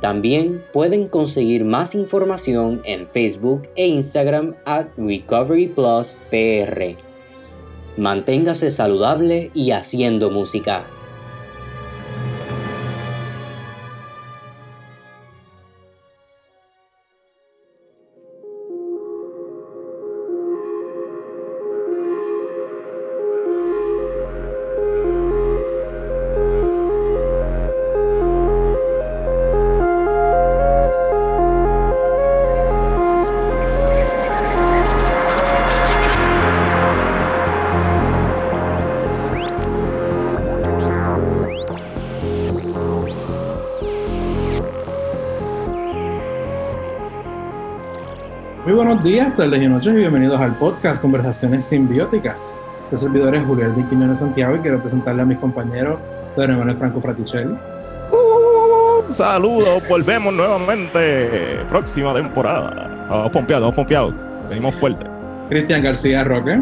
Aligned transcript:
También 0.00 0.64
pueden 0.72 1.08
conseguir 1.08 1.64
más 1.64 1.94
información 1.94 2.80
en 2.84 3.08
Facebook 3.08 3.68
e 3.74 3.88
Instagram 3.88 4.54
at 4.64 4.86
Recovery 4.96 5.66
Plus 5.66 6.20
PR. 6.30 6.96
Manténgase 7.96 8.70
saludable 8.70 9.50
y 9.54 9.72
haciendo 9.72 10.30
música. 10.30 10.86
Días, 49.08 49.34
tardes 49.36 49.62
y 49.62 49.66
noches 49.66 49.94
y 49.94 49.96
bienvenidos 49.96 50.38
al 50.38 50.54
podcast 50.56 51.00
Conversaciones 51.00 51.64
Simbióticas. 51.64 52.54
Este 52.84 52.98
servidor 52.98 53.34
es 53.34 53.42
Julián 53.46 53.74
de 53.90 54.16
Santiago 54.18 54.56
y 54.56 54.58
quiero 54.58 54.82
presentarle 54.82 55.22
a 55.22 55.24
mis 55.24 55.38
compañeros 55.38 55.98
Don 56.36 56.50
Emanuel 56.50 56.76
Franco 56.76 57.00
Fraticelli. 57.00 57.56
Uh, 58.12 59.10
saludos, 59.10 59.82
volvemos 59.88 60.34
nuevamente. 60.34 61.56
Próxima 61.70 62.12
temporada. 62.12 63.06
Vamos 63.08 63.32
pompeados, 63.32 63.62
vamos 63.62 63.76
pompeados. 63.76 64.14
Venimos 64.50 64.74
fuerte. 64.74 65.06
Cristian 65.48 65.82
García 65.82 66.22
Roque. 66.24 66.60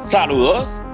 Saludos. 0.00 0.86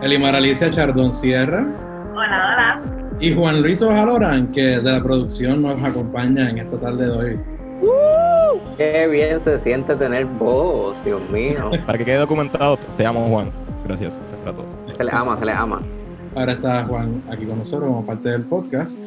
Elimar 0.00 0.36
Alicia 0.36 0.70
Chardón 0.70 1.12
Sierra. 1.12 1.66
Hola, 2.14 2.52
hola. 2.52 2.82
Y 3.18 3.34
Juan 3.34 3.60
Luis 3.60 3.82
Ojalorán, 3.82 4.52
que 4.52 4.78
de 4.78 4.92
la 4.92 5.02
producción 5.02 5.60
nos 5.60 5.82
acompaña 5.82 6.50
en 6.50 6.58
esta 6.58 6.78
tarde 6.78 7.06
de 7.06 7.10
hoy. 7.10 7.51
Qué 8.76 9.08
bien 9.08 9.38
se 9.40 9.58
siente 9.58 9.94
tener 9.96 10.24
voz, 10.24 11.04
Dios 11.04 11.20
mío. 11.30 11.70
Para 11.86 11.98
que 11.98 12.04
quede 12.04 12.16
documentado, 12.16 12.78
te 12.96 13.06
amo, 13.06 13.26
Juan. 13.28 13.50
Gracias, 13.86 14.20
Se 14.94 15.04
le 15.04 15.10
ama, 15.12 15.36
se 15.36 15.44
le 15.44 15.52
ama. 15.52 15.82
Ahora 16.34 16.52
está 16.52 16.84
Juan 16.84 17.22
aquí 17.30 17.44
con 17.44 17.58
nosotros 17.58 17.88
como 17.88 18.06
parte 18.06 18.30
del 18.30 18.42
podcast 18.42 18.98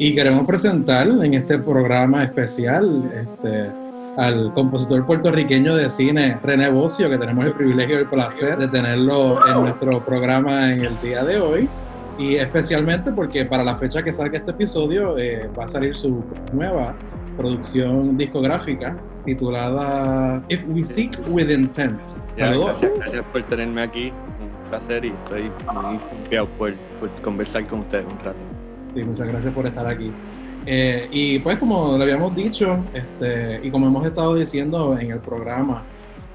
y 0.00 0.14
queremos 0.14 0.46
presentar 0.46 1.08
en 1.08 1.34
este 1.34 1.58
programa 1.58 2.22
especial 2.22 3.10
este, 3.20 3.68
al 4.16 4.52
compositor 4.54 5.04
puertorriqueño 5.04 5.74
de 5.74 5.90
cine 5.90 6.38
René 6.40 6.70
Bocio, 6.70 7.10
que 7.10 7.18
tenemos 7.18 7.46
el 7.46 7.52
privilegio 7.54 7.96
y 7.96 8.02
el 8.02 8.08
placer 8.08 8.58
de 8.58 8.68
tenerlo 8.68 9.44
en 9.44 9.60
nuestro 9.62 10.04
programa 10.04 10.72
en 10.72 10.84
el 10.84 11.00
día 11.00 11.24
de 11.24 11.40
hoy. 11.40 11.68
Y 12.16 12.36
especialmente 12.36 13.10
porque 13.10 13.44
para 13.44 13.64
la 13.64 13.74
fecha 13.76 14.02
que 14.02 14.12
salga 14.12 14.38
este 14.38 14.52
episodio 14.52 15.18
eh, 15.18 15.48
va 15.58 15.64
a 15.64 15.68
salir 15.68 15.96
su 15.96 16.22
nueva 16.52 16.94
producción 17.38 18.16
discográfica 18.16 18.96
titulada 19.24 20.42
If 20.48 20.64
We 20.66 20.84
Seek 20.84 21.18
With 21.30 21.48
Intent. 21.48 22.00
gracias, 22.36 22.90
por 23.32 23.42
tenerme 23.44 23.82
aquí, 23.82 24.10
un 24.10 24.68
placer 24.68 25.04
y 25.04 25.08
estoy 25.08 25.44
muy 25.72 25.98
confiado 25.98 26.48
por, 26.58 26.74
conversar 27.22 27.66
con 27.68 27.80
ustedes 27.80 28.04
un 28.04 28.18
rato. 28.18 28.38
Sí, 28.94 29.04
muchas 29.04 29.28
gracias 29.28 29.54
por 29.54 29.66
estar 29.66 29.86
aquí. 29.86 30.10
Eh, 30.66 31.08
y 31.12 31.38
pues 31.38 31.58
como 31.58 31.96
le 31.96 32.02
habíamos 32.02 32.34
dicho, 32.34 32.78
este, 32.92 33.60
y 33.62 33.70
como 33.70 33.86
hemos 33.86 34.04
estado 34.04 34.34
diciendo 34.34 34.98
en 34.98 35.12
el 35.12 35.20
programa 35.20 35.84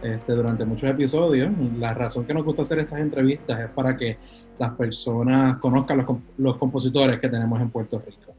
este, 0.01 0.31
durante 0.33 0.63
muchos 0.63 0.89
episodios, 0.89 1.51
la 1.77 1.93
razón 1.93 2.25
que 2.25 2.33
nos 2.33 2.45
gusta 2.45 2.61
hacer 2.61 2.79
estas 2.79 2.99
entrevistas 2.99 3.59
es 3.59 3.69
para 3.69 3.97
que 3.97 4.17
las 4.57 4.71
personas 4.71 5.57
conozcan 5.57 5.97
los, 5.97 6.07
los 6.37 6.57
compositores 6.57 7.19
que 7.19 7.27
tenemos 7.27 7.61
en 7.61 7.69
Puerto 7.69 8.01
Rico. 8.05 8.33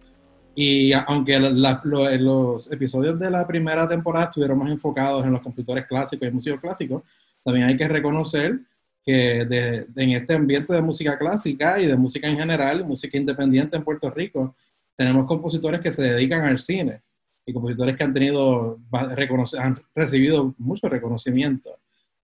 Y 0.54 0.92
aunque 0.92 1.38
los 1.38 2.70
episodios 2.70 3.18
de 3.18 3.30
la 3.30 3.46
primera 3.46 3.88
temporada 3.88 4.26
estuvieron 4.26 4.58
más 4.58 4.70
enfocados 4.70 5.24
en 5.24 5.32
los 5.32 5.42
compositores 5.42 5.86
clásicos 5.86 6.28
y 6.28 6.30
músicos 6.30 6.60
clásicos, 6.60 7.02
también 7.42 7.66
hay 7.66 7.76
que 7.76 7.88
reconocer 7.88 8.60
que 9.04 9.40
en 9.40 10.10
este 10.12 10.34
ambiente 10.34 10.72
de 10.72 10.80
música 10.80 11.18
clásica 11.18 11.78
y 11.78 11.86
de 11.86 11.96
música 11.96 12.28
en 12.28 12.38
general, 12.38 12.84
música 12.84 13.18
independiente 13.18 13.76
en 13.76 13.84
Puerto 13.84 14.10
Rico, 14.10 14.54
tenemos 14.96 15.26
compositores 15.26 15.80
que 15.80 15.92
se 15.92 16.02
dedican 16.02 16.42
al 16.42 16.58
cine 16.58 17.02
y 17.44 17.52
compositores 17.52 17.96
que 17.96 18.04
han 18.04 18.14
tenido, 18.14 18.78
han 19.58 19.82
recibido 19.94 20.54
mucho 20.56 20.88
reconocimiento, 20.88 21.78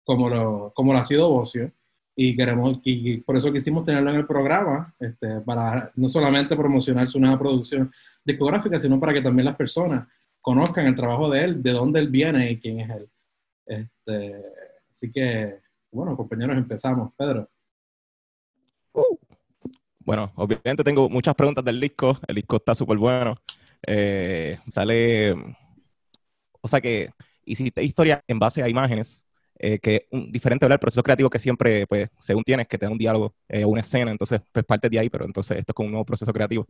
como 0.05 0.29
lo, 0.29 0.71
como 0.73 0.93
lo 0.93 0.99
ha 0.99 1.03
sido 1.03 1.29
Bocio. 1.29 1.71
Y 2.15 2.35
queremos, 2.35 2.79
y 2.83 3.17
por 3.17 3.37
eso 3.37 3.51
quisimos 3.51 3.85
tenerlo 3.85 4.09
en 4.09 4.17
el 4.17 4.27
programa, 4.27 4.93
este, 4.99 5.39
para 5.41 5.91
no 5.95 6.09
solamente 6.09 6.55
promocionar 6.55 7.07
su 7.07 7.19
nueva 7.19 7.39
producción, 7.39 7.91
discográfica, 8.25 8.79
sino 8.79 8.99
para 8.99 9.13
que 9.13 9.21
también 9.21 9.45
las 9.45 9.55
personas 9.55 10.07
conozcan 10.41 10.85
el 10.87 10.95
trabajo 10.95 11.29
de 11.29 11.43
él, 11.43 11.63
de 11.63 11.71
dónde 11.71 11.99
él 11.99 12.09
viene 12.09 12.51
y 12.51 12.59
quién 12.59 12.79
es 12.81 12.89
él. 12.89 13.09
Este, 13.65 14.43
así 14.91 15.11
que, 15.11 15.59
bueno, 15.91 16.17
compañeros, 16.17 16.57
empezamos. 16.57 17.13
Pedro. 17.15 17.49
Uh. 18.93 19.17
Bueno, 19.99 20.31
obviamente 20.35 20.83
tengo 20.83 21.07
muchas 21.07 21.35
preguntas 21.35 21.63
del 21.63 21.79
disco. 21.79 22.19
El 22.27 22.35
disco 22.35 22.55
está 22.57 22.73
súper 22.73 22.97
bueno. 22.97 23.35
Eh, 23.85 24.57
sale, 24.67 25.33
o 26.61 26.67
sea 26.67 26.81
que 26.81 27.11
hiciste 27.45 27.83
historia 27.83 28.23
en 28.27 28.39
base 28.39 28.61
a 28.61 28.69
imágenes 28.69 29.25
eh, 29.61 29.77
que 29.79 30.07
un, 30.11 30.31
diferente 30.31 30.67
del 30.67 30.79
proceso 30.79 31.03
creativo 31.03 31.29
que 31.29 31.37
siempre, 31.37 31.85
pues, 31.85 32.09
según 32.17 32.43
tienes, 32.43 32.67
que 32.67 32.77
te 32.77 32.85
da 32.85 32.91
un 32.91 32.97
diálogo 32.97 33.35
eh, 33.49 33.65
una 33.65 33.81
escena, 33.81 34.09
entonces, 34.09 34.41
pues, 34.53 34.65
parte 34.65 34.89
de 34.89 34.97
ahí, 34.97 35.09
pero 35.09 35.25
entonces 35.25 35.57
esto 35.57 35.71
es 35.71 35.75
como 35.75 35.87
un 35.87 35.91
nuevo 35.91 36.05
proceso 36.05 36.31
creativo. 36.31 36.65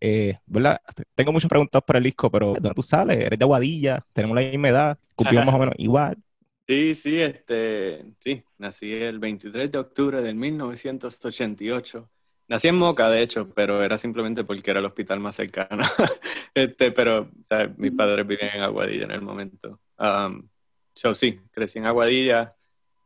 Eh, 0.00 0.36
¿Verdad? 0.46 0.80
Tengo 1.14 1.32
muchas 1.32 1.48
preguntas 1.48 1.80
para 1.86 1.98
el 1.98 2.04
disco, 2.04 2.28
pero 2.30 2.54
¿dónde 2.54 2.74
tú 2.74 2.82
sales? 2.82 3.16
¿Eres 3.16 3.38
de 3.38 3.44
Aguadilla? 3.44 4.04
¿Tenemos 4.12 4.34
la 4.34 4.42
misma 4.42 4.68
edad? 4.68 4.98
¿Cumplimos 5.14 5.46
más 5.46 5.54
o 5.54 5.58
menos 5.58 5.74
igual? 5.78 6.16
Sí, 6.68 6.94
sí, 6.94 7.20
este, 7.20 8.04
sí, 8.20 8.42
nací 8.56 8.92
el 8.92 9.18
23 9.18 9.70
de 9.70 9.78
octubre 9.78 10.22
de 10.22 10.32
1988. 10.32 12.08
Nací 12.48 12.68
en 12.68 12.76
Moca, 12.76 13.10
de 13.10 13.20
hecho, 13.20 13.48
pero 13.52 13.82
era 13.82 13.98
simplemente 13.98 14.44
porque 14.44 14.70
era 14.70 14.80
el 14.80 14.86
hospital 14.86 15.18
más 15.20 15.36
cercano. 15.36 15.82
este, 16.54 16.92
pero, 16.92 17.22
o 17.22 17.44
sea, 17.44 17.66
mis 17.76 17.92
padres 17.92 18.26
vivían 18.26 18.56
en 18.56 18.62
Aguadilla 18.62 19.04
en 19.04 19.10
el 19.10 19.22
momento. 19.22 19.80
Um, 19.98 20.48
yo 20.94 21.14
sí, 21.14 21.40
crecí 21.50 21.78
en 21.78 21.86
Aguadilla, 21.86 22.56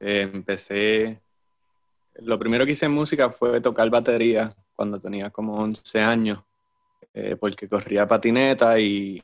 eh, 0.00 0.28
empecé, 0.32 1.20
lo 2.16 2.38
primero 2.38 2.66
que 2.66 2.72
hice 2.72 2.86
en 2.86 2.92
música 2.92 3.30
fue 3.30 3.60
tocar 3.60 3.88
batería 3.90 4.48
cuando 4.74 4.98
tenía 4.98 5.30
como 5.30 5.54
11 5.56 6.00
años, 6.00 6.44
eh, 7.14 7.36
porque 7.36 7.68
corría 7.68 8.06
patineta 8.06 8.78
y, 8.78 9.22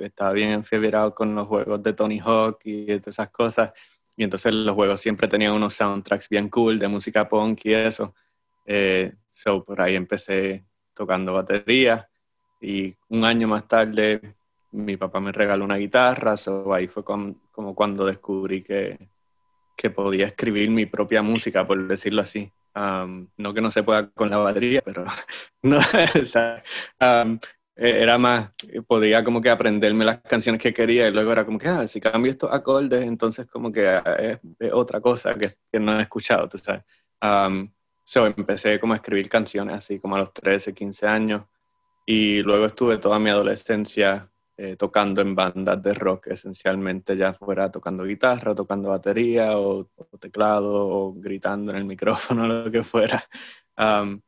estaba 0.00 0.32
bien 0.32 0.50
enfiebrado 0.50 1.14
con 1.14 1.34
los 1.34 1.46
juegos 1.46 1.82
de 1.82 1.92
Tony 1.92 2.18
Hawk 2.20 2.58
y 2.64 2.86
todas 2.86 3.08
esas 3.08 3.28
cosas. 3.28 3.70
Y 4.16 4.24
entonces 4.24 4.54
los 4.54 4.74
juegos 4.74 4.98
siempre 4.98 5.28
tenían 5.28 5.52
unos 5.52 5.74
soundtracks 5.74 6.30
bien 6.30 6.48
cool 6.48 6.78
de 6.78 6.88
música 6.88 7.28
punk 7.28 7.66
y 7.66 7.74
eso. 7.74 8.14
Eh, 8.64 9.12
so 9.28 9.62
por 9.62 9.82
ahí 9.82 9.94
empecé 9.94 10.64
tocando 10.94 11.34
batería 11.34 12.08
y 12.62 12.96
un 13.08 13.26
año 13.26 13.46
más 13.46 13.68
tarde 13.68 14.37
mi 14.72 14.96
papá 14.96 15.20
me 15.20 15.32
regaló 15.32 15.64
una 15.64 15.76
guitarra, 15.76 16.36
so 16.36 16.72
ahí 16.74 16.88
fue 16.88 17.04
como 17.04 17.74
cuando 17.74 18.04
descubrí 18.06 18.62
que, 18.62 18.98
que 19.78 19.90
podía 19.90 20.26
escribir 20.26 20.70
mi 20.70 20.86
propia 20.86 21.22
música, 21.22 21.66
por 21.66 21.86
decirlo 21.86 22.22
así. 22.22 22.52
Um, 22.74 23.28
no 23.36 23.54
que 23.54 23.60
no 23.60 23.70
se 23.70 23.82
pueda 23.82 24.10
con 24.10 24.28
la 24.28 24.36
batería, 24.36 24.82
pero 24.84 25.04
no, 25.62 25.78
um, 27.00 27.38
e-, 27.76 28.02
era 28.02 28.18
más, 28.18 28.50
podía 28.86 29.22
como 29.22 29.40
que 29.40 29.50
aprenderme 29.50 30.04
las 30.04 30.20
canciones 30.20 30.60
que 30.60 30.74
quería 30.74 31.06
y 31.08 31.12
luego 31.12 31.32
era 31.32 31.44
como 31.44 31.58
que, 31.58 31.68
ah, 31.68 31.86
si 31.86 32.00
cambio 32.00 32.32
estos 32.32 32.52
acordes, 32.52 33.04
entonces 33.04 33.46
como 33.46 33.70
que 33.72 33.88
ah, 33.88 34.02
es, 34.18 34.38
otra 34.72 35.00
cosa 35.00 35.34
que, 35.34 35.54
que, 35.70 35.78
no 35.78 35.98
he 35.98 36.02
escuchado, 36.02 36.48
tú 36.48 36.58
sabes. 36.58 36.82
Um, 37.22 37.70
so 38.04 38.26
empecé 38.26 38.80
como 38.80 38.94
a 38.94 38.96
escribir 38.96 39.28
canciones 39.28 39.76
así 39.76 39.98
como 40.00 40.16
a 40.16 40.18
los 40.18 40.32
13, 40.32 40.74
15 40.74 41.06
años 41.06 41.44
y 42.04 42.42
luego 42.42 42.66
estuve 42.66 42.98
toda 42.98 43.18
mi 43.18 43.30
adolescencia 43.30 44.28
eh, 44.60 44.74
tocando 44.74 45.22
en 45.22 45.36
bandas 45.36 45.80
de 45.80 45.94
rock, 45.94 46.26
esencialmente 46.32 47.16
ya 47.16 47.32
fuera 47.32 47.70
tocando 47.70 48.02
guitarra, 48.02 48.56
tocando 48.56 48.88
batería 48.88 49.56
o, 49.56 49.88
teclado 50.18 50.74
o 50.74 51.14
gritando 51.14 51.70
en 51.70 51.76
el 51.78 51.84
micrófono, 51.86 52.44
lo 52.48 52.68
que 52.68 52.82
fuera. 52.82 53.22
Um, 53.76 54.20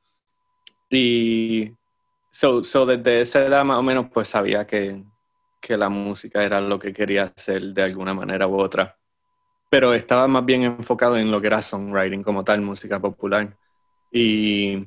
y 0.89 1.73
so, 2.31 2.63
so, 2.63 2.87
desde 2.87 3.23
esa 3.23 3.45
edad 3.45 3.65
más 3.65 3.79
o 3.79 3.83
menos 3.83 4.07
pues 4.13 4.29
sabía 4.29 4.65
que, 4.69 5.03
que 5.61 5.77
la 5.77 5.89
música 5.89 6.45
era 6.45 6.61
lo 6.61 6.79
que 6.79 6.93
quería 6.93 7.25
hacer 7.25 7.63
de 7.75 7.83
alguna 7.83 8.15
manera 8.15 8.47
u 8.47 8.61
otra. 8.61 8.97
Pero 9.69 9.95
estaba 9.95 10.29
más 10.29 10.45
bien 10.45 10.63
enfocado 10.63 11.17
en 11.17 11.33
lo 11.33 11.41
que 11.41 11.49
era 11.49 11.61
songwriting 11.61 12.23
como 12.23 12.45
tal, 12.45 12.61
música 12.61 13.01
popular. 13.01 13.57
Y 14.13 14.87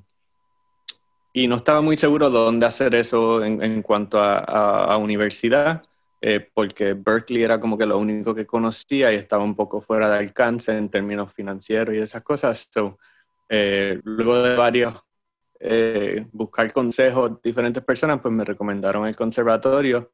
y 1.34 1.48
no 1.48 1.56
estaba 1.56 1.82
muy 1.82 1.98
seguro 1.98 2.30
dónde 2.30 2.68
hacer 2.68 2.94
eso 2.94 3.44
en, 3.44 3.62
en 3.64 3.82
cuanto 3.82 4.20
a, 4.20 4.38
a, 4.38 4.98
universidad, 4.98 5.82
eh, 6.22 6.48
porque 6.54 6.94
Berkeley 6.94 7.42
era 7.42 7.60
como 7.60 7.76
que 7.76 7.88
lo 7.88 7.98
único 7.98 8.36
que 8.36 8.46
conocía 8.46 9.12
y 9.12 9.16
estaba 9.16 9.44
un 9.44 9.56
poco 9.56 9.82
fuera 9.82 10.10
de 10.12 10.20
alcance 10.20 10.72
en 10.72 10.90
términos 10.90 11.34
financieros 11.34 11.96
y 11.96 11.98
esas 11.98 12.22
cosas. 12.22 12.70
So, 12.72 13.00
eh, 13.50 14.00
luego 14.04 14.44
de 14.44 14.56
varios 14.56 14.94
eh, 15.60 16.28
buscar 16.32 16.72
consejos 16.72 17.42
diferentes 17.42 17.84
personas, 17.84 18.22
pues 18.22 18.32
me 18.34 18.46
recomendaron 18.46 19.08
el 19.08 19.16
conservatorio, 19.16 20.12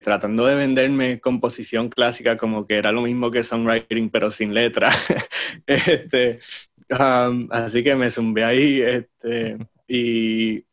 tratando 0.00 0.46
de 0.46 0.56
venderme 0.56 1.20
composición 1.20 1.88
clásica 1.88 2.36
como 2.36 2.66
que 2.66 2.76
era 2.76 2.90
lo 2.90 3.02
mismo 3.02 3.30
que 3.30 3.42
songwriting, 3.42 4.10
pero 4.10 4.30
sin 4.30 4.54
letra. 4.54 4.90
este, 5.66 6.40
um, 6.90 7.48
así 7.52 7.84
que 7.84 7.94
me 7.94 8.10
zumbé 8.10 8.44
ahí. 8.44 8.80
Este, 8.80 9.58
y, 9.94 10.64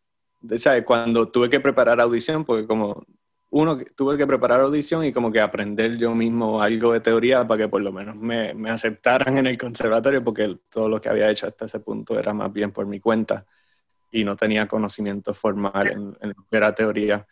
¿sabes? 0.55 0.85
Cuando 0.85 1.27
tuve 1.27 1.49
que 1.49 1.59
preparar 1.59 1.99
audición, 1.99 2.45
porque 2.45 2.65
como 2.65 3.03
uno, 3.49 3.77
tuve 3.93 4.17
que 4.17 4.25
preparar 4.25 4.61
audición 4.61 5.03
y 5.03 5.11
como 5.11 5.29
que 5.29 5.41
aprender 5.41 5.97
yo 5.97 6.15
mismo 6.15 6.61
algo 6.61 6.93
de 6.93 7.01
teoría 7.01 7.45
para 7.45 7.57
que 7.57 7.67
por 7.67 7.81
lo 7.81 7.91
menos 7.91 8.15
me, 8.15 8.53
me 8.53 8.69
aceptaran 8.69 9.37
en 9.37 9.47
el 9.47 9.57
conservatorio, 9.57 10.23
porque 10.23 10.59
todo 10.69 10.87
lo 10.87 11.01
que 11.01 11.09
había 11.09 11.29
hecho 11.29 11.47
hasta 11.47 11.65
ese 11.65 11.81
punto 11.81 12.17
era 12.17 12.33
más 12.33 12.53
bien 12.53 12.71
por 12.71 12.85
mi 12.85 13.01
cuenta 13.01 13.45
y 14.09 14.23
no 14.23 14.37
tenía 14.37 14.69
conocimiento 14.69 15.33
formal 15.33 15.87
en, 15.87 16.17
en 16.21 16.29
lo 16.29 16.45
que 16.49 16.57
era 16.57 16.71
teoría. 16.71 17.27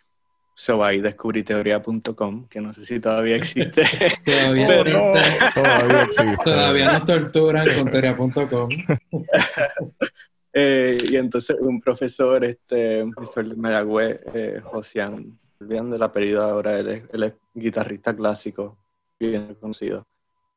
So 0.54 0.84
ahí 0.84 1.00
descubrí 1.00 1.44
teoría.com, 1.44 2.50
que 2.50 2.60
no 2.60 2.74
sé 2.74 2.84
si 2.84 3.00
todavía 3.00 3.38
existe. 3.38 3.84
todavía, 4.26 4.76
existe. 4.76 5.62
todavía 5.62 6.04
existe. 6.04 6.44
Todavía 6.44 6.92
nos 6.92 7.06
torturan 7.06 7.66
con 7.78 7.90
teoría.com. 7.90 8.70
Eh, 10.60 10.98
y 11.12 11.18
entonces 11.18 11.56
un 11.60 11.80
profesor, 11.80 12.44
este, 12.44 13.04
un 13.04 13.12
profesor 13.12 13.48
de 13.48 13.56
Mayagüez, 13.56 14.22
eh, 14.34 14.60
Josian, 14.64 15.38
olvidando 15.62 15.96
el 15.96 16.02
apellido 16.02 16.42
ahora, 16.44 16.80
él 16.80 16.88
es, 16.88 17.04
él 17.14 17.24
es, 17.26 17.34
guitarrista 17.54 18.16
clásico, 18.16 18.76
bien 19.20 19.54
conocido. 19.62 20.08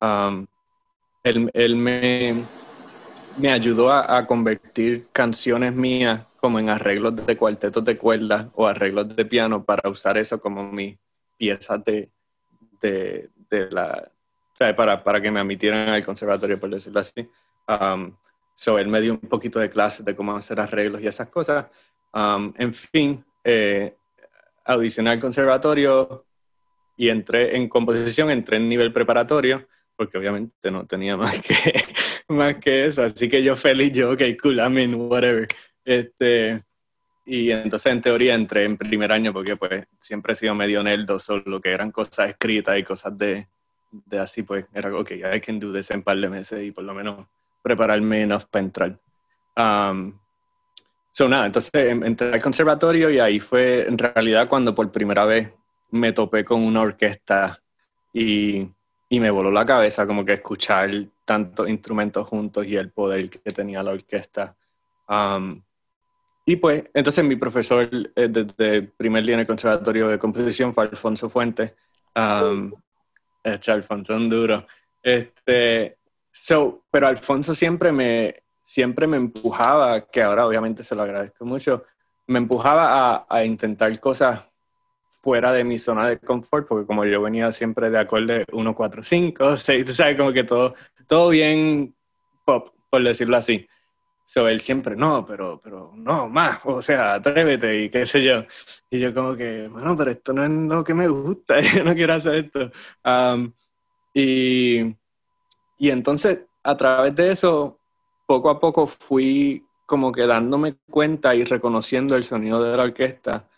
Um, 0.00 0.46
él, 1.22 1.50
él 1.52 1.76
me, 1.76 2.46
me, 3.36 3.52
ayudó 3.52 3.92
a, 3.92 4.16
a, 4.16 4.26
convertir 4.26 5.08
canciones 5.12 5.74
mías 5.74 6.26
como 6.38 6.58
en 6.58 6.70
arreglos 6.70 7.14
de 7.26 7.36
cuartetos 7.36 7.84
de 7.84 7.98
cuerdas 7.98 8.46
o 8.54 8.66
arreglos 8.66 9.14
de 9.14 9.26
piano 9.26 9.62
para 9.62 9.90
usar 9.90 10.16
eso 10.16 10.40
como 10.40 10.72
mi 10.72 10.98
piezas 11.36 11.84
de, 11.84 12.10
de, 12.80 13.28
de 13.50 13.70
la, 13.70 14.10
o 14.10 14.56
sea, 14.56 14.74
para, 14.74 15.04
para 15.04 15.20
que 15.20 15.30
me 15.30 15.40
admitieran 15.40 15.90
al 15.90 16.06
conservatorio, 16.06 16.58
por 16.58 16.70
decirlo 16.70 17.00
así. 17.00 17.28
Um, 17.68 18.16
So, 18.60 18.78
él 18.78 18.88
me 18.88 19.00
dio 19.00 19.14
un 19.14 19.20
poquito 19.20 19.58
de 19.58 19.70
clases 19.70 20.04
de 20.04 20.14
cómo 20.14 20.36
hacer 20.36 20.60
arreglos 20.60 21.00
y 21.00 21.06
esas 21.06 21.30
cosas. 21.30 21.64
Um, 22.12 22.52
en 22.58 22.74
fin, 22.74 23.24
eh, 23.42 23.94
audicioné 24.66 25.12
al 25.12 25.18
conservatorio 25.18 26.26
y 26.94 27.08
entré 27.08 27.56
en 27.56 27.70
composición, 27.70 28.30
entré 28.30 28.58
en 28.58 28.68
nivel 28.68 28.92
preparatorio, 28.92 29.66
porque 29.96 30.18
obviamente 30.18 30.70
no 30.70 30.86
tenía 30.86 31.16
más 31.16 31.40
que, 31.40 31.82
más 32.28 32.56
que 32.56 32.84
eso. 32.84 33.02
Así 33.02 33.30
que 33.30 33.42
yo 33.42 33.56
feliz, 33.56 33.92
yo, 33.94 34.10
ok, 34.10 34.20
cool, 34.42 34.58
I 34.58 34.68
mean, 34.68 34.94
whatever. 34.94 35.48
Este, 35.82 36.62
y 37.24 37.52
entonces 37.52 37.90
en 37.90 38.02
teoría 38.02 38.34
entré 38.34 38.64
en 38.64 38.76
primer 38.76 39.10
año 39.10 39.32
porque 39.32 39.56
pues 39.56 39.86
siempre 39.98 40.34
he 40.34 40.36
sido 40.36 40.54
medio 40.54 40.82
nerdo, 40.82 41.18
solo 41.18 41.62
que 41.62 41.70
eran 41.70 41.90
cosas 41.90 42.28
escritas 42.28 42.78
y 42.78 42.82
cosas 42.82 43.16
de, 43.16 43.48
de 43.90 44.18
así, 44.18 44.42
pues 44.42 44.66
era, 44.74 44.94
ok, 44.94 45.12
I 45.12 45.40
can 45.40 45.58
do 45.58 45.72
this 45.72 45.90
en 45.92 46.02
par 46.02 46.18
de 46.18 46.28
meses 46.28 46.62
y 46.62 46.72
por 46.72 46.84
lo 46.84 46.92
menos 46.92 47.26
prepararme 47.62 48.22
enough 48.22 48.44
para 48.50 48.64
entrar. 48.64 48.98
Um, 49.56 50.18
so 51.10 51.28
nada, 51.28 51.46
entonces 51.46 51.72
em, 51.74 52.04
entré 52.04 52.32
al 52.32 52.42
conservatorio 52.42 53.10
y 53.10 53.18
ahí 53.18 53.40
fue 53.40 53.86
en 53.86 53.98
realidad 53.98 54.48
cuando 54.48 54.74
por 54.74 54.90
primera 54.90 55.24
vez 55.24 55.52
me 55.90 56.12
topé 56.12 56.44
con 56.44 56.62
una 56.62 56.80
orquesta 56.80 57.58
y, 58.12 58.68
y 59.08 59.20
me 59.20 59.30
voló 59.30 59.50
la 59.50 59.66
cabeza 59.66 60.06
como 60.06 60.24
que 60.24 60.34
escuchar 60.34 60.90
tantos 61.24 61.68
instrumentos 61.68 62.26
juntos 62.26 62.66
y 62.66 62.76
el 62.76 62.90
poder 62.90 63.28
que 63.30 63.50
tenía 63.50 63.82
la 63.82 63.92
orquesta. 63.92 64.56
Um, 65.08 65.60
y 66.44 66.56
pues, 66.56 66.84
entonces 66.94 67.24
mi 67.24 67.36
profesor 67.36 67.88
eh, 68.16 68.28
desde 68.28 68.82
primer 68.82 69.24
día 69.24 69.34
en 69.34 69.40
el 69.40 69.46
conservatorio 69.46 70.08
de 70.08 70.18
composición 70.18 70.72
fue 70.72 70.84
Alfonso 70.84 71.28
Fuentes. 71.28 71.74
Um, 72.16 72.72
Alfonso 73.44 74.16
un 74.16 74.28
duro. 74.28 74.66
Este, 75.00 75.98
So, 76.30 76.84
pero 76.90 77.08
Alfonso 77.08 77.54
siempre 77.54 77.92
me, 77.92 78.42
siempre 78.60 79.06
me 79.06 79.16
empujaba, 79.16 80.00
que 80.00 80.22
ahora 80.22 80.46
obviamente 80.46 80.84
se 80.84 80.94
lo 80.94 81.02
agradezco 81.02 81.44
mucho, 81.44 81.84
me 82.26 82.38
empujaba 82.38 83.14
a, 83.14 83.26
a 83.28 83.44
intentar 83.44 83.98
cosas 84.00 84.44
fuera 85.22 85.52
de 85.52 85.64
mi 85.64 85.78
zona 85.78 86.08
de 86.08 86.18
confort, 86.18 86.66
porque 86.66 86.86
como 86.86 87.04
yo 87.04 87.20
venía 87.22 87.52
siempre 87.52 87.90
de 87.90 87.98
acorde 87.98 88.44
1, 88.52 88.74
4, 88.74 89.02
5, 89.02 89.56
6, 89.56 89.86
tú 89.86 89.92
sabes, 89.92 90.16
como 90.16 90.32
que 90.32 90.44
todo, 90.44 90.74
todo 91.06 91.28
bien 91.28 91.94
pop, 92.44 92.68
por 92.88 93.02
decirlo 93.02 93.36
así. 93.36 93.66
So, 94.24 94.46
él 94.46 94.60
siempre, 94.60 94.94
no, 94.94 95.24
pero, 95.24 95.60
pero 95.62 95.92
no, 95.96 96.28
más, 96.28 96.60
o 96.64 96.80
sea, 96.80 97.14
atrévete 97.14 97.82
y 97.82 97.90
qué 97.90 98.06
sé 98.06 98.22
yo. 98.22 98.44
Y 98.88 99.00
yo 99.00 99.12
como 99.12 99.34
que, 99.36 99.66
bueno, 99.68 99.96
pero 99.96 100.12
esto 100.12 100.32
no 100.32 100.44
es 100.44 100.50
lo 100.50 100.84
que 100.84 100.94
me 100.94 101.08
gusta, 101.08 101.58
yo 101.76 101.84
no 101.84 101.94
quiero 101.94 102.14
hacer 102.14 102.36
esto. 102.36 102.70
Um, 103.04 103.52
y 104.14 104.94
y 105.80 105.88
entonces, 105.88 106.40
a 106.62 106.76
través 106.76 107.16
de 107.16 107.30
eso, 107.30 107.78
poco 108.26 108.50
a 108.50 108.60
poco 108.60 108.86
fui 108.86 109.64
como 109.86 110.12
que 110.12 110.26
dándome 110.26 110.76
cuenta 110.90 111.34
y 111.34 111.42
reconociendo 111.42 112.16
el 112.16 112.24
sonido 112.24 112.62
de 112.62 112.76
la 112.76 112.82
orquesta 112.82 113.48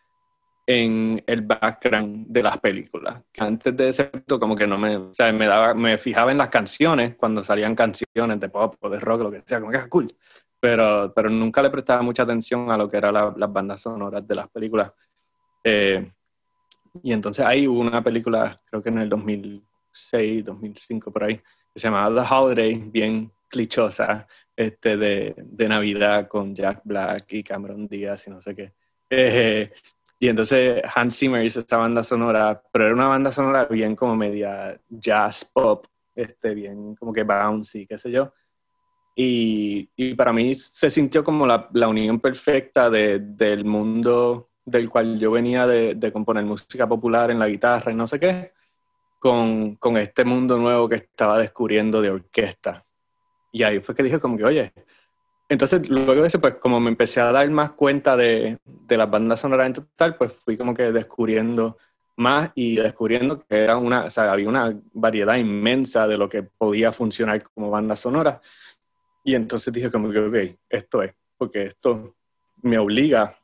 en 0.64 1.20
el 1.26 1.42
background 1.42 2.28
de 2.28 2.42
las 2.44 2.58
películas. 2.58 3.24
Antes 3.36 3.76
de 3.76 3.88
ese 3.88 4.04
punto, 4.04 4.38
como 4.38 4.54
que 4.54 4.68
no 4.68 4.78
me, 4.78 4.96
o 4.96 5.12
sea, 5.12 5.32
me 5.32 5.48
daba, 5.48 5.74
me 5.74 5.98
fijaba 5.98 6.30
en 6.30 6.38
las 6.38 6.48
canciones, 6.48 7.16
cuando 7.16 7.42
salían 7.42 7.74
canciones 7.74 8.38
de 8.38 8.48
pop 8.48 8.76
o 8.78 8.88
de 8.88 9.00
rock, 9.00 9.22
lo 9.22 9.30
que 9.32 9.42
sea, 9.44 9.58
como 9.58 9.72
que 9.72 9.78
era 9.78 9.86
ah, 9.86 9.90
cool. 9.90 10.14
Pero, 10.60 11.12
pero 11.12 11.28
nunca 11.28 11.60
le 11.60 11.70
prestaba 11.70 12.02
mucha 12.02 12.22
atención 12.22 12.70
a 12.70 12.76
lo 12.76 12.88
que 12.88 12.98
eran 12.98 13.14
las 13.14 13.52
bandas 13.52 13.80
sonoras 13.80 14.24
de 14.24 14.34
las 14.36 14.48
películas. 14.48 14.92
Eh, 15.64 16.08
y 17.02 17.12
entonces 17.12 17.44
ahí 17.44 17.66
hubo 17.66 17.80
una 17.80 18.00
película, 18.00 18.60
creo 18.64 18.80
que 18.80 18.90
en 18.90 18.98
el 18.98 19.08
2006, 19.08 20.44
2005, 20.44 21.10
por 21.10 21.24
ahí, 21.24 21.40
que 21.72 21.80
se 21.80 21.88
llamaba 21.88 22.22
The 22.22 22.34
Holiday, 22.34 22.74
bien 22.90 23.32
clichosa, 23.48 24.26
este, 24.56 24.96
de, 24.96 25.34
de, 25.36 25.68
Navidad 25.68 26.28
con 26.28 26.54
Jack 26.54 26.80
Black 26.84 27.32
y 27.32 27.42
Cameron 27.42 27.86
Díaz 27.86 28.26
y 28.26 28.30
no 28.30 28.40
sé 28.40 28.54
qué. 28.54 28.72
Eh, 29.10 29.72
Y 30.22 30.28
entonces 30.28 30.80
Hans 30.94 31.18
Zimmer 31.18 31.44
hizo 31.44 31.58
esta 31.58 31.78
banda 31.78 32.04
sonora, 32.04 32.62
pero 32.70 32.84
era 32.84 32.94
una 32.94 33.08
banda 33.08 33.32
sonora 33.32 33.64
bien 33.64 33.96
como 33.96 34.14
media 34.14 34.80
jazz 34.88 35.44
pop, 35.44 35.84
este, 36.14 36.54
bien 36.54 36.94
como 36.94 37.12
que 37.12 37.24
bouncy, 37.24 37.88
qué 37.88 37.98
sé 37.98 38.12
yo. 38.12 38.32
Y, 39.16 39.90
y 39.96 40.14
para 40.14 40.32
mí 40.32 40.54
se 40.54 40.90
sintió 40.90 41.24
como 41.24 41.44
la, 41.44 41.68
la 41.72 41.88
unión 41.88 42.20
perfecta 42.20 42.88
de, 42.88 43.18
del 43.18 43.64
mundo 43.64 44.50
del 44.64 44.88
cual 44.88 45.18
yo 45.18 45.32
venía 45.32 45.66
de, 45.66 45.96
de, 45.96 46.12
componer 46.12 46.44
música 46.44 46.88
popular 46.88 47.32
en 47.32 47.40
la 47.40 47.48
guitarra 47.48 47.90
y 47.90 47.96
no 47.96 48.06
sé 48.06 48.20
qué, 48.20 48.52
con, 49.22 49.96
este 49.98 50.24
mundo 50.24 50.58
nuevo 50.58 50.88
que 50.88 50.96
estaba 50.96 51.38
descubriendo 51.38 52.02
de 52.02 52.10
orquesta. 52.10 52.84
Y 53.52 53.62
ahí 53.62 53.78
fue 53.78 53.94
que 53.94 54.02
dije 54.02 54.18
como 54.18 54.36
que, 54.36 54.44
oye, 54.44 54.72
entonces, 55.48 55.88
luego 55.88 56.22
de 56.22 56.26
eso, 56.26 56.40
pues 56.40 56.56
como 56.56 56.80
me 56.80 56.90
empecé 56.90 57.20
a 57.20 57.30
dar 57.30 57.48
más 57.50 57.72
cuenta 57.72 58.16
de, 58.16 58.58
de 58.64 58.96
las 58.96 59.08
bandas 59.08 59.38
sonoras 59.38 59.66
en 59.66 59.74
total, 59.74 60.16
pues 60.16 60.32
fui 60.32 60.56
como 60.56 60.74
que 60.74 60.90
descubriendo 60.90 61.76
más 62.16 62.50
y 62.56 62.76
descubriendo 62.76 63.38
que 63.46 63.62
era 63.62 63.76
una, 63.76 64.06
o 64.06 64.10
sea, 64.10 64.32
había 64.32 64.48
una 64.48 64.76
variedad 64.92 65.36
inmensa 65.36 66.08
de 66.08 66.18
lo 66.18 66.28
que 66.28 66.42
podía 66.42 66.90
funcionar 66.90 67.44
como 67.54 67.70
banda 67.70 67.94
sonora. 67.94 68.40
Y 69.22 69.36
entonces 69.36 69.72
dije 69.72 69.90
como 69.90 70.10
que, 70.10 70.18
ok, 70.18 70.58
esto 70.68 71.02
es, 71.02 71.14
porque 71.38 71.62
esto 71.64 72.16
me 72.62 72.76
obliga, 72.76 73.36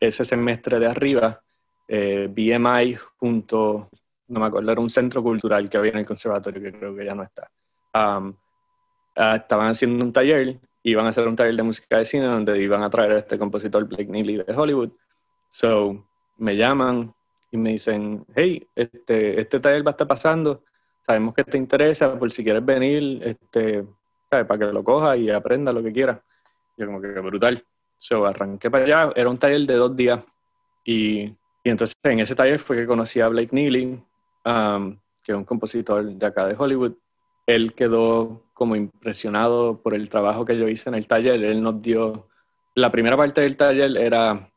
ese 0.00 0.24
semestre 0.24 0.78
de 0.78 0.86
arriba, 0.86 1.38
eh, 1.86 2.28
BMI 2.30 2.96
junto, 3.18 3.90
no 4.28 4.40
me 4.40 4.46
acuerdo, 4.46 4.72
era 4.72 4.80
un 4.80 4.88
centro 4.88 5.22
cultural 5.22 5.68
que 5.68 5.76
había 5.76 5.92
en 5.92 5.98
el 5.98 6.06
conservatorio, 6.06 6.62
que 6.62 6.78
creo 6.78 6.96
que 6.96 7.04
ya 7.04 7.14
no 7.14 7.24
está. 7.24 7.50
Um, 7.92 8.30
uh, 9.18 9.34
estaban 9.34 9.68
haciendo 9.68 10.02
un 10.02 10.14
taller, 10.14 10.58
iban 10.82 11.04
a 11.04 11.10
hacer 11.10 11.28
un 11.28 11.36
taller 11.36 11.56
de 11.56 11.62
música 11.62 11.98
de 11.98 12.06
cine 12.06 12.24
donde 12.24 12.58
iban 12.58 12.82
a 12.82 12.88
traer 12.88 13.12
a 13.12 13.18
este 13.18 13.38
compositor 13.38 13.84
Blake 13.84 14.06
Neely 14.06 14.44
de 14.44 14.54
Hollywood. 14.56 14.92
So, 15.50 16.06
me 16.38 16.56
llaman 16.56 17.14
y 17.54 17.56
me 17.56 17.70
dicen, 17.70 18.26
hey, 18.34 18.66
este, 18.74 19.40
este 19.40 19.60
taller 19.60 19.86
va 19.86 19.90
a 19.90 19.92
estar 19.92 20.08
pasando, 20.08 20.64
sabemos 21.00 21.34
que 21.34 21.44
te 21.44 21.56
interesa, 21.56 22.18
por 22.18 22.32
si 22.32 22.42
quieres 22.42 22.64
venir, 22.64 23.22
este, 23.22 23.86
para 24.28 24.58
que 24.58 24.64
lo 24.72 24.82
coja 24.82 25.16
y 25.16 25.30
aprenda 25.30 25.72
lo 25.72 25.80
que 25.80 25.92
quieras. 25.92 26.18
Yo 26.76 26.86
como 26.86 27.00
que 27.00 27.08
brutal. 27.20 27.64
So, 27.96 28.26
arranqué 28.26 28.72
para 28.72 28.84
allá, 28.84 29.12
era 29.14 29.30
un 29.30 29.38
taller 29.38 29.60
de 29.68 29.74
dos 29.74 29.94
días 29.94 30.20
y, 30.84 31.20
y 31.62 31.70
entonces 31.70 31.96
en 32.02 32.18
ese 32.18 32.34
taller 32.34 32.58
fue 32.58 32.76
que 32.76 32.86
conocí 32.88 33.20
a 33.20 33.28
Blake 33.28 33.54
Neely, 33.54 34.02
um, 34.44 34.98
que 35.22 35.30
es 35.30 35.38
un 35.38 35.44
compositor 35.44 36.04
de 36.04 36.26
acá 36.26 36.48
de 36.48 36.56
Hollywood. 36.58 36.94
Él 37.46 37.72
quedó 37.74 38.42
como 38.52 38.74
impresionado 38.74 39.80
por 39.80 39.94
el 39.94 40.08
trabajo 40.08 40.44
que 40.44 40.58
yo 40.58 40.68
hice 40.68 40.88
en 40.88 40.96
el 40.96 41.06
taller. 41.06 41.44
Él 41.44 41.62
nos 41.62 41.80
dio, 41.80 42.26
la 42.74 42.90
primera 42.90 43.16
parte 43.16 43.42
del 43.42 43.56
taller 43.56 43.96
era, 43.96 44.50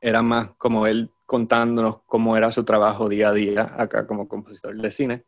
era 0.00 0.22
más 0.22 0.52
como 0.56 0.86
él 0.86 1.10
contándonos 1.32 2.02
cómo 2.04 2.36
era 2.36 2.52
su 2.52 2.62
trabajo 2.62 3.08
día 3.08 3.30
a 3.30 3.32
día 3.32 3.74
acá 3.78 4.06
como 4.06 4.28
compositor 4.28 4.76
de 4.76 4.90
cine. 4.90 5.24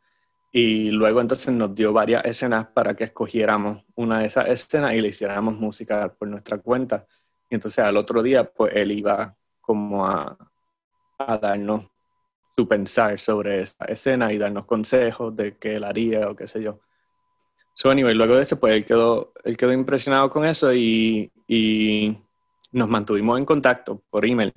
Y 0.52 0.90
luego 0.90 1.22
entonces 1.22 1.54
nos 1.54 1.74
dio 1.74 1.94
varias 1.94 2.26
escenas 2.26 2.66
para 2.66 2.94
que 2.94 3.04
escogiéramos 3.04 3.82
una 3.94 4.18
de 4.18 4.26
esas 4.26 4.48
escenas 4.48 4.92
y 4.92 5.00
le 5.00 5.08
hiciéramos 5.08 5.54
música 5.54 6.12
por 6.12 6.28
nuestra 6.28 6.58
cuenta. 6.58 7.06
Y 7.48 7.54
entonces 7.54 7.82
al 7.82 7.96
otro 7.96 8.22
día, 8.22 8.44
pues 8.44 8.74
él 8.76 8.92
iba 8.92 9.34
como 9.62 10.06
a, 10.06 10.36
a 11.16 11.38
darnos 11.38 11.86
su 12.54 12.68
pensar 12.68 13.18
sobre 13.18 13.62
esa 13.62 13.86
escena 13.86 14.30
y 14.30 14.36
darnos 14.36 14.66
consejos 14.66 15.34
de 15.34 15.56
qué 15.56 15.76
él 15.76 15.84
haría 15.84 16.28
o 16.28 16.36
qué 16.36 16.46
sé 16.46 16.62
yo. 16.62 16.80
So 17.72 17.90
anyway, 17.90 18.14
luego 18.14 18.36
de 18.36 18.42
eso, 18.42 18.60
pues 18.60 18.74
él 18.74 18.84
quedó, 18.84 19.32
él 19.42 19.56
quedó 19.56 19.72
impresionado 19.72 20.28
con 20.28 20.44
eso 20.44 20.70
y, 20.74 21.32
y 21.48 22.14
nos 22.72 22.90
mantuvimos 22.90 23.38
en 23.38 23.46
contacto 23.46 24.02
por 24.10 24.26
email. 24.26 24.52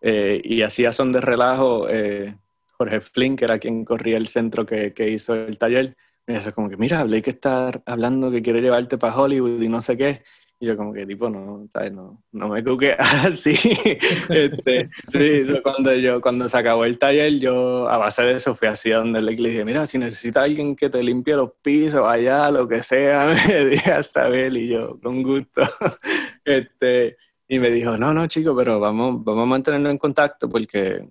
Eh, 0.00 0.40
y 0.42 0.62
así 0.62 0.84
a 0.84 0.92
son 0.92 1.12
de 1.12 1.20
relajo, 1.20 1.88
eh, 1.88 2.34
Jorge 2.78 3.00
Flynn, 3.00 3.36
que 3.36 3.44
era 3.44 3.58
quien 3.58 3.84
corría 3.84 4.16
el 4.16 4.28
centro 4.28 4.64
que, 4.64 4.92
que 4.92 5.10
hizo 5.10 5.34
el 5.34 5.58
taller, 5.58 5.96
me 6.26 6.34
dice 6.34 6.52
como 6.52 6.68
que, 6.68 6.76
mira, 6.76 7.06
que 7.22 7.30
está 7.30 7.70
hablando 7.86 8.30
que 8.30 8.42
quiere 8.42 8.60
llevarte 8.60 8.98
para 8.98 9.16
Hollywood 9.16 9.60
y 9.60 9.68
no 9.68 9.82
sé 9.82 9.96
qué. 9.96 10.22
Y 10.62 10.66
yo 10.66 10.76
como 10.76 10.92
que 10.92 11.06
tipo, 11.06 11.30
no, 11.30 11.66
¿sabes? 11.72 11.90
No, 11.90 12.22
no 12.32 12.48
me 12.48 12.62
cuque 12.62 12.92
así. 12.92 13.52
este, 14.28 14.90
sí, 15.08 15.42
cuando, 15.62 15.94
yo, 15.94 16.20
cuando 16.20 16.46
se 16.48 16.58
acabó 16.58 16.84
el 16.84 16.98
taller, 16.98 17.38
yo 17.38 17.88
a 17.88 17.96
base 17.96 18.22
de 18.22 18.32
eso 18.32 18.54
fui 18.54 18.68
así 18.68 18.92
a 18.92 18.98
donde 18.98 19.22
le 19.22 19.32
dije, 19.32 19.64
mira, 19.64 19.86
si 19.86 19.96
necesita 19.96 20.42
alguien 20.42 20.76
que 20.76 20.90
te 20.90 21.02
limpie 21.02 21.34
los 21.34 21.52
pisos 21.62 22.06
allá, 22.06 22.50
lo 22.50 22.68
que 22.68 22.82
sea, 22.82 23.34
me 23.48 23.64
dije 23.64 23.90
hasta 23.90 24.28
ver 24.28 24.54
y 24.54 24.68
yo, 24.68 25.00
con 25.00 25.22
gusto. 25.22 25.62
este, 26.44 27.16
y 27.52 27.58
me 27.58 27.68
dijo, 27.68 27.98
no, 27.98 28.14
no, 28.14 28.28
chico, 28.28 28.54
pero 28.54 28.78
vamos, 28.78 29.24
vamos 29.24 29.42
a 29.42 29.46
mantenernos 29.46 29.90
en 29.90 29.98
contacto 29.98 30.48
porque 30.48 31.04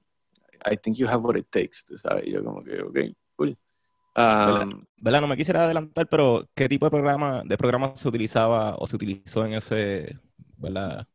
I 0.72 0.78
think 0.78 0.96
you 0.96 1.06
have 1.06 1.22
what 1.22 1.36
it 1.36 1.48
takes, 1.50 1.84
tú 1.86 1.98
sabes. 1.98 2.26
Y 2.26 2.32
yo 2.32 2.42
como 2.42 2.64
que, 2.64 2.82
ok, 2.82 2.98
cool. 3.36 3.58
Um, 4.16 4.86
¿Verdad? 4.96 5.20
No 5.20 5.28
me 5.28 5.36
quisiera 5.36 5.66
adelantar, 5.66 6.08
pero 6.08 6.48
¿qué 6.56 6.70
tipo 6.70 6.86
de 6.86 6.92
programa, 6.92 7.44
de 7.44 7.58
programa 7.58 7.92
se 7.98 8.08
utilizaba 8.08 8.78
o 8.78 8.88
se 8.88 8.96
utilizó 8.96 9.46
en 9.46 9.56
ese, 9.56 10.18
¿verdad? 10.56 11.06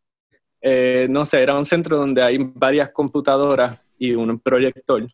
Eh, 0.60 1.06
no 1.08 1.24
sé, 1.24 1.42
era 1.42 1.58
un 1.58 1.64
centro 1.64 1.96
donde 1.96 2.22
hay 2.22 2.36
varias 2.38 2.90
computadoras 2.90 3.80
y 3.98 4.12
un 4.12 4.38
proyector 4.38 5.08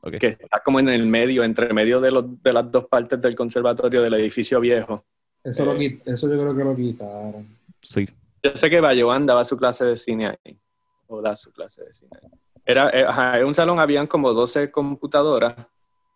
okay. 0.00 0.20
que 0.20 0.26
está 0.28 0.62
como 0.64 0.78
en 0.78 0.88
el 0.88 1.04
medio, 1.04 1.42
entre 1.42 1.74
medio 1.74 2.00
de, 2.00 2.12
los, 2.12 2.40
de 2.44 2.52
las 2.52 2.70
dos 2.70 2.86
partes 2.86 3.20
del 3.20 3.34
conservatorio 3.34 4.02
del 4.02 4.14
edificio 4.14 4.60
viejo. 4.60 5.04
Eso, 5.42 5.64
lo, 5.64 5.74
eh, 5.80 6.00
eso 6.06 6.28
yo 6.28 6.40
creo 6.40 6.56
que 6.56 6.62
lo 6.62 6.76
quitaron. 6.76 7.58
Sí. 7.82 8.08
Yo 8.42 8.50
sé 8.54 8.70
que 8.70 8.80
Bayoán 8.80 9.26
daba 9.26 9.44
su 9.44 9.56
clase 9.56 9.84
de 9.84 9.96
cine 9.96 10.26
ahí, 10.26 10.58
o 11.06 11.20
da 11.20 11.34
su 11.36 11.52
clase 11.52 11.84
de 11.84 11.92
cine 11.92 12.18
ahí. 12.22 12.30
Era, 12.64 12.90
eh, 12.90 13.40
en 13.40 13.46
un 13.46 13.54
salón 13.54 13.80
habían 13.80 14.06
como 14.06 14.32
12 14.32 14.70
computadoras 14.70 15.54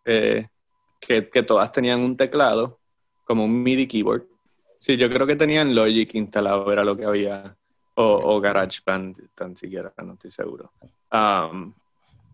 eh, 0.05 0.49
que, 1.01 1.23
todas 1.43 1.73
tenían 1.73 2.01
un 2.01 2.17
teclado, 2.17 2.79
como 3.25 3.45
un 3.45 3.63
MIDI 3.63 3.87
keyboard. 3.87 4.25
Sí, 4.77 4.97
yo 4.97 5.09
creo 5.09 5.27
que 5.27 5.37
tenían 5.37 5.75
Logic 5.75 6.15
instalado, 6.15 6.71
era 6.73 6.85
lo 6.85 6.97
que 6.97 7.05
había, 7.05 7.57
o, 7.95 8.41
GarageBand, 8.41 9.31
tan 9.35 9.57
siquiera, 9.57 9.93
no 10.05 10.15
estoy 10.15 10.31
seguro. 10.31 10.73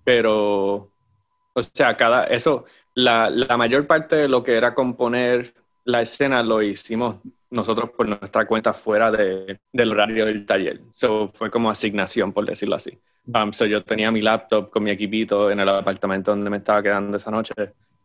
Pero, 0.05 0.91
o 1.53 1.63
sea, 1.63 1.97
cada, 1.97 2.25
eso, 2.25 2.65
la, 2.95 3.57
mayor 3.57 3.87
parte 3.87 4.17
de 4.17 4.29
lo 4.29 4.43
que 4.43 4.57
era 4.57 4.75
componer 4.75 5.55
la 5.89 6.03
escena 6.03 6.43
lo 6.43 6.63
hicimos 6.63 7.17
nosotros 7.51 7.91
por 7.97 8.07
nuestra 8.07 8.47
cuenta 8.47 8.75
fuera 8.75 9.11
de, 9.11 9.59
del 9.73 9.93
horario 9.93 10.27
del 10.27 10.45
taller. 10.45 10.83
So, 10.93 11.29
fue 11.29 11.51
como 11.51 11.71
asignación, 11.71 12.31
por 12.31 12.45
decirlo 12.45 12.77
así. 12.77 12.99
Um, 13.25 13.55
so, 13.55 13.65
yo 13.65 13.83
tenía 13.83 14.11
mi 14.11 14.21
laptop 14.21 14.69
con 14.69 14.83
mi 14.83 14.91
equipito 14.91 15.51
en 15.51 15.61
el 15.61 15.69
apartamento 15.71 16.31
donde 16.31 16.51
me 16.51 16.59
estaba 16.59 16.83
quedando 16.83 17.17
esa 17.17 17.31
noche 17.31 17.55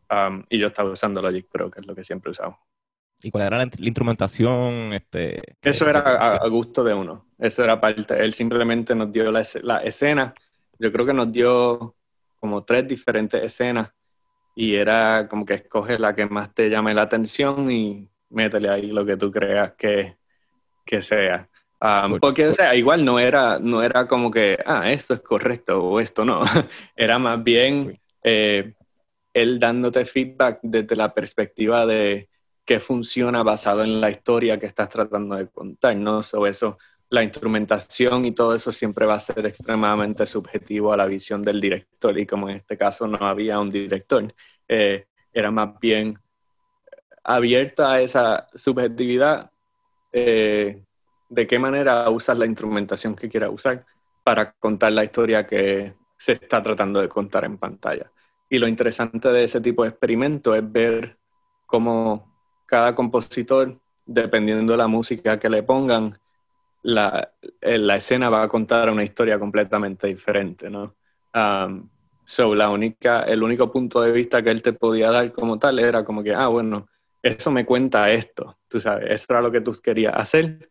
um, 0.10 0.44
y 0.50 0.60
yo 0.60 0.68
estaba 0.68 0.92
usando 0.92 1.22
Logic 1.22 1.46
Pro, 1.52 1.70
que 1.70 1.82
es 1.82 1.86
lo 1.86 1.94
que 1.94 2.06
siempre 2.06 2.32
usado. 2.32 2.58
¿Y 3.22 3.30
cuál 3.32 3.48
era 3.48 3.58
la, 3.58 3.70
instrumentación? 3.80 4.94
Este, 4.94 5.58
Eso 5.62 5.90
era 5.90 6.36
a, 6.36 6.48
gusto 6.48 6.86
de 6.86 6.94
uno. 6.94 7.26
Eso 7.38 7.66
era 7.66 7.82
parte. 7.82 8.18
Él 8.24 8.34
simplemente 8.34 8.96
nos 8.96 9.12
dio 9.12 9.30
la, 9.30 9.44
la 9.62 9.78
escena. 9.80 10.34
Yo 10.80 10.90
creo 10.90 11.06
que 11.06 11.14
nos 11.14 11.30
dio 11.34 11.96
como 12.40 12.64
tres 12.64 12.88
diferentes 12.88 13.44
escenas 13.44 13.92
y 14.56 14.76
era 14.76 15.28
como 15.28 15.46
que 15.46 15.56
escoge 15.56 15.98
la 15.98 16.16
que 16.16 16.26
más 16.26 16.54
te 16.54 16.70
llame 16.70 16.94
la 16.94 17.04
atención 17.04 17.70
y 17.72 18.08
métele 18.30 18.70
ahí 18.70 18.92
lo 18.92 19.06
que 19.06 19.18
tú 19.18 19.32
creas 19.32 19.74
que, 19.74 20.16
que 20.86 21.02
sea. 21.02 21.50
Um, 21.82 22.20
porque, 22.20 22.48
o 22.48 22.56
sea, 22.56 22.76
igual 22.76 23.04
no 23.04 23.20
era, 23.20 23.60
no 23.60 23.84
era 23.84 24.08
como 24.08 24.32
que, 24.32 24.58
ah, 24.66 24.90
esto 24.92 25.14
es 25.14 25.20
correcto 25.20 25.84
o 25.84 26.00
esto 26.00 26.24
no. 26.24 26.42
era 26.96 27.20
más 27.20 27.44
bien 27.44 28.00
eh, 28.24 28.74
él 29.34 29.60
dándote 29.60 30.06
feedback 30.06 30.60
desde 30.62 30.96
la 30.96 31.14
perspectiva 31.14 31.86
de 31.86 32.30
qué 32.66 32.80
funciona 32.80 33.44
basado 33.44 33.84
en 33.84 34.00
la 34.00 34.10
historia 34.10 34.58
que 34.58 34.66
estás 34.66 34.90
tratando 34.90 35.36
de 35.36 35.48
contar, 35.48 35.96
¿no? 35.98 36.24
So 36.24 36.48
eso, 36.48 36.78
la 37.14 37.22
instrumentación 37.22 38.26
y 38.26 38.32
todo 38.32 38.56
eso 38.56 38.72
siempre 38.72 39.06
va 39.06 39.14
a 39.14 39.20
ser 39.20 39.46
extremadamente 39.46 40.26
subjetivo 40.26 40.92
a 40.92 40.98
la 40.98 41.06
visión 41.06 41.44
del 41.44 41.62
director 41.62 42.18
y 42.18 42.26
como 42.26 42.50
en 42.50 42.56
este 42.56 42.76
caso 42.76 43.06
no 43.06 43.20
había 43.28 43.60
un 43.60 43.70
director, 43.70 44.34
eh, 44.68 45.06
era 45.32 45.52
más 45.52 45.80
bien 45.80 46.18
abierta 47.24 47.92
a 47.92 48.02
esa 48.02 48.48
subjetividad, 48.56 49.52
eh, 50.12 50.82
de 51.30 51.48
qué 51.48 51.60
manera 51.60 52.10
usas 52.10 52.36
la 52.36 52.48
instrumentación 52.48 53.16
que 53.16 53.30
quieras 53.30 53.52
usar 53.54 53.86
para 54.24 54.52
contar 54.54 54.92
la 54.94 55.04
historia 55.04 55.46
que 55.46 55.94
se 56.18 56.32
está 56.32 56.64
tratando 56.64 57.00
de 57.00 57.10
contar 57.10 57.46
en 57.46 57.60
pantalla. 57.60 58.12
Y 58.50 58.58
lo 58.58 58.68
interesante 58.68 59.30
de 59.30 59.44
ese 59.44 59.62
tipo 59.62 59.84
de 59.84 59.90
experimento 59.90 60.56
es 60.56 60.64
ver 60.72 61.20
cómo 61.68 62.34
cada 62.66 62.96
compositor, 62.96 63.80
dependiendo 64.04 64.74
de 64.74 64.78
la 64.78 64.88
música 64.88 65.38
que 65.38 65.50
le 65.50 65.62
pongan, 65.62 66.18
la, 66.84 67.34
eh, 67.62 67.78
la 67.78 67.96
escena 67.96 68.30
va 68.30 68.44
a 68.44 68.48
contar 68.48 68.90
una 68.90 69.04
historia 69.04 69.40
completamente 69.40 70.08
diferente, 70.08 70.70
¿no? 70.70 70.96
Um, 71.34 71.90
la 72.56 72.70
única, 72.70 73.24
el 73.24 73.44
único 73.44 73.72
punto 73.72 74.02
de 74.02 74.12
vista 74.12 74.42
que 74.42 74.50
él 74.50 74.62
te 74.62 74.74
podía 74.74 75.12
dar 75.12 75.32
como 75.34 75.60
tal 75.60 75.80
era 75.80 76.04
como 76.04 76.24
que, 76.24 76.34
ah, 76.34 76.48
bueno, 76.48 76.88
eso 77.22 77.52
me 77.52 77.66
cuenta 77.66 78.12
esto, 78.12 78.60
tú 78.68 78.80
sabes, 78.80 79.12
eso 79.12 79.26
era 79.30 79.42
lo 79.42 79.52
que 79.52 79.62
tú 79.62 79.74
querías 79.82 80.14
hacer. 80.16 80.70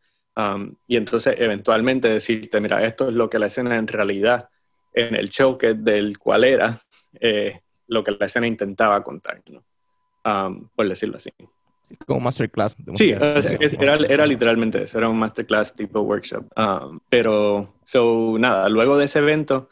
Y 0.87 0.97
entonces 0.97 1.35
eventualmente 1.38 2.09
decirte, 2.09 2.61
mira, 2.61 2.85
esto 2.85 3.09
es 3.09 3.14
lo 3.14 3.28
que 3.28 3.38
la 3.38 3.47
escena 3.47 3.76
en 3.76 3.87
realidad, 3.87 4.49
en 4.92 5.14
el 5.14 5.28
show 5.28 5.59
que 5.59 5.75
del 5.75 6.19
cual 6.19 6.45
era, 6.45 6.81
eh, 7.21 7.61
lo 7.88 8.02
que 8.02 8.12
la 8.12 8.26
escena 8.26 8.47
intentaba 8.47 9.02
contar, 9.02 9.42
¿no? 9.47 9.62
Um, 10.25 10.69
por 10.75 10.88
decirlo 10.88 11.16
así. 11.16 11.31
Como 12.07 12.21
masterclass. 12.21 12.77
sí, 12.95 13.11
era, 13.11 13.97
era, 13.97 14.27
literalmente 14.27 14.83
eso, 14.83 14.99
era 14.99 15.09
un 15.09 15.19
masterclass 15.19 15.75
tipo 15.75 16.01
workshop. 16.01 16.47
Um, 16.57 17.01
pero, 17.09 17.75
so, 17.85 18.37
nada, 18.39 18.69
luego 18.69 18.97
de 18.97 19.07
ese 19.07 19.19
evento 19.21 19.69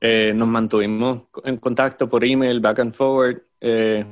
eh, 0.00 0.32
nos 0.34 0.48
mantuvimos 0.48 1.22
en 1.44 1.58
contacto 1.58 2.08
por 2.08 2.24
email, 2.24 2.60
back 2.60 2.80
and 2.80 2.92
forward. 2.92 3.42
Eh, 3.60 4.04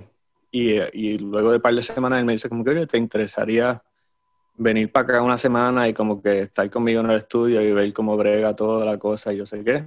y, 0.52 1.18
luego 1.18 1.50
de 1.50 1.56
un 1.56 1.62
par 1.62 1.74
de 1.74 1.82
semanas 1.82 2.20
él 2.20 2.24
me 2.24 2.32
dice 2.32 2.48
como 2.48 2.64
que 2.64 2.86
te 2.86 2.98
interesaría 2.98 3.82
venir 4.56 4.90
para 4.92 5.04
acá 5.04 5.22
una 5.22 5.38
semana 5.38 5.88
y 5.88 5.94
como 5.94 6.22
que 6.22 6.40
estar 6.40 6.68
conmigo 6.70 7.00
en 7.00 7.10
el 7.10 7.16
estudio 7.16 7.62
y 7.62 7.72
ver 7.72 7.92
cómo 7.92 8.16
brega 8.16 8.54
toda 8.54 8.84
la 8.84 8.98
cosa 8.98 9.32
y 9.32 9.38
yo 9.38 9.46
sé 9.46 9.64
qué. 9.64 9.84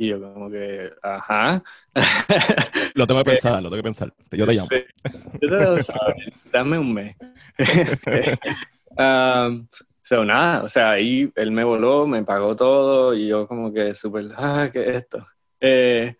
Y 0.00 0.06
yo 0.08 0.18
como 0.18 0.50
que, 0.50 0.90
ajá. 1.02 1.62
Lo 2.94 3.06
tengo 3.06 3.22
que 3.22 3.32
pensar, 3.32 3.62
lo 3.62 3.68
tengo 3.68 3.76
que 3.76 3.82
pensar. 3.82 4.14
Yo 4.30 4.46
te 4.46 4.54
llamo. 4.54 4.68
Yo 5.42 5.48
te 5.48 5.48
lo 5.48 5.76
dame 6.50 6.78
un 6.78 6.94
mes. 6.94 7.16
um, 8.96 9.68
so, 10.00 10.24
nada, 10.24 10.62
o 10.62 10.68
sea, 10.70 10.92
ahí 10.92 11.30
él 11.36 11.50
me 11.50 11.64
voló, 11.64 12.06
me 12.06 12.24
pagó 12.24 12.56
todo 12.56 13.14
y 13.14 13.28
yo 13.28 13.46
como 13.46 13.70
que 13.74 13.94
súper, 13.94 14.30
ah, 14.36 14.70
¿qué 14.72 14.88
es 14.88 14.96
esto? 14.96 15.26
Eh, 15.60 16.16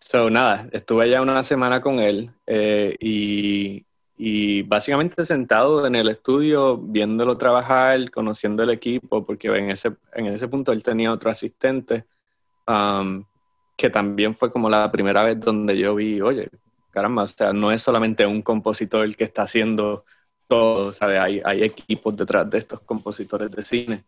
So, 0.00 0.28
nada, 0.28 0.68
estuve 0.72 1.08
ya 1.08 1.22
una 1.22 1.42
semana 1.44 1.80
con 1.80 1.98
él 1.98 2.30
eh, 2.46 2.94
y, 3.00 3.86
y, 4.18 4.60
básicamente 4.62 5.24
sentado 5.24 5.86
en 5.86 5.94
el 5.94 6.08
estudio, 6.08 6.76
viéndolo 6.76 7.38
trabajar, 7.38 8.10
conociendo 8.10 8.62
el 8.64 8.70
equipo, 8.70 9.24
porque 9.24 9.48
en 9.48 9.70
ese, 9.70 9.92
en 10.12 10.26
ese 10.26 10.46
punto 10.46 10.72
él 10.72 10.82
tenía 10.82 11.10
otro 11.10 11.30
asistente, 11.30 12.04
que 13.76 13.90
también 13.90 14.34
fue 14.34 14.50
como 14.50 14.70
la 14.70 14.90
primera 14.90 15.22
vez 15.22 15.40
donde 15.40 15.76
yo 15.76 15.94
vi, 15.94 16.20
oye, 16.20 16.48
caramba, 16.90 17.24
o 17.24 17.26
sea, 17.26 17.52
no 17.52 17.72
es 17.72 17.82
solamente 17.82 18.24
un 18.24 18.42
compositor 18.42 19.04
el 19.04 19.16
que 19.16 19.24
está 19.24 19.42
haciendo 19.42 20.04
todo, 20.46 20.92
¿sabes? 20.92 21.18
Hay, 21.18 21.42
hay 21.44 21.64
equipos 21.64 22.16
detrás 22.16 22.48
de 22.48 22.58
estos 22.58 22.80
compositores 22.80 23.50
de 23.50 23.64
cine. 23.64 24.04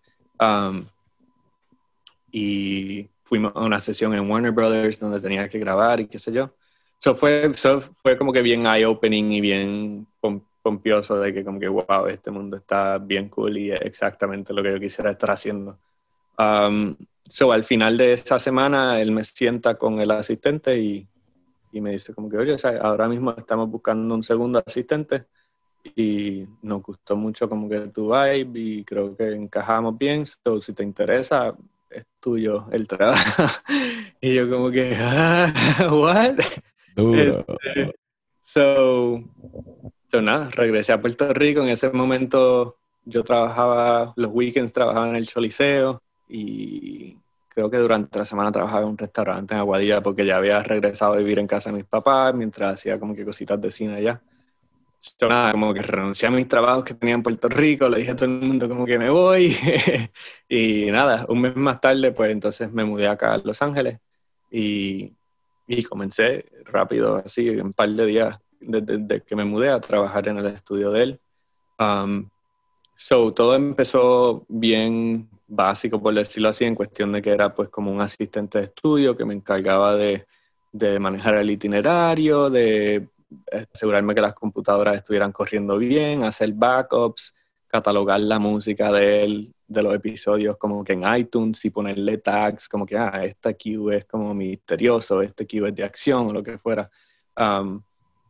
Y 2.30 3.08
fuimos 3.24 3.52
a 3.56 3.64
una 3.64 3.80
sesión 3.80 4.14
en 4.14 4.30
Warner 4.30 4.52
Brothers 4.52 5.00
donde 5.00 5.20
tenía 5.20 5.48
que 5.48 5.58
grabar 5.58 6.00
y 6.00 6.06
qué 6.06 6.18
sé 6.18 6.32
yo. 6.32 6.54
Eso 6.98 7.14
fue, 7.14 7.52
fue 8.02 8.16
como 8.16 8.32
que 8.32 8.42
bien 8.42 8.66
eye-opening 8.66 9.32
y 9.32 9.40
bien 9.40 10.06
pompioso 10.62 11.18
de 11.20 11.32
que 11.32 11.44
como 11.44 11.60
que, 11.60 11.68
wow, 11.68 12.06
este 12.08 12.30
mundo 12.30 12.56
está 12.56 12.98
bien 12.98 13.28
cool 13.28 13.58
y 13.58 13.72
es 13.72 13.80
exactamente 13.82 14.52
lo 14.52 14.62
que 14.62 14.72
yo 14.72 14.80
quisiera 14.80 15.10
estar 15.10 15.30
haciendo. 15.30 15.78
Um, 16.38 16.96
so, 17.22 17.52
al 17.52 17.64
final 17.64 17.96
de 17.96 18.12
esa 18.12 18.38
semana, 18.38 19.00
él 19.00 19.10
me 19.10 19.24
sienta 19.24 19.76
con 19.76 20.00
el 20.00 20.10
asistente 20.10 20.78
y, 20.78 21.06
y 21.72 21.80
me 21.80 21.92
dice 21.92 22.14
como 22.14 22.28
que, 22.28 22.36
oye, 22.36 22.56
ahora 22.80 23.08
mismo 23.08 23.34
estamos 23.36 23.70
buscando 23.70 24.14
un 24.14 24.22
segundo 24.22 24.62
asistente 24.64 25.26
y 25.94 26.46
nos 26.62 26.82
gustó 26.82 27.16
mucho 27.16 27.48
como 27.48 27.68
que 27.68 27.80
tu 27.88 28.12
vibe 28.12 28.58
y 28.58 28.84
creo 28.84 29.16
que 29.16 29.32
encajamos 29.32 29.96
bien. 29.96 30.26
So, 30.26 30.60
si 30.60 30.72
te 30.72 30.82
interesa, 30.82 31.54
es 31.90 32.04
tuyo 32.20 32.66
el 32.72 32.86
trabajo. 32.86 33.44
y 34.20 34.34
yo 34.34 34.50
como 34.50 34.70
que, 34.70 34.94
ah, 34.98 35.52
what? 35.90 36.38
Duro. 36.94 37.44
Este, 37.62 37.94
so, 38.40 39.22
so, 40.10 40.22
nada, 40.22 40.50
regresé 40.50 40.92
a 40.92 41.00
Puerto 41.00 41.32
Rico. 41.32 41.62
En 41.62 41.68
ese 41.68 41.90
momento 41.90 42.78
yo 43.04 43.22
trabajaba, 43.22 44.12
los 44.16 44.30
weekends 44.32 44.72
trabajaba 44.72 45.08
en 45.08 45.16
el 45.16 45.26
Choliseo 45.26 46.02
y 46.28 47.16
creo 47.48 47.70
que 47.70 47.78
durante 47.78 48.18
la 48.18 48.24
semana 48.24 48.52
trabajaba 48.52 48.82
en 48.82 48.88
un 48.88 48.98
restaurante 48.98 49.54
en 49.54 49.60
Aguadilla 49.60 50.02
porque 50.02 50.26
ya 50.26 50.36
había 50.36 50.62
regresado 50.62 51.14
a 51.14 51.18
vivir 51.18 51.38
en 51.38 51.46
casa 51.46 51.70
de 51.70 51.76
mis 51.76 51.86
papás 51.86 52.34
mientras 52.34 52.74
hacía 52.74 52.98
como 52.98 53.14
que 53.14 53.24
cositas 53.24 53.60
de 53.60 53.70
cine 53.70 53.96
allá 53.96 54.20
yo 55.18 55.28
nada, 55.28 55.52
como 55.52 55.72
que 55.72 55.82
renuncié 55.82 56.28
a 56.28 56.30
mis 56.30 56.48
trabajos 56.48 56.84
que 56.84 56.94
tenía 56.94 57.14
en 57.14 57.22
Puerto 57.22 57.48
Rico, 57.48 57.88
le 57.88 57.98
dije 57.98 58.10
a 58.10 58.16
todo 58.16 58.26
el 58.26 58.40
mundo 58.40 58.68
como 58.68 58.84
que 58.86 58.98
me 58.98 59.10
voy 59.10 59.54
y 60.48 60.90
nada, 60.90 61.26
un 61.28 61.40
mes 61.40 61.56
más 61.56 61.80
tarde 61.80 62.12
pues 62.12 62.30
entonces 62.32 62.72
me 62.72 62.84
mudé 62.84 63.06
acá 63.06 63.34
a 63.34 63.38
Los 63.38 63.62
Ángeles 63.62 63.98
y, 64.50 65.12
y 65.66 65.82
comencé 65.84 66.46
rápido, 66.64 67.16
así, 67.16 67.48
en 67.48 67.66
un 67.66 67.72
par 67.72 67.88
de 67.90 68.06
días 68.06 68.40
desde, 68.60 69.22
que 69.22 69.36
me 69.36 69.44
mudé 69.44 69.70
a 69.70 69.80
trabajar 69.80 70.28
en 70.28 70.38
el 70.38 70.46
estudio 70.46 70.90
de 70.90 71.02
él. 71.02 71.20
Um, 71.78 72.28
so, 72.96 73.32
todo 73.32 73.54
empezó 73.54 74.44
bien 74.48 75.28
básico, 75.46 76.00
por 76.00 76.14
decirlo 76.14 76.48
así, 76.48 76.64
en 76.64 76.74
cuestión 76.74 77.12
de 77.12 77.22
que 77.22 77.30
era 77.30 77.54
pues 77.54 77.68
como 77.68 77.90
un 77.90 78.00
asistente 78.00 78.58
de 78.58 78.64
estudio 78.64 79.16
que 79.16 79.24
me 79.24 79.34
encargaba 79.34 79.94
de, 79.94 80.26
de 80.72 80.98
manejar 80.98 81.36
el 81.36 81.50
itinerario, 81.50 82.50
de 82.50 83.08
asegurarme 83.72 84.14
que 84.14 84.20
las 84.20 84.34
computadoras 84.34 84.96
estuvieran 84.96 85.32
corriendo 85.32 85.78
bien, 85.78 86.24
hacer 86.24 86.52
backups, 86.52 87.34
catalogar 87.68 88.20
la 88.20 88.38
música 88.38 88.92
de, 88.92 89.50
de 89.66 89.82
los 89.82 89.94
episodios 89.94 90.56
como 90.56 90.84
que 90.84 90.92
en 90.92 91.02
iTunes 91.16 91.64
y 91.64 91.70
ponerle 91.70 92.18
tags 92.18 92.68
como 92.68 92.86
que, 92.86 92.96
ah, 92.96 93.24
esta 93.24 93.54
Q 93.54 93.90
es 93.90 94.04
como 94.04 94.34
misterioso, 94.34 95.22
este 95.22 95.46
Q 95.46 95.66
es 95.66 95.74
de 95.74 95.84
acción 95.84 96.28
o 96.28 96.32
lo 96.32 96.42
que 96.42 96.58
fuera. 96.58 96.90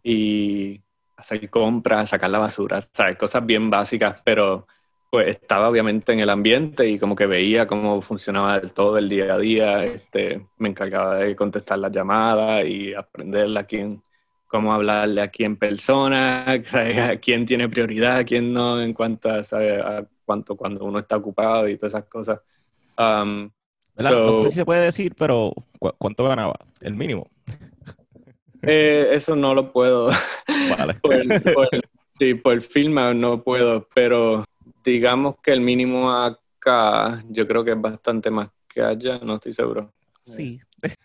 Y 0.03 0.81
hacer 1.17 1.51
compras, 1.51 2.11
sacar 2.11 2.31
la 2.31 2.39
basura, 2.39 2.81
¿sabes? 2.93 3.17
Cosas 3.17 3.45
bien 3.45 3.71
básicas, 3.71 4.21
pero 4.25 4.67
pues 5.11 5.29
estaba 5.29 5.69
obviamente 5.69 6.13
en 6.13 6.21
el 6.21 6.31
ambiente 6.31 6.89
y 6.89 6.99
como 6.99 7.15
que 7.15 7.27
veía 7.27 7.67
cómo 7.67 8.03
funcionaba 8.03 8.61
todo 8.61 8.99
el 8.99 9.09
día 9.09 9.35
a 9.35 9.39
día, 9.39 9.85
este, 9.85 10.47
me 10.59 10.69
encargaba 10.69 11.17
de 11.17 11.37
contestar 11.37 11.79
las 11.79 11.93
llamadas 11.93 12.67
y 12.67 12.95
aprender 12.95 13.57
a 13.57 13.65
quién 13.65 14.03
cómo 14.47 14.73
hablarle 14.73 15.23
a 15.23 15.29
quién 15.29 15.57
persona, 15.57 16.45
a 17.11 17.17
quién 17.17 17.47
tiene 17.47 17.69
prioridad, 17.69 18.19
a 18.19 18.25
quién 18.25 18.53
no, 18.53 18.81
en 18.81 18.93
cuanto 18.93 19.29
a, 19.29 19.41
a 19.41 20.07
cuánto 20.25 20.57
cuando 20.57 20.85
uno 20.85 20.99
está 20.99 21.17
ocupado 21.17 21.69
y 21.69 21.77
todas 21.77 21.95
esas 21.95 22.05
cosas. 22.09 22.41
Um, 22.99 23.51
no 23.99 24.41
sé 24.41 24.51
si 24.51 24.57
se 24.57 24.65
puede 24.65 24.85
decir, 24.85 25.15
pero 25.17 25.53
¿cuánto 25.99 26.25
ganaba? 26.25 26.57
El 26.81 26.95
mínimo. 26.95 27.29
Eh, 28.69 29.11
eso 29.13 29.37
no 29.37 29.55
lo 29.55 29.71
puedo. 29.71 30.09
Vale. 30.77 30.95
por, 31.03 31.43
por, 31.55 31.69
sí, 32.19 32.35
por 32.35 32.61
firma 32.63 33.15
no 33.15 33.45
puedo, 33.45 33.87
pero 33.95 34.45
digamos 34.93 35.37
que 35.43 35.53
el 35.53 35.61
mínimo 35.61 36.11
acá 36.11 37.23
yo 37.29 37.47
creo 37.47 37.65
que 37.65 37.73
es 37.73 37.81
bastante 37.81 38.31
más 38.31 38.51
que 38.69 38.83
allá, 38.83 39.19
no 39.23 39.35
estoy 39.35 39.53
seguro. 39.53 39.93
Sí. 40.25 40.61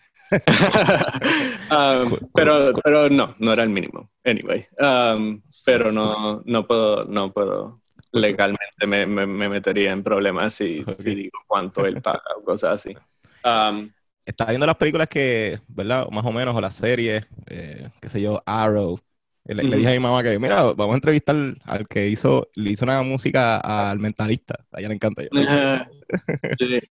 Um, 1.71 2.09
cool, 2.09 2.29
pero, 2.33 2.73
pero 2.83 3.09
no, 3.09 3.35
no 3.39 3.53
era 3.53 3.63
el 3.63 3.69
mínimo. 3.69 4.09
Anyway, 4.25 4.65
um, 4.79 5.41
pero 5.65 5.91
no, 5.91 6.41
no 6.45 6.65
puedo, 6.65 7.05
no 7.05 7.31
puedo 7.33 7.81
legalmente 8.11 8.87
me, 8.87 9.05
me, 9.05 9.25
me 9.25 9.49
metería 9.49 9.91
en 9.91 10.03
problemas 10.03 10.53
si, 10.53 10.83
digo 11.03 11.39
cuánto 11.47 11.85
él 11.85 12.01
paga 12.01 12.21
o 12.37 12.43
cosas 12.43 12.73
así. 12.73 12.95
Um, 13.43 13.89
Estaba 14.25 14.51
viendo 14.51 14.67
las 14.67 14.75
películas 14.77 15.07
que, 15.07 15.59
¿verdad? 15.67 16.07
Más 16.11 16.25
o 16.25 16.31
menos, 16.31 16.55
o 16.55 16.61
las 16.61 16.75
series, 16.75 17.25
eh, 17.47 17.89
qué 17.99 18.09
sé 18.09 18.21
yo, 18.21 18.41
Arrow. 18.45 18.99
Le, 19.45 19.55
le 19.55 19.67
Ujú. 19.67 19.75
dije 19.77 19.89
a 19.89 19.93
mi 19.93 19.99
mamá 19.99 20.21
que, 20.21 20.37
mira, 20.37 20.63
vamos 20.73 20.93
a 20.93 20.95
entrevistar 20.95 21.35
al 21.63 21.87
que 21.87 22.07
hizo, 22.07 22.49
le 22.55 22.71
hizo 22.71 22.85
una 22.85 23.01
música 23.01 23.57
al 23.57 23.99
mentalista. 23.99 24.65
A 24.71 24.79
ella 24.79 24.89
le 24.89 24.95
encanta. 24.95 25.23
Yo, 25.23 25.29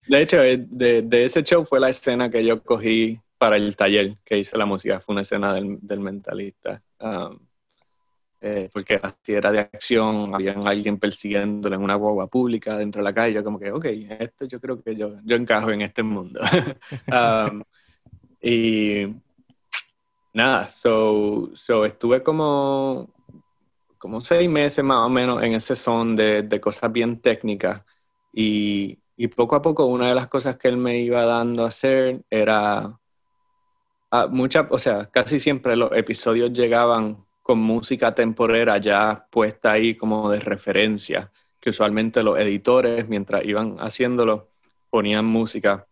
De 0.06 0.20
hecho, 0.20 0.42
eh, 0.42 0.56
de, 0.58 1.02
de 1.02 1.24
ese 1.24 1.42
show 1.42 1.64
fue 1.64 1.78
la 1.78 1.90
escena 1.90 2.30
que 2.30 2.44
yo 2.44 2.62
cogí 2.62 3.20
para 3.38 3.56
el 3.56 3.76
taller 3.76 4.16
que 4.24 4.38
hice 4.38 4.58
la 4.58 4.66
música. 4.66 5.00
Fue 5.00 5.12
una 5.12 5.22
escena 5.22 5.54
del, 5.54 5.78
del 5.80 6.00
mentalista. 6.00 6.82
Um, 7.00 7.38
eh, 8.42 8.70
porque 8.72 8.98
así 9.02 9.32
era 9.32 9.52
de 9.52 9.60
acción, 9.60 10.34
había 10.34 10.54
alguien 10.64 10.98
persiguiéndolo 10.98 11.76
en 11.76 11.82
una 11.82 11.94
guagua 11.94 12.26
pública 12.26 12.76
dentro 12.76 13.00
de 13.00 13.04
la 13.04 13.14
calle. 13.14 13.34
Yo 13.34 13.44
como 13.44 13.58
que, 13.58 13.70
ok, 13.70 13.84
esto 14.18 14.46
yo 14.46 14.60
creo 14.60 14.82
que 14.82 14.96
yo, 14.96 15.16
yo 15.24 15.36
encajo 15.36 15.70
en 15.70 15.82
este 15.82 16.02
mundo. 16.02 16.40
Um, 17.12 17.62
y 18.42 19.06
nada, 20.32 20.70
so, 20.70 21.50
so 21.54 21.84
estuve 21.84 22.22
como, 22.22 23.08
como 23.98 24.20
seis 24.20 24.48
meses 24.48 24.84
más 24.84 25.06
o 25.06 25.08
menos 25.08 25.42
en 25.42 25.54
ese 25.54 25.76
son 25.76 26.16
de, 26.16 26.42
de 26.42 26.60
cosas 26.60 26.92
bien 26.92 27.20
técnicas. 27.20 27.84
Y, 28.32 28.98
y 29.16 29.28
poco 29.28 29.56
a 29.56 29.60
poco 29.60 29.84
una 29.84 30.08
de 30.08 30.14
las 30.14 30.28
cosas 30.28 30.56
que 30.56 30.68
él 30.68 30.78
me 30.78 30.98
iba 31.00 31.24
dando 31.26 31.64
a 31.64 31.68
hacer 31.68 32.24
era 32.30 32.98
ah, 34.10 34.26
mucha, 34.28 34.66
o 34.70 34.78
sea, 34.78 35.10
casi 35.10 35.38
siempre 35.38 35.76
los 35.76 35.92
episodios 35.92 36.52
llegaban 36.52 37.24
con 37.42 37.58
música 37.58 38.14
temporera 38.14 38.78
ya 38.78 39.26
puesta 39.30 39.72
ahí 39.72 39.94
como 39.94 40.30
de 40.30 40.40
referencia, 40.40 41.30
que 41.60 41.68
usualmente 41.68 42.22
los 42.22 42.38
editores 42.38 43.08
mientras 43.08 43.44
iban 43.44 43.76
haciéndolo 43.78 44.48
ponían 44.88 45.26
música 45.26 45.86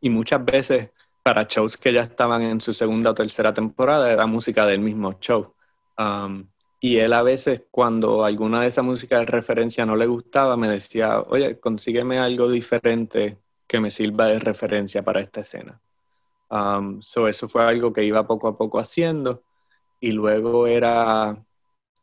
y 0.00 0.08
muchas 0.08 0.42
veces 0.42 0.90
para 1.22 1.44
shows 1.44 1.76
que 1.76 1.92
ya 1.92 2.02
estaban 2.02 2.42
en 2.42 2.60
su 2.60 2.72
segunda 2.72 3.10
o 3.10 3.14
tercera 3.14 3.52
temporada 3.52 4.10
era 4.10 4.26
música 4.26 4.66
del 4.66 4.80
mismo 4.80 5.18
show. 5.20 5.54
Um, 5.98 6.48
y 6.80 6.96
él 6.96 7.12
a 7.12 7.22
veces, 7.22 7.64
cuando 7.70 8.24
alguna 8.24 8.62
de 8.62 8.68
esa 8.68 8.82
música 8.82 9.18
de 9.18 9.26
referencia 9.26 9.84
no 9.84 9.96
le 9.96 10.06
gustaba, 10.06 10.56
me 10.56 10.68
decía, 10.68 11.20
oye, 11.20 11.60
consígueme 11.60 12.18
algo 12.18 12.48
diferente 12.48 13.38
que 13.66 13.80
me 13.80 13.90
sirva 13.90 14.26
de 14.26 14.38
referencia 14.38 15.02
para 15.02 15.20
esta 15.20 15.40
escena. 15.42 15.80
Um, 16.50 17.00
so 17.02 17.28
eso 17.28 17.48
fue 17.48 17.64
algo 17.64 17.92
que 17.92 18.02
iba 18.02 18.26
poco 18.26 18.48
a 18.48 18.56
poco 18.56 18.78
haciendo. 18.78 19.42
Y 20.00 20.12
luego 20.12 20.66
era, 20.66 21.36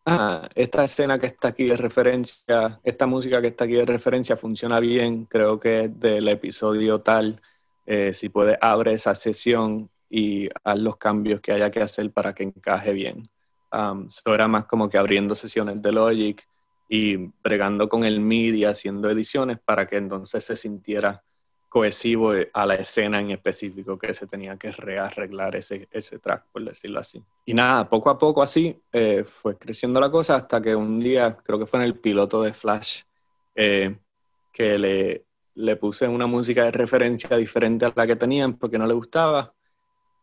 ah, 0.05 0.49
esta 0.55 0.83
escena 0.83 1.17
que 1.17 1.25
está 1.25 1.49
aquí 1.49 1.65
de 1.65 1.75
referencia, 1.75 2.79
esta 2.83 3.07
música 3.07 3.41
que 3.41 3.47
está 3.47 3.65
aquí 3.65 3.73
de 3.73 3.85
referencia 3.85 4.37
funciona 4.37 4.79
bien, 4.79 5.25
creo 5.25 5.59
que 5.59 5.85
es 5.85 5.99
del 5.99 6.27
episodio 6.27 7.01
tal. 7.01 7.41
Eh, 7.87 8.13
si 8.13 8.27
puedes, 8.27 8.57
abre 8.59 8.93
esa 8.93 9.15
sesión 9.15 9.89
y 10.09 10.49
haz 10.63 10.77
los 10.77 10.97
cambios 10.97 11.39
que 11.39 11.53
haya 11.53 11.71
que 11.71 11.81
hacer 11.81 12.11
para 12.11 12.35
que 12.35 12.43
encaje 12.43 12.91
bien. 12.91 13.23
Um, 13.71 14.09
era 14.25 14.47
más 14.47 14.65
como 14.65 14.89
que 14.89 14.97
abriendo 14.97 15.35
sesiones 15.35 15.81
de 15.81 15.91
Logic 15.93 16.45
y 16.89 17.15
bregando 17.41 17.87
con 17.87 18.03
el 18.03 18.19
MIDI, 18.19 18.65
haciendo 18.65 19.09
ediciones 19.09 19.57
para 19.59 19.87
que 19.87 19.97
entonces 19.97 20.43
se 20.43 20.55
sintiera 20.55 21.23
cohesivo 21.69 22.33
a 22.53 22.65
la 22.65 22.75
escena 22.75 23.19
en 23.19 23.31
específico 23.31 23.97
que 23.97 24.13
se 24.13 24.25
tenía 24.25 24.57
que 24.57 24.71
rearreglar 24.71 25.55
ese, 25.55 25.87
ese 25.91 26.19
track, 26.19 26.45
por 26.51 26.63
decirlo 26.63 26.99
así. 26.99 27.21
Y 27.45 27.53
nada, 27.53 27.89
poco 27.89 28.09
a 28.09 28.17
poco 28.17 28.41
así 28.41 28.81
eh, 28.91 29.23
fue 29.25 29.57
creciendo 29.57 29.99
la 29.99 30.09
cosa 30.09 30.35
hasta 30.35 30.61
que 30.61 30.75
un 30.75 30.99
día, 30.99 31.35
creo 31.35 31.59
que 31.59 31.65
fue 31.65 31.79
en 31.79 31.85
el 31.85 31.95
piloto 31.99 32.41
de 32.41 32.53
Flash, 32.53 33.01
eh, 33.53 33.97
que 34.53 34.77
le, 34.77 35.26
le 35.57 35.75
puse 35.75 36.07
una 36.07 36.27
música 36.27 36.63
de 36.65 36.71
referencia 36.71 37.35
diferente 37.35 37.85
a 37.85 37.93
la 37.95 38.05
que 38.05 38.15
tenían 38.15 38.53
porque 38.53 38.77
no 38.77 38.85
le 38.85 38.93
gustaba 38.93 39.53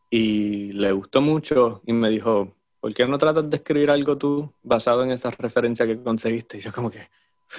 y 0.09 0.73
le 0.73 0.93
gustó 0.93 1.21
mucho 1.21 1.83
y 1.87 1.93
me 1.93 2.09
dijo, 2.09 2.55
¿por 2.81 2.95
qué 2.95 3.05
no 3.07 3.19
tratas 3.19 3.51
de 3.51 3.57
escribir 3.57 3.91
algo 3.91 4.17
tú 4.17 4.53
basado 4.63 5.03
en 5.03 5.11
esa 5.11 5.31
referencia 5.31 5.87
que 5.87 6.01
conseguiste? 6.01 6.59
Y 6.59 6.61
yo 6.61 6.73
como 6.73 6.89
que, 6.89 7.09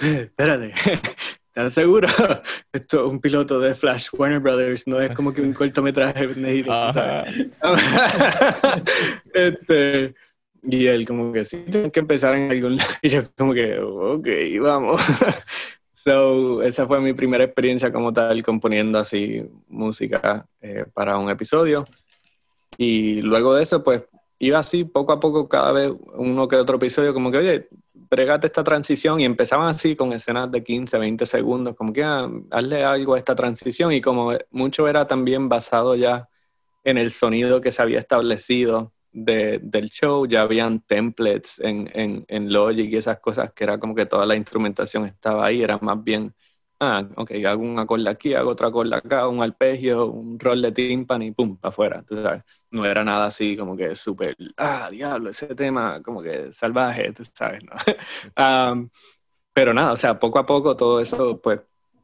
espérate, 0.00 0.72
¿estás 1.48 1.74
seguro? 1.74 2.08
Esto 2.72 3.04
es 3.04 3.10
un 3.10 3.20
piloto 3.20 3.60
de 3.60 3.74
Flash 3.74 4.08
Warner 4.12 4.40
Brothers, 4.40 4.86
no 4.86 4.98
es 4.98 5.10
como 5.10 5.34
que 5.34 5.42
un 5.42 5.52
cortometraje. 5.52 6.32
¿sabes? 6.94 7.46
este, 9.34 10.14
y 10.62 10.86
él 10.86 11.06
como 11.06 11.30
que 11.30 11.44
sí, 11.44 11.58
tengo 11.70 11.92
que 11.92 12.00
empezar 12.00 12.34
en 12.36 12.50
algún 12.50 12.76
lado. 12.76 12.90
Y 13.02 13.10
yo 13.10 13.30
como 13.36 13.52
que, 13.52 13.78
ok, 13.78 14.26
vamos. 14.62 14.98
So, 16.06 16.62
esa 16.62 16.86
fue 16.86 17.00
mi 17.00 17.14
primera 17.14 17.42
experiencia 17.42 17.92
como 17.92 18.12
tal, 18.12 18.40
componiendo 18.44 18.96
así 18.96 19.42
música 19.66 20.46
eh, 20.60 20.84
para 20.94 21.18
un 21.18 21.28
episodio. 21.30 21.84
Y 22.78 23.22
luego 23.22 23.54
de 23.54 23.64
eso, 23.64 23.82
pues 23.82 24.04
iba 24.38 24.60
así 24.60 24.84
poco 24.84 25.12
a 25.12 25.18
poco, 25.18 25.48
cada 25.48 25.72
vez 25.72 25.92
uno 26.14 26.46
que 26.46 26.54
otro 26.54 26.76
episodio, 26.76 27.12
como 27.12 27.32
que, 27.32 27.38
oye, 27.38 27.68
bregate 27.92 28.46
esta 28.46 28.62
transición. 28.62 29.18
Y 29.20 29.24
empezaban 29.24 29.66
así 29.66 29.96
con 29.96 30.12
escenas 30.12 30.48
de 30.52 30.62
15, 30.62 30.96
20 30.96 31.26
segundos, 31.26 31.74
como 31.74 31.92
que, 31.92 32.04
ah, 32.04 32.30
hazle 32.52 32.84
algo 32.84 33.14
a 33.14 33.18
esta 33.18 33.34
transición. 33.34 33.92
Y 33.92 34.00
como 34.00 34.32
mucho 34.52 34.86
era 34.86 35.08
también 35.08 35.48
basado 35.48 35.96
ya 35.96 36.28
en 36.84 36.98
el 36.98 37.10
sonido 37.10 37.60
que 37.60 37.72
se 37.72 37.82
había 37.82 37.98
establecido 37.98 38.92
de, 39.16 39.58
del 39.62 39.88
show, 39.88 40.26
ya 40.26 40.42
habían 40.42 40.80
templates 40.80 41.58
en, 41.60 41.90
en, 41.94 42.24
en, 42.28 42.52
Logic 42.52 42.90
y 42.92 42.96
esas 42.96 43.18
cosas 43.18 43.50
que 43.52 43.64
era 43.64 43.78
como 43.78 43.94
que 43.94 44.04
toda 44.04 44.26
la 44.26 44.36
instrumentación 44.36 45.06
estaba 45.06 45.46
ahí, 45.46 45.62
era 45.62 45.78
más 45.78 46.04
bien, 46.04 46.34
ah, 46.80 47.02
ok, 47.16 47.30
hago 47.46 47.62
un 47.62 47.78
acorde 47.78 48.10
aquí, 48.10 48.34
hago 48.34 48.50
otro 48.50 48.66
acorde 48.68 48.94
acá, 48.94 49.26
un 49.26 49.42
arpegio, 49.42 50.06
un 50.06 50.38
rol 50.38 50.60
de 50.60 50.72
tímpano 50.72 51.24
y 51.24 51.30
pum, 51.30 51.56
para 51.56 51.70
afuera, 51.70 52.04
tú 52.06 52.22
sabes. 52.22 52.42
No 52.70 52.84
era 52.84 53.02
nada 53.04 53.26
así 53.26 53.56
como 53.56 53.74
que 53.74 53.94
súper, 53.94 54.36
ah, 54.58 54.88
diablo, 54.90 55.30
ese 55.30 55.54
tema 55.54 56.02
como 56.02 56.22
que 56.22 56.52
salvaje, 56.52 57.12
tú 57.12 57.24
sabes, 57.24 57.62
¿no? 57.64 57.72
um, 58.72 58.88
pero 59.54 59.72
nada, 59.72 59.92
o 59.92 59.96
sea, 59.96 60.18
poco 60.18 60.38
a 60.38 60.44
poco 60.44 60.76
todo 60.76 61.00
eso 61.00 61.40
pues 61.40 61.60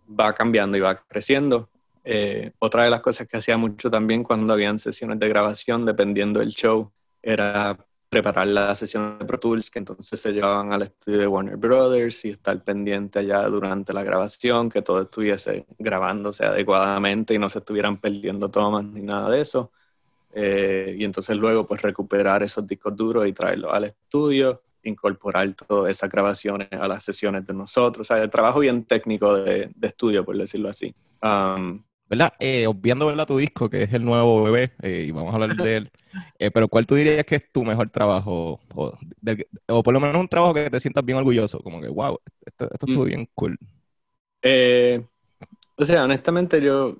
va 0.09 0.33
cambiando 0.35 0.79
y 0.79 0.81
va 0.81 0.97
creciendo. 0.97 1.69
Eh, 2.05 2.53
otra 2.59 2.85
de 2.85 2.91
las 2.91 3.01
cosas 3.01 3.29
que 3.29 3.37
hacía 3.37 3.59
mucho 3.59 3.91
también 3.91 4.25
cuando 4.25 4.53
habían 4.55 4.79
sesiones 4.79 5.19
de 5.19 5.29
grabación, 5.29 5.85
dependiendo 5.85 6.41
del 6.41 6.51
show, 6.51 6.91
era 7.23 7.77
preparar 8.13 8.47
las 8.47 8.79
sesiones 8.79 9.19
de 9.19 9.25
Pro 9.25 9.41
Tools 9.41 9.71
que 9.71 9.79
entonces 9.79 10.21
se 10.21 10.33
llevaban 10.33 10.71
al 10.71 10.83
estudio 10.83 11.21
de 11.21 11.27
Warner 11.27 11.57
Brothers 11.57 12.27
y 12.27 12.29
estar 12.29 12.63
pendiente 12.63 13.21
allá 13.21 13.49
durante 13.49 13.95
la 13.95 14.05
grabación, 14.05 14.69
que 14.69 14.83
todo 14.83 15.01
estuviese 15.01 15.65
grabándose 15.79 16.45
adecuadamente 16.45 17.33
y 17.33 17.39
no 17.39 17.49
se 17.49 17.61
estuvieran 17.61 17.99
perdiendo 17.99 18.51
tomas 18.51 18.85
ni 18.85 19.01
nada 19.01 19.31
de 19.31 19.41
eso. 19.41 19.73
Eh, 20.35 20.95
y 20.99 21.05
entonces 21.05 21.37
luego 21.39 21.67
pues 21.67 21.81
recuperar 21.81 22.43
esos 22.43 22.67
discos 22.67 22.95
duros 22.95 23.27
y 23.27 23.33
traerlos 23.33 23.73
al 23.73 23.85
estudio, 23.85 24.61
incorporar 24.83 25.55
todas 25.55 25.91
esas 25.91 26.11
grabaciones 26.11 26.69
a 26.71 26.87
las 26.89 27.05
sesiones 27.05 27.47
de 27.47 27.55
nosotros, 27.55 28.11
o 28.11 28.15
sea, 28.15 28.23
el 28.23 28.29
trabajo 28.29 28.61
bien 28.61 28.85
técnico 28.85 29.37
de, 29.37 29.71
de 29.75 29.87
estudio, 29.87 30.23
por 30.23 30.37
decirlo 30.37 30.69
así. 30.69 30.95
Um, 31.23 31.83
¿verdad? 32.13 32.35
Eh, 32.41 32.67
obviando 32.67 33.07
¿verdad? 33.07 33.27
tu 33.27 33.39
disco, 33.39 33.71
que 33.71 33.85
es 33.85 33.93
el 33.95 34.05
nuevo 34.05 34.43
bebé, 34.43 34.73
eh, 34.83 35.07
y 35.09 35.11
vamos 35.13 35.33
a 35.33 35.37
hablar 35.37 35.57
de 35.57 35.77
él, 35.79 35.91
eh, 36.39 36.51
pero 36.51 36.69
¿cuál 36.69 36.87
tú 36.87 36.95
dirías 36.95 37.25
que 37.25 37.37
es 37.37 37.51
tu 37.51 37.65
mejor 37.65 37.89
trabajo? 37.89 38.61
O, 38.75 38.99
del, 39.23 39.47
o, 39.67 39.83
por 39.83 39.95
lo 39.95 40.01
menos 40.01 40.21
un 40.21 40.29
trabajo 40.29 40.53
que 40.53 40.69
te 40.69 40.79
sientas 40.79 41.03
bien 41.07 41.17
orgulloso, 41.17 41.61
como 41.61 41.81
que, 41.81 41.89
wow, 41.89 42.21
esto, 42.45 42.65
esto 42.71 42.87
estuvo 42.87 43.05
mm. 43.05 43.07
bien 43.07 43.29
cool. 43.33 43.59
Eh, 44.43 45.03
o 45.75 45.87
sea, 45.87 46.05
honestamente 46.05 46.61
yo, 46.61 46.99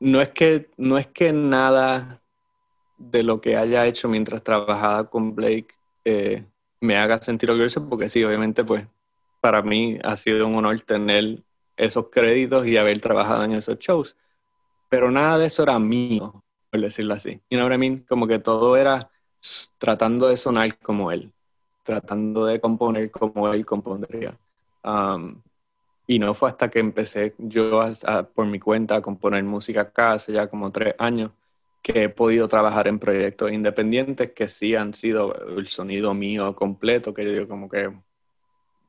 no 0.00 0.22
es, 0.22 0.30
que, 0.30 0.70
no 0.78 0.96
es 0.96 1.08
que 1.08 1.30
nada 1.30 2.22
de 2.96 3.22
lo 3.22 3.42
que 3.42 3.58
haya 3.58 3.84
hecho 3.84 4.08
mientras 4.08 4.42
trabajaba 4.42 5.10
con 5.10 5.34
Blake 5.34 5.74
eh, 6.06 6.42
me 6.80 6.96
haga 6.96 7.20
sentir 7.20 7.50
orgulloso, 7.50 7.86
porque 7.86 8.08
sí, 8.08 8.24
obviamente, 8.24 8.64
pues, 8.64 8.86
para 9.42 9.60
mí 9.60 9.98
ha 10.02 10.16
sido 10.16 10.46
un 10.46 10.56
honor 10.56 10.80
tener 10.80 11.42
esos 11.76 12.06
créditos 12.10 12.66
y 12.66 12.78
haber 12.78 12.98
trabajado 13.02 13.44
en 13.44 13.52
esos 13.52 13.78
shows 13.78 14.16
pero 14.94 15.10
nada 15.10 15.38
de 15.38 15.46
eso 15.46 15.64
era 15.64 15.76
mío, 15.80 16.44
por 16.70 16.80
decirlo 16.80 17.14
así. 17.14 17.40
You 17.50 17.58
know 17.58 17.66
what 17.66 17.74
I 17.74 17.78
mean? 17.78 18.04
Como 18.08 18.28
que 18.28 18.38
todo 18.38 18.76
era 18.76 19.10
tratando 19.76 20.28
de 20.28 20.36
sonar 20.36 20.78
como 20.78 21.10
él, 21.10 21.32
tratando 21.82 22.46
de 22.46 22.60
componer 22.60 23.10
como 23.10 23.52
él 23.52 23.66
compondría. 23.66 24.38
Um, 24.84 25.42
y 26.06 26.20
no 26.20 26.32
fue 26.32 26.48
hasta 26.48 26.70
que 26.70 26.78
empecé 26.78 27.34
yo 27.38 27.80
a, 27.80 27.92
a, 28.06 28.22
por 28.22 28.46
mi 28.46 28.60
cuenta 28.60 28.94
a 28.94 29.02
componer 29.02 29.42
música 29.42 29.80
acá 29.80 30.12
hace 30.12 30.32
ya 30.32 30.46
como 30.46 30.70
tres 30.70 30.94
años 30.98 31.32
que 31.82 32.04
he 32.04 32.08
podido 32.08 32.46
trabajar 32.46 32.86
en 32.86 33.00
proyectos 33.00 33.50
independientes 33.50 34.30
que 34.30 34.48
sí 34.48 34.76
han 34.76 34.94
sido 34.94 35.34
el 35.58 35.66
sonido 35.66 36.14
mío 36.14 36.54
completo, 36.54 37.12
que 37.12 37.24
yo 37.24 37.32
digo 37.32 37.48
como 37.48 37.68
que, 37.68 37.92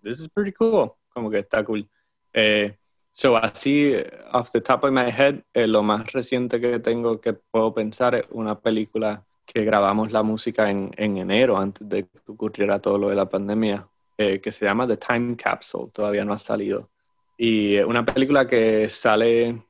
this 0.03 0.19
is 0.19 0.29
pretty 0.29 0.51
cool, 0.51 0.91
como 1.09 1.31
que 1.31 1.39
está 1.39 1.63
cool. 1.63 1.89
Eh, 2.31 2.77
so 3.15 3.37
así, 3.37 3.93
off 4.33 4.51
the 4.51 4.59
top 4.59 4.83
of 4.83 4.91
my 4.91 5.09
head, 5.09 5.41
eh, 5.53 5.67
lo 5.67 5.81
más 5.81 6.11
reciente 6.11 6.59
que 6.59 6.79
tengo 6.79 7.21
que 7.21 7.31
puedo 7.31 7.73
pensar 7.73 8.13
es 8.13 8.25
una 8.31 8.59
película 8.59 9.23
que 9.45 9.63
grabamos 9.63 10.11
la 10.11 10.21
música 10.21 10.69
en, 10.69 10.91
en 10.97 11.17
enero, 11.17 11.57
antes 11.57 11.87
de 11.87 12.03
que 12.03 12.19
ocurriera 12.27 12.79
todo 12.79 12.97
lo 12.97 13.07
de 13.07 13.15
la 13.15 13.29
pandemia, 13.29 13.87
eh, 14.17 14.41
que 14.41 14.51
se 14.51 14.65
llama 14.65 14.85
The 14.85 14.97
Time 14.97 15.37
Capsule, 15.37 15.91
todavía 15.93 16.25
no 16.25 16.33
ha 16.33 16.39
salido. 16.39 16.89
Y 17.37 17.77
una 17.77 18.03
película 18.03 18.45
que 18.45 18.89
sale 18.89 19.63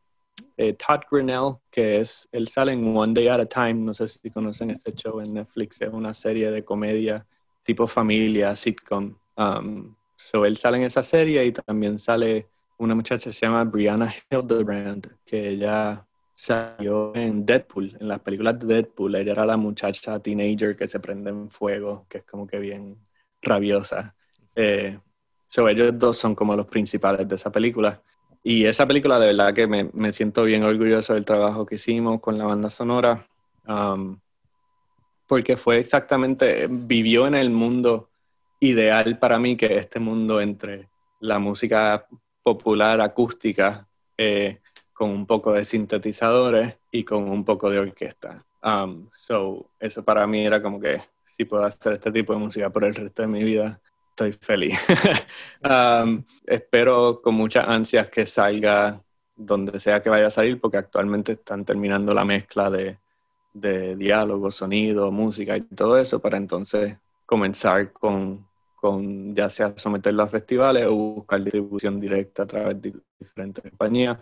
eh, 0.57 0.73
Todd 0.73 1.01
Grinnell, 1.11 1.57
que 1.69 2.01
es, 2.01 2.27
él 2.31 2.47
sale 2.47 2.73
en 2.73 2.97
One 2.97 3.13
Day 3.13 3.27
at 3.27 3.41
a 3.41 3.45
Time, 3.45 3.75
no 3.75 3.93
sé 3.93 4.07
si 4.07 4.31
conocen 4.31 4.71
este 4.71 4.91
show 4.95 5.19
en 5.19 5.35
Netflix, 5.35 5.81
es 5.81 5.93
una 5.93 6.15
serie 6.15 6.49
de 6.49 6.65
comedia 6.65 7.23
tipo 7.61 7.85
familia, 7.85 8.55
sitcom. 8.55 9.15
Um, 9.37 9.95
so 10.15 10.45
él 10.45 10.57
sale 10.57 10.77
en 10.77 10.85
esa 10.85 11.03
serie 11.03 11.45
y 11.45 11.51
también 11.51 11.99
sale 11.99 12.47
una 12.77 12.95
muchacha 12.95 13.31
se 13.31 13.45
llama 13.45 13.63
Brianna 13.63 14.13
Hildebrand, 14.29 15.17
que 15.25 15.49
ella 15.49 16.05
salió 16.33 17.15
en 17.15 17.45
Deadpool, 17.45 17.97
en 17.99 18.07
las 18.07 18.19
películas 18.19 18.59
de 18.59 18.67
Deadpool. 18.67 19.15
Ella 19.15 19.31
era 19.31 19.45
la 19.45 19.57
muchacha 19.57 20.19
teenager 20.19 20.75
que 20.75 20.87
se 20.87 20.99
prende 20.99 21.29
en 21.29 21.49
fuego, 21.49 22.05
que 22.09 22.19
es 22.19 22.23
como 22.25 22.45
que 22.45 22.59
bien 22.59 22.97
rabiosa. 23.41 24.13
Eh, 24.55 24.99
so 25.47 25.67
ellos 25.69 25.97
dos 25.97 26.17
son 26.17 26.35
como 26.35 26.55
los 26.55 26.67
principales 26.67 27.27
de 27.27 27.35
esa 27.35 27.51
película. 27.51 28.01
Y 28.43 28.65
esa 28.65 28.85
película 28.85 29.17
de 29.19 29.27
verdad 29.27 29.53
que 29.53 29.65
me, 29.65 29.89
me, 29.93 30.11
siento 30.11 30.43
bien 30.43 30.63
orgulloso 30.63 31.13
del 31.13 31.25
trabajo 31.25 31.65
que 31.65 31.75
hicimos 31.75 32.19
con 32.19 32.37
la 32.37 32.45
banda 32.45 32.69
sonora, 32.69 33.25
um, 33.67 34.19
porque 35.27 35.57
fue 35.57 35.79
exactamente, 35.79 36.67
vivió 36.69 37.25
en 37.25 37.33
el 37.33 37.49
mundo 37.49 38.09
ideal 38.59 39.17
para 39.17 39.39
mí, 39.39 39.57
que 39.57 39.77
este 39.77 39.99
mundo 39.99 40.41
entre 40.41 40.89
la 41.19 41.39
música 41.39 42.05
popular 42.45 43.01
acústica 43.01 43.87
eh, 44.15 44.59
con 44.93 45.09
un 45.09 45.25
poco 45.25 45.51
de 45.51 45.65
sintetizadores 45.65 46.77
y 46.91 47.03
con 47.03 47.27
un 47.27 47.43
poco 47.43 47.71
de 47.71 47.79
orquesta. 47.79 48.45
Um, 48.61 49.09
so, 49.11 49.71
eso 49.79 50.05
para 50.05 50.27
mí 50.27 50.45
era 50.45 50.61
como 50.61 50.79
que 50.79 51.01
si 51.23 51.45
puedo 51.45 51.63
hacer 51.63 51.93
este 51.93 52.11
tipo 52.11 52.33
de 52.33 52.39
música 52.39 52.69
por 52.69 52.83
el 52.83 52.93
resto 52.93 53.23
de 53.23 53.27
mi 53.27 53.43
vida, 53.43 53.81
estoy 54.11 54.31
feliz. 54.33 54.79
Um, 55.67 56.23
espero 56.45 57.19
con 57.23 57.33
muchas 57.33 57.67
ansias 57.67 58.07
que 58.07 58.27
salga 58.27 59.01
donde 59.35 59.79
sea 59.79 60.03
que 60.03 60.11
vaya 60.11 60.27
a 60.27 60.29
salir, 60.29 60.61
porque 60.61 60.77
actualmente 60.77 61.31
están 61.31 61.65
terminando 61.65 62.13
la 62.13 62.23
mezcla 62.23 62.69
de, 62.69 62.99
de 63.53 63.95
diálogo, 63.95 64.51
sonido, 64.51 65.11
música 65.11 65.57
y 65.57 65.61
todo 65.61 65.97
eso, 65.97 66.19
para 66.19 66.37
entonces 66.37 66.95
comenzar 67.25 67.91
con, 67.91 68.45
con 68.85 69.35
ya 69.35 69.49
sea 69.49 69.73
someterlo 69.75 70.21
a 70.21 70.27
festivales 70.27 70.85
o 70.85 70.93
buscar 70.93 71.43
distribución 71.43 71.99
directa 71.99 72.43
a 72.43 72.45
través 72.45 72.79
de 72.79 72.93
diferentes 73.19 73.63
compañías. 73.63 74.19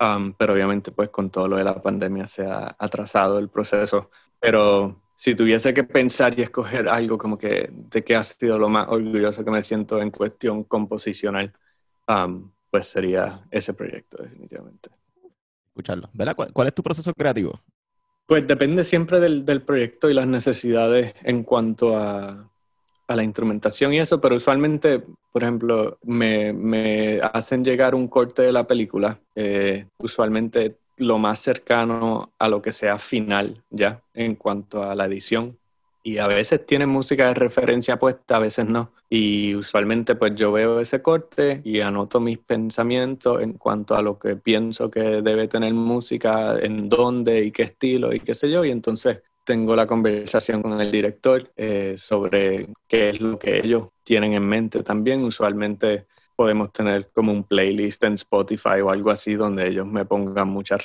Um, 0.00 0.32
pero 0.34 0.52
obviamente 0.52 0.92
pues 0.92 1.08
con 1.08 1.30
todo 1.30 1.48
lo 1.48 1.56
de 1.56 1.64
la 1.64 1.82
pandemia 1.82 2.28
se 2.28 2.46
ha 2.46 2.76
atrasado 2.78 3.40
el 3.40 3.48
proceso. 3.48 4.10
Pero 4.38 5.02
si 5.16 5.34
tuviese 5.34 5.74
que 5.74 5.82
pensar 5.82 6.38
y 6.38 6.42
escoger 6.42 6.88
algo 6.88 7.18
como 7.18 7.36
que 7.36 7.68
de 7.72 8.04
qué 8.04 8.14
ha 8.14 8.22
sido 8.22 8.56
lo 8.56 8.68
más 8.68 8.86
orgulloso 8.88 9.44
que 9.44 9.50
me 9.50 9.64
siento 9.64 10.00
en 10.00 10.12
cuestión 10.12 10.62
composicional, 10.62 11.52
um, 12.06 12.52
pues 12.70 12.86
sería 12.86 13.40
ese 13.50 13.74
proyecto 13.74 14.22
definitivamente. 14.22 14.90
Escucharlo. 15.66 16.08
¿Verdad? 16.12 16.36
¿Cuál, 16.52 16.68
es 16.68 16.74
tu 16.74 16.84
proceso 16.84 17.12
creativo? 17.14 17.60
Pues 18.26 18.46
depende 18.46 18.84
siempre 18.84 19.18
del, 19.18 19.44
del, 19.44 19.62
proyecto 19.62 20.08
y 20.08 20.14
las 20.14 20.28
necesidades 20.28 21.16
en 21.24 21.42
cuanto 21.42 21.96
a, 21.96 22.47
a, 23.08 23.16
la 23.16 23.24
instrumentación 23.24 23.92
y 23.94 23.98
eso, 23.98 24.20
pero 24.20 24.36
usualmente, 24.36 25.02
por 25.32 25.42
ejemplo, 25.42 25.98
me, 26.02 26.52
me 26.52 27.20
hacen 27.32 27.64
llegar 27.64 27.94
un 27.94 28.08
corte 28.08 28.42
de 28.42 28.52
la 28.52 28.66
película. 28.66 29.18
Eh, 29.34 29.86
usualmente 29.98 30.76
lo 30.98 31.18
más 31.18 31.38
cercano 31.40 32.32
a 32.38 32.48
lo 32.48 32.60
que 32.60 32.72
sea 32.72 32.98
final 32.98 33.62
ya 33.70 34.02
en 34.14 34.34
cuanto 34.34 34.82
a 34.82 34.94
la 34.94 35.06
edición. 35.06 35.58
Y 36.02 36.18
a 36.18 36.26
veces 36.26 36.64
tiene 36.64 36.86
música 36.86 37.26
de 37.26 37.34
referencia 37.34 37.98
puesta, 37.98 38.36
a 38.36 38.38
veces 38.38 38.66
no. 38.66 38.92
Y 39.10 39.54
usualmente 39.54 40.14
pues 40.14 40.34
yo 40.36 40.52
veo 40.52 40.80
ese 40.80 41.02
corte 41.02 41.60
y 41.64 41.80
anoto 41.80 42.20
mis 42.20 42.38
pensamientos 42.38 43.42
en 43.42 43.54
cuanto 43.54 43.94
a 43.94 44.02
lo 44.02 44.18
que 44.18 44.36
pienso 44.36 44.90
que 44.90 45.00
debe 45.00 45.48
tener 45.48 45.74
música, 45.74 46.58
en 46.60 46.88
dónde 46.88 47.44
y 47.44 47.52
qué 47.52 47.64
estilo 47.64 48.14
y 48.14 48.20
qué 48.20 48.34
sé 48.34 48.50
yo. 48.50 48.64
Y 48.64 48.70
entonces 48.70 49.22
tengo 49.48 49.74
la 49.74 49.86
conversación 49.86 50.60
con 50.60 50.78
el 50.78 50.90
director 50.90 51.50
eh, 51.56 51.94
sobre 51.96 52.68
qué 52.86 53.08
es 53.08 53.20
lo 53.22 53.38
que 53.38 53.60
ellos 53.64 53.84
tienen 54.04 54.34
en 54.34 54.46
mente 54.46 54.82
también. 54.82 55.24
Usualmente 55.24 56.04
podemos 56.36 56.70
tener 56.70 57.08
como 57.14 57.32
un 57.32 57.44
playlist 57.44 58.04
en 58.04 58.12
Spotify 58.12 58.82
o 58.84 58.90
algo 58.90 59.10
así 59.10 59.36
donde 59.36 59.66
ellos 59.66 59.86
me 59.86 60.04
pongan 60.04 60.48
muchas, 60.48 60.82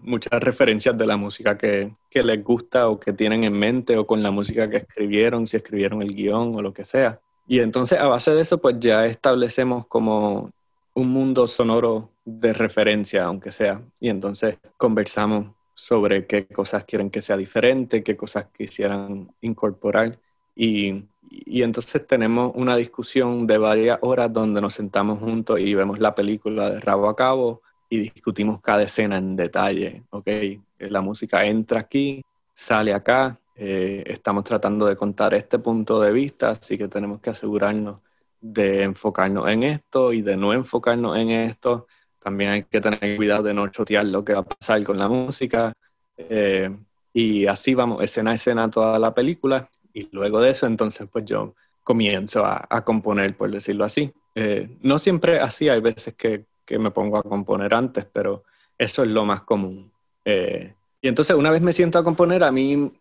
muchas 0.00 0.42
referencias 0.42 0.96
de 0.96 1.04
la 1.04 1.18
música 1.18 1.58
que, 1.58 1.92
que, 2.08 2.22
les 2.22 2.42
gusta 2.42 2.88
o 2.88 2.98
que 2.98 3.12
tienen 3.12 3.44
en 3.44 3.52
mente 3.52 3.98
o 3.98 4.06
con 4.06 4.22
la 4.22 4.30
música 4.30 4.70
que 4.70 4.78
escribieron, 4.78 5.46
si 5.46 5.58
escribieron 5.58 6.00
el 6.00 6.14
guion 6.14 6.52
o 6.56 6.62
lo 6.62 6.72
que 6.72 6.86
sea. 6.86 7.20
Y 7.46 7.58
entonces 7.60 7.98
a 7.98 8.06
base 8.06 8.32
de 8.32 8.40
eso 8.40 8.56
pues 8.56 8.76
ya 8.78 9.04
establecemos 9.04 9.86
como 9.88 10.50
un 10.94 11.08
mundo 11.10 11.46
sonoro 11.46 12.08
de 12.24 12.54
referencia, 12.54 13.26
aunque 13.26 13.52
sea. 13.52 13.82
Y 14.00 14.08
entonces 14.08 14.56
conversamos 14.78 15.57
sobre 15.78 16.26
qué 16.26 16.46
cosas 16.46 16.84
quieren 16.84 17.10
que 17.10 17.22
sea 17.22 17.36
diferente, 17.36 18.02
qué 18.02 18.16
cosas 18.16 18.46
quisieran 18.56 19.30
incorporar. 19.40 20.18
Y 20.54 21.04
y 21.30 21.62
entonces 21.62 22.06
tenemos 22.06 22.52
una 22.54 22.76
discusión 22.76 23.46
de 23.46 23.58
varias 23.58 23.98
horas 24.02 24.32
donde 24.32 24.60
nos 24.60 24.74
sentamos 24.74 25.18
juntos 25.18 25.60
y 25.60 25.74
vemos 25.74 25.98
la 25.98 26.14
película 26.14 26.70
de 26.70 26.80
rabo 26.80 27.08
a 27.08 27.16
cabo 27.16 27.62
y 27.88 27.98
discutimos 27.98 28.60
cada 28.60 28.82
escena 28.82 29.18
en 29.18 29.36
detalle. 29.36 30.04
Ok, 30.10 30.26
eh, 30.26 30.60
la 30.78 31.00
música 31.00 31.44
entra 31.44 31.80
aquí, 31.80 32.22
sale 32.52 32.92
acá, 32.94 33.38
eh, 33.56 34.04
estamos 34.06 34.44
tratando 34.44 34.86
de 34.86 34.96
contar 34.96 35.34
este 35.34 35.58
punto 35.58 36.00
de 36.00 36.12
vista, 36.12 36.50
así 36.50 36.78
que 36.78 36.88
tenemos 36.88 37.20
que 37.20 37.30
asegurarnos 37.30 38.00
de 38.40 38.82
enfocarnos 38.84 39.48
en 39.48 39.64
esto 39.64 40.12
y 40.12 40.22
de 40.22 40.36
no 40.36 40.52
enfocarnos 40.52 41.16
en 41.16 41.30
esto. 41.30 41.86
También 42.28 42.50
hay 42.50 42.62
que 42.64 42.82
tener 42.82 43.16
cuidado 43.16 43.42
de 43.42 43.54
no 43.54 43.68
chotear 43.68 44.04
lo 44.04 44.22
que 44.22 44.34
va 44.34 44.40
a 44.40 44.44
pasar 44.44 44.84
con 44.84 44.98
la 44.98 45.08
música. 45.08 45.72
Eh, 46.18 46.68
y 47.10 47.46
así 47.46 47.72
vamos, 47.72 48.02
escena 48.02 48.32
a 48.32 48.34
escena, 48.34 48.68
toda 48.68 48.98
la 48.98 49.14
película 49.14 49.66
y 49.94 50.10
luego 50.12 50.38
de 50.42 50.50
eso 50.50 50.66
entonces 50.66 51.08
pues 51.10 51.24
yo 51.24 51.54
comienzo 51.82 52.44
a, 52.44 52.66
a 52.68 52.84
componer, 52.84 53.34
por 53.34 53.50
decirlo 53.50 53.86
así. 53.86 54.12
Eh, 54.34 54.68
no 54.82 54.98
siempre 54.98 55.40
así, 55.40 55.70
hay 55.70 55.80
veces 55.80 56.12
que, 56.16 56.44
que, 56.66 56.78
me 56.78 56.90
pongo 56.90 57.16
a 57.16 57.22
componer 57.22 57.72
antes, 57.72 58.04
pero 58.12 58.44
eso 58.76 59.04
es 59.04 59.08
lo 59.08 59.24
más 59.24 59.40
común. 59.40 59.90
Eh, 60.22 60.74
y 61.00 61.08
entonces 61.08 61.34
una 61.34 61.50
vez 61.50 61.62
me 61.62 61.72
siento 61.72 61.98
a 61.98 62.04
componer, 62.04 62.44
a 62.44 62.52
mí 62.52 62.92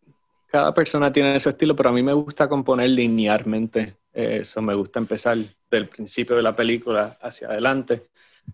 cada 0.48 0.74
persona 0.74 1.12
tiene 1.12 1.38
su 1.42 1.50
estilo, 1.50 1.76
pero 1.76 1.90
a 1.90 1.92
mí 1.92 2.02
me 2.02 2.14
gusta 2.14 2.48
componer 2.48 2.92
linealmente. 2.92 3.98
Eh, 4.14 4.40
eso 4.44 4.62
me 4.62 4.74
gusta 4.74 5.00
empezar 5.00 5.38
del 5.70 5.90
principio 5.90 6.38
de 6.38 6.44
la 6.44 6.56
película 6.56 7.18
hacia 7.22 7.50
adelante 7.50 8.08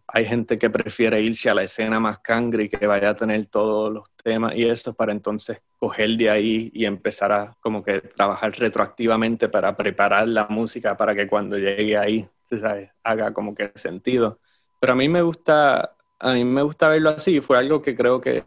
hay 0.08 0.26
gente 0.26 0.58
que 0.58 0.70
prefiere 0.70 1.22
irse 1.22 1.50
a 1.50 1.54
la 1.54 1.64
escena 1.64 2.00
más 2.00 2.20
cangre 2.20 2.64
y 2.64 2.70
que 2.70 2.86
vaya 2.86 3.10
a 3.10 3.16
tener 3.16 3.46
todos 3.48 3.92
los 3.92 4.12
temas 4.24 4.54
y 4.56 4.68
eso 4.68 4.94
para 4.94 5.12
entonces 5.12 5.60
coger 5.80 6.12
de 6.12 6.30
ahí 6.30 6.72
y 6.74 6.86
empezar 6.86 7.32
a 7.32 7.58
como 7.60 7.84
que 7.84 8.00
trabajar 8.00 8.52
retroactivamente 8.58 9.50
para 9.50 9.76
preparar 9.76 10.28
la 10.28 10.48
música 10.48 10.96
para 10.96 11.16
que 11.16 11.28
cuando 11.28 11.58
llegue 11.58 11.98
ahí 11.98 12.28
¿sabes? 12.60 12.90
haga 13.04 13.34
como 13.34 13.56
que 13.56 13.72
sentido. 13.76 14.40
Pero 14.80 14.94
a 14.94 14.96
mí 14.96 15.10
me 15.10 15.22
gusta, 15.22 15.96
a 16.20 16.34
mí 16.34 16.44
me 16.44 16.62
gusta 16.62 16.90
verlo 16.90 17.10
así, 17.12 17.42
fue 17.42 17.58
algo 17.58 17.82
que 17.82 17.96
creo 17.96 18.20
que 18.22 18.44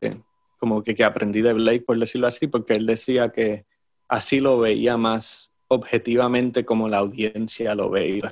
como 0.58 0.82
que, 0.82 0.94
que 0.94 1.04
aprendí 1.04 1.42
de 1.42 1.52
Blake, 1.52 1.84
por 1.86 1.98
decirlo 1.98 2.26
así, 2.26 2.46
porque 2.46 2.74
él 2.74 2.86
decía 2.86 3.30
que 3.30 3.66
así 4.08 4.40
lo 4.40 4.58
veía 4.58 4.96
más 4.96 5.52
objetivamente 5.68 6.64
como 6.64 6.88
la 6.88 6.98
audiencia 6.98 7.74
lo 7.74 7.90
ve 7.90 8.08
y 8.08 8.22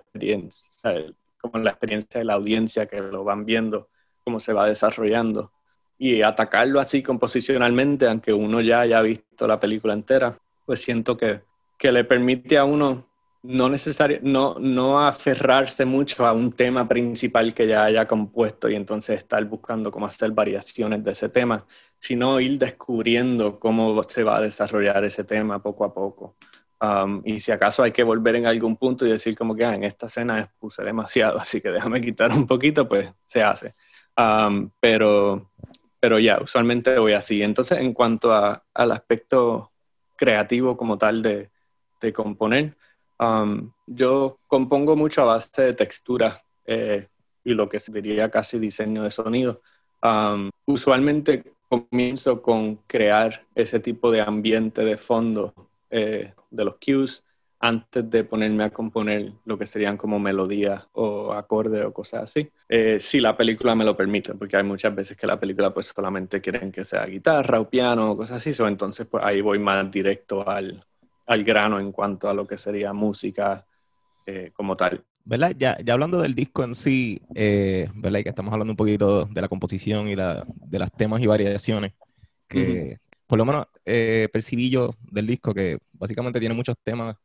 ¿sabes? 0.50 1.12
Como 1.50 1.62
la 1.62 1.70
experiencia 1.70 2.18
de 2.18 2.24
la 2.24 2.34
audiencia 2.34 2.86
que 2.86 3.00
lo 3.00 3.24
van 3.24 3.44
viendo, 3.44 3.88
cómo 4.24 4.40
se 4.40 4.52
va 4.52 4.66
desarrollando. 4.66 5.52
Y 5.98 6.22
atacarlo 6.22 6.80
así 6.80 7.02
composicionalmente, 7.02 8.08
aunque 8.08 8.32
uno 8.32 8.60
ya 8.60 8.80
haya 8.80 9.00
visto 9.02 9.46
la 9.46 9.60
película 9.60 9.92
entera, 9.92 10.38
pues 10.64 10.80
siento 10.80 11.16
que, 11.16 11.42
que 11.78 11.92
le 11.92 12.04
permite 12.04 12.56
a 12.56 12.64
uno 12.64 13.06
no, 13.42 13.68
necesario, 13.68 14.20
no, 14.22 14.56
no 14.58 15.06
aferrarse 15.06 15.84
mucho 15.84 16.26
a 16.26 16.32
un 16.32 16.50
tema 16.50 16.88
principal 16.88 17.52
que 17.52 17.66
ya 17.66 17.84
haya 17.84 18.08
compuesto 18.08 18.70
y 18.70 18.74
entonces 18.74 19.18
estar 19.18 19.44
buscando 19.44 19.90
cómo 19.90 20.06
hacer 20.06 20.30
variaciones 20.30 21.04
de 21.04 21.12
ese 21.12 21.28
tema, 21.28 21.66
sino 21.98 22.40
ir 22.40 22.58
descubriendo 22.58 23.60
cómo 23.60 24.02
se 24.04 24.24
va 24.24 24.38
a 24.38 24.40
desarrollar 24.40 25.04
ese 25.04 25.24
tema 25.24 25.62
poco 25.62 25.84
a 25.84 25.92
poco. 25.92 26.36
Um, 26.80 27.22
y 27.24 27.40
si 27.40 27.52
acaso 27.52 27.82
hay 27.82 27.92
que 27.92 28.02
volver 28.02 28.36
en 28.36 28.46
algún 28.46 28.76
punto 28.76 29.06
y 29.06 29.10
decir 29.10 29.36
como 29.36 29.54
que 29.54 29.64
ah, 29.64 29.74
en 29.74 29.84
esta 29.84 30.06
escena 30.06 30.40
expuse 30.40 30.82
demasiado, 30.82 31.38
así 31.40 31.60
que 31.60 31.70
déjame 31.70 32.00
quitar 32.00 32.32
un 32.32 32.46
poquito, 32.46 32.88
pues 32.88 33.10
se 33.24 33.42
hace. 33.42 33.74
Um, 34.16 34.70
pero, 34.80 35.50
pero 36.00 36.18
ya, 36.18 36.40
usualmente 36.40 36.98
voy 36.98 37.12
así. 37.12 37.42
Entonces, 37.42 37.78
en 37.78 37.92
cuanto 37.92 38.32
al 38.32 38.92
aspecto 38.92 39.72
creativo 40.16 40.76
como 40.76 40.98
tal 40.98 41.22
de, 41.22 41.50
de 42.00 42.12
componer, 42.12 42.76
um, 43.18 43.72
yo 43.86 44.38
compongo 44.46 44.96
mucho 44.96 45.22
a 45.22 45.26
base 45.26 45.62
de 45.62 45.74
textura 45.74 46.42
eh, 46.66 47.08
y 47.44 47.54
lo 47.54 47.68
que 47.68 47.80
se 47.80 47.92
diría 47.92 48.30
casi 48.30 48.58
diseño 48.58 49.02
de 49.02 49.10
sonido. 49.10 49.60
Um, 50.02 50.50
usualmente 50.66 51.54
comienzo 51.68 52.42
con 52.42 52.76
crear 52.86 53.46
ese 53.54 53.80
tipo 53.80 54.10
de 54.10 54.20
ambiente 54.20 54.84
de 54.84 54.98
fondo 54.98 55.54
eh, 55.96 56.34
de 56.50 56.64
los 56.64 56.74
cues 56.84 57.24
antes 57.60 58.10
de 58.10 58.24
ponerme 58.24 58.64
a 58.64 58.70
componer 58.70 59.32
lo 59.44 59.56
que 59.56 59.64
serían 59.64 59.96
como 59.96 60.18
melodías 60.18 60.84
o 60.92 61.32
acordes 61.32 61.84
o 61.84 61.94
cosas 61.94 62.24
así. 62.24 62.50
Eh, 62.68 62.98
si 62.98 63.20
la 63.20 63.36
película 63.36 63.74
me 63.74 63.84
lo 63.84 63.96
permite, 63.96 64.34
porque 64.34 64.56
hay 64.56 64.64
muchas 64.64 64.94
veces 64.94 65.16
que 65.16 65.26
la 65.26 65.38
película 65.38 65.72
pues 65.72 65.86
solamente 65.86 66.40
quieren 66.40 66.72
que 66.72 66.84
sea 66.84 67.06
guitarra 67.06 67.60
o 67.60 67.70
piano 67.70 68.10
o 68.10 68.16
cosas 68.16 68.46
así, 68.46 68.62
entonces 68.64 69.06
pues 69.10 69.24
ahí 69.24 69.40
voy 69.40 69.60
más 69.60 69.88
directo 69.90 70.46
al, 70.46 70.84
al 71.26 71.44
grano 71.44 71.78
en 71.78 71.92
cuanto 71.92 72.28
a 72.28 72.34
lo 72.34 72.46
que 72.46 72.58
sería 72.58 72.92
música 72.92 73.64
eh, 74.26 74.50
como 74.52 74.76
tal. 74.76 75.02
¿Verdad? 75.24 75.54
Ya, 75.56 75.78
ya 75.82 75.94
hablando 75.94 76.20
del 76.20 76.34
disco 76.34 76.64
en 76.64 76.74
sí, 76.74 77.22
eh, 77.34 77.88
¿verdad? 77.94 78.18
Y 78.18 78.24
que 78.24 78.28
estamos 78.28 78.52
hablando 78.52 78.72
un 78.72 78.76
poquito 78.76 79.24
de 79.24 79.40
la 79.40 79.48
composición 79.48 80.08
y 80.08 80.16
la, 80.16 80.44
de 80.46 80.78
las 80.78 80.92
temas 80.92 81.22
y 81.22 81.26
variaciones, 81.26 81.94
que 82.46 82.98
por 83.34 83.38
lo 83.40 83.46
menos 83.46 83.66
eh, 83.84 84.28
percibí 84.32 84.70
yo 84.70 84.94
del 85.10 85.26
disco 85.26 85.52
que 85.52 85.78
básicamente 85.92 86.38
tiene 86.38 86.54
muchos 86.54 86.76
temas, 86.84 87.16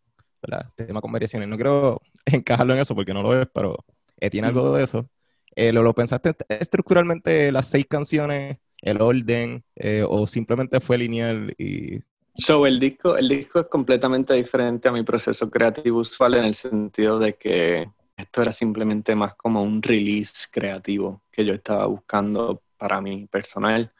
¿verdad? 0.42 0.68
Temas 0.76 1.04
con 1.04 1.12
variaciones. 1.12 1.48
No 1.48 1.56
quiero 1.56 2.02
encajarlo 2.26 2.74
en 2.74 2.80
eso 2.80 2.96
porque 2.96 3.14
no 3.14 3.22
lo 3.22 3.40
es, 3.40 3.48
pero 3.54 3.78
eh, 4.20 4.32
tiene 4.32 4.48
algo 4.48 4.76
de 4.76 4.86
eso. 4.86 5.08
¿lo, 5.56 5.84
¿Lo 5.84 5.94
pensaste 5.94 6.34
estructuralmente 6.48 7.52
las 7.52 7.68
seis 7.68 7.86
canciones, 7.88 8.58
el 8.82 9.02
orden, 9.02 9.64
o 10.08 10.26
simplemente 10.26 10.80
fue 10.80 10.98
lineal 10.98 11.54
y 11.60 12.00
So, 12.34 12.66
el 12.66 12.80
disco, 12.80 13.16
el 13.16 13.28
disco 13.28 13.60
es 13.60 13.68
completamente 13.68 14.34
diferente 14.34 14.90
a 14.90 14.92
mi 14.92 15.04
proceso 15.04 15.48
creativo 15.52 16.00
usual 16.00 16.34
en 16.34 16.46
el 16.46 16.56
sentido 16.56 17.20
de 17.20 17.36
que 17.36 17.88
esto 18.18 18.42
era 18.42 18.52
simplemente 18.52 19.14
más 19.14 19.36
como 19.36 19.62
un 19.62 19.84
release 19.84 20.48
creativo 20.50 21.22
que 21.32 21.46
yo 21.46 21.54
estaba 21.54 21.86
buscando 21.86 22.64
para 22.78 23.00
mí 23.00 23.28
personal. 23.30 23.92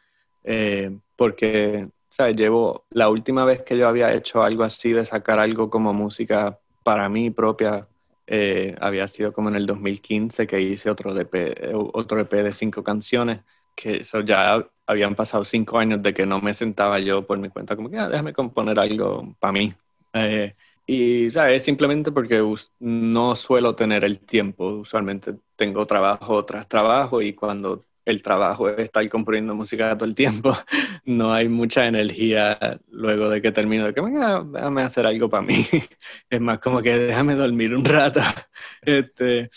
Eh, 0.42 0.90
porque, 1.16 1.88
¿sabes? 2.10 2.36
Llevo 2.36 2.84
la 2.90 3.08
última 3.08 3.44
vez 3.44 3.62
que 3.62 3.78
yo 3.78 3.88
había 3.88 4.12
hecho 4.12 4.42
algo 4.42 4.64
así 4.64 4.92
de 4.92 5.04
sacar 5.04 5.38
algo 5.38 5.70
como 5.70 5.94
música 5.94 6.58
para 6.82 7.08
mí 7.08 7.30
propia, 7.30 7.88
eh, 8.26 8.76
había 8.80 9.08
sido 9.08 9.32
como 9.32 9.48
en 9.48 9.56
el 9.56 9.66
2015 9.66 10.46
que 10.46 10.60
hice 10.60 10.90
otro, 10.90 11.18
EP, 11.18 11.72
otro 11.72 12.20
EP 12.20 12.32
de 12.42 12.52
cinco 12.52 12.82
canciones, 12.84 13.40
que 13.74 13.98
eso 13.98 14.20
ya 14.20 14.64
habían 14.86 15.14
pasado 15.14 15.44
cinco 15.44 15.78
años 15.78 16.02
de 16.02 16.12
que 16.12 16.26
no 16.26 16.40
me 16.40 16.54
sentaba 16.54 16.98
yo 16.98 17.26
por 17.26 17.38
mi 17.38 17.48
cuenta, 17.48 17.76
como 17.76 17.90
que 17.90 17.98
ah, 17.98 18.08
déjame 18.08 18.32
componer 18.32 18.78
algo 18.78 19.34
para 19.38 19.52
mí. 19.52 19.72
Eh, 20.12 20.52
y, 20.86 21.30
¿sabes? 21.30 21.62
Simplemente 21.62 22.10
porque 22.10 22.42
no 22.80 23.36
suelo 23.36 23.76
tener 23.76 24.04
el 24.04 24.20
tiempo. 24.20 24.66
Usualmente 24.66 25.36
tengo 25.54 25.86
trabajo 25.86 26.44
tras 26.44 26.68
trabajo 26.68 27.22
y 27.22 27.32
cuando 27.34 27.84
el 28.10 28.22
trabajo 28.22 28.68
es 28.68 28.78
estar 28.78 29.08
componiendo 29.08 29.54
música 29.54 29.96
todo 29.96 30.08
el 30.08 30.14
tiempo, 30.14 30.56
no 31.04 31.32
hay 31.32 31.48
mucha 31.48 31.86
energía 31.86 32.80
luego 32.90 33.28
de 33.28 33.40
que 33.40 33.52
termino 33.52 33.86
de 33.86 33.94
que, 33.94 34.00
venga, 34.00 34.44
déjame 34.44 34.82
hacer 34.82 35.06
algo 35.06 35.28
para 35.28 35.42
mí. 35.42 35.66
es 36.30 36.40
más 36.40 36.58
como 36.58 36.82
que 36.82 36.96
déjame 36.96 37.34
dormir 37.34 37.74
un 37.74 37.84
rato. 37.84 38.20
este, 38.82 39.50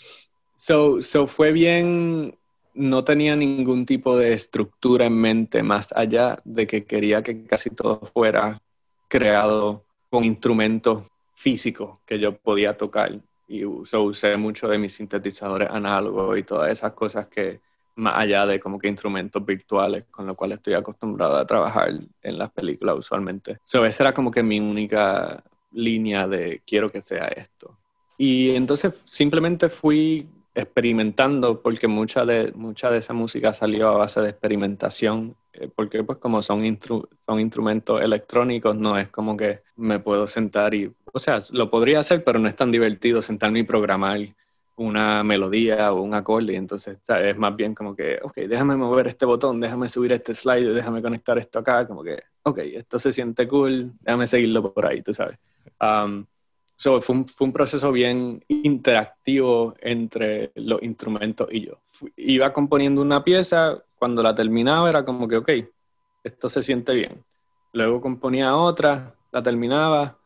so, 0.56 1.02
so 1.02 1.26
fue 1.26 1.52
bien 1.52 2.34
no 2.74 3.04
tenía 3.04 3.36
ningún 3.36 3.86
tipo 3.86 4.16
de 4.16 4.32
estructura 4.32 5.06
en 5.06 5.14
mente 5.14 5.62
más 5.62 5.92
allá 5.92 6.38
de 6.44 6.66
que 6.66 6.84
quería 6.84 7.22
que 7.22 7.44
casi 7.44 7.70
todo 7.70 8.00
fuera 8.00 8.60
creado 9.08 9.84
con 10.10 10.24
instrumentos 10.24 11.04
físicos 11.34 11.98
que 12.04 12.18
yo 12.18 12.36
podía 12.36 12.76
tocar. 12.76 13.12
Y 13.46 13.64
usé 13.64 14.36
mucho 14.36 14.68
de 14.68 14.78
mis 14.78 14.94
sintetizadores 14.94 15.70
análogos 15.70 16.38
y 16.38 16.42
todas 16.42 16.72
esas 16.72 16.92
cosas 16.94 17.26
que, 17.28 17.60
más 17.96 18.14
allá 18.16 18.46
de 18.46 18.60
como 18.60 18.78
que 18.78 18.88
instrumentos 18.88 19.44
virtuales 19.44 20.04
con 20.10 20.26
los 20.26 20.34
cuales 20.34 20.58
estoy 20.58 20.74
acostumbrado 20.74 21.36
a 21.36 21.46
trabajar 21.46 21.90
en 22.22 22.38
las 22.38 22.50
películas 22.50 22.98
usualmente. 22.98 23.58
So, 23.64 23.84
esa 23.84 24.04
era 24.04 24.12
como 24.12 24.30
que 24.30 24.42
mi 24.42 24.60
única 24.60 25.42
línea 25.72 26.26
de 26.26 26.62
quiero 26.66 26.88
que 26.88 27.02
sea 27.02 27.26
esto. 27.26 27.76
Y 28.16 28.50
entonces 28.54 28.94
simplemente 29.04 29.68
fui 29.68 30.28
experimentando, 30.54 31.60
porque 31.60 31.88
mucha 31.88 32.24
de, 32.24 32.52
mucha 32.52 32.90
de 32.90 32.98
esa 32.98 33.12
música 33.12 33.52
salió 33.52 33.88
a 33.88 33.96
base 33.96 34.20
de 34.20 34.30
experimentación, 34.30 35.34
eh, 35.52 35.68
porque 35.74 36.04
pues 36.04 36.18
como 36.18 36.42
son, 36.42 36.78
son 37.26 37.40
instrumentos 37.40 38.00
electrónicos, 38.00 38.76
no 38.76 38.96
es 38.96 39.08
como 39.08 39.36
que 39.36 39.62
me 39.76 39.98
puedo 39.98 40.28
sentar 40.28 40.74
y, 40.74 40.92
o 41.12 41.18
sea, 41.18 41.40
lo 41.50 41.70
podría 41.70 41.98
hacer, 41.98 42.22
pero 42.22 42.38
no 42.38 42.46
es 42.46 42.54
tan 42.54 42.70
divertido 42.70 43.20
sentarme 43.20 43.60
y 43.60 43.64
programar 43.64 44.20
una 44.76 45.22
melodía 45.22 45.92
o 45.92 46.02
un 46.02 46.14
acorde, 46.14 46.56
entonces 46.56 46.98
es 47.08 47.36
más 47.36 47.54
bien 47.54 47.74
como 47.74 47.94
que, 47.94 48.18
ok, 48.22 48.36
déjame 48.48 48.76
mover 48.76 49.06
este 49.06 49.24
botón, 49.24 49.60
déjame 49.60 49.88
subir 49.88 50.12
este 50.12 50.34
slide, 50.34 50.74
déjame 50.74 51.00
conectar 51.00 51.38
esto 51.38 51.60
acá, 51.60 51.86
como 51.86 52.02
que, 52.02 52.22
ok, 52.42 52.58
esto 52.58 52.98
se 52.98 53.12
siente 53.12 53.46
cool, 53.46 53.92
déjame 54.00 54.26
seguirlo 54.26 54.72
por 54.72 54.86
ahí, 54.86 55.02
tú 55.02 55.14
sabes. 55.14 55.38
Um, 55.80 56.26
So, 56.76 57.00
fue, 57.00 57.14
un, 57.14 57.28
fue, 57.28 57.46
un, 57.46 57.52
proceso 57.52 57.92
bien 57.92 58.44
interactivo 58.48 59.74
entre 59.80 60.50
los 60.56 60.82
instrumentos 60.82 61.48
y 61.52 61.66
yo. 61.66 61.80
iba 62.16 62.52
componiendo 62.52 63.00
una 63.00 63.22
pieza, 63.22 63.80
cuando 63.94 64.22
la 64.22 64.34
terminaba 64.34 64.90
era 64.90 65.04
como 65.04 65.28
que, 65.28 65.36
ok, 65.36 65.50
esto 66.24 66.48
se 66.48 66.62
siente 66.62 66.92
bien. 66.92 67.24
Luego 67.72 68.00
componía 68.00 68.56
otra, 68.56 69.14
la 69.30 69.42
terminaba, 69.42 70.18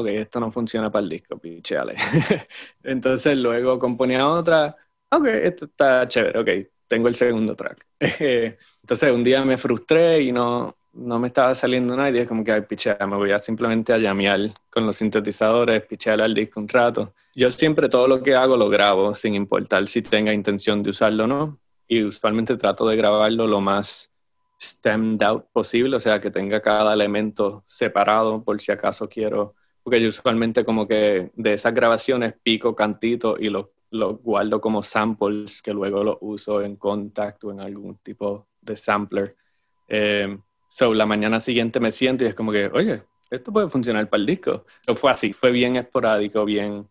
ok, 0.00 0.06
esto 0.08 0.40
no 0.40 0.50
funciona 0.50 0.90
para 0.90 1.02
el 1.02 1.08
disco, 1.08 1.38
picheale. 1.38 1.96
Entonces 2.82 3.36
luego 3.36 3.78
componía 3.78 4.26
otra, 4.28 4.76
ok, 5.10 5.26
esto 5.26 5.64
está 5.66 6.06
chévere, 6.08 6.38
ok, 6.38 6.68
tengo 6.86 7.08
el 7.08 7.14
segundo 7.14 7.54
track. 7.54 7.86
Entonces 8.00 9.12
un 9.12 9.24
día 9.24 9.44
me 9.44 9.56
frustré 9.56 10.22
y 10.22 10.32
no, 10.32 10.76
no 10.92 11.18
me 11.18 11.28
estaba 11.28 11.54
saliendo 11.54 11.94
nada 11.96 12.10
y 12.10 12.12
dije 12.12 12.26
como 12.26 12.44
que, 12.44 12.52
ay, 12.52 12.64
me 13.06 13.16
voy 13.16 13.32
a 13.32 13.38
simplemente 13.38 13.92
a 13.92 13.98
llamear 13.98 14.52
con 14.68 14.86
los 14.86 14.96
sintetizadores, 14.96 15.84
pichear 15.86 16.20
al 16.20 16.34
disco 16.34 16.60
un 16.60 16.68
rato. 16.68 17.14
Yo 17.34 17.50
siempre 17.50 17.88
todo 17.88 18.08
lo 18.08 18.22
que 18.22 18.34
hago 18.34 18.56
lo 18.56 18.68
grabo, 18.68 19.14
sin 19.14 19.34
importar 19.34 19.86
si 19.86 20.02
tenga 20.02 20.32
intención 20.32 20.82
de 20.82 20.90
usarlo 20.90 21.24
o 21.24 21.26
no. 21.26 21.58
Y 21.86 22.04
usualmente 22.04 22.56
trato 22.56 22.86
de 22.86 22.96
grabarlo 22.96 23.46
lo 23.46 23.60
más 23.60 24.10
stemmed 24.60 25.22
out 25.22 25.46
posible, 25.52 25.96
o 25.96 26.00
sea, 26.00 26.20
que 26.20 26.30
tenga 26.30 26.60
cada 26.60 26.92
elemento 26.92 27.64
separado 27.66 28.44
por 28.44 28.60
si 28.60 28.70
acaso 28.70 29.08
quiero, 29.08 29.54
porque 29.82 30.00
yo 30.00 30.08
usualmente 30.08 30.64
como 30.64 30.86
que 30.86 31.30
de 31.34 31.52
esas 31.52 31.74
grabaciones 31.74 32.34
pico 32.42 32.74
cantito 32.74 33.36
y 33.38 33.48
los 33.48 33.66
lo 33.92 34.18
guardo 34.18 34.60
como 34.60 34.84
samples 34.84 35.60
que 35.62 35.72
luego 35.72 36.04
los 36.04 36.16
uso 36.20 36.62
en 36.62 36.76
Contact 36.76 37.42
o 37.42 37.50
en 37.50 37.58
algún 37.58 37.96
tipo 37.96 38.46
de 38.60 38.76
sampler. 38.76 39.34
Eh, 39.88 40.38
So, 40.72 40.94
la 40.94 41.04
mañana 41.04 41.40
siguiente 41.40 41.80
me 41.80 41.90
siento 41.90 42.24
y 42.24 42.28
es 42.28 42.34
como 42.36 42.52
que, 42.52 42.66
oye, 42.66 43.02
esto 43.28 43.52
puede 43.52 43.68
funcionar 43.68 44.08
para 44.08 44.20
el 44.20 44.26
disco. 44.26 44.64
So, 44.86 44.94
fue 44.94 45.10
así, 45.10 45.32
fue 45.32 45.50
bien 45.50 45.74
esporádico, 45.74 46.44
bien 46.44 46.88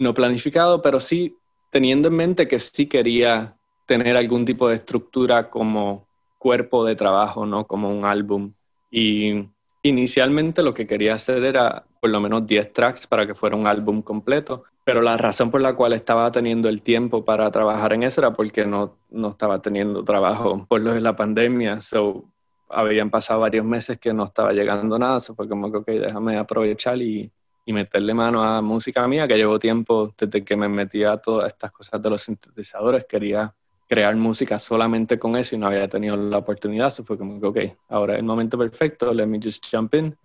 no 0.00 0.12
planificado, 0.12 0.82
pero 0.82 0.98
sí 0.98 1.36
teniendo 1.70 2.08
en 2.08 2.16
mente 2.16 2.48
que 2.48 2.58
sí 2.58 2.86
quería 2.86 3.56
tener 3.86 4.16
algún 4.16 4.44
tipo 4.44 4.68
de 4.68 4.74
estructura 4.74 5.48
como 5.48 6.08
cuerpo 6.38 6.84
de 6.84 6.96
trabajo, 6.96 7.46
¿no? 7.46 7.68
Como 7.68 7.88
un 7.88 8.04
álbum. 8.04 8.52
Y 8.90 9.46
inicialmente 9.84 10.64
lo 10.64 10.74
que 10.74 10.88
quería 10.88 11.14
hacer 11.14 11.44
era 11.44 11.84
por 12.00 12.10
lo 12.10 12.20
menos 12.20 12.46
10 12.46 12.72
tracks 12.72 13.06
para 13.06 13.26
que 13.26 13.34
fuera 13.34 13.54
un 13.56 13.66
álbum 13.66 14.02
completo, 14.02 14.64
pero 14.84 15.02
la 15.02 15.16
razón 15.16 15.50
por 15.50 15.60
la 15.60 15.74
cual 15.74 15.92
estaba 15.92 16.32
teniendo 16.32 16.68
el 16.68 16.82
tiempo 16.82 17.24
para 17.24 17.50
trabajar 17.50 17.92
en 17.92 18.02
eso 18.02 18.22
era 18.22 18.32
porque 18.32 18.66
no, 18.66 18.96
no 19.10 19.28
estaba 19.30 19.60
teniendo 19.60 20.02
trabajo 20.02 20.66
por 20.68 20.80
lo 20.80 20.94
de 20.94 21.00
la 21.00 21.14
pandemia. 21.14 21.80
So, 21.80 22.24
habían 22.70 23.10
pasado 23.10 23.40
varios 23.40 23.64
meses 23.64 23.98
que 23.98 24.12
no 24.12 24.24
estaba 24.24 24.52
llegando 24.52 24.98
nada, 24.98 25.18
eso 25.18 25.34
fue 25.34 25.48
como 25.48 25.70
que, 25.70 25.78
ok, 25.78 25.86
déjame 25.86 26.36
aprovechar 26.36 27.00
y, 27.02 27.30
y, 27.66 27.72
meterle 27.72 28.14
mano 28.14 28.42
a 28.42 28.62
música 28.62 29.06
mía, 29.06 29.28
que 29.28 29.36
llevo 29.36 29.58
tiempo 29.58 30.14
desde 30.16 30.44
que 30.44 30.56
me 30.56 30.68
metí 30.68 31.04
a 31.04 31.16
todas 31.18 31.52
estas 31.52 31.72
cosas 31.72 32.00
de 32.00 32.10
los 32.10 32.22
sintetizadores, 32.22 33.04
quería 33.06 33.52
crear 33.88 34.14
música 34.14 34.60
solamente 34.60 35.18
con 35.18 35.36
eso 35.36 35.56
y 35.56 35.58
no 35.58 35.66
había 35.66 35.88
tenido 35.88 36.16
la 36.16 36.38
oportunidad, 36.38 36.88
eso 36.88 37.04
fue 37.04 37.18
como 37.18 37.40
que, 37.40 37.46
ok, 37.46 37.78
ahora 37.88 38.14
es 38.14 38.20
el 38.20 38.24
momento 38.24 38.56
perfecto, 38.56 39.12
let 39.12 39.26
me 39.26 39.40
just 39.42 39.66
jump 39.68 39.94
in. 39.94 40.16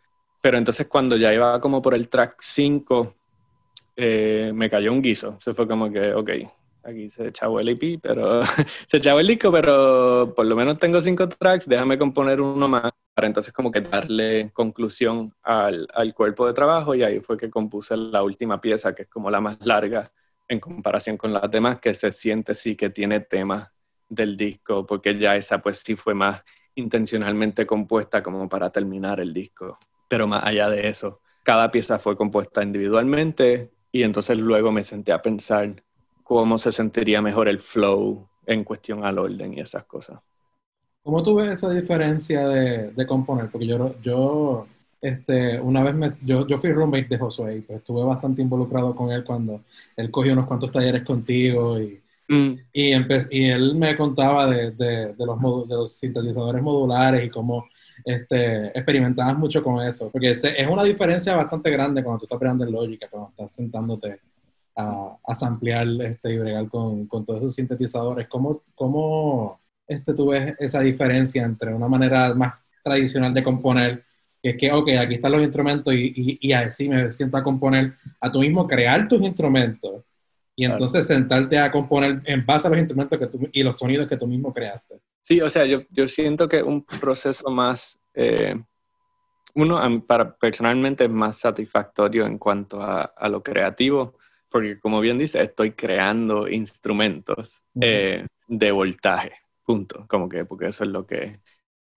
Pero 0.46 0.60
entonces 0.60 0.86
cuando 0.86 1.18
ya 1.18 1.34
iba 1.34 1.60
como 1.60 1.82
por 1.82 1.96
el 1.96 2.08
track 2.08 2.36
5, 2.38 3.16
eh, 3.96 4.52
me 4.54 4.70
cayó 4.70 4.93
un 4.93 5.02
guiso, 5.02 5.39
se 5.41 5.56
fue 5.56 5.68
como 5.68 5.91
que, 5.91 6.14
ok, 6.14 6.30
aquí 6.84 7.10
se 7.10 7.30
echaba 7.30 7.62
el 7.62 7.70
EP, 7.70 8.00
pero 8.00 8.43
se 8.88 8.98
echaba 8.98 9.22
el 9.22 9.26
disco, 9.26 9.52
pero 9.52 10.36
por 10.36 10.46
lo 10.46 10.56
menos 10.56 10.78
tengo 10.78 11.02
cinco 11.02 11.28
tracks, 11.28 11.68
déjame 11.68 11.98
componer 11.98 12.39
uno 12.41 12.68
más 12.68 12.91
para 13.16 13.26
entonces 13.26 13.52
como 13.52 13.72
que 13.72 13.82
darle 13.82 14.52
conclusión 14.54 15.34
al, 15.41 15.88
al, 15.91 16.14
cuerpo 16.14 16.46
de 16.46 16.54
trabajo 16.54 16.93
y 16.93 17.02
ahí 17.02 17.20
fue 17.22 17.38
que 17.38 17.50
compuse 17.50 17.98
la 17.98 18.22
última 18.22 18.62
pieza, 18.62 18.93
que 18.93 19.02
es 19.02 19.10
como 19.10 19.32
la 19.32 19.41
más 19.41 19.58
larga 19.66 20.12
en 20.48 20.60
comparación 20.60 21.18
con 21.18 21.34
las 21.34 21.50
demás, 21.50 21.80
que 21.80 21.96
se 21.96 22.12
siente 22.12 22.54
sí 22.54 22.76
que 22.76 22.91
tiene 22.91 23.22
temas 23.22 23.68
del 24.08 24.38
disco, 24.38 24.86
porque 24.86 25.18
ya 25.18 25.36
esa 25.36 25.60
pues 25.60 25.80
sí 25.80 25.96
fue 25.96 26.14
más 26.14 26.43
intencionalmente 26.76 27.66
compuesta 27.66 28.22
como 28.22 28.48
para 28.48 28.70
terminar 28.70 29.20
el 29.20 29.34
disco. 29.34 29.80
Pero 30.08 30.28
más 30.28 30.43
allá 30.43 30.70
de 30.70 30.88
eso, 30.88 31.22
cada 31.43 31.72
pieza 31.72 31.99
fue 31.99 32.18
compuesta 32.18 32.64
individualmente 32.64 33.72
y 33.91 34.03
entonces 34.03 34.38
luego 34.38 34.72
me 34.72 34.84
senté 34.84 35.12
a 35.12 35.22
pensar 35.22 35.84
cómo 36.24 36.58
se 36.58 36.72
sentiría 36.72 37.22
mejor 37.22 37.47
el 37.47 37.60
flow 37.60 38.28
en 38.45 38.64
cuestión 38.64 39.06
al 39.06 39.20
orden 39.20 39.53
y 39.53 39.62
esas 39.62 39.86
cosas. 39.86 40.20
¿Cómo 41.03 41.22
tú 41.22 41.36
ves 41.36 41.51
esa 41.51 41.70
diferencia 41.70 42.47
de, 42.47 42.91
de 42.91 43.08
componer? 43.08 43.49
Porque 43.51 43.68
yo, 43.68 43.95
yo 44.01 44.66
este, 45.06 45.60
una 45.60 45.84
vez 45.84 45.93
me, 45.93 46.08
yo, 46.26 46.47
yo 46.47 46.58
fui 46.58 46.72
roommate 46.72 47.08
de 47.08 47.20
Josué 47.20 47.58
y 47.58 47.62
pues 47.62 47.78
estuve 47.78 48.03
bastante 48.03 48.41
involucrado 48.41 48.95
con 48.95 49.12
él 49.12 49.24
cuando 49.24 49.62
él 49.95 50.10
cogió 50.10 50.34
unos 50.34 50.47
cuantos 50.47 50.72
talleres 50.72 51.03
contigo 51.03 51.80
y, 51.80 52.01
mm. 52.28 52.53
y, 52.74 52.91
y, 53.30 53.45
él 53.45 53.76
me 53.76 53.95
contaba 53.95 54.47
de, 54.47 54.72
de, 54.72 55.14
de, 55.14 55.26
los, 55.26 55.68
de 55.68 55.76
los 55.76 55.91
sintetizadores 55.91 56.64
modulares 56.64 57.24
y 57.24 57.30
cómo 57.30 57.68
este, 58.06 58.68
experimentabas 58.68 59.38
mucho 59.38 59.64
con 59.64 59.82
eso, 59.82 60.10
porque 60.12 60.32
es, 60.32 60.43
es 60.43 60.68
una 60.68 60.84
diferencia 60.84 61.36
bastante 61.36 61.72
grande 61.72 62.03
cuando 62.03 62.20
tú 62.20 62.26
estás 62.26 62.39
creando 62.39 62.64
en 62.64 62.72
lógica, 62.72 63.08
cuando 63.10 63.30
estás 63.32 63.51
sentándote 63.51 64.20
a, 64.76 65.18
a 65.26 65.36
samplear 65.36 65.88
este, 66.01 66.34
y 66.34 66.38
bregar 66.38 66.70
con, 66.70 67.08
con 67.08 67.26
todos 67.26 67.39
esos 67.39 67.56
sintetizadores. 67.56 68.28
¿Cómo, 68.28 68.62
cómo 68.76 69.60
este, 69.88 70.14
tú 70.14 70.28
ves 70.28 70.53
esa 70.60 70.82
diferencia 70.82 71.43
entre 71.43 71.74
una 71.74 71.88
manera 71.88 72.34
más 72.36 72.53
tradicional 72.84 73.34
de 73.34 73.43
componer 73.43 74.06
que 74.45 74.51
es 74.51 74.58
que, 74.58 74.72
ok, 74.72 74.89
aquí 74.99 75.16
están 75.16 75.32
los 75.32 75.41
instrumentos 75.41 75.91
y, 75.91 76.14
y, 76.16 76.49
y 76.49 76.53
así 76.53 76.88
me 76.88 77.12
siento 77.12 77.36
a 77.36 77.41
componer, 77.41 77.95
a 78.22 78.32
tú 78.32 78.41
mismo 78.41 78.68
crear 78.68 79.08
tus 79.08 79.20
instrumentos 79.24 80.03
y 80.56 80.66
entonces 80.66 81.08
sentarte 81.08 81.58
a 81.58 81.72
componer 81.72 82.22
en 82.26 82.45
base 82.45 82.68
a 82.68 82.70
los 82.70 82.78
instrumentos 82.78 83.18
que 83.18 83.26
tú, 83.26 83.49
y 83.51 83.64
los 83.64 83.80
sonidos 83.80 84.08
que 84.08 84.18
tú 84.18 84.28
mismo 84.28 84.53
creaste. 84.53 84.99
Sí, 85.26 85.41
o 85.41 85.49
sea, 85.49 85.65
yo, 85.65 85.82
yo 85.89 86.07
siento 86.07 86.47
que 86.47 86.61
un 86.61 86.86
proceso 86.86 87.49
más, 87.49 87.99
eh, 88.13 88.55
uno 89.55 89.82
para, 90.05 90.36
personalmente 90.38 91.05
es 91.05 91.09
más 91.09 91.39
satisfactorio 91.39 92.28
en 92.28 92.38
cuanto 92.38 92.80
a, 92.80 93.01
a, 93.01 93.28
lo 93.28 93.41
creativo, 93.41 94.19
porque 94.51 94.80
como 94.80 94.99
bien 94.99 95.17
dice, 95.17 95.41
estoy 95.41 95.71
creando 95.71 96.47
instrumentos 96.47 97.63
eh, 97.82 98.28
de 98.47 98.71
voltaje, 98.71 99.32
punto, 99.65 100.05
como 100.07 100.30
que, 100.30 100.45
porque 100.45 100.67
eso 100.67 100.84
es 100.84 100.91
lo 100.91 101.07
que... 101.07 101.39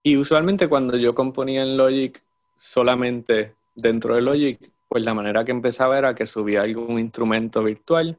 Y 0.03 0.17
usualmente 0.17 0.67
cuando 0.67 0.97
yo 0.97 1.15
componía 1.15 1.61
en 1.61 1.77
Logic, 1.77 2.25
solamente 2.57 3.57
dentro 3.75 4.15
de 4.15 4.23
Logic, 4.23 4.73
pues 4.89 5.05
la 5.05 5.13
manera 5.13 5.45
que 5.45 5.53
empezaba 5.53 5.99
era 5.99 6.15
que 6.15 6.27
subía 6.27 6.63
algún 6.63 6.99
instrumento 6.99 7.63
virtual 7.63 8.19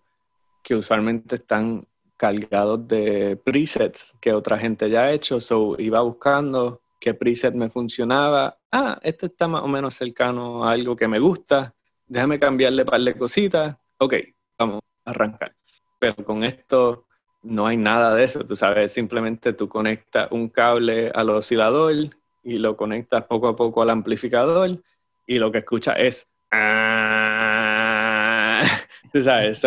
que 0.61 0.75
usualmente 0.75 1.33
están 1.33 1.81
cargados 2.19 2.85
de 2.85 3.37
presets 3.37 4.13
que 4.19 4.33
otra 4.33 4.57
gente 4.57 4.89
ya 4.89 5.03
ha 5.03 5.11
hecho, 5.13 5.39
so 5.39 5.79
iba 5.79 6.01
buscando 6.01 6.81
qué 6.99 7.13
preset 7.13 7.55
me 7.55 7.69
funcionaba. 7.69 8.57
Ah, 8.69 8.99
este 9.01 9.27
está 9.27 9.47
más 9.47 9.63
o 9.63 9.67
menos 9.69 9.95
cercano 9.95 10.65
a 10.65 10.71
algo 10.73 10.97
que 10.97 11.07
me 11.07 11.17
gusta, 11.17 11.73
déjame 12.05 12.37
cambiarle 12.37 12.81
un 12.83 12.89
par 12.89 13.17
cositas. 13.17 13.77
Ok, 13.97 14.15
vamos 14.57 14.81
a 15.05 15.11
arrancar. 15.11 15.55
Pero 15.97 16.15
con 16.25 16.43
esto 16.43 17.05
no 17.41 17.65
hay 17.65 17.77
nada 17.77 18.13
de 18.13 18.25
eso, 18.25 18.43
tú 18.43 18.57
sabes, 18.57 18.91
simplemente 18.91 19.53
tú 19.53 19.69
conectas 19.69 20.29
un 20.31 20.49
cable 20.49 21.09
al 21.15 21.29
oscilador 21.29 21.93
y 22.43 22.57
lo 22.57 22.75
conectas 22.75 23.23
poco 23.23 23.47
a 23.47 23.55
poco 23.55 23.81
al 23.81 23.91
amplificador 23.91 24.83
y 25.25 25.39
lo 25.39 25.53
que 25.53 25.59
escuchas 25.59 25.95
es... 25.97 26.27
Ah", 26.51 27.79
tú 29.13 29.23
sabes, 29.23 29.57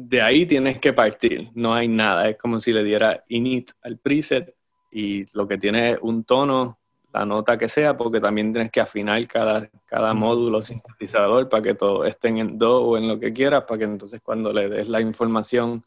de 0.00 0.22
ahí 0.22 0.46
tienes 0.46 0.78
que 0.78 0.92
partir, 0.92 1.50
no 1.54 1.74
hay 1.74 1.88
nada, 1.88 2.28
es 2.28 2.38
como 2.38 2.60
si 2.60 2.72
le 2.72 2.84
diera 2.84 3.24
init 3.28 3.72
al 3.82 3.98
preset 3.98 4.54
y 4.92 5.26
lo 5.36 5.48
que 5.48 5.58
tiene 5.58 5.90
es 5.90 5.98
un 6.00 6.22
tono, 6.22 6.78
la 7.12 7.24
nota 7.24 7.58
que 7.58 7.66
sea, 7.66 7.96
porque 7.96 8.20
también 8.20 8.52
tienes 8.52 8.70
que 8.70 8.80
afinar 8.80 9.26
cada, 9.26 9.68
cada 9.86 10.14
módulo 10.14 10.62
sintetizador 10.62 11.48
para 11.48 11.62
que 11.64 11.74
todo 11.74 12.04
esté 12.04 12.28
en 12.28 12.56
do 12.56 12.80
o 12.80 12.96
en 12.96 13.08
lo 13.08 13.18
que 13.18 13.32
quieras, 13.32 13.64
para 13.64 13.78
que 13.78 13.84
entonces 13.86 14.20
cuando 14.22 14.52
le 14.52 14.68
des 14.68 14.88
la 14.88 15.00
información 15.00 15.84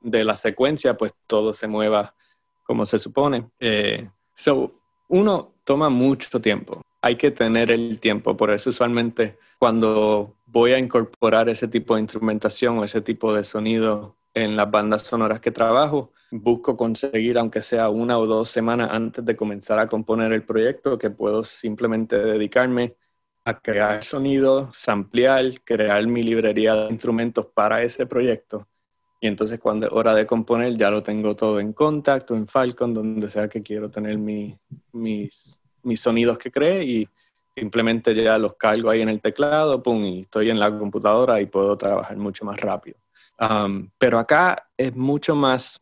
de 0.00 0.22
la 0.22 0.36
secuencia, 0.36 0.96
pues 0.96 1.12
todo 1.26 1.52
se 1.52 1.66
mueva 1.66 2.14
como 2.62 2.86
se 2.86 3.00
supone. 3.00 3.50
Eh, 3.58 4.08
so, 4.34 4.72
uno 5.08 5.54
toma 5.64 5.88
mucho 5.88 6.40
tiempo. 6.40 6.80
Hay 7.02 7.16
que 7.16 7.30
tener 7.30 7.70
el 7.70 7.98
tiempo. 8.00 8.36
Por 8.36 8.50
eso 8.50 8.70
usualmente 8.70 9.38
cuando 9.58 10.36
voy 10.46 10.72
a 10.72 10.78
incorporar 10.78 11.48
ese 11.48 11.68
tipo 11.68 11.94
de 11.94 12.02
instrumentación 12.02 12.78
o 12.78 12.84
ese 12.84 13.00
tipo 13.00 13.34
de 13.34 13.44
sonido 13.44 14.16
en 14.34 14.56
las 14.56 14.70
bandas 14.70 15.02
sonoras 15.02 15.40
que 15.40 15.50
trabajo, 15.50 16.12
busco 16.30 16.76
conseguir, 16.76 17.38
aunque 17.38 17.62
sea 17.62 17.88
una 17.88 18.18
o 18.18 18.26
dos 18.26 18.50
semanas 18.50 18.90
antes 18.92 19.24
de 19.24 19.36
comenzar 19.36 19.78
a 19.78 19.86
componer 19.86 20.32
el 20.32 20.44
proyecto, 20.44 20.98
que 20.98 21.10
puedo 21.10 21.42
simplemente 21.44 22.16
dedicarme 22.16 22.96
a 23.44 23.58
crear 23.58 24.04
sonido, 24.04 24.70
samplear, 24.72 25.44
crear 25.64 26.06
mi 26.06 26.22
librería 26.22 26.74
de 26.74 26.90
instrumentos 26.90 27.46
para 27.46 27.82
ese 27.82 28.06
proyecto 28.06 28.68
y 29.20 29.26
entonces 29.26 29.58
cuando 29.58 29.86
es 29.86 29.92
hora 29.92 30.14
de 30.14 30.26
componer 30.26 30.76
ya 30.76 30.90
lo 30.90 31.02
tengo 31.02 31.34
todo 31.34 31.58
en 31.60 31.72
contacto, 31.72 32.34
en 32.34 32.46
Falcon, 32.46 32.94
donde 32.94 33.28
sea 33.28 33.48
que 33.48 33.62
quiero 33.62 33.90
tener 33.90 34.16
mis, 34.16 35.57
mis 35.82 36.00
sonidos 36.00 36.38
que 36.38 36.50
cree 36.50 36.84
y 36.84 37.08
simplemente 37.54 38.14
ya 38.14 38.38
los 38.38 38.54
cargo 38.54 38.90
ahí 38.90 39.00
en 39.00 39.08
el 39.08 39.20
teclado, 39.20 39.82
pum, 39.82 40.04
y 40.04 40.20
estoy 40.20 40.50
en 40.50 40.58
la 40.58 40.76
computadora 40.76 41.40
y 41.40 41.46
puedo 41.46 41.76
trabajar 41.76 42.16
mucho 42.16 42.44
más 42.44 42.58
rápido. 42.58 42.96
Um, 43.40 43.88
pero 43.98 44.18
acá 44.18 44.68
es 44.76 44.94
mucho 44.94 45.34
más, 45.34 45.80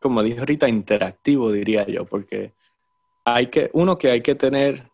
como 0.00 0.22
dije 0.22 0.40
ahorita, 0.40 0.68
interactivo, 0.68 1.52
diría 1.52 1.86
yo, 1.86 2.04
porque 2.04 2.52
hay 3.24 3.48
que, 3.48 3.70
uno 3.72 3.96
que 3.98 4.10
hay 4.10 4.20
que 4.20 4.34
tener 4.34 4.88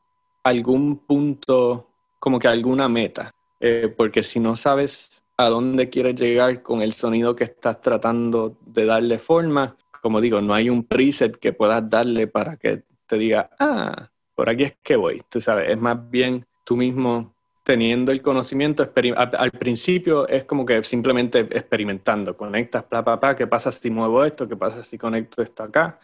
algún 0.44 0.98
punto, 0.98 1.90
como 2.18 2.38
que 2.38 2.48
alguna 2.48 2.88
meta, 2.88 3.30
eh, 3.60 3.92
porque 3.96 4.22
si 4.22 4.40
no 4.40 4.56
sabes 4.56 5.22
a 5.36 5.48
dónde 5.48 5.88
quieres 5.88 6.20
llegar 6.20 6.62
con 6.62 6.82
el 6.82 6.92
sonido 6.92 7.34
que 7.34 7.44
estás 7.44 7.80
tratando 7.80 8.56
de 8.64 8.84
darle 8.84 9.18
forma. 9.18 9.76
Como 10.00 10.20
digo, 10.20 10.40
no 10.40 10.54
hay 10.54 10.68
un 10.68 10.84
preset 10.84 11.36
que 11.36 11.52
puedas 11.52 11.88
darle 11.88 12.26
para 12.26 12.56
que 12.56 12.82
te 13.06 13.16
diga, 13.16 13.50
ah, 13.58 14.08
por 14.34 14.48
aquí 14.48 14.64
es 14.64 14.76
que 14.82 14.96
voy. 14.96 15.20
Tú 15.28 15.40
sabes, 15.40 15.70
es 15.70 15.78
más 15.78 16.10
bien 16.10 16.46
tú 16.64 16.76
mismo 16.76 17.34
teniendo 17.64 18.10
el 18.10 18.22
conocimiento, 18.22 18.90
al 19.14 19.50
principio 19.52 20.26
es 20.26 20.44
como 20.44 20.66
que 20.66 20.82
simplemente 20.82 21.40
experimentando, 21.40 22.36
conectas, 22.36 22.84
bla, 22.90 23.02
bla, 23.02 23.36
¿qué 23.36 23.46
pasa 23.46 23.70
si 23.70 23.88
muevo 23.88 24.24
esto? 24.24 24.48
¿Qué 24.48 24.56
pasa 24.56 24.82
si 24.82 24.98
conecto 24.98 25.42
esto 25.42 25.62
acá? 25.62 25.98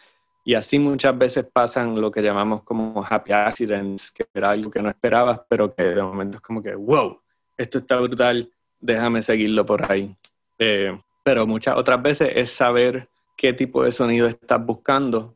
Y 0.45 0.55
así 0.55 0.79
muchas 0.79 1.19
veces 1.19 1.45
pasan 1.53 2.01
lo 2.01 2.11
que 2.11 2.23
llamamos 2.23 2.63
como 2.63 3.05
happy 3.05 3.33
accidents, 3.33 4.13
que 4.13 4.25
era 4.33 4.51
algo 4.51 4.71
que 4.71 4.81
no 4.81 4.89
esperabas, 4.89 5.41
pero 5.49 5.75
que 5.75 5.83
de 5.83 6.03
momento 6.03 6.39
es 6.39 6.43
como 6.43 6.63
que, 6.63 6.75
wow, 6.75 7.21
esto 7.57 7.79
está 7.79 7.97
brutal, 7.97 8.51
déjame 8.79 9.21
seguirlo 9.21 9.67
por 9.67 9.91
ahí. 9.91 10.17
Eh, 10.59 10.97
pero 11.25 11.47
muchas 11.47 11.77
otras 11.77 12.01
veces 12.01 12.31
es 12.35 12.53
saber 12.53 13.09
qué 13.37 13.53
tipo 13.53 13.83
de 13.83 13.93
sonido 13.93 14.29
estás 14.29 14.65
buscando 14.65 15.35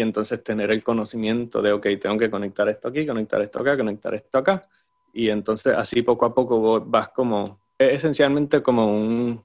y 0.00 0.02
entonces 0.02 0.42
tener 0.42 0.70
el 0.70 0.82
conocimiento 0.82 1.60
de, 1.60 1.72
ok, 1.72 1.86
tengo 2.00 2.16
que 2.16 2.30
conectar 2.30 2.66
esto 2.70 2.88
aquí, 2.88 3.06
conectar 3.06 3.42
esto 3.42 3.60
acá, 3.60 3.76
conectar 3.76 4.14
esto 4.14 4.38
acá. 4.38 4.62
Y 5.12 5.28
entonces 5.28 5.74
así 5.76 6.00
poco 6.00 6.24
a 6.24 6.34
poco 6.34 6.80
vas 6.80 7.10
como, 7.10 7.60
es 7.76 7.96
esencialmente 7.96 8.62
como 8.62 8.90
un 8.90 9.44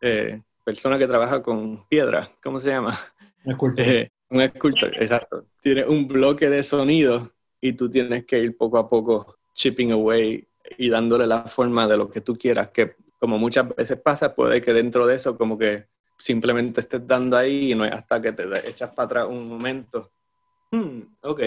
eh, 0.00 0.42
persona 0.64 0.98
que 0.98 1.06
trabaja 1.06 1.42
con 1.42 1.86
piedra, 1.86 2.28
¿cómo 2.42 2.58
se 2.58 2.70
llama? 2.70 2.98
Un 3.44 3.52
escultor. 3.52 3.86
Eh, 3.86 4.10
un 4.30 4.40
escultor, 4.40 5.00
exacto. 5.00 5.46
Tiene 5.60 5.86
un 5.86 6.08
bloque 6.08 6.50
de 6.50 6.64
sonido 6.64 7.30
y 7.60 7.74
tú 7.74 7.88
tienes 7.88 8.26
que 8.26 8.40
ir 8.40 8.56
poco 8.56 8.78
a 8.78 8.88
poco 8.88 9.36
chipping 9.54 9.92
away 9.92 10.44
y 10.76 10.88
dándole 10.88 11.28
la 11.28 11.44
forma 11.44 11.86
de 11.86 11.96
lo 11.96 12.10
que 12.10 12.20
tú 12.20 12.36
quieras, 12.36 12.70
que 12.70 12.96
como 13.20 13.38
muchas 13.38 13.68
veces 13.76 14.00
pasa, 14.00 14.34
puede 14.34 14.60
que 14.60 14.72
dentro 14.72 15.06
de 15.06 15.14
eso 15.14 15.38
como 15.38 15.56
que 15.56 15.86
simplemente 16.16 16.80
estés 16.80 17.06
dando 17.06 17.36
ahí 17.36 17.72
y 17.72 17.74
no 17.74 17.84
hasta 17.84 18.20
que 18.20 18.32
te 18.32 18.68
echas 18.68 18.90
para 18.90 19.06
atrás 19.06 19.26
un 19.28 19.48
momento. 19.48 20.10
Hmm, 20.70 21.00
ok, 21.22 21.40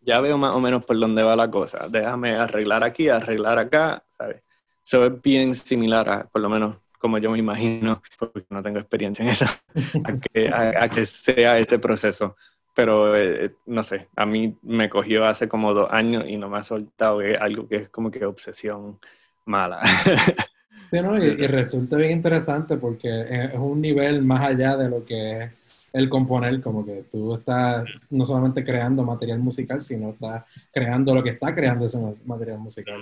ya 0.00 0.20
veo 0.20 0.36
más 0.38 0.54
o 0.54 0.60
menos 0.60 0.84
por 0.84 0.98
dónde 0.98 1.22
va 1.22 1.36
la 1.36 1.50
cosa. 1.50 1.88
Déjame 1.88 2.34
arreglar 2.34 2.84
aquí, 2.84 3.08
arreglar 3.08 3.58
acá, 3.58 4.02
¿sabes? 4.10 4.42
Eso 4.84 5.06
es 5.06 5.22
bien 5.22 5.54
similar 5.54 6.08
a, 6.08 6.24
por 6.24 6.42
lo 6.42 6.48
menos, 6.48 6.76
como 6.98 7.18
yo 7.18 7.30
me 7.30 7.38
imagino, 7.38 8.02
porque 8.18 8.44
no 8.50 8.62
tengo 8.62 8.78
experiencia 8.78 9.22
en 9.22 9.30
eso, 9.30 9.46
a 10.04 10.18
que, 10.18 10.48
a 10.48 10.88
que 10.88 11.06
sea 11.06 11.58
este 11.58 11.78
proceso 11.78 12.36
pero 12.74 13.16
eh, 13.16 13.54
no 13.66 13.82
sé, 13.82 14.08
a 14.16 14.26
mí 14.26 14.58
me 14.62 14.90
cogió 14.90 15.24
hace 15.24 15.48
como 15.48 15.72
dos 15.72 15.88
años 15.90 16.24
y 16.26 16.36
no 16.36 16.48
me 16.48 16.58
ha 16.58 16.64
soltado, 16.64 17.22
es 17.22 17.40
algo 17.40 17.68
que 17.68 17.76
es 17.76 17.88
como 17.88 18.10
que 18.10 18.26
obsesión 18.26 18.98
mala. 19.46 19.80
Sí, 20.90 21.00
¿no? 21.00 21.16
y, 21.16 21.46
resulta 21.46 21.96
bien 21.96 22.12
interesante 22.12 22.76
porque 22.76 23.26
es 23.28 23.58
un 23.58 23.80
nivel 23.80 24.22
más 24.22 24.46
allá 24.46 24.76
de 24.76 24.88
lo 24.88 25.04
que 25.04 25.42
es 25.42 25.50
el 25.92 26.08
componer, 26.08 26.60
como 26.60 26.84
que 26.84 27.04
tú 27.10 27.34
estás 27.34 27.84
no 28.10 28.26
solamente 28.26 28.64
creando 28.64 29.04
material 29.04 29.38
musical, 29.38 29.82
sino 29.82 30.10
estás 30.10 30.44
creando 30.72 31.14
lo 31.14 31.22
que 31.22 31.30
está 31.30 31.54
creando 31.54 31.86
ese 31.86 31.98
material 32.24 32.58
musical. 32.58 33.00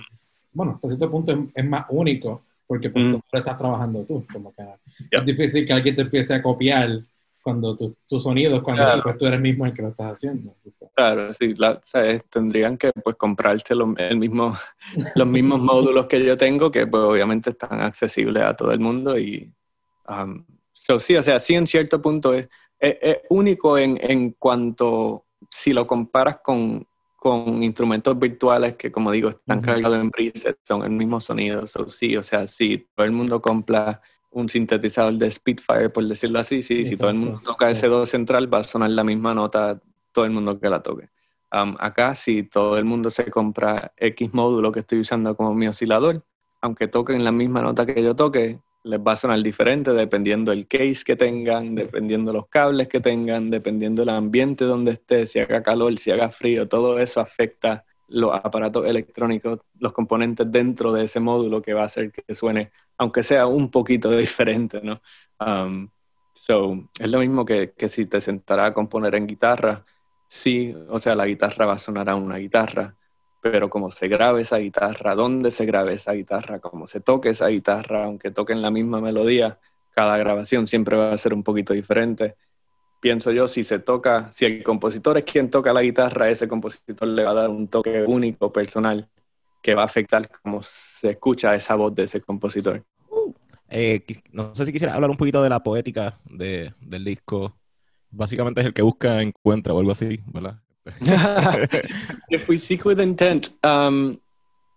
Bueno, 0.51 0.73
hasta 0.75 0.87
cierto 0.89 1.09
punto 1.09 1.49
es, 1.53 1.65
más 1.65 1.85
único 1.89 2.43
porque 2.67 2.89
por 2.89 3.01
mm. 3.01 3.11
tú 3.11 3.21
estás 3.31 3.57
trabajando 3.57 4.03
tú, 4.03 4.25
como 4.31 4.53
que 4.53 4.63
es 5.11 5.25
difícil 5.25 5.65
que 5.65 5.73
alguien 5.73 5.95
te 5.95 6.03
empiece 6.03 6.33
a 6.33 6.41
copiar 6.41 7.01
cuando 7.43 7.75
tu, 7.75 7.95
tu 8.07 8.19
sonido, 8.19 8.63
cuando 8.63 8.83
Claro. 8.83 9.03
pues, 9.03 9.17
tú 9.17 9.25
eres 9.27 9.39
mismo 9.41 9.65
el 9.65 9.73
que 9.73 9.81
lo 9.81 9.89
estás 9.89 10.13
haciendo. 10.13 10.55
Claro, 10.95 11.33
sí, 11.33 11.53
la- 11.55 11.81
¿sabes? 11.83 12.23
tendrían 12.29 12.77
que 12.77 12.91
pues 13.03 13.15
comprarse 13.17 13.75
lo- 13.75 13.93
el 13.97 14.17
mismo, 14.17 14.55
los 15.17 15.27
mismos 15.27 15.61
módulos 15.61 16.07
que 16.07 16.23
yo 16.25 16.37
tengo, 16.37 16.71
que 16.71 16.87
pues 16.87 17.03
obviamente 17.03 17.49
están 17.51 17.81
accesibles 17.81 18.43
a 18.43 18.53
todo 18.53 18.71
el 18.71 18.79
mundo 18.79 19.17
y 19.19 19.53
um, 20.07 20.43
so, 20.71 20.99
sí, 20.99 21.15
o 21.15 21.21
sea, 21.21 21.39
sí 21.39 21.55
en 21.55 21.67
cierto 21.67 22.01
punto 22.01 22.33
es, 22.33 22.49
es- 22.79 22.97
es 23.01 23.17
único 23.29 23.77
en, 23.77 23.97
en 24.01 24.31
cuanto 24.31 25.25
si 25.49 25.73
lo 25.73 25.85
comparas 25.85 26.37
con, 26.43 26.87
con 27.17 27.61
instrumentos 27.63 28.17
virtuales 28.17 28.75
que 28.75 28.91
como 28.91 29.11
digo 29.11 29.29
están 29.29 29.59
Ujú. 29.59 29.67
cargados 29.67 29.97
en 29.99 30.11
presets, 30.11 30.59
son 30.63 30.83
el 30.83 30.91
mismo 30.91 31.19
sonido, 31.21 31.67
so, 31.67 31.89
sí, 31.89 32.15
o 32.17 32.23
sea, 32.23 32.47
si 32.47 32.87
todo 32.95 33.05
el 33.05 33.11
mundo 33.11 33.41
compra 33.41 34.01
un 34.33 34.49
sintetizador 34.49 35.13
de 35.13 35.31
Spitfire, 35.31 35.89
por 35.89 36.05
decirlo 36.07 36.39
así, 36.39 36.61
sí, 36.61 36.85
si 36.85 36.97
todo 36.97 37.09
el 37.09 37.17
mundo 37.17 37.41
toca 37.43 37.69
ese 37.69 37.87
2 37.87 38.09
central 38.09 38.53
va 38.53 38.59
a 38.59 38.63
sonar 38.63 38.89
la 38.89 39.03
misma 39.03 39.33
nota 39.33 39.79
todo 40.11 40.25
el 40.25 40.31
mundo 40.31 40.59
que 40.59 40.69
la 40.69 40.81
toque. 40.81 41.09
Um, 41.51 41.75
acá, 41.79 42.15
si 42.15 42.43
todo 42.43 42.77
el 42.77 42.85
mundo 42.85 43.11
se 43.11 43.29
compra 43.29 43.93
X 43.97 44.33
módulo 44.33 44.71
que 44.71 44.79
estoy 44.79 44.99
usando 44.99 45.35
como 45.35 45.53
mi 45.53 45.67
oscilador, 45.67 46.23
aunque 46.61 46.87
toquen 46.87 47.23
la 47.23 47.31
misma 47.31 47.61
nota 47.61 47.85
que 47.85 48.01
yo 48.01 48.15
toque, 48.15 48.59
les 48.83 48.99
va 48.99 49.13
a 49.13 49.15
sonar 49.15 49.41
diferente 49.41 49.91
dependiendo 49.93 50.51
del 50.51 50.67
case 50.67 51.03
que 51.05 51.15
tengan, 51.15 51.75
dependiendo 51.75 52.33
los 52.33 52.47
cables 52.47 52.87
que 52.87 52.99
tengan, 52.99 53.49
dependiendo 53.49 54.01
del 54.01 54.09
ambiente 54.09 54.65
donde 54.65 54.91
esté, 54.91 55.27
si 55.27 55.39
haga 55.39 55.61
calor, 55.61 55.97
si 55.99 56.11
haga 56.11 56.29
frío, 56.29 56.67
todo 56.67 56.99
eso 56.99 57.21
afecta 57.21 57.85
los 58.07 58.33
aparatos 58.33 58.85
electrónicos, 58.85 59.59
los 59.79 59.93
componentes 59.93 60.51
dentro 60.51 60.91
de 60.91 61.05
ese 61.05 61.19
módulo 61.19 61.61
que 61.61 61.73
va 61.73 61.81
a 61.81 61.85
hacer 61.85 62.11
que 62.11 62.35
suene, 62.35 62.71
aunque 62.97 63.23
sea 63.23 63.47
un 63.47 63.69
poquito 63.71 64.11
diferente, 64.17 64.81
¿no? 64.81 65.01
Um, 65.39 65.89
so, 66.33 66.89
es 66.99 67.09
lo 67.09 67.19
mismo 67.19 67.45
que, 67.45 67.73
que 67.77 67.89
si 67.89 68.05
te 68.05 68.21
sentara 68.21 68.67
a 68.67 68.73
componer 68.73 69.15
en 69.15 69.27
guitarra, 69.27 69.83
sí, 70.27 70.75
o 70.89 70.99
sea, 70.99 71.15
la 71.15 71.25
guitarra 71.25 71.65
va 71.65 71.73
a 71.73 71.79
sonar 71.79 72.09
a 72.09 72.15
una 72.15 72.37
guitarra, 72.37 72.95
pero 73.41 73.69
como 73.69 73.91
se 73.91 74.07
grabe 74.07 74.41
esa 74.41 74.57
guitarra, 74.57 75.15
dónde 75.15 75.51
se 75.51 75.65
grabe 75.65 75.93
esa 75.93 76.13
guitarra, 76.13 76.59
cómo 76.59 76.87
se 76.87 77.01
toque 77.01 77.29
esa 77.29 77.47
guitarra, 77.47 78.05
aunque 78.05 78.31
toquen 78.31 78.61
la 78.61 78.71
misma 78.71 79.01
melodía, 79.01 79.59
cada 79.91 80.17
grabación 80.17 80.65
siempre 80.67 80.97
va 80.97 81.11
a 81.11 81.17
ser 81.17 81.33
un 81.33 81.43
poquito 81.43 81.73
diferente. 81.73 82.35
Pienso 83.03 83.33
yo, 83.33 83.49
si 83.49 83.65
se 83.65 83.79
toca, 83.79 84.31
si 84.31 84.45
el 84.45 84.63
compositor 84.63 85.17
es 85.17 85.25
quien 85.25 85.49
toca 85.49 85.73
la 85.73 85.81
guitarra, 85.81 86.29
ese 86.29 86.47
compositor 86.47 87.05
le 87.05 87.25
va 87.25 87.31
a 87.31 87.33
dar 87.33 87.49
un 87.49 87.67
toque 87.67 88.01
único, 88.07 88.49
personal, 88.53 89.09
que 89.61 89.75
va 89.75 89.81
a 89.81 89.85
afectar 89.85 90.29
cómo 90.41 90.63
se 90.63 91.09
escucha 91.09 91.53
esa 91.53 91.75
voz 91.75 91.93
de 91.93 92.03
ese 92.03 92.21
compositor. 92.21 92.81
Eh, 93.67 94.05
qui- 94.07 94.23
no 94.31 94.55
sé 94.55 94.65
si 94.65 94.71
quisiera 94.71 94.93
hablar 94.95 95.09
un 95.09 95.17
poquito 95.17 95.43
de 95.43 95.49
la 95.49 95.61
poética 95.61 96.17
de- 96.23 96.73
del 96.79 97.03
disco. 97.03 97.53
Básicamente 98.09 98.61
es 98.61 98.67
el 98.67 98.73
que 98.73 98.81
busca, 98.83 99.21
encuentra 99.21 99.73
o 99.73 99.79
algo 99.79 99.91
así, 99.91 100.21
¿verdad? 100.27 100.61
If 102.29 102.47
we 102.47 102.57
seek 102.57 102.85
with 102.85 103.01
intent, 103.01 103.47
um, 103.65 104.15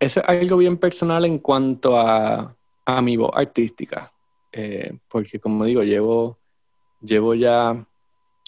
eso 0.01 0.19
es 0.21 0.29
algo 0.29 0.57
bien 0.57 0.79
personal 0.79 1.25
en 1.27 1.39
cuanto 1.39 1.97
a, 1.97 2.57
a 2.87 3.03
mi 3.03 3.17
voz 3.17 3.31
artística. 3.35 4.13
Eh, 4.51 4.99
porque 5.09 5.39
como 5.39 5.65
digo, 5.65 5.85
llevo, 5.85 6.39
llevo 7.01 7.33
ya, 7.35 7.87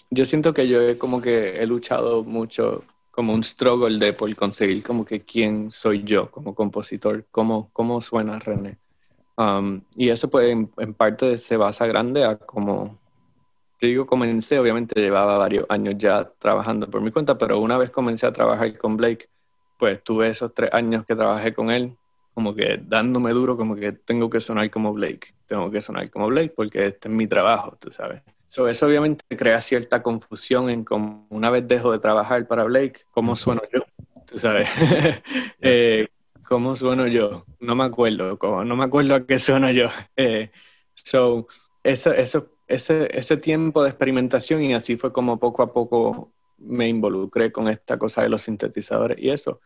yo 0.09 0.25
siento 0.25 0.53
que 0.53 0.67
yo 0.67 0.97
como 0.97 1.21
que 1.21 1.61
he 1.61 1.65
luchado 1.65 2.23
mucho 2.23 2.83
como 3.11 3.33
un 3.33 3.43
struggle 3.43 3.99
de 3.99 4.13
por 4.13 4.33
conseguir 4.35 4.83
como 4.83 5.05
que 5.05 5.21
quién 5.21 5.71
soy 5.71 6.03
yo 6.03 6.31
como 6.31 6.55
compositor, 6.55 7.25
cómo, 7.31 7.69
cómo 7.73 8.01
suena 8.01 8.39
René. 8.39 8.77
Um, 9.37 9.81
y 9.95 10.09
eso 10.09 10.29
pues 10.29 10.49
en, 10.49 10.71
en 10.77 10.93
parte 10.93 11.37
se 11.37 11.57
basa 11.57 11.85
grande 11.87 12.25
a 12.25 12.37
como 12.37 12.99
yo 13.81 13.87
digo 13.87 14.05
comencé, 14.05 14.59
obviamente 14.59 14.99
llevaba 14.99 15.37
varios 15.37 15.65
años 15.69 15.95
ya 15.97 16.29
trabajando 16.37 16.89
por 16.89 17.01
mi 17.01 17.11
cuenta, 17.11 17.37
pero 17.37 17.59
una 17.59 17.77
vez 17.77 17.89
comencé 17.91 18.25
a 18.27 18.33
trabajar 18.33 18.77
con 18.77 18.97
Blake, 18.97 19.29
pues 19.77 20.03
tuve 20.03 20.29
esos 20.29 20.53
tres 20.53 20.73
años 20.73 21.05
que 21.05 21.15
trabajé 21.15 21.53
con 21.53 21.71
él, 21.71 21.95
como 22.33 22.53
que 22.53 22.79
dándome 22.81 23.31
duro, 23.31 23.55
como 23.55 23.75
que 23.75 23.93
tengo 23.93 24.29
que 24.29 24.41
sonar 24.41 24.69
como 24.69 24.91
Blake, 24.93 25.33
tengo 25.45 25.71
que 25.71 25.81
sonar 25.81 26.09
como 26.09 26.27
Blake 26.27 26.53
porque 26.55 26.87
este 26.87 27.07
es 27.07 27.13
mi 27.13 27.27
trabajo, 27.27 27.77
tú 27.79 27.89
sabes. 27.89 28.21
So, 28.49 28.67
eso 28.67 28.87
obviamente 28.87 29.23
crea 29.37 29.61
cierta 29.61 30.01
confusión 30.01 30.69
en 30.71 30.83
cómo 30.83 31.27
una 31.29 31.51
vez 31.51 31.67
dejo 31.67 31.91
de 31.91 31.99
trabajar 31.99 32.47
para 32.47 32.63
Blake, 32.63 33.01
¿cómo 33.11 33.35
sueno 33.35 33.61
yo? 33.71 33.81
Tú 34.25 34.39
sabes. 34.39 34.67
Eh, 35.61 36.07
¿Cómo 36.47 36.75
sueno 36.75 37.05
yo? 37.07 37.45
No 37.59 37.75
me 37.75 37.83
acuerdo, 37.83 38.39
cómo- 38.39 38.63
no 38.65 38.75
me 38.75 38.85
acuerdo 38.85 39.13
a 39.15 39.25
qué 39.27 39.37
sueno 39.37 39.69
yo. 39.71 39.87
Eh, 40.17 40.51
so, 40.93 41.47
eso, 41.83 42.11
eso, 42.13 42.49
ese, 42.67 43.07
ese 43.17 43.37
tiempo 43.37 43.83
de 43.83 43.89
experimentación 43.89 44.63
y 44.63 44.73
así 44.73 44.97
fue 44.97 45.13
como 45.13 45.39
poco 45.39 45.61
a 45.63 45.71
poco 45.73 46.33
me 46.57 46.87
involucré 46.89 47.51
con 47.51 47.67
esta 47.69 47.97
cosa 47.99 48.23
de 48.23 48.29
los 48.29 48.41
sintetizadores 48.41 49.17
y 49.19 49.29
eso. 49.29 49.61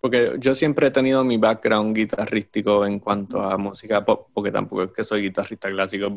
Porque 0.00 0.36
yo 0.38 0.54
siempre 0.54 0.88
he 0.88 0.90
tenido 0.90 1.24
mi 1.24 1.38
background 1.38 1.96
guitarrístico 1.96 2.84
en 2.86 3.00
cuanto 3.00 3.42
a 3.42 3.56
música 3.58 4.04
pop, 4.04 4.28
porque 4.34 4.52
tampoco 4.52 4.82
es 4.84 4.92
que 4.92 5.02
soy 5.04 5.22
guitarrista 5.22 5.70
clásico, 5.70 6.08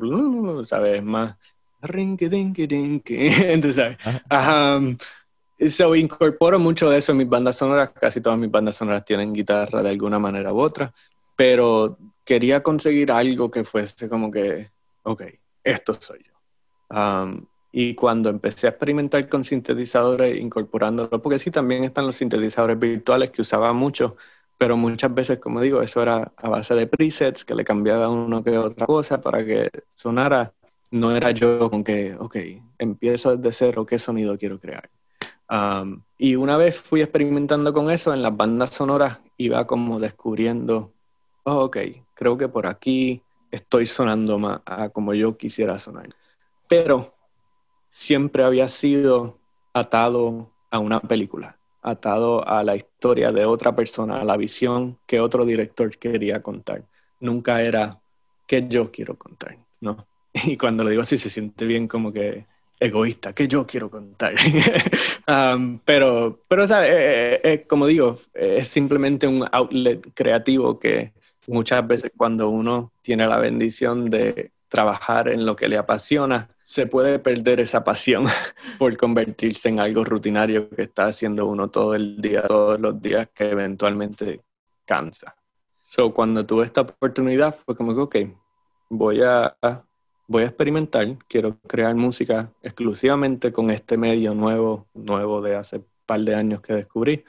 ¿sabes? 0.66 0.96
Es 0.96 1.04
más 1.04 1.38
rinky 1.82 2.28
dinky 2.28 2.68
dinky, 2.68 3.30
tú 3.62 3.74
sabes. 3.74 3.98
Ajá. 4.30 4.80
So, 5.60 5.96
incorporo 5.96 6.60
mucho 6.60 6.90
de 6.90 7.00
eso 7.00 7.14
en 7.14 7.18
mis 7.18 7.30
bandas 7.30 7.58
sonoras, 7.58 7.90
casi 7.90 8.22
todas 8.22 8.38
mis 8.38 8.52
bandas 8.52 8.76
sonoras 8.76 9.04
tienen 9.04 9.34
guitarra 9.34 9.82
de 9.82 9.90
alguna 9.90 10.20
manera 10.20 10.54
u 10.54 10.60
otra, 10.60 10.94
pero 11.36 11.98
quería 12.24 12.62
conseguir 12.62 13.12
algo 13.12 13.50
que 13.50 13.64
fuese 13.64 14.08
como 14.08 14.30
que, 14.30 14.70
ok, 15.02 15.24
esto 15.64 15.96
soy 15.96 16.20
yo. 16.24 16.96
Um, 16.96 17.46
y 17.72 17.96
cuando 17.96 18.30
empecé 18.30 18.68
a 18.68 18.72
experimentar 18.72 19.28
con 19.28 19.44
sintetizadores, 19.44 20.40
incorporándolo, 20.40 21.22
porque 21.22 21.40
sí, 21.40 21.50
también 21.50 21.84
están 21.84 22.06
los 22.06 22.18
sintetizadores 22.18 22.78
virtuales 22.78 23.32
que 23.32 23.42
usaba 23.42 23.74
mucho, 23.74 24.16
pero 24.58 24.78
muchas 24.78 25.14
veces, 25.14 25.40
como 25.40 25.62
digo, 25.62 25.82
eso 25.82 26.02
era 26.02 26.32
a 26.38 26.50
base 26.50 26.76
de 26.76 26.88
presets, 26.88 27.46
que 27.46 27.56
le 27.56 27.64
cambiaba 27.64 28.10
uno 28.10 28.44
que 28.44 28.58
otra 28.58 28.86
cosa 28.86 29.22
para 29.22 29.44
que 29.46 29.70
sonara. 29.88 30.54
No 30.92 31.16
era 31.16 31.32
yo 31.32 31.70
con 31.70 31.84
que, 31.84 32.16
ok, 32.16 32.38
empiezo 32.78 33.36
desde 33.36 33.52
cero, 33.52 33.86
¿qué 33.86 34.00
sonido 34.00 34.38
quiero 34.38 34.60
crear? 34.60 34.90
Um, 35.50 36.02
y 36.18 36.36
una 36.36 36.58
vez 36.58 36.78
fui 36.82 37.02
experimentando 37.02 37.74
con 37.74 37.90
eso, 37.90 38.14
en 38.14 38.22
las 38.22 38.36
bandas 38.36 38.72
sonoras 38.72 39.20
iba 39.38 39.66
como 39.66 40.00
descubriendo, 40.00 40.94
oh, 41.44 41.66
ok, 41.66 41.78
creo 42.14 42.38
que 42.38 42.48
por 42.48 42.68
aquí 42.68 43.22
estoy 43.52 43.86
sonando 43.86 44.40
más 44.40 44.62
a 44.66 44.90
como 44.90 45.14
yo 45.14 45.38
quisiera 45.38 45.78
sonar. 45.80 46.10
Pero 46.68 47.16
siempre 47.90 48.44
había 48.44 48.68
sido 48.68 49.38
atado 49.74 50.52
a 50.70 50.80
una 50.80 51.00
película, 51.00 51.58
atado 51.82 52.46
a 52.48 52.64
la 52.64 52.76
historia 52.76 53.32
de 53.32 53.46
otra 53.46 53.76
persona, 53.76 54.22
a 54.22 54.26
la 54.26 54.38
visión 54.38 55.00
que 55.06 55.20
otro 55.20 55.46
director 55.46 55.98
quería 55.98 56.42
contar. 56.42 56.84
Nunca 57.20 57.62
era 57.62 58.00
que 58.46 58.68
yo 58.68 58.92
quiero 58.92 59.18
contar, 59.18 59.58
¿no? 59.82 60.06
Y 60.46 60.58
cuando 60.58 60.84
lo 60.84 60.90
digo 60.90 61.02
así 61.02 61.18
se 61.18 61.30
siente 61.30 61.66
bien 61.66 61.88
como 61.88 62.12
que 62.14 62.46
egoísta, 62.80 63.34
que 63.34 63.48
yo 63.48 63.66
quiero 63.66 63.90
contar. 63.90 64.36
um, 65.28 65.80
pero, 65.80 66.42
pero 66.48 66.68
¿sabes? 66.68 66.92
Eh, 66.94 67.42
eh, 67.44 67.66
como 67.68 67.88
digo, 67.88 68.18
es 68.34 68.68
simplemente 68.68 69.26
un 69.26 69.48
outlet 69.52 70.14
creativo 70.14 70.80
que 70.80 71.14
muchas 71.48 71.86
veces 71.88 72.12
cuando 72.16 72.50
uno 72.50 72.92
tiene 73.02 73.26
la 73.26 73.38
bendición 73.38 74.10
de 74.10 74.52
trabajar 74.70 75.30
en 75.30 75.46
lo 75.46 75.56
que 75.56 75.68
le 75.68 75.78
apasiona, 75.78 76.50
se 76.64 76.86
puede 76.86 77.20
perder 77.20 77.62
esa 77.62 77.84
pasión 77.84 78.26
por 78.78 78.96
convertirse 78.98 79.70
en 79.70 79.80
algo 79.80 80.04
rutinario 80.04 80.70
que 80.70 80.84
está 80.84 81.06
haciendo 81.06 81.48
uno 81.48 81.70
todo 81.70 81.96
el 81.96 82.22
día, 82.22 82.44
todos 82.44 82.80
los 82.80 83.02
días, 83.02 83.30
que 83.34 83.50
eventualmente 83.50 84.42
cansa. 84.86 85.36
So, 85.82 86.14
cuando 86.14 86.46
tuve 86.46 86.66
esta 86.66 86.82
oportunidad 86.82 87.56
fue 87.56 87.76
como 87.76 87.96
que, 87.96 88.02
ok, 88.02 88.38
voy 88.90 89.22
a, 89.22 89.56
voy 90.28 90.44
a 90.44 90.48
experimentar, 90.48 91.18
quiero 91.28 91.58
crear 91.68 91.96
música 91.96 92.52
exclusivamente 92.62 93.52
con 93.52 93.72
este 93.72 93.98
medio 93.98 94.34
nuevo, 94.34 94.86
nuevo 94.94 95.42
de 95.42 95.56
hace 95.56 95.82
par 96.06 96.20
de 96.22 96.36
años 96.36 96.62
que 96.62 96.74
descubrí, 96.74 97.24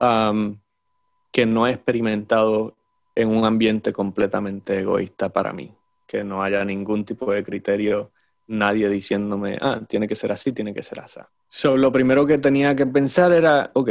um, 0.00 0.58
que 1.30 1.46
no 1.46 1.66
he 1.66 1.70
experimentado 1.70 2.76
en 3.14 3.28
un 3.28 3.44
ambiente 3.44 3.92
completamente 3.92 4.78
egoísta 4.78 5.30
para 5.30 5.52
mí, 5.52 5.74
que 6.06 6.24
no 6.24 6.42
haya 6.42 6.64
ningún 6.64 7.04
tipo 7.04 7.32
de 7.32 7.42
criterio, 7.42 8.10
nadie 8.46 8.88
diciéndome, 8.88 9.58
ah, 9.60 9.80
tiene 9.88 10.06
que 10.06 10.16
ser 10.16 10.32
así, 10.32 10.52
tiene 10.52 10.74
que 10.74 10.82
ser 10.82 11.00
así. 11.00 11.20
So, 11.48 11.76
lo 11.76 11.92
primero 11.92 12.26
que 12.26 12.38
tenía 12.38 12.74
que 12.74 12.86
pensar 12.86 13.32
era, 13.32 13.70
ok, 13.74 13.90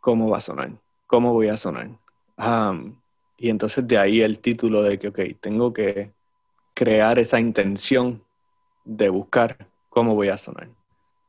¿cómo 0.00 0.28
va 0.28 0.38
a 0.38 0.40
sonar? 0.40 0.70
¿Cómo 1.06 1.32
voy 1.32 1.48
a 1.48 1.56
sonar? 1.56 1.88
Um, 2.36 2.96
y 3.36 3.50
entonces 3.50 3.86
de 3.86 3.98
ahí 3.98 4.20
el 4.20 4.38
título 4.38 4.82
de 4.82 4.98
que, 4.98 5.08
ok, 5.08 5.20
tengo 5.40 5.72
que 5.72 6.10
crear 6.74 7.18
esa 7.18 7.40
intención 7.40 8.22
de 8.84 9.08
buscar 9.08 9.68
cómo 9.88 10.14
voy 10.14 10.28
a 10.28 10.38
sonar. 10.38 10.68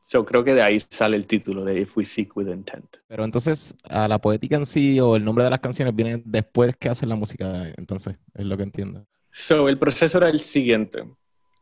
Yo 0.10 0.26
creo 0.26 0.44
que 0.44 0.54
de 0.54 0.62
ahí 0.62 0.80
sale 0.80 1.16
el 1.16 1.28
título 1.28 1.64
de 1.64 1.82
If 1.82 1.98
We 1.98 2.06
Seek 2.06 2.36
With 2.36 2.48
Intent. 2.48 2.98
Pero 3.08 3.24
entonces, 3.24 3.74
a 3.84 4.08
la 4.08 4.20
poética 4.20 4.58
en 4.58 4.66
sí 4.66 5.00
o 5.00 5.16
el 5.16 5.24
nombre 5.24 5.46
de 5.46 5.50
las 5.50 5.60
canciones 5.60 5.96
viene 5.96 6.22
después 6.26 6.76
que 6.78 6.89
hacen 6.89 7.10
la 7.10 7.16
música, 7.16 7.70
entonces, 7.78 8.18
es 8.34 8.46
lo 8.46 8.58
que 8.58 8.64
entiendo. 8.64 9.06
So, 9.32 9.70
el 9.70 9.80
proceso 9.80 10.18
era 10.18 10.30
el 10.30 10.41
siguiente. 10.41 11.06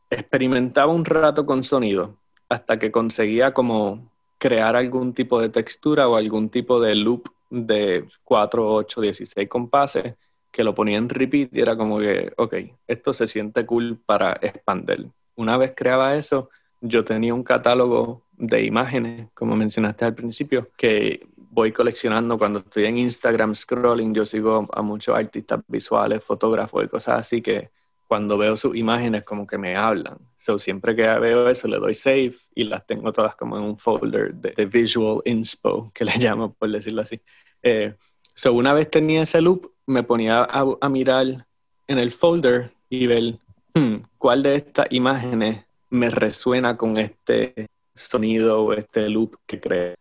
Experimentaba 0.09 0.91
un 0.91 1.05
rato 1.05 1.45
con 1.45 1.63
sonido 1.63 2.17
hasta 2.49 2.77
que 2.77 2.91
conseguía 2.91 3.53
como 3.53 4.11
crear 4.37 4.75
algún 4.75 5.13
tipo 5.13 5.39
de 5.39 5.49
textura 5.49 6.09
o 6.09 6.15
algún 6.15 6.49
tipo 6.49 6.81
de 6.81 6.95
loop 6.95 7.29
de 7.49 8.05
4, 8.23 8.73
8, 8.73 9.01
16 9.01 9.47
compases 9.47 10.15
que 10.51 10.63
lo 10.63 10.75
ponía 10.75 10.97
en 10.97 11.09
repeat 11.09 11.49
y 11.53 11.61
era 11.61 11.75
como 11.77 11.99
que, 11.99 12.33
ok, 12.37 12.55
esto 12.87 13.13
se 13.13 13.27
siente 13.27 13.65
cool 13.65 13.99
para 14.05 14.33
expander. 14.41 15.05
Una 15.35 15.57
vez 15.57 15.73
creaba 15.75 16.15
eso, 16.15 16.49
yo 16.81 17.03
tenía 17.05 17.33
un 17.33 17.43
catálogo 17.43 18.23
de 18.33 18.65
imágenes, 18.65 19.29
como 19.33 19.55
mencionaste 19.55 20.05
al 20.05 20.15
principio, 20.15 20.69
que 20.75 21.25
voy 21.37 21.71
coleccionando 21.71 22.37
cuando 22.37 22.59
estoy 22.59 22.85
en 22.85 22.97
Instagram 22.97 23.55
scrolling. 23.55 24.13
Yo 24.13 24.25
sigo 24.25 24.67
a 24.73 24.81
muchos 24.81 25.15
artistas 25.15 25.61
visuales, 25.67 26.23
fotógrafos 26.23 26.83
y 26.83 26.87
cosas 26.87 27.21
así 27.21 27.41
que 27.41 27.69
cuando 28.07 28.37
veo 28.37 28.57
sus 28.57 28.75
imágenes 28.75 29.23
como 29.23 29.47
que 29.47 29.57
me 29.57 29.77
hablan. 29.77 30.17
So, 30.35 30.59
siempre 30.59 30.95
que 30.95 31.03
veo 31.03 31.47
eso 31.47 31.67
le 31.67 31.77
doy 31.77 31.93
save 31.93 32.33
y 32.53 32.65
las 32.65 32.85
tengo 32.85 33.13
todas 33.13 33.35
como 33.35 33.57
en 33.57 33.63
un 33.63 33.77
folder 33.77 34.33
de, 34.33 34.65
visual 34.65 35.21
inspo, 35.23 35.91
que 35.93 36.03
le 36.03 36.11
llamo 36.19 36.53
por 36.53 36.69
decirlo 36.69 37.03
así. 37.03 37.21
Eh, 37.63 37.95
so, 38.41 38.53
una 38.53 38.73
vez 38.73 38.89
tenía 38.89 39.21
ese 39.21 39.39
loop, 39.41 39.71
me 39.85 40.03
ponía 40.03 40.43
a, 40.43 40.89
mirar 40.89 41.45
en 41.87 41.99
el 41.99 42.11
folder 42.11 42.73
y 42.89 43.05
ver 43.05 43.39
hmm, 43.75 43.95
cuál 44.17 44.41
de 44.41 44.55
estas 44.55 44.87
imágenes 44.89 45.65
me 45.89 46.09
resuena 46.09 46.75
con 46.77 46.97
este 46.97 47.67
sonido 47.93 48.63
o 48.63 48.73
este 48.73 49.09
loop 49.09 49.37
que 49.45 49.59
creé. 49.59 49.95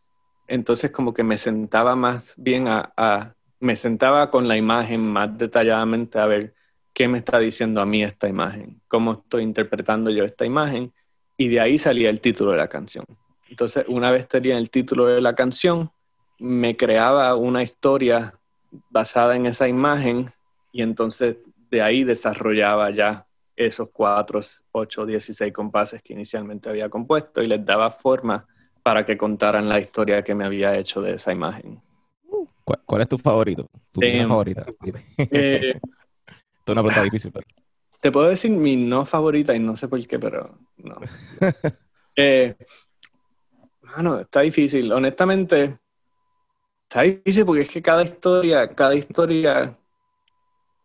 Entonces 0.47 0.91
como 0.91 1.13
que 1.13 1.23
me 1.23 1.37
sentaba 1.37 1.95
más 1.97 2.35
bien 2.39 2.67
a, 2.69 3.35
me 3.59 3.77
sentaba 3.77 4.31
con 4.31 4.49
la 4.49 4.57
imagen 4.57 5.01
más 5.01 5.37
detalladamente 5.37 6.19
a 6.19 6.27
ver 6.27 6.55
qué 6.95 7.09
me 7.09 7.19
está 7.19 7.39
diciendo 7.39 7.81
a 7.81 7.87
mí 7.87 8.03
esta 8.03 8.27
imagen, 8.27 8.81
cómo 8.89 9.13
estoy 9.13 9.43
interpretando 9.43 10.11
yo 10.11 10.25
esta 10.25 10.47
imagen, 10.47 10.93
y 11.37 11.49
de 11.49 11.61
ahí 11.61 11.79
salía 11.79 12.11
el 12.11 12.21
título 12.21 12.53
de 12.53 12.57
la 12.57 12.69
canción. 12.69 13.05
Entonces, 13.49 13.85
una 13.89 14.11
vez 14.11 14.29
tenía 14.29 14.57
el 14.57 14.71
título 14.71 15.07
de 15.07 15.21
la 15.21 15.35
canción, 15.35 15.91
me 16.41 16.77
creaba 16.77 17.35
una 17.37 17.63
historia 17.63 18.35
basada 18.89 19.37
en 19.37 19.47
esa 19.47 19.69
imagen 19.69 20.33
y 20.73 20.83
entonces 20.83 21.37
de 21.71 21.83
ahí 21.83 22.05
desarrollaba 22.05 22.91
ya 22.91 23.27
esos 23.57 23.91
cuatro, 23.93 24.41
ocho, 24.73 25.05
dieciséis 25.05 25.53
compases 25.53 26.03
que 26.03 26.15
inicialmente 26.15 26.69
había 26.69 26.89
compuesto 26.89 27.43
y 27.43 27.47
les 27.47 27.65
daba 27.65 27.91
forma 27.91 28.47
para 28.83 29.05
que 29.05 29.19
contaran 29.19 29.69
la 29.69 29.79
historia 29.79 30.23
que 30.23 30.35
me 30.35 30.47
había 30.47 30.77
hecho 30.79 31.03
de 31.03 31.15
esa 31.15 31.33
imagen. 31.33 31.81
¿Cuál, 32.65 33.03
es 33.03 33.09
tu 33.09 33.19
favorito? 33.19 33.69
¿Tu 33.93 34.01
favorita? 34.01 34.65
Eh, 35.19 35.75
es 36.27 36.67
una 36.67 36.83
pregunta 36.83 37.03
difícil, 37.03 37.33
pero... 37.33 37.47
Te 38.01 38.11
puedo 38.11 38.29
decir 38.29 38.51
mi 38.51 38.77
no 38.77 39.05
favorita 39.05 39.55
y 39.55 39.59
no 39.59 39.77
sé 39.77 39.89
por 39.89 40.05
qué, 40.07 40.19
pero 40.19 40.59
no. 40.79 40.97
eh, 42.17 42.57
está 44.23 44.41
difícil. 44.41 44.91
Honestamente, 44.91 45.79
está 46.91 47.03
difícil 47.03 47.47
porque 47.47 47.63
es 47.63 47.69
que 47.69 47.81
cada 47.81 48.03
historia, 48.03 48.75
cada 48.75 48.97
historia... 48.97 49.79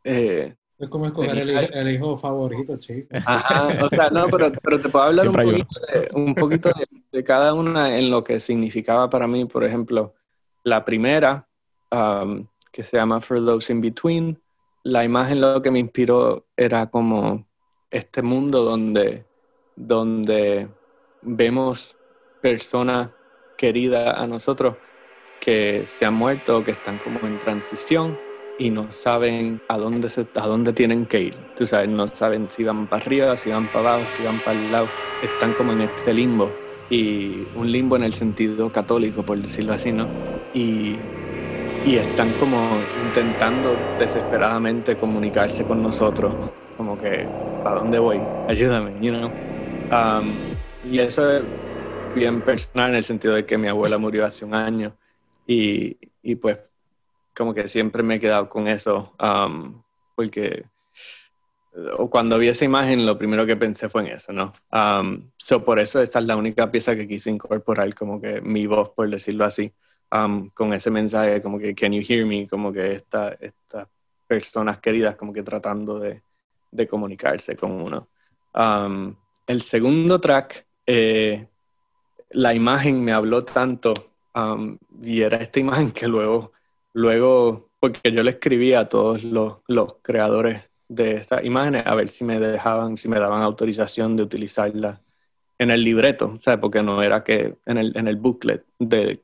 Eh, 0.03 0.56
es 0.78 0.89
como 0.89 1.08
escoger 1.08 1.36
el, 1.38 1.89
hijo 1.89 2.16
favorito, 2.16 2.78
chico. 2.78 3.08
Ajá, 3.26 3.70
o 3.84 3.89
sea, 3.89 4.10
no, 4.12 4.28
pero, 4.28 4.51
pero 4.51 4.80
te 4.80 4.89
puedo 4.89 5.06
hablar 5.06 5.30
un 5.30 5.34
poquito, 5.34 5.80
de, 5.91 6.10
un 6.14 6.36
poquito 6.36 6.72
de, 7.12 7.24
cada 7.24 7.56
una 7.56 7.97
en 7.97 8.12
lo 8.12 8.24
que 8.24 8.39
significaba 8.39 9.10
para 9.10 9.26
mí. 9.26 9.45
Por 9.45 9.64
ejemplo, 9.64 10.14
la 10.64 10.86
primera, 10.86 11.47
um, 11.91 12.45
que 12.72 12.84
se 12.84 12.97
llama 12.97 13.20
For 13.20 13.43
Those 13.43 13.74
in 13.74 13.82
Between, 13.82 14.39
la 14.84 15.03
imagen 15.03 15.41
lo 15.41 15.60
que 15.62 15.72
me 15.72 15.80
inspiró 15.80 16.45
era 16.56 16.88
como 16.88 17.47
este 17.89 18.22
mundo 18.22 18.64
donde, 18.64 19.26
donde 19.76 20.68
vemos 21.22 21.97
personas 22.41 23.10
queridas 23.58 24.20
a 24.20 24.28
nosotros 24.28 24.76
que 25.46 25.86
se 25.86 26.06
han 26.06 26.16
muerto, 26.16 26.64
que 26.64 26.72
están 26.72 26.98
como 27.00 27.28
en 27.28 27.38
transición 27.39 28.22
y 28.58 28.72
no 28.72 28.91
saben 28.91 29.64
a 29.68 29.78
dónde, 29.78 30.10
se, 30.10 30.22
a 30.36 30.48
dónde 30.48 30.74
tienen 30.74 31.06
que 31.08 31.22
ir. 31.22 31.48
Tú 31.56 31.68
sabes, 31.68 31.89
no 31.89 32.08
saben 32.08 32.50
si 32.50 32.64
van 32.64 32.88
para 32.89 33.04
arriba, 33.04 33.38
si 33.38 33.52
van 33.52 33.70
para 33.70 33.93
abajo, 33.96 34.10
si 34.10 34.24
van 34.24 34.41
para 34.41 34.58
el 34.60 34.72
lado. 34.72 34.96
Están 35.22 35.54
como 35.54 35.74
en 35.74 35.82
este 35.82 36.14
limbo. 36.14 36.62
Y 36.89 37.50
un 37.54 37.72
limbo 37.72 37.96
en 37.98 38.04
el 38.04 38.14
sentido 38.16 38.72
católico, 38.72 39.26
por 39.26 39.39
decirlo 39.41 39.74
así, 39.74 39.91
¿no? 39.93 40.14
Y 40.54 41.12
y 41.84 41.98
están 41.98 42.34
como 42.36 42.84
intentando 42.93 43.88
desesperadamente 43.98 44.98
comunicarse 44.98 45.66
con 45.66 45.82
nosotros, 45.84 46.39
como 46.76 46.98
que, 46.98 47.34
¿para 47.62 47.78
dónde 47.80 48.00
voy? 48.00 48.32
Ayúdame, 48.48 49.00
you 49.02 49.12
know. 49.14 49.36
Um, 49.91 50.43
y 50.82 51.00
eso 51.00 51.32
es 51.38 51.46
bien 52.14 52.43
personal 52.43 52.91
en 52.91 52.96
el 52.98 53.04
sentido 53.04 53.36
de 53.36 53.46
que 53.46 53.58
mi 53.58 53.68
abuela 53.68 53.98
murió 53.98 54.26
hace 54.26 54.46
un 54.46 54.56
año 54.56 54.98
y, 55.46 55.98
y 56.22 56.36
pues 56.36 56.60
como 57.36 57.54
que 57.54 57.68
siempre 57.68 58.04
me 58.04 58.16
he 58.16 58.20
quedado 58.20 58.50
con 58.50 58.68
eso, 58.68 59.14
um, 59.20 59.82
porque 60.16 60.66
o 61.98 62.10
cuando 62.10 62.38
vi 62.39 62.48
esa 62.48 62.66
imagen 62.66 63.06
lo 63.06 63.18
primero 63.18 63.46
que 63.46 63.58
pensé 63.58 63.89
fue 63.89 64.04
en 64.04 64.08
eso, 64.08 64.32
¿no? 64.32 64.54
Um, 64.72 65.30
so 65.38 65.64
por 65.64 65.80
eso 65.80 66.02
esa 66.02 66.20
es 66.20 66.26
la 66.26 66.38
única 66.38 66.72
pieza 66.72 66.96
que 66.96 67.08
quise 67.08 67.30
incorporar, 67.30 67.93
como 67.93 68.22
que 68.22 68.39
mi 68.41 68.66
voz, 68.66 68.89
por 68.91 69.10
decirlo 69.10 69.46
así. 69.46 69.72
Um, 70.12 70.50
con 70.52 70.72
ese 70.72 70.91
mensaje 70.91 71.41
como 71.41 71.60
que 71.60 71.74
can 71.74 71.91
you 71.91 72.02
hear 72.08 72.26
me, 72.26 72.48
como 72.48 72.72
que 72.72 72.93
estas 72.93 73.38
personas 74.28 74.78
queridas 74.80 75.16
como 75.16 75.34
que 75.34 75.43
tratando 75.43 76.00
de, 76.00 76.22
de 76.72 76.88
comunicarse 76.88 77.56
con 77.58 77.72
uno. 77.72 78.08
Um, 78.54 79.14
el 79.46 79.62
segundo 79.62 80.22
track, 80.22 80.66
eh, 80.86 81.48
la 82.30 82.54
imagen 82.54 83.04
me 83.04 83.12
habló 83.12 83.43
tanto 83.43 83.93
um, 84.36 84.78
y 85.02 85.22
era 85.22 85.38
esta 85.38 85.60
imagen 85.60 85.92
que 85.92 86.08
luego, 86.08 86.52
luego, 86.94 87.70
porque 87.80 88.12
yo 88.12 88.24
le 88.24 88.32
escribí 88.32 88.74
a 88.74 88.88
todos 88.90 89.24
los, 89.24 89.60
los 89.68 89.96
creadores 90.02 90.64
de 90.88 91.16
estas 91.16 91.44
imágenes 91.44 91.84
a 91.86 91.96
ver 91.96 92.10
si 92.10 92.24
me 92.24 92.40
dejaban, 92.40 92.98
si 92.98 93.08
me 93.08 93.20
daban 93.20 93.42
autorización 93.42 94.16
de 94.16 94.24
utilizarla 94.24 95.02
en 95.58 95.72
el 95.72 95.84
libreto, 95.84 96.38
sea, 96.40 96.60
porque 96.60 96.84
no 96.84 97.02
era 97.02 97.24
que 97.24 97.56
en 97.66 97.78
el, 97.78 97.96
en 97.96 98.08
el 98.08 98.18
booklet 98.18 98.66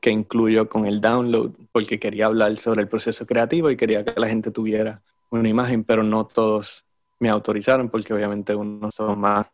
que 0.00 0.10
incluyo 0.10 0.68
con 0.68 0.86
el 0.86 1.00
download, 1.00 1.52
porque 1.72 1.98
quería 2.00 2.26
hablar 2.26 2.56
sobre 2.56 2.80
el 2.82 2.88
proceso 2.88 3.26
creativo 3.26 3.70
y 3.70 3.76
quería 3.76 4.04
que 4.04 4.18
la 4.18 4.28
gente 4.28 4.50
tuviera 4.50 5.02
una 5.30 5.48
imagen, 5.48 5.84
pero 5.84 6.02
no 6.02 6.26
todos 6.26 6.86
me 7.18 7.28
autorizaron 7.28 7.88
porque 7.88 8.14
obviamente 8.14 8.54
unos 8.54 8.94
son 8.94 9.20
más 9.20 9.46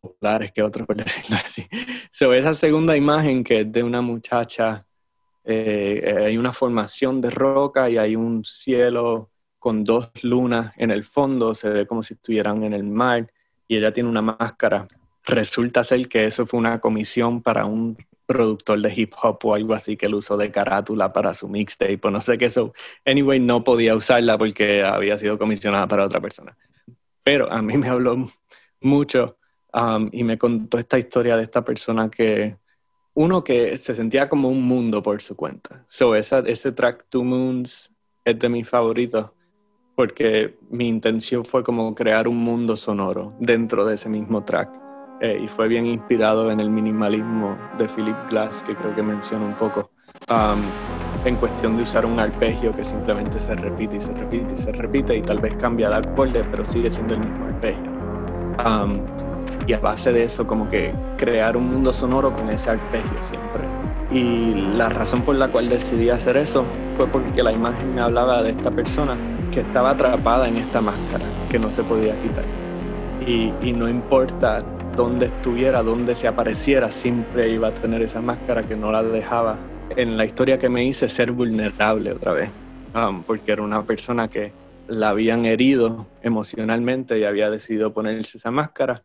populares 0.00 0.52
que 0.52 0.62
otros, 0.62 0.86
por 0.86 0.96
decirlo 1.04 1.36
así. 1.36 1.66
So, 2.10 2.32
esa 2.34 2.52
segunda 2.52 2.96
imagen 2.96 3.44
que 3.44 3.60
es 3.60 3.72
de 3.72 3.82
una 3.82 4.00
muchacha, 4.00 4.84
eh, 5.44 6.24
hay 6.26 6.38
una 6.38 6.52
formación 6.52 7.20
de 7.20 7.30
roca 7.30 7.90
y 7.90 7.98
hay 7.98 8.16
un 8.16 8.44
cielo 8.44 9.30
con 9.58 9.84
dos 9.84 10.10
lunas 10.22 10.72
en 10.76 10.90
el 10.90 11.04
fondo, 11.04 11.54
se 11.54 11.68
ve 11.68 11.86
como 11.86 12.02
si 12.02 12.14
estuvieran 12.14 12.64
en 12.64 12.72
el 12.72 12.84
mar 12.84 13.32
y 13.66 13.76
ella 13.76 13.92
tiene 13.92 14.08
una 14.08 14.22
máscara 14.22 14.86
resulta 15.24 15.82
ser 15.84 16.08
que 16.08 16.26
eso 16.26 16.46
fue 16.46 16.60
una 16.60 16.80
comisión 16.80 17.42
para 17.42 17.64
un 17.64 17.96
productor 18.26 18.80
de 18.80 18.92
hip 18.94 19.12
hop 19.22 19.38
o 19.44 19.54
algo 19.54 19.74
así 19.74 19.96
que 19.96 20.06
él 20.06 20.14
usó 20.14 20.36
de 20.36 20.50
carátula 20.50 21.12
para 21.12 21.34
su 21.34 21.48
mixtape 21.48 22.00
o 22.02 22.10
no 22.10 22.20
sé 22.20 22.38
qué 22.38 22.46
eso. 22.46 22.72
Anyway, 23.04 23.40
no 23.40 23.64
podía 23.64 23.94
usarla 23.94 24.38
porque 24.38 24.82
había 24.82 25.16
sido 25.18 25.38
comisionada 25.38 25.86
para 25.86 26.04
otra 26.04 26.20
persona. 26.20 26.56
Pero 27.22 27.50
a 27.50 27.62
mí 27.62 27.76
me 27.76 27.88
habló 27.88 28.30
mucho 28.80 29.38
um, 29.72 30.08
y 30.12 30.24
me 30.24 30.38
contó 30.38 30.78
esta 30.78 30.98
historia 30.98 31.36
de 31.36 31.42
esta 31.42 31.64
persona 31.64 32.10
que, 32.10 32.56
uno 33.14 33.44
que 33.44 33.78
se 33.78 33.94
sentía 33.94 34.28
como 34.28 34.48
un 34.48 34.66
mundo 34.66 35.02
por 35.02 35.22
su 35.22 35.36
cuenta. 35.36 35.84
So, 35.86 36.14
esa, 36.14 36.40
ese 36.40 36.72
track 36.72 37.06
Two 37.08 37.24
Moons 37.24 37.92
es 38.24 38.38
de 38.38 38.48
mis 38.48 38.68
favoritos 38.68 39.30
porque 39.94 40.58
mi 40.70 40.88
intención 40.88 41.44
fue 41.44 41.62
como 41.62 41.94
crear 41.94 42.26
un 42.26 42.38
mundo 42.38 42.76
sonoro 42.76 43.32
dentro 43.38 43.84
de 43.84 43.94
ese 43.94 44.08
mismo 44.08 44.44
track 44.44 44.70
eh, 45.20 45.40
y 45.42 45.48
fue 45.48 45.68
bien 45.68 45.86
inspirado 45.86 46.50
en 46.50 46.58
el 46.58 46.68
minimalismo 46.68 47.56
de 47.78 47.86
Philip 47.86 48.16
Glass, 48.28 48.64
que 48.64 48.74
creo 48.74 48.94
que 48.94 49.02
menciona 49.02 49.44
un 49.44 49.54
poco, 49.54 49.90
en 51.24 51.36
cuestión 51.36 51.76
de 51.76 51.82
usar 51.82 52.04
un 52.04 52.18
arpegio 52.18 52.74
que 52.74 52.84
simplemente 52.84 53.38
se 53.38 53.54
repite 53.54 53.98
y 53.98 54.00
se 54.00 54.12
repite 54.12 54.54
y 54.54 54.56
se 54.56 54.72
repite 54.72 55.16
y 55.16 55.22
tal 55.22 55.38
vez 55.38 55.54
cambia 55.54 55.88
de 55.90 55.96
acorde, 55.96 56.42
pero 56.50 56.64
sigue 56.64 56.90
siendo 56.90 57.14
el 57.14 57.20
mismo 57.20 57.46
arpegio. 57.46 57.92
Y 59.66 59.72
a 59.72 59.78
base 59.78 60.12
de 60.12 60.24
eso, 60.24 60.46
como 60.46 60.68
que 60.68 60.94
crear 61.16 61.56
un 61.56 61.70
mundo 61.70 61.92
sonoro 61.92 62.32
con 62.32 62.48
ese 62.50 62.70
arpegio 62.70 63.22
siempre. 63.22 63.62
Y 64.10 64.54
la 64.76 64.88
razón 64.88 65.22
por 65.22 65.34
la 65.36 65.48
cual 65.48 65.68
decidí 65.68 66.10
hacer 66.10 66.36
eso 66.36 66.64
fue 66.96 67.06
porque 67.08 67.42
la 67.42 67.52
imagen 67.52 67.94
me 67.94 68.00
hablaba 68.00 68.42
de 68.42 68.50
esta 68.50 68.70
persona 68.70 69.16
que 69.50 69.60
estaba 69.60 69.90
atrapada 69.90 70.48
en 70.48 70.56
esta 70.56 70.80
máscara 70.80 71.24
que 71.50 71.58
no 71.58 71.70
se 71.70 71.82
podía 71.84 72.14
quitar. 72.20 72.44
Y, 73.26 73.72
no 73.72 73.88
importa 73.88 74.58
donde 74.96 75.26
estuviera, 75.26 75.82
donde 75.82 76.14
se 76.14 76.28
apareciera, 76.28 76.90
siempre 76.90 77.48
iba 77.48 77.68
a 77.68 77.74
tener 77.74 78.02
esa 78.02 78.20
máscara 78.20 78.62
que 78.62 78.76
no 78.76 78.92
la 78.92 79.02
dejaba 79.02 79.56
en 79.96 80.16
la 80.16 80.24
historia 80.24 80.58
que 80.58 80.68
me 80.68 80.84
hice 80.84 81.08
ser 81.08 81.32
vulnerable 81.32 82.12
otra 82.12 82.32
vez, 82.32 82.50
um, 82.94 83.22
porque 83.22 83.52
era 83.52 83.62
una 83.62 83.82
persona 83.82 84.28
que 84.28 84.52
la 84.88 85.10
habían 85.10 85.46
herido 85.46 86.06
emocionalmente 86.22 87.18
y 87.18 87.24
había 87.24 87.50
decidido 87.50 87.92
ponerse 87.92 88.38
esa 88.38 88.50
máscara, 88.50 89.02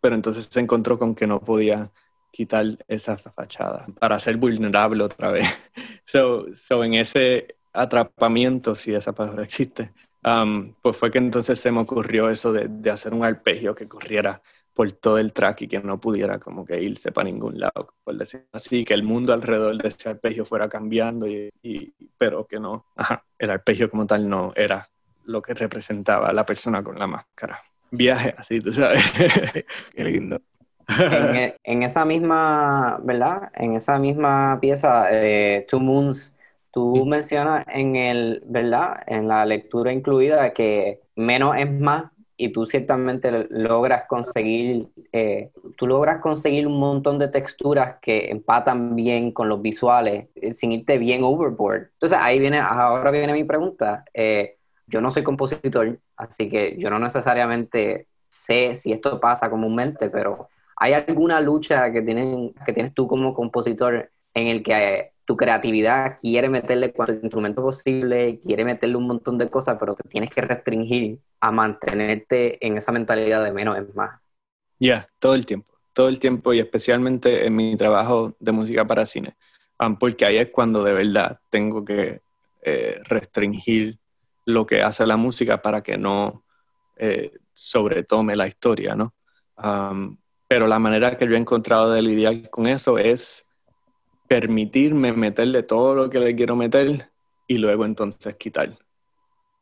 pero 0.00 0.14
entonces 0.14 0.46
se 0.46 0.60
encontró 0.60 0.98
con 0.98 1.14
que 1.14 1.26
no 1.26 1.40
podía 1.40 1.90
quitar 2.30 2.66
esa 2.88 3.16
fachada 3.16 3.86
para 3.98 4.18
ser 4.18 4.36
vulnerable 4.36 5.04
otra 5.04 5.30
vez. 5.30 5.44
So, 6.04 6.46
so 6.54 6.82
en 6.84 6.94
ese 6.94 7.56
atrapamiento, 7.70 8.74
si 8.74 8.94
esa 8.94 9.12
palabra 9.12 9.44
existe, 9.44 9.92
um, 10.24 10.72
pues 10.80 10.96
fue 10.96 11.10
que 11.10 11.18
entonces 11.18 11.60
se 11.60 11.70
me 11.70 11.80
ocurrió 11.80 12.30
eso 12.30 12.50
de, 12.50 12.66
de, 12.66 12.90
hacer 12.90 13.12
un 13.12 13.24
arpegio 13.24 13.74
que 13.74 13.86
corriera 13.86 14.40
por 14.78 14.92
todo 14.92 15.18
el 15.18 15.32
track 15.32 15.62
y 15.62 15.66
que 15.68 15.80
no 15.80 16.00
pudiera 16.00 16.38
como 16.38 16.64
que 16.64 16.80
irse 16.80 17.10
para 17.10 17.24
ningún 17.24 17.58
lado, 17.58 17.94
por 18.04 18.16
decir 18.16 18.46
así, 18.52 18.84
que 18.84 18.94
el 18.94 19.02
mundo 19.02 19.32
alrededor 19.32 19.76
de 19.76 19.88
ese 19.88 20.08
arpegio 20.08 20.44
fuera 20.44 20.68
cambiando, 20.68 21.26
y, 21.26 21.50
pero 22.16 22.46
que 22.46 22.60
no, 22.60 22.86
el 23.38 23.50
arpegio 23.50 23.90
como 23.90 24.06
tal 24.06 24.28
no 24.28 24.52
era 24.54 24.88
lo 25.24 25.42
que 25.42 25.52
representaba 25.52 26.32
la 26.32 26.46
persona 26.46 26.80
con 26.82 26.96
la 26.96 27.08
máscara. 27.08 27.60
Viaje 27.90 28.34
así, 28.36 28.60
tú 28.60 28.72
sabes. 28.72 29.00
Qué 29.94 30.04
lindo. 30.04 30.40
E, 30.88 31.54
en, 31.64 31.82
esa 31.82 32.04
misma, 32.04 32.98
¿verdad? 33.02 33.50
En 33.54 33.74
esa 33.74 33.98
misma 33.98 34.58
pieza, 34.60 35.06
eh, 35.10 35.66
Two 35.68 35.80
Moons, 35.80 36.34
tú 36.70 37.04
mencionas 37.04 37.66
en 37.68 37.96
el, 37.96 38.42
¿verdad? 38.46 39.02
En 39.06 39.28
la 39.28 39.44
lectura 39.44 39.92
incluida 39.92 40.52
que 40.52 41.00
menos 41.14 41.56
es 41.56 41.70
más 41.70 42.10
y 42.38 42.50
tú 42.50 42.66
ciertamente 42.66 43.46
logras 43.50 44.04
conseguir, 44.08 44.88
eh, 45.12 45.50
tú 45.76 45.86
logras 45.86 46.20
conseguir 46.20 46.66
un 46.66 46.78
montón 46.78 47.18
de 47.18 47.28
texturas 47.28 47.96
que 48.00 48.30
empatan 48.30 48.94
bien 48.94 49.32
con 49.32 49.48
los 49.48 49.60
visuales 49.60 50.28
eh, 50.36 50.54
sin 50.54 50.72
irte 50.72 50.98
bien 50.98 51.22
overboard. 51.24 51.90
Entonces 51.94 52.18
ahí 52.20 52.38
viene, 52.38 52.60
ahora 52.60 53.10
viene 53.10 53.32
mi 53.32 53.44
pregunta. 53.44 54.04
yo 54.86 55.00
no 55.02 55.10
soy 55.10 55.22
compositor, 55.22 55.98
así 56.18 56.50
que 56.50 56.76
yo 56.78 56.90
no 56.90 56.98
necesariamente 56.98 58.06
sé 58.28 58.74
si 58.74 58.92
esto 58.92 59.18
pasa 59.18 59.48
comúnmente, 59.48 60.10
pero 60.10 60.48
¿Hay 60.80 60.92
alguna 60.92 61.40
lucha 61.40 61.92
que, 61.92 62.02
tienen, 62.02 62.54
que 62.64 62.72
tienes 62.72 62.94
tú 62.94 63.08
como 63.08 63.34
compositor 63.34 64.10
en 64.32 64.46
el 64.46 64.62
que 64.62 64.72
eh, 64.72 65.12
tu 65.24 65.36
creatividad 65.36 66.18
quiere 66.20 66.48
meterle 66.48 66.92
cuanto 66.92 67.14
instrumento 67.14 67.62
posible, 67.62 68.38
quiere 68.38 68.64
meterle 68.64 68.96
un 68.96 69.08
montón 69.08 69.38
de 69.38 69.50
cosas, 69.50 69.76
pero 69.78 69.96
te 69.96 70.08
tienes 70.08 70.30
que 70.30 70.40
restringir 70.40 71.18
a 71.40 71.50
mantenerte 71.50 72.64
en 72.64 72.76
esa 72.76 72.92
mentalidad 72.92 73.42
de 73.42 73.52
menos 73.52 73.76
es 73.76 73.92
más? 73.94 74.20
Ya, 74.78 75.08
todo 75.18 75.34
el 75.34 75.44
tiempo, 75.44 75.74
todo 75.92 76.08
el 76.08 76.20
tiempo 76.20 76.52
y 76.52 76.60
especialmente 76.60 77.44
en 77.44 77.56
mi 77.56 77.76
trabajo 77.76 78.36
de 78.38 78.52
música 78.52 78.86
para 78.86 79.04
cine, 79.04 79.36
um, 79.80 79.96
porque 79.98 80.24
ahí 80.24 80.38
es 80.38 80.50
cuando 80.50 80.84
de 80.84 80.92
verdad 80.92 81.40
tengo 81.50 81.84
que 81.84 82.20
eh, 82.62 83.00
restringir 83.04 83.98
lo 84.48 84.64
que 84.66 84.82
hace 84.82 85.04
la 85.06 85.16
música 85.16 85.60
para 85.60 85.82
que 85.82 85.98
no 85.98 86.44
eh, 86.96 87.32
sobretome 87.52 88.34
la 88.34 88.46
historia, 88.46 88.94
¿no? 88.94 89.14
Pero 90.48 90.66
la 90.66 90.78
manera 90.78 91.16
que 91.18 91.26
yo 91.26 91.34
he 91.34 91.38
encontrado 91.38 91.90
de 91.90 92.00
lidiar 92.00 92.48
con 92.48 92.66
eso 92.66 92.96
es 92.96 93.46
permitirme 94.26 95.12
meterle 95.12 95.62
todo 95.62 95.94
lo 95.94 96.08
que 96.08 96.18
le 96.18 96.34
quiero 96.34 96.56
meter 96.56 97.10
y 97.46 97.58
luego 97.58 97.84
entonces 97.84 98.36
quitar. 98.36 98.78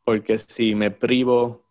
Porque 0.05 0.39
si 0.39 0.73
me 0.73 0.91
privo 0.91 1.65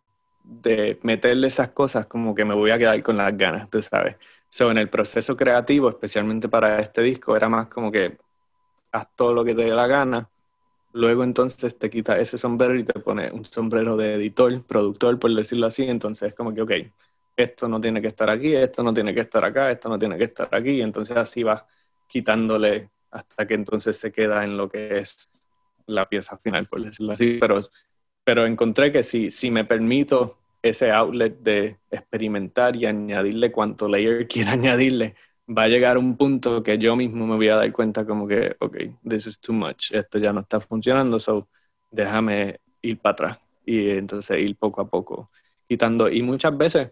de 0.44 0.98
meterle 1.02 1.46
esas 1.46 1.70
cosas, 1.70 2.06
como 2.06 2.34
que 2.34 2.44
me 2.44 2.54
voy 2.54 2.70
a 2.70 2.78
quedar 2.78 3.02
con 3.02 3.16
las 3.16 3.34
ganas, 3.36 3.70
tú 3.70 3.80
sabes. 3.80 4.16
So, 4.50 4.70
en 4.70 4.78
el 4.78 4.90
proceso 4.90 5.36
creativo, 5.36 5.88
especialmente 5.88 6.48
para 6.48 6.78
este 6.80 7.00
disco, 7.00 7.34
era 7.34 7.48
más 7.48 7.68
como 7.68 7.90
que 7.90 8.18
haz 8.92 9.08
todo 9.16 9.32
lo 9.32 9.42
que 9.44 9.54
te 9.54 9.62
dé 9.62 9.70
la 9.70 9.86
gana, 9.86 10.28
luego 10.96 11.24
entonces 11.24 11.78
te 11.78 11.90
quita 11.90 12.18
ese 12.18 12.38
sombrero 12.38 12.74
y 12.74 12.84
te 12.84 12.98
pone 12.98 13.30
un 13.30 13.44
sombrero 13.44 13.96
de 13.96 14.14
editor, 14.14 14.62
productor, 14.64 15.18
por 15.18 15.32
decirlo 15.34 15.66
así, 15.66 15.84
entonces 15.84 16.28
es 16.28 16.34
como 16.34 16.54
que, 16.54 16.62
ok, 16.62 16.72
esto 17.36 17.68
no 17.68 17.80
tiene 17.80 18.00
que 18.00 18.08
estar 18.08 18.30
aquí, 18.30 18.54
esto 18.54 18.82
no 18.82 18.94
tiene 18.94 19.12
que 19.12 19.20
estar 19.20 19.44
acá, 19.44 19.70
esto 19.70 19.90
no 19.90 19.98
tiene 19.98 20.16
que 20.16 20.24
estar 20.24 20.48
aquí, 20.50 20.80
entonces 20.80 21.16
así 21.16 21.42
vas 21.42 21.64
quitándole 22.08 22.88
hasta 23.10 23.46
que 23.46 23.54
entonces 23.54 23.96
se 23.98 24.10
queda 24.10 24.42
en 24.42 24.56
lo 24.56 24.70
que 24.70 24.98
es 24.98 25.30
la 25.86 26.08
pieza 26.08 26.38
final, 26.38 26.66
por 26.66 26.82
decirlo 26.82 27.12
así. 27.12 27.36
Pero, 27.38 27.58
pero 28.24 28.46
encontré 28.46 28.90
que 28.90 29.02
si, 29.02 29.30
si 29.30 29.50
me 29.50 29.64
permito 29.64 30.38
ese 30.62 30.90
outlet 30.90 31.38
de 31.40 31.76
experimentar 31.90 32.74
y 32.74 32.86
añadirle 32.86 33.52
cuanto 33.52 33.86
layer 33.86 34.26
quiera 34.28 34.52
añadirle, 34.52 35.14
va 35.48 35.64
a 35.64 35.68
llegar 35.68 35.98
un 35.98 36.16
punto 36.16 36.62
que 36.62 36.78
yo 36.78 36.96
mismo 36.96 37.26
me 37.26 37.36
voy 37.36 37.48
a 37.48 37.56
dar 37.56 37.72
cuenta 37.72 38.04
como 38.04 38.26
que, 38.26 38.56
ok, 38.60 38.76
this 39.08 39.26
is 39.26 39.40
too 39.40 39.52
much, 39.52 39.92
esto 39.92 40.18
ya 40.18 40.32
no 40.32 40.40
está 40.40 40.60
funcionando, 40.60 41.18
so 41.18 41.48
déjame 41.90 42.60
ir 42.82 42.98
para 42.98 43.12
atrás 43.12 43.38
y 43.64 43.90
entonces 43.90 44.38
ir 44.38 44.56
poco 44.56 44.80
a 44.80 44.88
poco 44.88 45.30
quitando. 45.68 46.08
Y 46.08 46.22
muchas 46.22 46.56
veces 46.56 46.90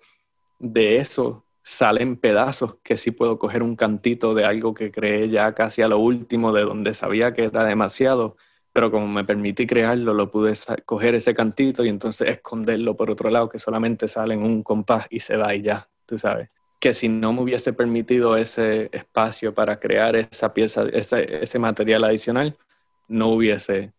de 0.58 0.96
eso 0.96 1.44
salen 1.62 2.16
pedazos 2.16 2.76
que 2.82 2.96
sí 2.96 3.10
puedo 3.10 3.38
coger 3.38 3.62
un 3.62 3.76
cantito 3.76 4.34
de 4.34 4.44
algo 4.44 4.74
que 4.74 4.90
creé 4.92 5.28
ya 5.28 5.54
casi 5.54 5.82
a 5.82 5.88
lo 5.88 5.98
último, 5.98 6.52
de 6.52 6.62
donde 6.64 6.94
sabía 6.94 7.32
que 7.32 7.44
era 7.44 7.64
demasiado, 7.64 8.36
pero 8.72 8.90
como 8.90 9.06
me 9.08 9.24
permití 9.24 9.66
crearlo, 9.66 10.14
lo 10.14 10.30
pude 10.30 10.52
coger 10.84 11.14
ese 11.14 11.34
cantito 11.34 11.84
y 11.84 11.88
entonces 11.88 12.28
esconderlo 12.28 12.96
por 12.96 13.10
otro 13.10 13.30
lado, 13.30 13.48
que 13.48 13.58
solamente 13.58 14.08
sale 14.08 14.34
en 14.34 14.42
un 14.42 14.62
compás 14.62 15.06
y 15.10 15.20
se 15.20 15.36
va 15.36 15.54
y 15.54 15.62
ya, 15.62 15.88
tú 16.06 16.18
sabes. 16.18 16.50
Que 16.84 16.92
si 16.92 17.08
no 17.08 17.32
me 17.32 17.40
hubiese 17.40 17.72
permitido 17.72 18.36
ese 18.36 18.90
espacio 18.92 19.54
para 19.54 19.80
crear 19.80 20.16
esa 20.16 20.52
pieza, 20.52 20.84
ese, 20.92 21.42
ese 21.42 21.58
material 21.58 22.04
adicional, 22.04 22.58
no 23.08 23.28
hubiese 23.30 23.92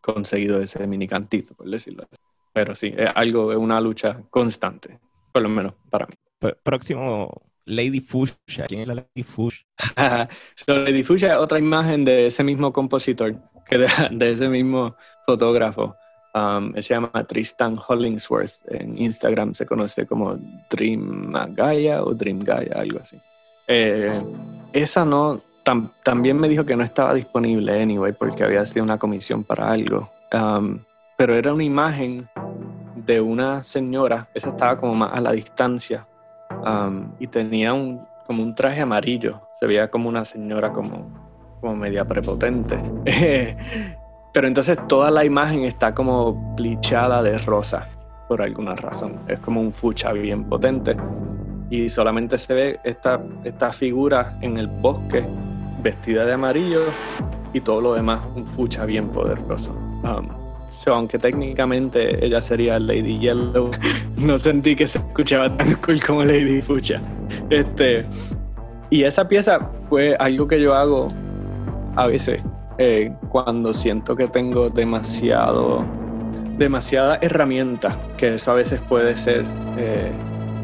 conseguido 0.00 0.60
ese 0.60 0.84
mini 0.88 1.06
cantito, 1.06 1.54
por 1.54 1.68
decirlo 1.70 2.02
así. 2.02 2.20
Pero 2.52 2.74
sí, 2.74 2.92
es 2.96 3.10
algo, 3.14 3.52
es 3.52 3.58
una 3.58 3.80
lucha 3.80 4.20
constante 4.28 4.98
por 5.32 5.42
lo 5.42 5.48
menos 5.48 5.74
para 5.90 6.06
mí. 6.06 6.14
Próximo, 6.62 7.42
Lady 7.64 8.00
Fuchsia. 8.00 8.66
¿Quién 8.68 8.82
es 8.82 8.88
la 8.88 8.94
Lady 8.94 9.22
Fuchsia? 9.22 9.66
Lady 10.66 11.02
Fuchsia 11.02 11.32
es 11.32 11.38
otra 11.38 11.58
imagen 11.58 12.04
de 12.04 12.26
ese 12.26 12.44
mismo 12.44 12.72
compositor, 12.72 13.36
que 13.66 13.78
de, 13.78 14.30
ese 14.30 14.48
mismo 14.48 14.94
fotógrafo. 15.26 15.96
Um, 16.34 16.72
se 16.74 16.94
llama 16.94 17.10
Tristan 17.24 17.76
Hollingsworth. 17.76 18.64
En 18.68 18.96
Instagram 18.96 19.54
se 19.54 19.66
conoce 19.66 20.06
como 20.06 20.38
Dream 20.70 21.32
Gaia 21.50 22.02
o 22.02 22.14
Dream 22.14 22.40
Gaia, 22.40 22.72
algo 22.76 23.00
así. 23.00 23.20
Eh, 23.68 24.22
esa 24.72 25.04
no, 25.04 25.42
también 26.02 26.38
me 26.38 26.48
dijo 26.48 26.64
que 26.64 26.76
no 26.76 26.84
estaba 26.84 27.14
disponible, 27.14 27.80
anyway, 27.80 28.12
porque 28.12 28.44
había 28.44 28.64
sido 28.66 28.84
una 28.84 28.98
comisión 28.98 29.44
para 29.44 29.70
algo. 29.70 30.10
Um, 30.32 30.80
pero 31.16 31.34
era 31.34 31.52
una 31.52 31.64
imagen 31.64 32.28
de 32.96 33.20
una 33.20 33.62
señora, 33.62 34.28
esa 34.34 34.50
estaba 34.50 34.76
como 34.76 34.94
más 34.94 35.12
a 35.12 35.20
la 35.20 35.32
distancia 35.32 36.06
um, 36.64 37.12
y 37.18 37.26
tenía 37.26 37.72
un, 37.72 38.00
como 38.26 38.42
un 38.42 38.54
traje 38.54 38.80
amarillo, 38.80 39.40
se 39.58 39.66
veía 39.66 39.90
como 39.90 40.08
una 40.08 40.24
señora 40.24 40.72
como, 40.72 41.10
como 41.60 41.76
media 41.76 42.04
prepotente. 42.04 42.78
Pero 44.32 44.48
entonces 44.48 44.78
toda 44.88 45.10
la 45.10 45.24
imagen 45.24 45.64
está 45.64 45.94
como 45.94 46.54
plichada 46.56 47.22
de 47.22 47.38
rosa 47.38 47.88
por 48.28 48.40
alguna 48.40 48.74
razón, 48.74 49.18
es 49.28 49.38
como 49.40 49.60
un 49.60 49.72
fucha 49.72 50.12
bien 50.12 50.44
potente 50.44 50.96
y 51.68 51.88
solamente 51.88 52.38
se 52.38 52.54
ve 52.54 52.80
esta, 52.84 53.20
esta 53.44 53.72
figura 53.72 54.38
en 54.40 54.56
el 54.56 54.66
bosque 54.66 55.24
vestida 55.82 56.24
de 56.24 56.34
amarillo 56.34 56.82
y 57.52 57.60
todo 57.60 57.80
lo 57.80 57.94
demás 57.94 58.20
un 58.34 58.44
fucha 58.44 58.84
bien 58.84 59.08
poderoso. 59.08 59.72
Um, 60.04 60.28
aunque 60.86 61.18
técnicamente 61.18 62.24
ella 62.24 62.40
sería 62.40 62.78
Lady 62.78 63.18
Yellow, 63.18 63.70
no 64.16 64.38
sentí 64.38 64.74
que 64.74 64.86
se 64.86 64.98
escuchaba 64.98 65.54
tan 65.56 65.74
cool 65.76 66.02
como 66.02 66.24
Lady 66.24 66.60
Fucha. 66.60 67.00
Este, 67.50 68.04
y 68.90 69.04
esa 69.04 69.26
pieza 69.26 69.70
fue 69.88 70.14
algo 70.16 70.46
que 70.46 70.60
yo 70.60 70.74
hago 70.74 71.08
a 71.96 72.06
veces 72.06 72.42
eh, 72.84 73.12
cuando 73.28 73.72
siento 73.72 74.16
que 74.16 74.26
tengo 74.26 74.68
demasiado 74.68 75.84
demasiada 76.58 77.18
herramienta, 77.20 77.96
que 78.16 78.34
eso 78.34 78.50
a 78.50 78.54
veces 78.54 78.80
puede 78.80 79.16
ser 79.16 79.44
eh, 79.78 80.10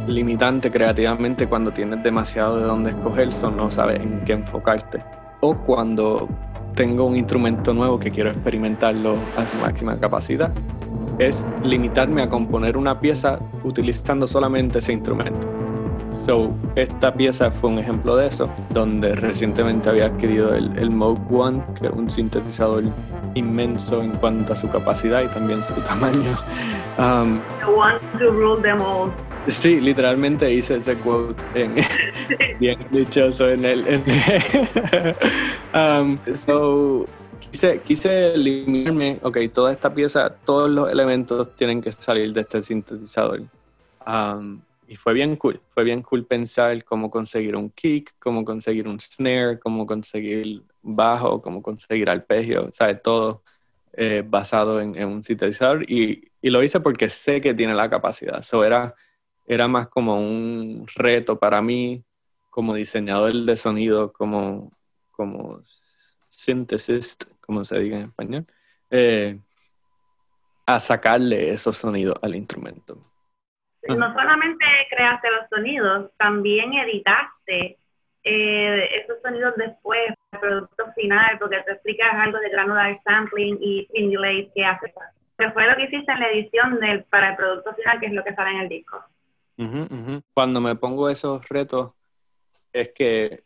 limitante 0.06 0.70
creativamente 0.70 1.46
cuando 1.46 1.70
tienes 1.72 2.02
demasiado 2.02 2.58
de 2.58 2.64
dónde 2.64 2.90
escoger, 2.90 3.32
son 3.32 3.56
no 3.56 3.70
sabes 3.70 4.00
en 4.00 4.20
qué 4.24 4.32
enfocarte. 4.32 5.02
O 5.40 5.56
cuando 5.56 6.28
tengo 6.74 7.04
un 7.04 7.16
instrumento 7.16 7.72
nuevo 7.72 7.98
que 7.98 8.10
quiero 8.10 8.30
experimentarlo 8.30 9.16
a 9.36 9.46
su 9.46 9.56
máxima 9.58 9.98
capacidad, 9.98 10.52
es 11.18 11.46
limitarme 11.62 12.22
a 12.22 12.28
componer 12.28 12.76
una 12.76 13.00
pieza 13.00 13.38
utilizando 13.64 14.26
solamente 14.26 14.80
ese 14.80 14.92
instrumento. 14.92 15.48
So, 16.12 16.54
esta 16.74 17.12
pieza 17.12 17.50
fue 17.50 17.70
un 17.70 17.78
ejemplo 17.78 18.16
de 18.16 18.26
eso, 18.26 18.50
donde 18.70 19.14
recientemente 19.14 19.88
había 19.88 20.06
adquirido 20.06 20.54
el, 20.54 20.76
el 20.78 20.90
Moog 20.90 21.20
One, 21.32 21.62
que 21.78 21.86
es 21.86 21.92
un 21.92 22.10
sintetizador 22.10 22.84
inmenso 23.34 24.02
en 24.02 24.12
cuanto 24.12 24.52
a 24.52 24.56
su 24.56 24.68
capacidad 24.68 25.22
y 25.22 25.28
también 25.28 25.62
su 25.64 25.74
tamaño. 25.82 26.36
Um, 26.98 27.40
The 27.60 27.66
one 27.66 27.98
to 28.18 28.30
rule 28.30 28.60
them 28.60 28.80
all. 28.80 29.10
Sí, 29.46 29.80
literalmente 29.80 30.52
hice 30.52 30.76
ese 30.76 30.96
quote 30.96 31.42
en, 31.54 31.76
bien 32.60 32.78
dichoso 32.90 33.48
en 33.48 33.64
el. 33.64 34.02
um, 35.74 36.18
so, 36.34 37.06
quise, 37.50 37.80
quise 37.80 38.34
eliminarme, 38.34 39.18
ok, 39.22 39.38
toda 39.52 39.72
esta 39.72 39.92
pieza, 39.94 40.34
todos 40.44 40.68
los 40.68 40.90
elementos 40.90 41.54
tienen 41.54 41.80
que 41.80 41.92
salir 41.92 42.32
de 42.32 42.42
este 42.42 42.60
sintetizador. 42.60 43.42
Um, 44.06 44.60
y 44.88 44.96
fue 44.96 45.12
bien 45.12 45.36
cool, 45.36 45.60
fue 45.74 45.84
bien 45.84 46.02
cool 46.02 46.24
pensar 46.24 46.82
cómo 46.82 47.10
conseguir 47.10 47.54
un 47.56 47.70
kick, 47.70 48.14
cómo 48.18 48.42
conseguir 48.42 48.88
un 48.88 48.98
snare, 48.98 49.58
cómo 49.58 49.86
conseguir 49.86 50.64
bajo, 50.80 51.42
cómo 51.42 51.62
conseguir 51.62 52.08
arpegio, 52.08 52.72
¿sabes? 52.72 53.02
Todo 53.02 53.42
eh, 53.92 54.24
basado 54.26 54.80
en, 54.80 55.04
un 55.04 55.22
sintetizador 55.22 55.84
y, 55.90 56.30
y, 56.40 56.48
lo 56.50 56.62
hice 56.62 56.80
porque 56.80 57.10
sé 57.10 57.40
que 57.42 57.52
tiene 57.52 57.74
la 57.74 57.90
capacidad. 57.90 58.40
Eso 58.40 58.64
era, 58.64 58.94
era 59.46 59.68
más 59.68 59.88
como 59.88 60.18
un 60.18 60.86
reto 60.94 61.38
para 61.38 61.60
mí 61.60 62.02
como 62.48 62.74
diseñador 62.74 63.34
de 63.34 63.56
sonido, 63.56 64.10
como, 64.12 64.72
como 65.12 65.60
synthesist, 66.28 67.24
como 67.40 67.64
se 67.64 67.78
diga 67.78 67.98
en 67.98 68.04
español, 68.06 68.46
eh, 68.90 69.38
a 70.64 70.80
sacarle 70.80 71.50
esos 71.50 71.76
sonidos 71.76 72.16
al 72.22 72.36
instrumento. 72.36 73.07
No 73.86 74.12
solamente 74.12 74.64
creaste 74.90 75.30
los 75.30 75.48
sonidos, 75.48 76.10
también 76.16 76.74
editaste 76.74 77.78
eh, 78.24 79.02
esos 79.02 79.22
sonidos 79.22 79.54
después, 79.56 80.00
el 80.32 80.40
producto 80.40 80.92
final, 80.94 81.38
porque 81.38 81.62
te 81.64 81.72
explicas 81.72 82.12
algo 82.12 82.38
de 82.38 82.50
granular 82.50 83.00
sampling 83.04 83.58
y 83.60 83.88
simulate 83.92 84.50
que 84.54 84.64
hace. 84.64 84.92
Que 85.38 85.50
fue 85.52 85.66
lo 85.66 85.76
que 85.76 85.84
hiciste 85.84 86.12
en 86.12 86.20
la 86.20 86.30
edición 86.30 86.80
del, 86.80 87.04
para 87.04 87.30
el 87.30 87.36
producto 87.36 87.72
final, 87.74 88.00
que 88.00 88.06
es 88.06 88.12
lo 88.12 88.24
que 88.24 88.34
sale 88.34 88.50
en 88.50 88.56
el 88.58 88.68
disco. 88.68 89.02
Cuando 90.34 90.60
me 90.60 90.76
pongo 90.76 91.08
esos 91.08 91.48
retos, 91.48 91.92
es 92.72 92.90
que, 92.90 93.44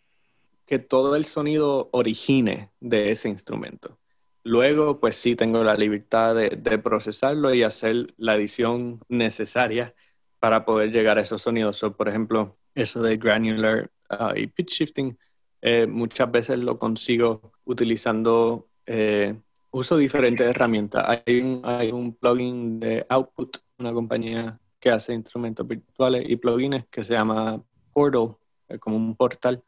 que 0.67 0.79
todo 0.79 1.15
el 1.15 1.27
sonido 1.27 1.89
origine 1.93 2.71
de 2.81 3.11
ese 3.11 3.29
instrumento. 3.29 3.99
Luego, 4.45 4.99
pues 4.99 5.17
sí 5.17 5.37
tengo 5.37 5.63
la 5.63 5.75
libertad 5.75 6.35
de 6.35 6.79
procesarlo 6.79 7.55
y 7.55 7.63
hacer 7.63 8.15
la 8.17 8.35
edición 8.35 9.01
necesaria 9.09 9.95
para 10.43 10.65
poder 10.65 10.91
llegar 10.91 11.19
a 11.19 11.21
esos 11.21 11.41
sonidos. 11.41 11.81
por 11.97 12.09
ejemplo, 12.09 12.57
eso 12.75 13.01
de 13.01 13.17
granular 13.17 13.89
uh, 14.11 14.37
y 14.37 14.49
pitch 14.49 14.73
shifting, 14.73 15.17
eh, 15.61 15.87
muchas 15.87 16.29
veces 16.33 16.59
lo 16.59 16.81
consigo 16.81 17.53
utilizando, 17.65 18.67
eh, 18.85 19.37
uso 19.71 19.97
diferentes 19.97 20.45
herramientas. 20.45 21.05
Hay 21.09 21.41
un, 21.41 21.63
hay 21.65 21.93
un 21.93 22.17
plugin 22.17 22.81
de 22.81 23.07
Output, 23.09 23.59
una 23.79 23.93
compañía 23.93 24.59
que 24.81 24.91
hace 24.91 25.15
instrumentos 25.15 25.65
virtuales 25.65 26.29
y 26.29 26.35
plugins 26.35 26.87
que 26.91 27.05
se 27.05 27.15
llama 27.15 27.63
Portal, 27.93 28.35
como 28.81 28.97
un 28.97 29.15
portal, 29.15 29.63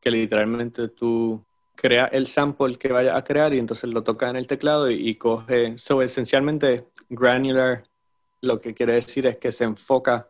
que 0.00 0.12
literalmente 0.12 0.90
tú 0.90 1.44
creas 1.74 2.08
el 2.12 2.28
sample 2.28 2.76
que 2.76 2.92
vayas 2.92 3.16
a 3.16 3.24
crear 3.24 3.52
y 3.52 3.58
entonces 3.58 3.90
lo 3.90 4.04
tocas 4.04 4.30
en 4.30 4.36
el 4.36 4.46
teclado 4.46 4.88
y, 4.88 5.08
y 5.08 5.16
coge, 5.16 5.76
so 5.76 6.02
esencialmente 6.02 6.86
granular 7.08 7.82
lo 8.40 8.60
que 8.60 8.74
quiere 8.74 8.94
decir 8.94 9.26
es 9.26 9.36
que 9.36 9.52
se 9.52 9.64
enfoca, 9.64 10.28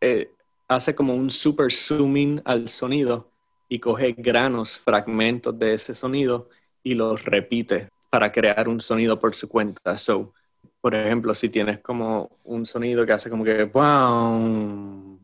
eh, 0.00 0.32
hace 0.68 0.94
como 0.94 1.14
un 1.14 1.30
super 1.30 1.72
zooming 1.72 2.40
al 2.44 2.68
sonido 2.68 3.30
y 3.68 3.78
coge 3.78 4.12
granos, 4.16 4.78
fragmentos 4.78 5.58
de 5.58 5.74
ese 5.74 5.94
sonido 5.94 6.48
y 6.82 6.94
los 6.94 7.24
repite 7.24 7.88
para 8.10 8.32
crear 8.32 8.68
un 8.68 8.80
sonido 8.80 9.18
por 9.18 9.34
su 9.34 9.48
cuenta. 9.48 9.96
So, 9.98 10.32
por 10.80 10.94
ejemplo, 10.94 11.34
si 11.34 11.48
tienes 11.48 11.78
como 11.80 12.38
un 12.44 12.66
sonido 12.66 13.06
que 13.06 13.12
hace 13.12 13.30
como 13.30 13.44
que 13.44 13.64
¡Wow! 13.64 15.18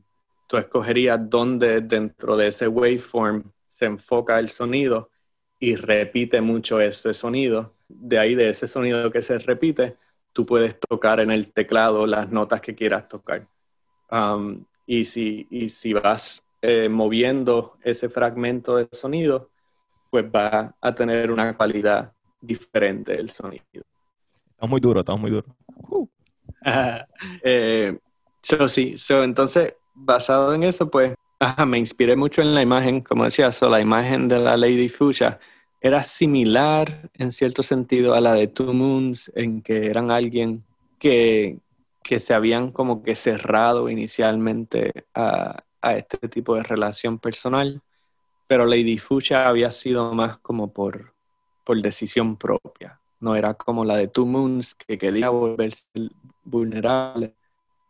tú 0.47 0.57
escogerías 0.57 1.19
dónde 1.29 1.81
dentro 1.81 2.37
de 2.37 2.49
ese 2.49 2.69
waveform 2.69 3.43
se 3.67 3.87
enfoca 3.87 4.39
el 4.39 4.51
sonido 4.51 5.11
y 5.59 5.75
repite 5.75 6.41
mucho 6.41 6.81
ese 6.81 7.15
sonido. 7.15 7.75
De 7.89 8.19
ahí, 8.19 8.35
de 8.35 8.51
ese 8.51 8.67
sonido 8.67 9.11
que 9.11 9.23
se 9.23 9.39
repite, 9.39 9.97
tú 10.37 10.45
puedes 10.45 10.79
tocar 10.79 11.21
en 11.21 11.31
el 11.31 11.51
teclado 11.51 12.07
las 12.07 12.31
notas 12.31 12.61
que 12.61 12.75
quieras 12.75 13.09
tocar. 13.09 13.47
Um, 14.11 14.67
y, 14.87 15.07
si, 15.07 15.47
y 15.49 15.71
si 15.71 15.95
vas 15.95 16.47
eh, 16.61 16.91
moviendo 16.91 17.79
ese 17.83 18.11
fragmento 18.11 18.77
de 18.77 18.87
sonido, 18.93 19.49
pues 20.11 20.27
va 20.27 20.75
a 20.79 20.95
tener 20.95 21.31
una 21.31 21.57
calidad 21.57 22.13
diferente 22.39 23.19
el 23.19 23.31
sonido. 23.31 23.65
Está 24.51 24.67
muy 24.67 24.79
duro, 24.79 25.01
está 25.01 25.17
muy 25.17 25.31
duro. 25.31 25.47
eh, 27.43 27.99
sí, 28.43 28.95
entonces, 29.09 29.73
basado 29.95 30.53
en 30.53 30.65
eso, 30.65 30.91
pues 30.91 31.15
me 31.67 31.79
inspiré 31.79 32.15
mucho 32.15 32.43
en 32.43 32.55
la 32.55 32.61
imagen, 32.61 33.01
como 33.01 33.25
decía, 33.25 33.51
so, 33.53 33.71
la 33.71 33.81
imagen 33.81 34.29
de 34.29 34.39
la 34.39 34.59
Lady 34.59 34.91
Fuchsia 34.91 35.41
era 35.87 36.03
similar 36.03 37.11
en 37.15 37.33
cierto 37.33 37.63
sentido 37.63 38.15
a 38.15 38.21
la 38.21 38.35
de 38.35 38.49
Two 38.49 38.73
Moons, 38.73 39.31
en 39.35 39.63
que 39.63 39.87
eran 39.87 40.11
alguien 40.11 40.65
que, 40.99 41.59
que 42.03 42.19
se 42.19 42.35
habían 42.35 42.73
como 42.73 43.03
que 43.03 43.15
cerrado 43.15 43.89
inicialmente 43.89 44.93
a, 45.15 45.63
a, 45.81 45.97
este 45.97 46.29
tipo 46.29 46.57
de 46.57 46.65
relación 46.65 47.19
personal, 47.19 47.83
pero 48.49 48.67
Lady 48.67 48.99
Fuchsia 48.99 49.49
había 49.49 49.71
sido 49.71 50.13
más 50.13 50.39
como 50.39 50.73
por, 50.73 51.15
por 51.65 51.81
decisión 51.81 52.37
propia. 52.37 53.01
No 53.21 53.35
era 53.37 53.55
como 53.55 53.85
la 53.85 53.97
de 53.97 54.09
Two 54.09 54.27
Moons, 54.27 54.75
que 54.75 54.99
quería 54.99 55.31
volverse 55.31 55.89
vulnerable, 56.45 57.35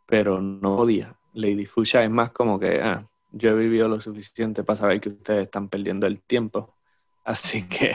pero 0.06 0.40
no 0.40 0.76
podía. 0.76 1.16
Lady 1.34 1.66
Fuchsia 1.66 2.04
es 2.04 2.10
más 2.10 2.30
como 2.30 2.58
que 2.58 2.80
ah, 2.82 3.06
yo 3.32 3.50
he 3.50 3.54
vivido 3.54 3.88
lo 3.88 4.00
suficiente 4.00 4.64
para 4.64 4.76
saber 4.76 5.00
que 5.00 5.08
ustedes 5.10 5.42
están 5.42 5.68
perdiendo 5.68 6.06
el 6.06 6.20
tiempo 6.22 6.75
así 7.26 7.68
que 7.68 7.92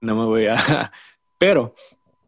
no 0.00 0.16
me 0.16 0.24
voy 0.24 0.46
a... 0.48 0.92
Pero 1.38 1.74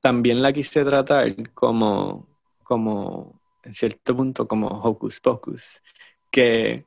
también 0.00 0.40
la 0.40 0.52
quise 0.52 0.84
tratar 0.84 1.52
como, 1.52 2.26
como 2.62 3.40
en 3.64 3.74
cierto 3.74 4.16
punto, 4.16 4.46
como 4.46 4.68
hocus 4.68 5.20
pocus, 5.20 5.82
que, 6.30 6.84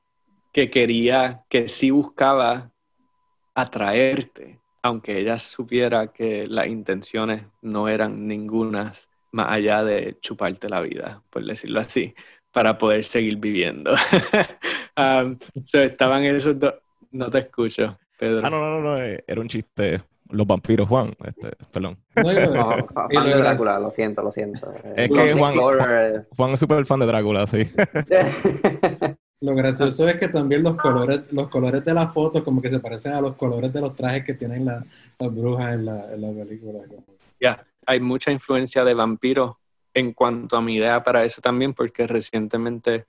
que 0.54 0.70
quería, 0.70 1.44
que 1.50 1.68
sí 1.68 1.92
buscaba 1.92 2.72
atraerte, 3.54 4.60
aunque 4.82 5.20
ella 5.20 5.38
supiera 5.38 6.14
que 6.14 6.48
las 6.48 6.68
intenciones 6.68 7.44
no 7.62 7.90
eran 7.90 8.28
ningunas 8.28 9.10
más 9.32 9.52
allá 9.52 9.84
de 9.84 10.18
chuparte 10.22 10.70
la 10.70 10.82
vida, 10.82 11.22
por 11.30 11.44
decirlo 11.46 11.82
así, 11.82 12.14
para 12.52 12.78
poder 12.78 13.04
seguir 13.06 13.38
viviendo. 13.38 13.92
um, 14.98 15.38
estaban 15.74 16.24
esos 16.24 16.58
dos, 16.58 16.76
no 17.12 17.30
te 17.30 17.40
escucho. 17.40 17.98
Ah, 18.22 18.50
no, 18.50 18.60
no, 18.60 18.82
no, 18.82 18.98
eh, 18.98 19.24
era 19.28 19.42
un 19.42 19.48
chiste. 19.48 20.02
Los 20.32 20.46
vampiros, 20.46 20.88
Juan, 20.88 21.16
este, 21.26 21.54
perdón. 21.72 21.98
No, 22.16 22.88
fan 23.10 23.26
de 23.26 23.36
Drácula, 23.36 23.80
lo 23.80 23.90
siento, 23.90 24.22
lo 24.22 24.32
siento. 24.32 24.72
Es 24.96 25.10
que 25.10 25.34
Juan, 25.34 25.56
Juan, 26.36 26.54
es 26.54 26.60
súper 26.60 26.86
fan 26.86 27.00
de 27.00 27.08
Drácula, 27.08 27.48
sí. 27.48 27.68
Lo 29.42 29.56
gracioso 29.56 30.08
es 30.08 30.18
que 30.18 30.28
también 30.28 30.64
los 30.64 30.76
colores, 30.76 31.22
los 31.32 31.48
colores 31.48 31.86
de 31.86 31.94
la 31.94 32.10
foto 32.10 32.44
como 32.44 32.62
que 32.62 32.70
se 32.70 32.80
parecen 32.80 33.14
a 33.14 33.22
los 33.22 33.38
colores 33.38 33.72
de 33.72 33.80
los 33.80 33.96
trajes 33.96 34.26
que 34.26 34.34
tienen 34.34 34.66
las 34.66 34.84
brujas 35.18 35.76
en 35.76 35.86
la, 35.86 36.14
en 36.14 36.22
la 36.22 36.44
película. 36.44 36.80
Ya, 37.40 37.66
hay 37.86 38.02
mucha 38.02 38.32
influencia 38.32 38.84
de 38.84 38.94
vampiros 38.94 39.56
en 39.94 40.12
cuanto 40.12 40.58
a 40.58 40.62
mi 40.62 40.76
idea 40.76 41.02
para 41.04 41.24
eso 41.24 41.42
también, 41.42 41.74
porque 41.74 42.06
recientemente 42.06 43.06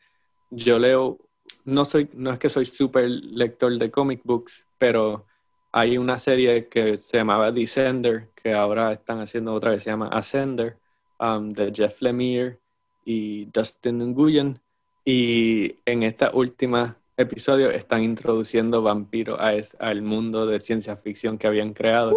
yo 0.51 0.79
leo 0.79 1.19
no 1.65 1.85
soy, 1.85 2.09
no 2.15 2.31
es 2.31 2.39
que 2.39 2.49
soy 2.49 2.65
súper 2.65 3.09
lector 3.09 3.77
de 3.79 3.91
comic 3.91 4.21
books, 4.25 4.67
pero 4.79 5.27
hay 5.73 5.99
una 5.99 6.19
serie 6.19 6.69
que 6.69 6.99
se 6.99 7.19
llamaba 7.19 7.53
Descender, 7.53 8.29
que 8.35 8.53
ahora 8.53 8.93
están 8.93 9.21
haciendo 9.21 9.55
otra 9.55 9.73
vez, 9.73 9.83
se 9.83 9.91
llama 9.91 10.09
Ascender, 10.09 10.77
um, 11.19 11.49
de 11.51 11.73
Jeff 11.73 12.01
Lemire 12.03 12.59
y 13.05 13.47
Dustin 13.47 13.99
Nguyen. 14.13 14.59
Y 15.05 15.77
en 15.87 16.03
esta 16.03 16.31
última 16.33 16.97
episodio 17.17 17.71
están 17.71 18.03
introduciendo 18.03 18.83
vampiros 18.83 19.39
al 19.79 20.03
mundo 20.03 20.47
de 20.47 20.61
ciencia 20.61 20.97
ficción 20.97 21.39
que 21.39 21.47
habían 21.47 21.73
creado. 21.73 22.17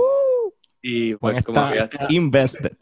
y 0.81 1.15
pues 1.15 1.43
como 1.43 1.59
había 1.59 1.89
invested. 2.09 2.73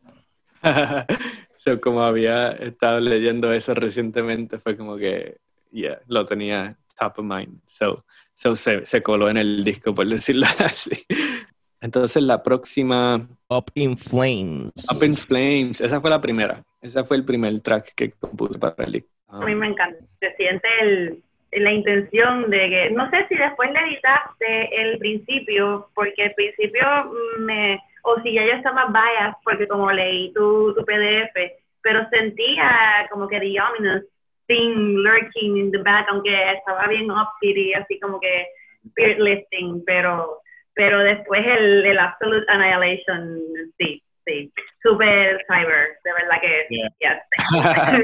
como 1.81 2.03
había 2.03 2.49
estado 2.51 2.99
leyendo 2.99 3.51
eso 3.51 3.73
recientemente, 3.73 4.57
fue 4.59 4.77
como 4.77 4.97
que 4.97 5.37
yeah, 5.71 5.99
lo 6.07 6.25
tenía 6.25 6.77
top 6.99 7.19
of 7.19 7.25
mind. 7.25 7.61
So, 7.65 8.05
so 8.33 8.55
se, 8.55 8.85
se, 8.85 9.01
coló 9.01 9.29
en 9.29 9.37
el 9.37 9.63
disco, 9.63 9.93
por 9.93 10.07
decirlo 10.07 10.45
así. 10.59 11.05
Entonces 11.81 12.21
la 12.21 12.43
próxima... 12.43 13.27
Up 13.49 13.71
in 13.73 13.97
Flames. 13.97 14.85
Up 14.91 15.03
in 15.03 15.17
Flames. 15.17 15.81
Esa 15.81 15.99
fue 15.99 16.09
la 16.09 16.21
primera. 16.21 16.63
Ese 16.79 17.03
fue 17.03 17.17
el 17.17 17.25
primer 17.25 17.59
track 17.61 17.93
que 17.95 18.11
compuse 18.11 18.59
para 18.59 18.75
el 18.85 18.91
disco. 18.91 19.09
A 19.29 19.45
mí 19.45 19.55
me 19.55 19.67
encanta. 19.67 19.97
Se 20.19 20.35
siente 20.35 20.67
el, 20.81 21.23
la 21.51 21.71
intención 21.71 22.49
de 22.51 22.69
que... 22.69 22.91
No 22.91 23.09
sé 23.09 23.25
si 23.29 23.35
después 23.35 23.71
le 23.71 23.79
editaste 23.79 24.81
el 24.81 24.99
principio, 24.99 25.89
porque 25.95 26.25
el 26.25 26.33
principio 26.35 26.85
me... 27.39 27.81
O 28.03 28.19
si 28.21 28.33
ya 28.33 28.45
yo 28.45 28.53
estaba 28.53 28.87
biased, 28.87 29.37
porque 29.43 29.67
como 29.67 29.91
leí 29.91 30.33
tu, 30.33 30.73
tu 30.73 30.83
PDF, 30.85 31.33
pero 31.81 32.07
sentía 32.09 33.07
como 33.11 33.27
que 33.27 33.39
the 33.39 33.59
ominous 33.61 34.03
lurking 34.59 35.57
in 35.57 35.71
the 35.71 35.79
back, 35.79 36.07
aunque 36.09 36.51
estaba 36.51 36.87
bien 36.87 37.09
upbeat 37.09 37.57
y 37.57 37.73
así 37.73 37.99
como 37.99 38.19
que 38.19 38.47
spirit 38.85 39.19
lifting, 39.19 39.83
pero, 39.85 40.41
pero 40.73 40.99
después 40.99 41.45
el, 41.45 41.85
el 41.85 41.99
Absolute 41.99 42.45
Annihilation, 42.49 43.39
sí, 43.77 44.03
sí, 44.25 44.51
super 44.81 45.43
cyber, 45.47 45.97
de 46.03 46.13
verdad 46.13 46.41
que, 46.41 46.65
yeah. 46.69 47.23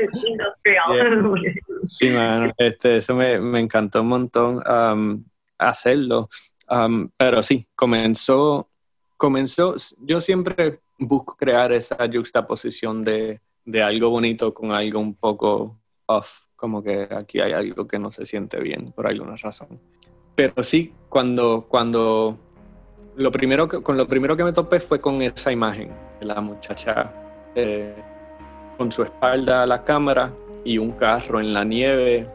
yes, 0.06 0.24
industrial. 0.28 1.54
Sí, 1.86 2.10
mano, 2.12 2.52
este, 2.58 2.98
eso 2.98 3.16
me, 3.16 3.39
me 3.39 3.60
encantó 3.60 4.02
un 4.02 4.08
montón 4.08 4.64
um, 4.68 5.24
hacerlo. 5.58 6.30
Um, 6.70 7.10
pero 7.16 7.41
sí, 7.41 7.66
comenzó, 7.76 8.70
comenzó, 9.16 9.76
yo 10.00 10.20
siempre 10.20 10.80
busco 10.98 11.36
crear 11.36 11.72
esa 11.72 11.98
juxtaposición 12.12 13.02
de, 13.02 13.39
de 13.64 13.84
algo 13.84 14.10
bonito 14.10 14.54
con 14.54 14.72
algo 14.72 15.00
un 15.00 15.16
poco 15.16 15.80
off, 16.08 16.45
como 16.55 16.84
que 16.84 17.08
aquí 17.12 17.39
hay 17.39 17.53
algo 17.53 17.88
que 17.88 17.99
no 17.99 18.12
se 18.12 18.26
siente 18.26 18.60
bien 18.60 18.86
por 18.95 19.08
alguna 19.08 19.36
razón. 19.36 19.80
Pero 20.36 20.62
sí, 20.64 20.93
cuando, 21.10 21.66
cuando 21.68 22.38
lo 23.16 23.32
primero 23.32 23.68
que, 23.68 23.82
con 23.82 23.97
lo 23.97 24.08
primero 24.08 24.36
que 24.36 24.43
me 24.43 24.53
topé 24.53 24.80
fue 24.80 24.99
con 24.99 25.22
esa 25.22 25.51
imagen 25.51 25.91
de 26.20 26.26
la 26.26 26.39
muchacha 26.41 27.12
eh, 27.55 27.95
con 28.78 28.91
su 28.91 29.03
espalda 29.03 29.64
a 29.64 29.66
la 29.66 29.84
cámara 29.84 30.32
y 30.64 30.78
un 30.78 30.91
carro 30.91 31.39
en 31.39 31.53
la 31.53 31.64
nieve 31.64 32.28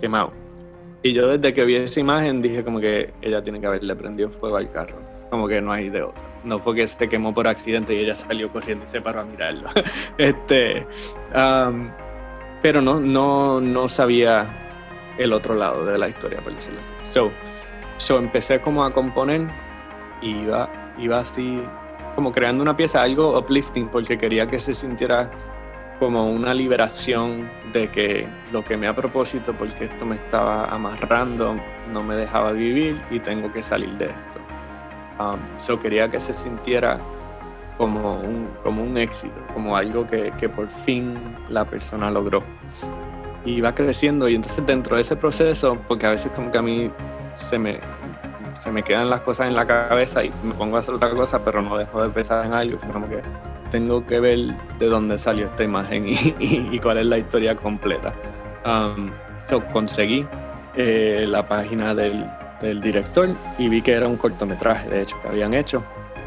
quemado. 0.00 0.32
Y 1.02 1.12
yo 1.12 1.28
desde 1.28 1.54
que 1.54 1.64
vi 1.64 1.76
esa 1.76 2.00
imagen 2.00 2.42
dije 2.42 2.64
como 2.64 2.80
que 2.80 3.12
ella 3.22 3.42
tiene 3.42 3.60
que 3.60 3.66
haberle 3.66 3.94
prendido 3.94 4.30
fuego 4.30 4.56
al 4.56 4.70
carro. 4.70 4.98
Como 5.30 5.46
que 5.46 5.60
no 5.60 5.72
hay 5.72 5.88
de 5.88 6.02
otra. 6.02 6.22
No 6.42 6.58
fue 6.58 6.74
que 6.74 6.86
se 6.86 7.08
quemó 7.08 7.32
por 7.32 7.46
accidente 7.46 7.94
y 7.94 7.98
ella 7.98 8.14
salió 8.14 8.50
corriendo 8.50 8.84
y 8.84 8.88
se 8.88 9.00
paró 9.00 9.20
a 9.20 9.24
mirarlo. 9.24 9.68
este, 10.18 10.86
um, 11.34 11.88
pero 12.62 12.80
no, 12.80 13.00
no, 13.00 13.60
no 13.60 13.88
sabía 13.88 14.48
el 15.18 15.32
otro 15.32 15.54
lado 15.54 15.84
de 15.84 15.98
la 15.98 16.08
historia, 16.08 16.40
por 16.40 16.54
decirlo 16.54 16.80
así. 16.80 16.92
So, 17.06 17.30
so 17.96 18.18
empecé 18.18 18.60
como 18.60 18.84
a 18.84 18.90
componer 18.90 19.46
y 20.22 20.30
iba, 20.30 20.70
iba 20.98 21.18
así 21.18 21.62
como 22.14 22.32
creando 22.32 22.62
una 22.62 22.76
pieza, 22.76 23.02
algo 23.02 23.38
uplifting, 23.38 23.88
porque 23.88 24.18
quería 24.18 24.46
que 24.46 24.58
se 24.58 24.74
sintiera 24.74 25.30
como 25.98 26.30
una 26.30 26.54
liberación 26.54 27.50
de 27.72 27.90
que 27.90 28.26
lo 28.52 28.64
que 28.64 28.76
me 28.76 28.88
a 28.88 28.94
propósito, 28.94 29.52
porque 29.52 29.84
esto 29.84 30.06
me 30.06 30.16
estaba 30.16 30.64
amarrando, 30.64 31.56
no 31.92 32.02
me 32.02 32.16
dejaba 32.16 32.52
vivir 32.52 33.00
y 33.10 33.20
tengo 33.20 33.52
que 33.52 33.62
salir 33.62 33.90
de 33.98 34.06
esto. 34.06 34.40
Um, 35.18 35.38
so 35.58 35.78
quería 35.78 36.08
que 36.08 36.18
se 36.18 36.32
sintiera 36.32 36.98
como 37.80 38.20
un, 38.20 38.46
como 38.62 38.82
un 38.82 38.98
éxito, 38.98 39.34
como 39.54 39.74
algo 39.74 40.06
que, 40.06 40.30
que 40.38 40.50
por 40.50 40.68
fin 40.84 41.14
la 41.48 41.64
persona 41.64 42.10
logró. 42.10 42.42
Y 43.46 43.62
va 43.62 43.74
creciendo 43.74 44.28
y 44.28 44.34
entonces 44.34 44.66
dentro 44.66 44.96
de 44.96 45.02
ese 45.02 45.16
proceso, 45.16 45.78
porque 45.88 46.04
a 46.04 46.10
veces 46.10 46.30
como 46.32 46.52
que 46.52 46.58
a 46.58 46.62
mí 46.62 46.90
se 47.36 47.58
me, 47.58 47.80
se 48.54 48.70
me 48.70 48.82
quedan 48.82 49.08
las 49.08 49.22
cosas 49.22 49.48
en 49.48 49.56
la 49.56 49.66
cabeza 49.66 50.22
y 50.22 50.30
me 50.42 50.52
pongo 50.52 50.76
a 50.76 50.80
hacer 50.80 50.92
otra 50.92 51.08
cosa, 51.12 51.42
pero 51.42 51.62
no 51.62 51.78
dejo 51.78 52.02
de 52.02 52.10
pensar 52.10 52.44
en 52.44 52.52
algo, 52.52 52.78
como 52.92 53.08
que 53.08 53.22
tengo 53.70 54.04
que 54.04 54.20
ver 54.20 54.38
de 54.78 54.86
dónde 54.86 55.16
salió 55.16 55.46
esta 55.46 55.64
imagen 55.64 56.04
y, 56.38 56.78
cuál 56.82 56.98
es 56.98 57.06
la 57.06 57.16
historia 57.16 57.56
completa. 57.56 58.12
Um, 58.66 59.10
conseguí 59.72 60.26
eh, 60.76 61.24
la 61.26 61.48
página 61.48 61.94
del, 61.94 62.26
del, 62.60 62.78
director 62.82 63.30
y 63.56 63.70
vi 63.70 63.80
que 63.80 63.92
era 63.92 64.06
un 64.06 64.18
cortometraje, 64.18 64.90
de 64.90 65.00
hecho, 65.00 65.16
que 65.22 65.28
habían 65.28 65.54
hecho, 65.54 65.82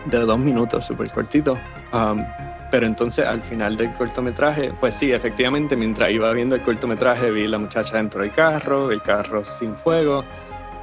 de 0.06 0.20
dos 0.20 0.40
minutos, 0.40 0.86
súper 0.86 1.10
cortito. 1.10 1.58
Um, 1.92 2.24
pero 2.72 2.88
entonces 2.88 3.26
al 3.26 3.44
final 3.44 3.78
del 3.78 3.94
cortometraje, 3.94 4.74
pues 4.80 4.96
sí, 4.96 5.12
efectivamente, 5.12 5.76
mientras 5.76 6.10
iba 6.10 6.32
viendo 6.34 6.56
el 6.56 6.62
cortometraje, 6.62 7.30
vi 7.30 7.48
la 7.48 7.60
muchacha 7.60 7.98
dentro 7.98 8.22
del 8.22 8.32
carro, 8.32 8.92
el 8.92 9.02
carro 9.02 9.44
sin 9.44 9.76
fuego, 9.76 10.24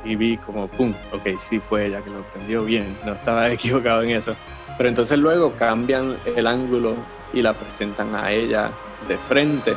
y 0.05 0.15
vi 0.15 0.37
como, 0.37 0.69
¡pum! 0.69 0.95
Ok, 1.13 1.39
sí 1.39 1.59
fue 1.59 1.87
ella 1.87 2.01
que 2.01 2.11
lo 2.11 2.23
prendió 2.33 2.65
bien, 2.65 2.97
no 3.05 3.13
estaba 3.15 3.51
equivocado 3.53 4.03
en 4.03 4.11
eso. 4.11 4.37
Pero 4.77 4.89
entonces 4.89 5.19
luego 5.19 5.53
cambian 5.57 6.17
el 6.25 6.47
ángulo 6.47 6.95
y 7.33 7.43
la 7.43 7.55
presentan 7.55 8.15
a 8.15 8.31
ella 8.31 8.71
de 9.09 9.19
frente. 9.19 9.77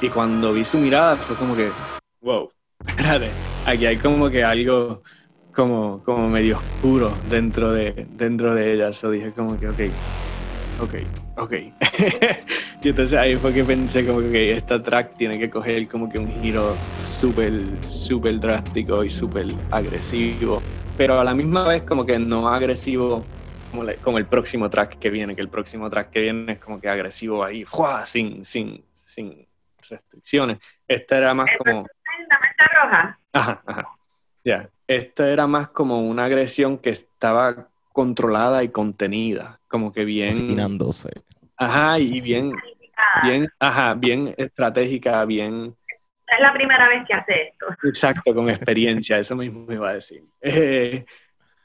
Y 0.00 0.08
cuando 0.08 0.52
vi 0.52 0.64
su 0.64 0.78
mirada 0.78 1.16
fue 1.16 1.36
como 1.36 1.56
que, 1.56 1.70
wow, 2.22 2.50
espérate, 2.86 3.30
aquí 3.66 3.86
hay 3.86 3.96
como 3.96 4.30
que 4.30 4.44
algo 4.44 5.02
como, 5.54 6.02
como 6.02 6.28
medio 6.28 6.56
oscuro 6.58 7.20
dentro 7.24 7.72
de, 7.72 8.06
dentro 8.10 8.54
de 8.54 8.72
ella. 8.72 8.90
Yo 8.90 9.10
dije 9.10 9.32
como 9.32 9.58
que, 9.58 9.68
ok, 9.68 9.80
ok, 10.78 10.94
ok. 11.36 11.52
y 12.82 12.88
entonces 12.88 13.18
ahí 13.18 13.36
fue 13.36 13.52
que 13.52 13.64
pensé 13.64 14.06
como 14.06 14.20
que 14.20 14.52
esta 14.52 14.82
track 14.82 15.16
tiene 15.16 15.38
que 15.38 15.50
coger 15.50 15.88
como 15.88 16.08
que 16.08 16.18
un 16.18 16.28
giro 16.28 16.78
súper, 16.96 17.84
súper 17.84 18.38
drástico 18.40 19.04
y 19.04 19.10
súper 19.10 19.46
agresivo. 19.70 20.62
Pero 20.96 21.18
a 21.18 21.24
la 21.24 21.34
misma 21.34 21.66
vez 21.66 21.82
como 21.82 22.04
que 22.04 22.18
no 22.18 22.48
agresivo 22.48 23.26
como, 24.02 24.18
el 24.18 24.26
próximo 24.26 24.68
track 24.68 24.98
que 24.98 25.10
viene, 25.10 25.34
que 25.34 25.42
el 25.42 25.48
próximo 25.48 25.88
track 25.88 26.10
que 26.10 26.20
viene 26.20 26.52
es 26.52 26.58
como 26.58 26.80
que 26.80 26.88
agresivo 26.88 27.44
ahí, 27.44 27.64
sin, 28.04 28.44
sin, 28.44 28.84
sin 28.92 29.46
restricciones. 29.88 30.58
Este 30.88 31.16
era 31.16 31.32
más 31.34 31.50
como... 31.56 31.86
¿La 32.58 32.82
roja? 32.82 33.20
Ajá, 33.32 33.62
ajá. 33.64 33.99
Ya. 34.44 34.68
Este 34.86 35.32
era 35.32 35.46
más 35.46 35.68
como 35.68 36.02
una 36.02 36.24
agresión 36.24 36.78
que 36.78 36.90
estaba 36.90 37.68
controlada 37.92 38.62
y 38.64 38.68
contenida, 38.70 39.60
como 39.68 39.92
que 39.92 40.04
bien... 40.04 40.30
Cocinándose. 40.30 41.10
Ajá, 41.56 41.98
y 41.98 42.20
bien, 42.20 42.52
bien, 43.22 43.48
ajá, 43.58 43.94
bien 43.94 44.34
estratégica, 44.36 45.24
bien... 45.24 45.76
Es 46.26 46.40
la 46.40 46.52
primera 46.52 46.88
vez 46.88 47.04
que 47.06 47.14
hace 47.14 47.42
esto. 47.48 47.66
Exacto, 47.84 48.34
con 48.34 48.48
experiencia, 48.48 49.18
eso 49.18 49.34
mismo 49.34 49.66
me 49.66 49.74
iba 49.74 49.90
a 49.90 49.94
decir. 49.94 50.24
Eh, 50.42 51.04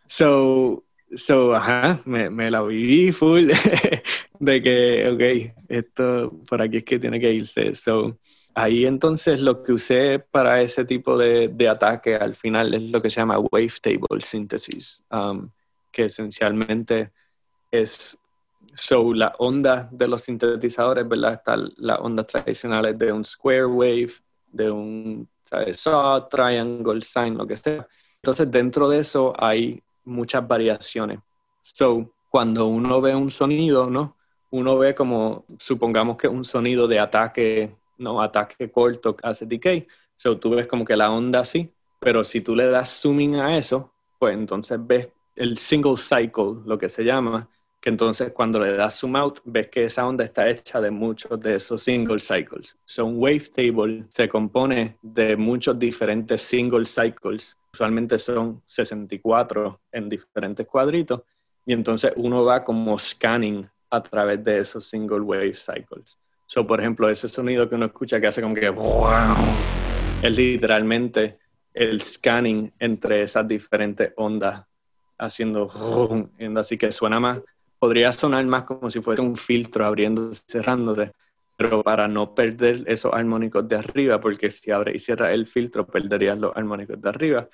so, 0.08 0.85
So, 1.14 1.56
ajá, 1.56 2.02
me, 2.06 2.30
me 2.30 2.50
la 2.50 2.62
viví 2.62 3.12
full 3.12 3.50
de 4.40 4.62
que, 4.62 5.10
ok, 5.10 5.66
esto 5.70 6.32
por 6.48 6.62
aquí 6.62 6.78
es 6.78 6.84
que 6.84 7.00
tiene 7.00 7.20
que 7.20 7.32
irse. 7.32 7.76
So, 7.76 8.18
ahí 8.56 8.86
entonces 8.86 9.40
lo 9.42 9.62
que 9.62 9.74
usé 9.74 10.20
para 10.20 10.62
ese 10.62 10.84
tipo 10.84 11.18
de, 11.18 11.50
de 11.50 11.70
ataque 11.70 12.16
al 12.16 12.36
final 12.36 12.74
es 12.74 12.82
lo 12.82 13.00
que 13.00 13.10
se 13.10 13.22
llama 13.22 13.38
wavetable 13.38 14.22
synthesis, 14.22 15.04
um, 15.12 15.50
que 15.92 16.06
esencialmente 16.06 17.12
es 17.70 18.18
so, 18.74 19.14
la 19.14 19.34
onda 19.40 19.88
de 19.92 20.08
los 20.08 20.24
sintetizadores, 20.24 21.08
¿verdad? 21.08 21.34
Están 21.34 21.72
las 21.78 22.00
ondas 22.00 22.28
tradicionales 22.28 22.98
de 22.98 23.12
un 23.12 23.24
square 23.24 23.66
wave, 23.66 24.12
de 24.48 24.72
un 24.72 25.30
¿sabes? 25.44 25.80
saw, 25.80 26.28
triangle, 26.28 27.02
sine, 27.02 27.32
lo 27.32 27.46
que 27.46 27.56
sea. 27.56 27.88
Entonces, 28.16 28.50
dentro 28.50 28.90
de 28.90 29.00
eso 29.00 29.34
hay 29.38 29.82
muchas 30.06 30.48
variaciones. 30.48 31.20
So, 31.62 32.12
cuando 32.30 32.68
uno 32.68 33.02
ve 33.02 33.16
un 33.16 33.32
sonido, 33.32 33.90
¿no? 33.90 34.16
Uno 34.52 34.78
ve 34.78 34.94
como, 34.96 35.46
supongamos 35.60 36.18
que 36.18 36.28
un 36.28 36.46
sonido 36.46 36.88
de 36.88 37.00
ataque, 37.00 37.76
no, 37.98 38.22
ataque 38.22 38.72
corto, 38.72 39.18
hace 39.24 39.46
decay. 39.46 39.88
So, 40.18 40.38
tú 40.38 40.52
ves 40.52 40.68
como 40.68 40.86
que 40.86 40.96
la 40.96 41.12
onda 41.12 41.40
así, 41.40 41.70
pero 42.00 42.24
si 42.24 42.42
tú 42.42 42.56
le 42.56 42.68
das 42.68 43.02
zooming 43.02 43.36
a 43.36 43.58
eso, 43.58 43.92
pues 44.20 44.36
entonces 44.36 44.80
ves 44.82 45.10
el 45.36 45.58
single 45.58 45.98
cycle, 45.98 46.62
lo 46.66 46.78
que 46.78 46.90
se 46.90 47.04
llama, 47.04 47.50
que 47.82 47.90
entonces 47.90 48.32
cuando 48.32 48.60
le 48.60 48.74
das 48.74 49.00
zoom 49.00 49.16
out, 49.16 49.40
ves 49.44 49.70
que 49.70 49.84
esa 49.86 50.08
onda 50.08 50.24
está 50.24 50.50
hecha 50.50 50.82
de 50.82 50.92
muchos 50.92 51.40
de 51.40 51.56
esos 51.56 51.84
single 51.84 52.20
cycles. 52.20 52.76
So, 52.86 53.06
un 53.06 53.18
wavetable 53.18 54.06
se 54.10 54.28
compone 54.28 54.98
de 55.02 55.36
muchos 55.36 55.78
diferentes 55.78 56.42
single 56.42 56.86
cycles 56.86 57.58
usualmente 57.76 58.18
son 58.18 58.64
64 58.66 59.82
en 59.92 60.08
diferentes 60.08 60.66
cuadritos, 60.66 61.22
y 61.66 61.74
entonces 61.74 62.14
uno 62.16 62.46
va 62.46 62.64
como 62.64 62.98
scanning 62.98 63.68
a 63.90 64.02
través 64.02 64.44
de 64.44 64.60
esos 64.60 64.88
single 64.88 65.20
wave 65.20 65.56
cycles. 65.56 66.18
So, 66.48 66.66
por 66.66 66.80
ejemplo, 66.80 67.10
ese 67.10 67.28
sonido 67.28 67.68
que 67.68 67.76
uno 67.76 67.88
escucha 67.88 68.22
que 68.22 68.28
hace 68.28 68.42
como 68.42 68.56
que 68.56 68.74
es 70.22 70.32
literalmente 70.32 71.40
el 71.74 72.02
scanning 72.02 72.72
entre 72.80 73.24
esas 73.24 73.48
diferentes 73.48 74.14
ondas 74.16 74.66
haciendo 75.18 75.70
así 76.58 76.78
que 76.78 76.92
suena 76.92 77.20
más, 77.20 77.42
podría 77.80 78.12
sonar 78.12 78.46
más 78.46 78.64
como 78.64 78.90
si 78.90 79.02
fuese 79.02 79.22
un 79.22 79.36
filtro 79.36 79.86
abriéndose 79.86 80.44
cerrándose, 80.48 81.12
pero 81.56 81.84
para 81.84 82.08
no 82.08 82.34
perder 82.36 82.84
esos 82.88 83.14
armónicos 83.14 83.68
de 83.68 83.78
arriba, 83.78 84.20
porque 84.20 84.52
si 84.52 84.72
abre 84.72 84.96
y 84.96 85.00
cierra 85.00 85.32
el 85.32 85.48
filtro, 85.48 85.88
perderías 85.88 86.38
los 86.38 86.56
armónicos 86.56 87.02
de 87.02 87.10
arriba. 87.10 87.50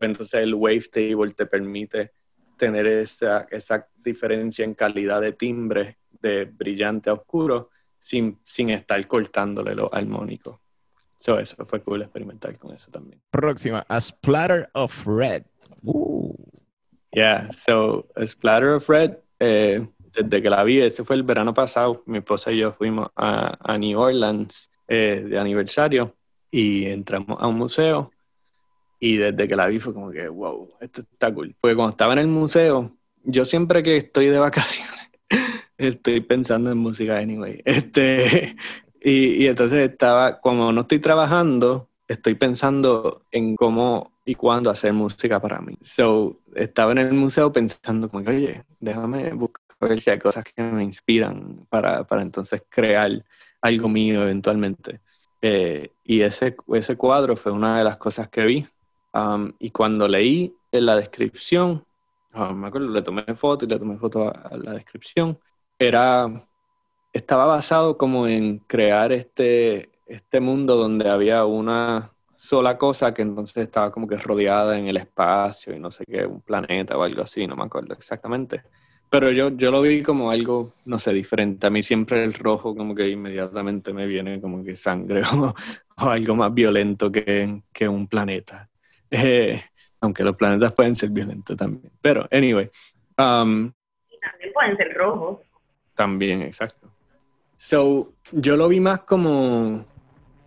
Entonces 0.00 0.42
el 0.42 0.54
wavetable 0.54 1.34
te 1.34 1.46
permite 1.46 2.12
tener 2.56 2.86
esa, 2.86 3.46
esa 3.50 3.86
diferencia 3.96 4.64
en 4.64 4.74
calidad 4.74 5.20
de 5.20 5.32
timbre 5.32 5.98
de 6.20 6.44
brillante 6.44 7.10
a 7.10 7.14
oscuro 7.14 7.70
sin, 7.98 8.38
sin 8.44 8.70
estar 8.70 9.06
cortándole 9.06 9.74
los 9.74 9.92
armónicos. 9.92 10.58
So, 11.18 11.38
eso 11.38 11.64
fue 11.64 11.82
cool 11.82 12.02
experimentar 12.02 12.58
con 12.58 12.74
eso 12.74 12.90
también. 12.90 13.20
Próxima, 13.30 13.84
A 13.88 14.00
Splatter 14.00 14.68
of 14.74 15.06
Red. 15.06 15.44
Uh. 15.82 16.34
Yeah, 17.12 17.50
so 17.56 18.06
A 18.16 18.26
Splatter 18.26 18.74
of 18.74 18.88
Red, 18.88 19.16
eh, 19.40 19.86
desde 20.16 20.42
que 20.42 20.50
la 20.50 20.64
vi, 20.64 20.80
ese 20.80 21.04
fue 21.04 21.16
el 21.16 21.22
verano 21.22 21.52
pasado, 21.54 22.02
mi 22.06 22.18
esposa 22.18 22.52
y 22.52 22.58
yo 22.58 22.72
fuimos 22.72 23.08
a, 23.16 23.56
a 23.60 23.78
New 23.78 23.98
Orleans 23.98 24.70
eh, 24.88 25.24
de 25.28 25.38
aniversario 25.38 26.14
y 26.50 26.86
entramos 26.86 27.36
a 27.40 27.46
un 27.46 27.58
museo 27.58 28.10
y 28.98 29.16
desde 29.16 29.46
que 29.46 29.56
la 29.56 29.66
vi 29.66 29.78
fue 29.78 29.92
como 29.92 30.10
que, 30.10 30.28
wow, 30.28 30.70
esto 30.80 31.02
está 31.02 31.32
cool. 31.32 31.54
Porque 31.60 31.76
cuando 31.76 31.90
estaba 31.90 32.14
en 32.14 32.20
el 32.20 32.28
museo, 32.28 32.96
yo 33.24 33.44
siempre 33.44 33.82
que 33.82 33.98
estoy 33.98 34.26
de 34.26 34.38
vacaciones, 34.40 35.10
estoy 35.76 36.20
pensando 36.20 36.70
en 36.70 36.78
música 36.78 37.18
anyway. 37.18 37.60
Este, 37.64 38.56
Y, 39.00 39.44
y 39.44 39.46
entonces 39.46 39.88
estaba, 39.90 40.40
como 40.40 40.72
no 40.72 40.80
estoy 40.80 40.98
trabajando, 40.98 41.88
estoy 42.08 42.34
pensando 42.34 43.22
en 43.30 43.54
cómo 43.54 44.12
y 44.24 44.34
cuándo 44.34 44.68
hacer 44.68 44.92
música 44.92 45.40
para 45.40 45.60
mí. 45.60 45.76
So, 45.82 46.40
estaba 46.54 46.92
en 46.92 46.98
el 46.98 47.12
museo 47.12 47.52
pensando 47.52 48.08
como 48.08 48.24
que, 48.24 48.30
oye, 48.30 48.64
déjame 48.80 49.32
buscar 49.32 49.65
ver 49.80 50.00
si 50.00 50.10
hay 50.10 50.18
cosas 50.18 50.44
que 50.44 50.62
me 50.62 50.82
inspiran 50.82 51.66
para, 51.68 52.04
para 52.04 52.22
entonces 52.22 52.62
crear 52.68 53.24
algo 53.60 53.88
mío 53.88 54.22
eventualmente. 54.22 55.00
Eh, 55.42 55.92
y 56.04 56.22
ese, 56.22 56.56
ese 56.72 56.96
cuadro 56.96 57.36
fue 57.36 57.52
una 57.52 57.78
de 57.78 57.84
las 57.84 57.96
cosas 57.98 58.28
que 58.28 58.44
vi. 58.44 58.66
Um, 59.12 59.52
y 59.58 59.70
cuando 59.70 60.08
leí 60.08 60.54
en 60.72 60.86
la 60.86 60.96
descripción, 60.96 61.84
um, 62.34 62.54
me 62.54 62.68
acuerdo, 62.68 62.90
le 62.90 63.02
tomé 63.02 63.22
foto 63.34 63.64
y 63.64 63.68
le 63.68 63.78
tomé 63.78 63.96
foto 63.98 64.28
a, 64.28 64.56
la 64.56 64.72
descripción, 64.72 65.38
era, 65.78 66.46
estaba 67.12 67.46
basado 67.46 67.96
como 67.96 68.26
en 68.26 68.58
crear 68.58 69.12
este, 69.12 69.90
este 70.06 70.40
mundo 70.40 70.76
donde 70.76 71.08
había 71.08 71.44
una 71.44 72.12
sola 72.36 72.76
cosa 72.78 73.14
que 73.14 73.22
entonces 73.22 73.56
estaba 73.56 73.90
como 73.90 74.06
que 74.06 74.16
rodeada 74.16 74.78
en 74.78 74.88
el 74.88 74.98
espacio 74.98 75.74
y 75.74 75.80
no 75.80 75.90
sé 75.90 76.04
qué, 76.04 76.26
un 76.26 76.40
planeta 76.42 76.96
o 76.96 77.02
algo 77.02 77.22
así, 77.22 77.46
no 77.46 77.56
me 77.56 77.64
acuerdo 77.64 77.94
exactamente. 77.94 78.62
Pero 79.08 79.30
yo, 79.30 79.50
yo 79.50 79.70
lo 79.70 79.82
vi 79.82 80.02
como 80.02 80.30
algo, 80.30 80.74
no 80.84 80.98
sé, 80.98 81.12
diferente. 81.12 81.66
A 81.66 81.70
mí 81.70 81.82
siempre 81.82 82.24
el 82.24 82.34
rojo 82.34 82.74
como 82.74 82.94
que 82.94 83.08
inmediatamente 83.08 83.92
me 83.92 84.06
viene 84.06 84.40
como 84.40 84.64
que 84.64 84.74
sangre 84.74 85.22
o, 85.32 85.54
algo 85.96 86.34
más 86.34 86.52
violento 86.52 87.10
que, 87.10 87.62
que 87.72 87.88
un 87.88 88.08
planeta. 88.08 88.68
Eh, 89.10 89.62
aunque 90.00 90.24
los 90.24 90.36
planetas 90.36 90.72
pueden 90.72 90.94
ser 90.94 91.10
violentos 91.10 91.56
también. 91.56 91.92
Pero, 92.00 92.28
anyway. 92.30 92.68
Um, 93.18 93.72
y 94.10 94.18
también 94.18 94.52
pueden 94.52 94.76
ser 94.76 94.94
rojos. 94.94 95.38
También, 95.94 96.42
exacto. 96.42 96.90
So, 97.56 98.12
yo 98.32 98.56
lo 98.56 98.68
vi 98.68 98.80
más 98.80 99.04
como 99.04 99.86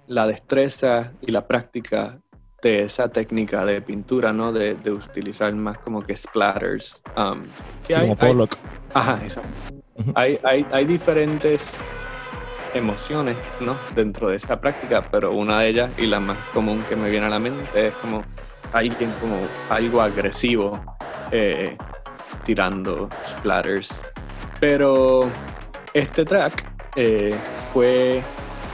la 0.08 0.28
destreza 0.28 1.14
y 1.22 1.32
la 1.32 1.48
práctica 1.48 2.20
de 2.62 2.84
esa 2.84 3.10
técnica 3.10 3.66
de 3.66 3.82
pintura, 3.82 4.34
¿no? 4.34 4.52
De, 4.52 4.76
de 4.76 4.92
utilizar 4.92 5.54
más 5.54 5.78
como 5.80 6.04
que 6.04 6.16
splatters. 6.16 7.02
Um, 7.16 7.44
como 7.88 8.16
Pollock. 8.16 8.58
ajá, 8.94 9.20
exacto. 9.24 9.50
hay, 10.16 10.40
hay, 10.44 10.66
hay, 10.72 10.86
diferentes 10.86 11.82
emociones, 12.74 13.38
¿no? 13.60 13.76
Dentro 13.96 14.30
de 14.30 14.38
esa 14.38 14.60
práctica, 14.60 15.04
pero 15.10 15.32
una 15.32 15.62
de 15.62 15.70
ellas 15.70 15.92
y 15.98 16.06
la 16.06 16.20
más 16.20 16.38
común 16.54 16.84
que 16.88 16.96
me 16.96 17.10
viene 17.10 17.26
a 17.26 17.30
la 17.30 17.40
mente 17.40 17.88
es 17.88 17.94
como 17.96 18.24
alguien 18.74 19.12
como 19.20 19.40
algo 19.70 20.02
agresivo 20.02 20.80
eh, 21.32 21.78
tirando 22.44 23.10
splatters. 23.22 24.04
Pero 24.60 25.30
este 25.94 26.26
track 26.26 26.66
eh, 26.96 27.36
fue 27.74 28.22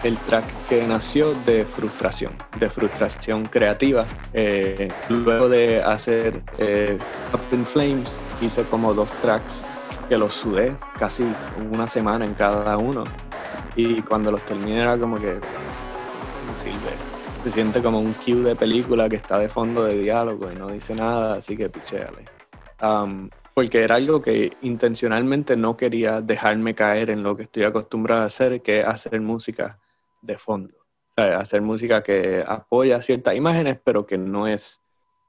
el 0.06 0.20
track 0.20 0.46
que 0.70 0.86
nació 0.86 1.34
de 1.46 1.66
frustración, 1.66 2.34
de 2.60 2.70
frustración 2.70 3.46
creativa. 3.46 4.06
Eh, 4.34 4.88
luego 5.10 5.50
de 5.50 5.82
hacer 5.82 6.44
eh, 6.60 7.00
Up 7.34 7.42
in 7.52 7.66
Flames, 7.66 8.24
hice 8.40 8.64
como 8.66 8.94
dos 8.94 9.12
tracks 9.22 9.66
que 10.08 10.16
los 10.16 10.32
sudé 10.32 10.76
casi 11.00 11.26
una 11.72 11.88
semana 11.88 12.24
en 12.24 12.36
cada 12.36 12.78
uno. 12.78 13.04
Y 13.76 14.04
cuando 14.04 14.30
los 14.32 14.46
terminé 14.46 14.82
era 14.82 14.96
como 14.96 15.18
que 15.20 15.40
Se 17.44 17.52
siente 17.52 17.82
como 17.82 18.00
un 18.00 18.14
cue 18.14 18.36
de 18.36 18.56
película 18.56 19.10
que 19.10 19.16
está 19.16 19.40
de 19.40 19.50
fondo 19.50 19.84
de 19.86 19.98
diálogo 19.98 20.52
y 20.52 20.56
no 20.56 20.68
dice 20.68 20.94
nada, 20.94 21.38
así 21.38 21.58
que 21.58 21.68
pichéale. 21.70 22.26
Um, 22.80 23.30
porque 23.56 23.82
era 23.82 23.96
algo 23.96 24.22
que 24.22 24.56
intencionalmente 24.62 25.56
no 25.56 25.76
quería 25.76 26.22
dejarme 26.22 26.76
caer 26.76 27.10
en 27.10 27.24
lo 27.24 27.36
que 27.36 27.44
estoy 27.44 27.64
acostumbrado 27.64 28.22
a 28.22 28.26
hacer, 28.26 28.62
que 28.62 28.82
es 28.82 28.86
hacer 28.86 29.20
música 29.20 29.80
de 30.26 30.38
fondo. 30.38 30.76
hacer 31.16 31.62
música 31.62 32.04
que 32.04 32.44
apoya 32.46 33.02
ciertas 33.02 33.36
imágenes, 33.36 33.80
pero 33.84 34.06
que 34.06 34.18
no 34.18 34.48
es 34.48 34.82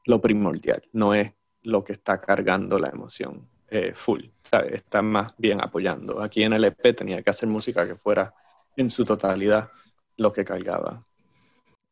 lo 0.04 0.20
primordial, 0.20 0.82
no 0.92 1.14
es 1.14 1.32
lo 1.62 1.84
que 1.84 1.92
está 1.92 2.20
cargando 2.20 2.78
la 2.78 2.88
emoción 2.88 3.48
eh, 3.68 3.92
full. 3.94 4.24
Está 4.70 5.02
más 5.02 5.34
bien 5.36 5.60
apoyando. 5.60 6.22
Aquí 6.22 6.42
en 6.42 6.52
el 6.52 6.64
EP 6.64 6.94
tenía 6.94 7.22
que 7.22 7.30
hacer 7.30 7.48
música 7.48 7.86
que 7.86 7.96
fuera 7.96 8.32
en 8.76 8.90
su 8.90 9.04
totalidad 9.04 9.70
lo 10.16 10.32
que 10.32 10.44
cargaba. 10.44 11.04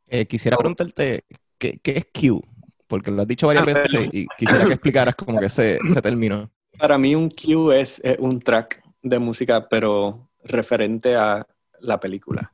Eh, 0.06 0.26
quisiera 0.26 0.56
preguntarte, 0.56 1.24
¿qué, 1.58 1.80
es 1.84 2.06
Q? 2.06 2.40
Porque 2.86 3.10
lo 3.10 3.22
has 3.22 3.28
dicho 3.28 3.46
varias 3.46 3.66
ah, 3.66 3.72
veces 3.72 4.08
y 4.12 4.26
quisiera 4.38 4.66
que 4.66 4.74
explicaras 4.74 5.14
cómo 5.16 5.40
que 5.40 5.48
se, 5.48 5.78
se 5.92 6.02
terminó. 6.02 6.50
Para 6.78 6.98
mí 6.98 7.14
un 7.14 7.30
Q 7.30 7.72
es 7.72 8.00
un 8.18 8.38
track 8.38 8.82
de 9.02 9.18
música, 9.18 9.68
pero 9.68 10.30
referente 10.44 11.16
a 11.16 11.46
la 11.80 11.98
película. 11.98 12.53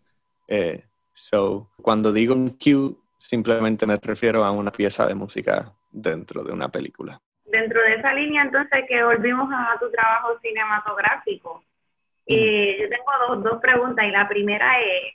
Eh, 0.51 0.84
so, 1.12 1.70
cuando 1.80 2.12
digo 2.12 2.34
un 2.34 2.59
cue, 2.59 2.96
simplemente 3.18 3.86
me 3.86 3.96
refiero 4.03 4.44
a 4.44 4.51
una 4.51 4.72
pieza 4.72 5.07
de 5.07 5.14
música 5.14 5.72
dentro 5.92 6.42
de 6.42 6.53
una 6.53 6.68
película. 6.68 7.20
Dentro 7.44 7.80
de 7.80 7.94
esa 7.94 8.12
línea, 8.12 8.42
entonces, 8.42 8.84
que 8.88 9.03
volvimos 9.05 9.48
a 9.53 9.78
tu 9.78 9.88
trabajo 9.92 10.38
cinematográfico. 10.40 11.62
Y 12.26 12.80
yo 12.80 12.88
tengo 12.88 13.12
dos, 13.28 13.44
dos 13.44 13.61
preguntas, 13.61 14.05
y 14.05 14.11
la 14.11 14.28
primera 14.28 14.80
es, 14.80 15.14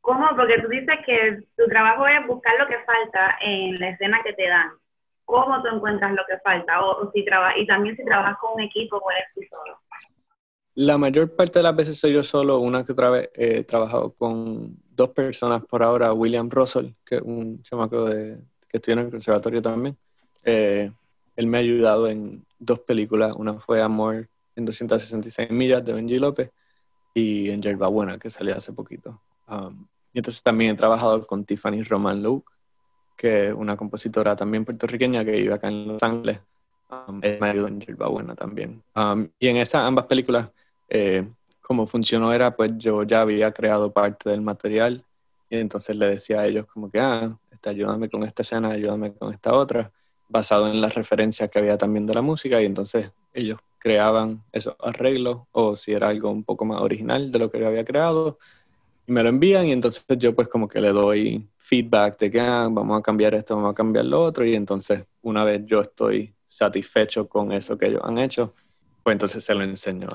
¿cómo? 0.00 0.28
Porque 0.36 0.60
tú 0.60 0.68
dices 0.68 0.96
que 1.04 1.42
tu 1.56 1.66
trabajo 1.68 2.06
es 2.06 2.24
buscar 2.26 2.54
lo 2.58 2.68
que 2.68 2.78
falta 2.78 3.36
en 3.40 3.80
la 3.80 3.90
escena 3.90 4.22
que 4.22 4.32
te 4.34 4.46
dan. 4.46 4.70
¿Cómo 5.24 5.60
tú 5.60 5.74
encuentras 5.74 6.12
lo 6.12 6.24
que 6.26 6.38
falta? 6.38 6.84
O, 6.84 7.10
si 7.12 7.26
y 7.56 7.66
también 7.66 7.96
si 7.96 8.04
trabajas 8.04 8.38
con 8.38 8.54
un 8.54 8.60
equipo, 8.60 9.00
puedes 9.00 9.24
tú 9.34 9.40
solo. 9.50 9.78
La 10.74 10.96
mayor 10.96 11.34
parte 11.34 11.58
de 11.58 11.64
las 11.64 11.74
veces 11.74 11.98
soy 11.98 12.12
yo 12.12 12.22
solo, 12.22 12.60
una 12.60 12.84
que 12.84 12.92
otra 12.92 13.10
vez 13.10 13.30
he 13.34 13.64
trabajado 13.64 14.12
con 14.12 14.76
dos 14.90 15.10
personas 15.10 15.64
por 15.64 15.82
ahora, 15.82 16.12
William 16.12 16.48
Russell, 16.50 16.90
que 17.04 17.16
es 17.16 17.22
un 17.22 17.62
chamaco 17.62 18.04
de, 18.04 18.36
que 18.68 18.76
estudia 18.76 18.94
en 18.94 19.06
el 19.06 19.10
conservatorio 19.10 19.62
también. 19.62 19.96
Eh, 20.44 20.90
él 21.36 21.46
me 21.46 21.58
ha 21.58 21.60
ayudado 21.60 22.08
en 22.08 22.44
dos 22.58 22.80
películas, 22.80 23.34
una 23.36 23.54
fue 23.54 23.80
Amor 23.80 24.28
en 24.56 24.64
266 24.64 25.50
millas 25.50 25.84
de 25.84 25.92
Benji 25.92 26.18
López 26.18 26.50
y 27.14 27.50
en 27.50 27.62
Yerba 27.62 27.88
Buena, 27.88 28.18
que 28.18 28.30
salió 28.30 28.56
hace 28.56 28.72
poquito. 28.72 29.20
Um, 29.48 29.86
y 30.12 30.18
entonces 30.18 30.42
también 30.42 30.72
he 30.72 30.74
trabajado 30.74 31.26
con 31.26 31.44
Tiffany 31.44 31.82
Roman 31.82 32.22
Luke, 32.22 32.50
que 33.16 33.48
es 33.48 33.54
una 33.54 33.76
compositora 33.76 34.34
también 34.36 34.64
puertorriqueña 34.64 35.24
que 35.24 35.32
vive 35.32 35.54
acá 35.54 35.68
en 35.68 35.88
Los 35.88 36.02
Ángeles. 36.02 36.40
Um, 36.90 37.20
él 37.22 37.38
me 37.40 37.50
ayudó 37.50 37.68
en 37.68 37.80
Yerba 37.80 38.08
Buena 38.08 38.34
también. 38.34 38.82
Um, 38.96 39.28
y 39.38 39.48
en 39.48 39.58
esas 39.58 39.84
ambas 39.84 40.06
películas 40.06 40.50
eh, 40.88 41.28
como 41.60 41.86
funcionó 41.86 42.32
era, 42.32 42.56
pues 42.56 42.72
yo 42.78 43.02
ya 43.02 43.20
había 43.20 43.52
creado 43.52 43.92
parte 43.92 44.30
del 44.30 44.40
material 44.40 45.04
y 45.50 45.58
entonces 45.58 45.96
le 45.96 46.06
decía 46.06 46.40
a 46.40 46.46
ellos 46.46 46.66
como 46.66 46.90
que, 46.90 46.98
ah, 47.00 47.38
este, 47.50 47.70
ayúdame 47.70 48.08
con 48.08 48.22
esta 48.22 48.42
escena, 48.42 48.70
ayúdame 48.70 49.12
con 49.12 49.32
esta 49.32 49.54
otra, 49.54 49.90
basado 50.28 50.68
en 50.70 50.80
las 50.80 50.94
referencias 50.94 51.50
que 51.50 51.58
había 51.58 51.78
también 51.78 52.06
de 52.06 52.14
la 52.14 52.22
música 52.22 52.60
y 52.60 52.66
entonces 52.66 53.10
ellos 53.32 53.58
creaban 53.78 54.42
esos 54.52 54.76
arreglos 54.80 55.42
o 55.52 55.76
si 55.76 55.92
era 55.92 56.08
algo 56.08 56.30
un 56.30 56.44
poco 56.44 56.64
más 56.64 56.80
original 56.80 57.30
de 57.30 57.38
lo 57.38 57.50
que 57.50 57.60
yo 57.60 57.68
había 57.68 57.84
creado 57.84 58.38
y 59.06 59.12
me 59.12 59.22
lo 59.22 59.28
envían 59.28 59.66
y 59.66 59.72
entonces 59.72 60.04
yo 60.18 60.34
pues 60.34 60.48
como 60.48 60.68
que 60.68 60.80
le 60.80 60.92
doy 60.92 61.48
feedback 61.56 62.18
de 62.18 62.30
que 62.30 62.40
ah, 62.40 62.68
vamos 62.70 62.98
a 62.98 63.02
cambiar 63.02 63.34
esto, 63.34 63.56
vamos 63.56 63.72
a 63.72 63.74
cambiar 63.74 64.04
lo 64.04 64.22
otro 64.22 64.44
y 64.44 64.54
entonces 64.54 65.04
una 65.22 65.44
vez 65.44 65.62
yo 65.64 65.80
estoy 65.80 66.34
satisfecho 66.48 67.28
con 67.28 67.52
eso 67.52 67.78
que 67.78 67.86
ellos 67.86 68.02
han 68.04 68.18
hecho, 68.18 68.54
pues 69.08 69.14
entonces 69.14 69.42
se 69.42 69.54
lo 69.54 69.64
enseño 69.64 70.06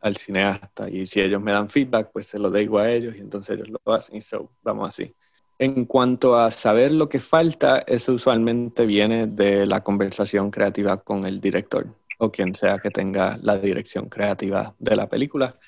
al, 0.00 0.16
cineasta 0.16 0.88
y 0.88 1.04
si 1.04 1.20
ellos 1.20 1.42
me 1.42 1.52
dan 1.52 1.68
feedback, 1.68 2.08
pues 2.10 2.26
se 2.26 2.38
lo 2.38 2.50
digo 2.50 2.78
a 2.78 2.90
ellos 2.90 3.14
y 3.14 3.18
entonces 3.18 3.58
ellos 3.58 3.68
lo 3.68 3.92
hacen 3.92 4.16
y 4.16 4.22
so, 4.22 4.50
vamos 4.62 4.88
así. 4.88 5.14
En 5.58 5.84
cuanto 5.84 6.38
a 6.38 6.50
saber 6.50 6.90
lo 6.90 7.06
que 7.06 7.20
falta, 7.20 7.80
eso 7.80 8.14
usualmente 8.14 8.86
viene 8.86 9.26
de 9.26 9.66
la 9.66 9.82
conversación 9.82 10.50
creativa 10.50 10.96
con 11.02 11.26
el 11.26 11.38
director 11.38 11.86
o 12.16 12.32
quien 12.32 12.54
sea 12.54 12.78
que 12.78 12.90
tenga 12.90 13.38
la 13.42 13.58
dirección 13.58 14.08
creativa 14.08 14.74
de 14.78 14.96
la 14.96 15.06
película. 15.06 15.58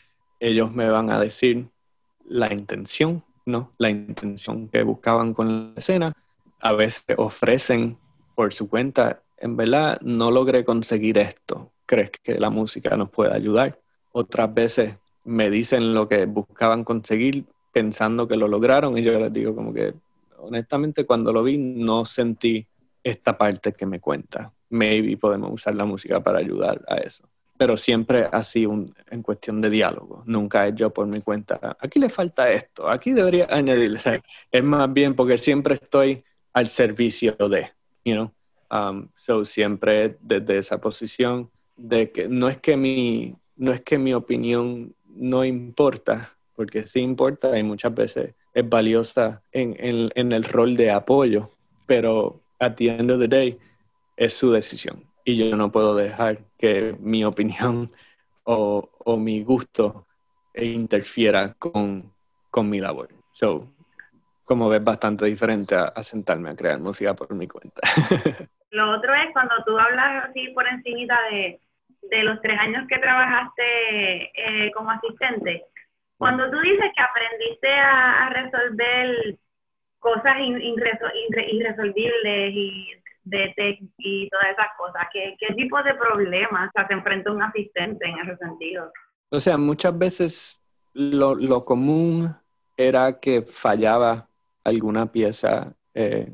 Ellos 0.41 0.73
me 0.73 0.89
van 0.89 1.11
a 1.11 1.21
decir 1.21 1.69
la 2.25 2.51
intención, 2.51 3.23
¿no? 3.45 3.73
La 3.77 3.91
intención 3.91 4.71
que 4.71 4.83
buscaban 4.83 5.35
con 5.35 5.75
la 5.75 5.79
escena. 5.79 6.15
A 6.59 6.73
veces 6.73 7.05
ofrecen 7.19 7.99
por 8.35 8.55
su 8.55 8.71
cuenta, 8.71 9.21
en 9.37 9.59
verdad 9.59 10.01
no 10.01 10.31
logré 10.31 10.65
conseguir 10.65 11.19
esto, 11.19 11.72
crees 11.87 12.11
que 12.11 12.39
la 12.39 12.51
música 12.51 12.97
nos 12.97 13.11
puede 13.11 13.35
ayudar. 13.35 13.79
Otras 14.13 14.53
veces 14.53 14.95
me 15.25 15.51
dicen 15.51 15.95
lo 15.95 16.09
que 16.09 16.27
buscaban 16.27 16.85
conseguir 16.85 17.45
pensando 17.73 18.29
que 18.29 18.37
lo 18.37 18.49
lograron 18.49 18.99
y 18.99 19.03
yo 19.03 19.19
les 19.19 19.33
digo 19.33 19.55
como 19.55 19.73
que 19.73 19.95
honestamente 20.39 21.07
cuando 21.07 21.33
lo 21.33 21.43
vi 21.43 21.57
no 21.59 22.05
sentí 22.05 22.67
esta 23.03 23.37
parte 23.37 23.73
que 23.73 23.87
me 23.87 24.01
cuenta. 24.01 24.53
Maybe 24.71 25.17
podemos 25.17 25.53
usar 25.53 25.75
la 25.75 25.85
música 25.85 26.21
para 26.21 26.39
ayudar 26.39 26.83
a 26.89 26.97
eso. 26.97 27.29
Pero 27.59 27.77
siempre 27.77 28.29
así 28.31 28.67
un, 28.67 28.95
en 29.11 29.23
cuestión 29.23 29.61
de 29.61 29.71
diálogo. 29.71 30.23
Nunca 30.27 30.67
es 30.67 30.75
yo 30.75 30.91
por 30.91 31.07
mi 31.07 31.21
cuenta. 31.21 31.77
Aquí 31.81 32.01
le 32.01 32.09
falta 32.09 32.51
esto. 32.51 32.89
Aquí 32.89 33.13
debería 33.13 33.47
añadirle. 33.51 33.99
es 34.51 34.65
más 34.65 34.93
bien 34.93 35.15
porque 35.15 35.39
siempre 35.39 35.75
estoy 35.75 36.25
al 36.53 36.69
servicio 36.69 37.33
de, 37.33 37.71
you 38.05 38.15
know. 38.15 38.33
Um, 38.71 39.09
so 39.15 39.45
siempre 39.45 40.17
desde 40.21 40.59
esa 40.59 40.79
posición 40.79 41.51
de 41.83 42.13
que 42.13 42.29
no 42.29 42.49
es 42.49 42.59
que 42.59 42.77
mi, 42.77 43.35
no 43.57 43.73
es 43.73 43.81
que 43.81 43.99
mi 43.99 44.15
opinión 44.15 44.95
no 45.07 45.45
importa, 45.45 46.37
porque 46.55 46.87
sí 46.87 47.01
importa 47.01 47.59
y 47.59 47.63
muchas 47.63 47.95
veces 47.95 48.35
es 48.55 48.69
valiosa 48.69 49.43
en, 49.51 49.77
en 50.15 50.33
el 50.33 50.45
rol 50.45 50.77
de 50.77 50.91
apoyo, 50.91 51.51
pero 51.87 52.41
at 52.59 52.75
the 52.77 52.89
end 52.89 53.11
of 53.11 53.19
the 53.19 53.29
day 53.29 53.59
es 54.17 54.35
su 54.35 54.53
decisión 54.53 55.05
y 55.25 55.37
yo 55.37 55.57
no 55.57 55.71
puedo 55.71 55.95
dejar 55.95 56.39
que 56.59 56.97
mi 57.01 57.25
opinión 57.33 57.91
o, 58.45 58.89
o 58.99 59.17
mi 59.17 59.43
gusto 59.43 60.07
interfiera 60.55 61.55
con, 61.55 62.13
con, 62.51 62.69
mi 62.69 62.79
labor. 62.79 63.09
So, 63.33 63.69
como 64.45 64.69
ves, 64.69 64.83
bastante 64.83 65.25
diferente 65.27 65.75
a, 65.75 66.03
sentarme 66.03 66.51
a 66.51 66.57
crear 66.57 66.79
música 66.79 67.15
por 67.15 67.35
mi 67.35 67.47
cuenta. 67.47 67.81
Lo 68.71 68.91
otro 68.97 69.15
es 69.15 69.33
cuando 69.33 69.55
tú 69.65 69.79
hablas 69.79 70.25
así 70.29 70.49
por 70.49 70.67
encima 70.67 71.15
de, 71.31 71.61
de 72.03 72.25
los 72.25 72.41
tres 72.43 72.59
años 72.59 72.87
que 72.89 72.99
trabajaste 72.99 74.33
eh, 74.35 74.73
como 74.73 74.91
asistente, 74.91 75.65
cuando 76.19 76.51
tú 76.51 76.61
dices 76.61 76.91
que 76.95 77.03
aprendiste 77.03 77.69
a, 77.69 78.29
resolver 78.31 79.39
cosas 79.99 80.37
irresolvibles 80.41 82.53
y 82.55 84.29
todas 84.31 84.51
esas 84.51 84.69
cosas, 84.79 85.09
¿qué, 85.13 85.37
qué 85.39 85.55
tipo 85.55 85.83
de 85.83 85.95
problemas 85.95 86.71
se 86.75 86.93
enfrenta 86.93 87.33
un 87.33 87.43
asistente 87.43 88.07
en 88.07 88.19
ese 88.19 88.37
sentido? 88.37 88.93
O 89.31 89.41
sea, 89.41 89.57
muchas 89.57 89.99
veces 89.99 90.63
lo, 90.93 91.35
lo 91.35 91.65
común 91.65 92.29
era 92.77 93.19
que 93.19 93.43
fallaba 93.43 94.29
alguna 94.65 95.11
pieza, 95.11 95.75
eh, 95.95 96.33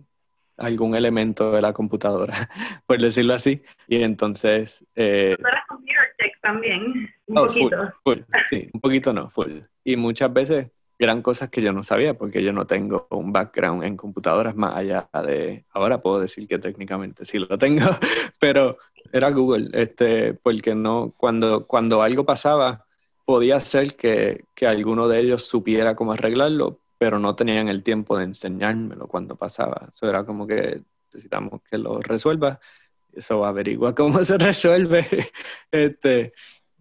algún 0.59 0.94
elemento 0.94 1.52
de 1.52 1.62
la 1.62 1.72
computadora, 1.72 2.35
por 2.86 3.01
decirlo 3.01 3.35
así. 3.35 3.62
Y 3.86 4.02
entonces... 4.02 4.85
Eh, 4.94 5.36
computer 5.68 6.14
tech 6.18 6.32
también, 6.43 7.09
un 7.26 7.39
oh, 7.39 7.47
poquito. 7.47 7.93
sí, 8.51 8.68
un 8.72 8.80
poquito 8.80 9.12
no, 9.12 9.30
full. 9.30 9.60
Y 9.85 9.97
muchas 9.97 10.32
veces 10.32 10.70
eran 10.98 11.22
cosas 11.22 11.48
que 11.48 11.62
yo 11.62 11.72
no 11.72 11.85
sabía 11.85 12.14
porque 12.14 12.43
yo 12.43 12.52
no 12.52 12.66
tengo 12.66 13.06
un 13.10 13.32
background 13.32 13.85
en 13.85 13.97
computadoras 13.97 14.56
más 14.56 14.76
allá 14.76 15.09
de, 15.24 15.64
ahora 15.70 16.02
puedo 16.02 16.20
decir 16.20 16.48
que 16.48 16.59
técnicamente 16.59 17.24
sí 17.24 17.39
lo 17.39 17.56
tengo, 17.56 17.86
pero 18.40 18.78
era 19.12 19.30
Google, 19.30 19.68
este, 19.72 20.35
porque 20.35 20.74
no, 20.74 21.14
cuando, 21.16 21.66
cuando 21.66 22.02
algo 22.02 22.24
pasaba, 22.24 22.85
podía 23.24 23.60
ser 23.60 23.94
que, 23.94 24.44
que 24.55 24.66
alguno 24.66 25.06
de 25.06 25.20
ellos 25.20 25.44
supiera 25.44 25.94
cómo 25.94 26.12
arreglarlo, 26.12 26.80
pero 26.98 27.18
no 27.18 27.34
tenían 27.36 27.68
el 27.68 27.82
tiempo 27.82 28.18
de 28.18 28.24
enseñármelo 28.24 29.06
cuando 29.06 29.36
pasaba. 29.36 29.88
Eso 29.88 30.08
era 30.08 30.24
como 30.24 30.46
que 30.46 30.82
necesitamos 31.06 31.62
que 31.62 31.78
lo 31.78 32.00
resuelva, 32.00 32.60
eso 33.12 33.44
averigua 33.44 33.94
cómo 33.94 34.22
se 34.24 34.36
resuelve. 34.36 35.06
este, 35.70 36.32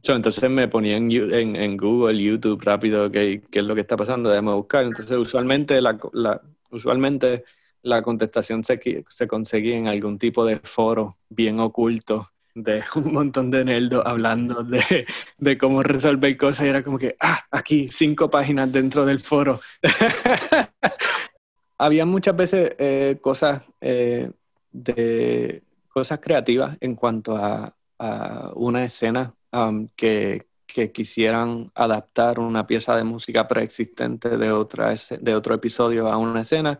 entonces 0.04 0.50
me 0.50 0.68
ponía 0.68 0.98
en, 0.98 1.12
en, 1.56 1.78
Google, 1.78 2.22
YouTube 2.22 2.62
rápido 2.62 3.12
qué, 3.12 3.42
qué, 3.52 3.60
es 3.60 3.66
lo 3.66 3.76
que 3.76 3.82
está 3.82 3.98
pasando, 3.98 4.30
debemos 4.30 4.56
buscar. 4.56 4.86
Entonces 4.86 5.18
usualmente 5.18 5.82
la, 5.82 6.00
la, 6.14 6.42
usualmente 6.72 7.44
la 7.82 8.02
contestación 8.02 8.64
se, 8.64 8.80
se 9.10 9.28
conseguía 9.28 9.78
en 9.78 9.88
algún 9.88 10.18
tipo 10.18 10.46
de 10.46 10.58
foro 10.58 11.18
bien 11.30 11.60
oculto 11.60 12.32
de 12.64 12.84
un 12.96 13.14
montón 13.14 13.52
de 13.52 13.64
nerdos 13.64 14.04
hablando 14.06 14.64
de, 14.64 15.06
de, 15.38 15.58
cómo 15.58 15.84
resolver 15.84 16.36
cosas 16.38 16.66
y 16.66 16.70
era 16.70 16.84
como 16.84 16.98
que, 16.98 17.16
ah, 17.20 17.40
aquí, 17.52 17.88
cinco 17.90 18.30
páginas 18.30 18.72
dentro 18.72 19.06
del 19.06 19.20
foro. 19.20 19.60
Había 21.78 22.06
muchas 22.06 22.36
veces 22.36 22.76
eh, 22.80 23.18
cosas 23.22 23.62
eh, 23.80 24.32
de 24.72 25.62
cosas 25.88 26.20
creativas 26.20 26.78
en 26.82 26.96
cuanto 26.96 27.36
a, 27.36 27.76
a 28.00 28.52
una 28.56 28.84
escena 28.84 29.34
um, 29.52 29.88
que, 29.96 30.48
que, 30.66 30.92
quisieran 30.92 31.72
adaptar 31.76 32.40
una 32.40 32.66
pieza 32.66 32.96
de 32.96 33.04
música 33.04 33.48
preexistente 33.48 34.38
de, 34.38 34.52
otra, 34.52 34.94
de 35.20 35.36
otro 35.36 35.56
episodio 35.56 36.08
a 36.08 36.18
una 36.18 36.42
escena 36.42 36.80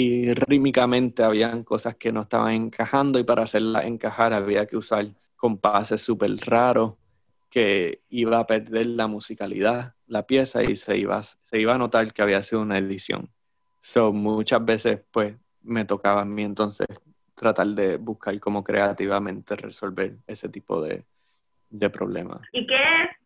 y 0.00 0.32
rítmicamente 0.32 1.24
habían 1.24 1.64
cosas 1.64 1.96
que 1.96 2.12
no 2.12 2.20
estaban 2.20 2.52
encajando 2.52 3.18
y 3.18 3.24
para 3.24 3.42
hacerlas 3.42 3.84
encajar 3.84 4.32
había 4.32 4.64
que 4.64 4.76
usar 4.76 5.06
compases 5.34 6.00
súper 6.00 6.36
raros 6.36 6.94
que 7.50 8.02
iba 8.08 8.38
a 8.38 8.46
perder 8.46 8.86
la 8.86 9.08
musicalidad, 9.08 9.96
la 10.06 10.24
pieza 10.24 10.62
y 10.62 10.76
se 10.76 10.96
iba, 10.96 11.20
se 11.20 11.58
iba 11.58 11.74
a 11.74 11.78
notar 11.78 12.12
que 12.12 12.22
había 12.22 12.44
sido 12.44 12.62
una 12.62 12.78
edición. 12.78 13.28
So, 13.80 14.12
muchas 14.12 14.64
veces 14.64 15.00
pues 15.10 15.34
me 15.62 15.84
tocaba 15.84 16.20
a 16.20 16.24
mí 16.24 16.44
entonces 16.44 16.86
tratar 17.34 17.66
de 17.66 17.96
buscar 17.96 18.38
cómo 18.38 18.62
creativamente 18.62 19.56
resolver 19.56 20.18
ese 20.28 20.48
tipo 20.48 20.80
de, 20.80 21.06
de 21.70 21.90
problemas. 21.90 22.42
¿Y 22.52 22.64
qué 22.68 22.84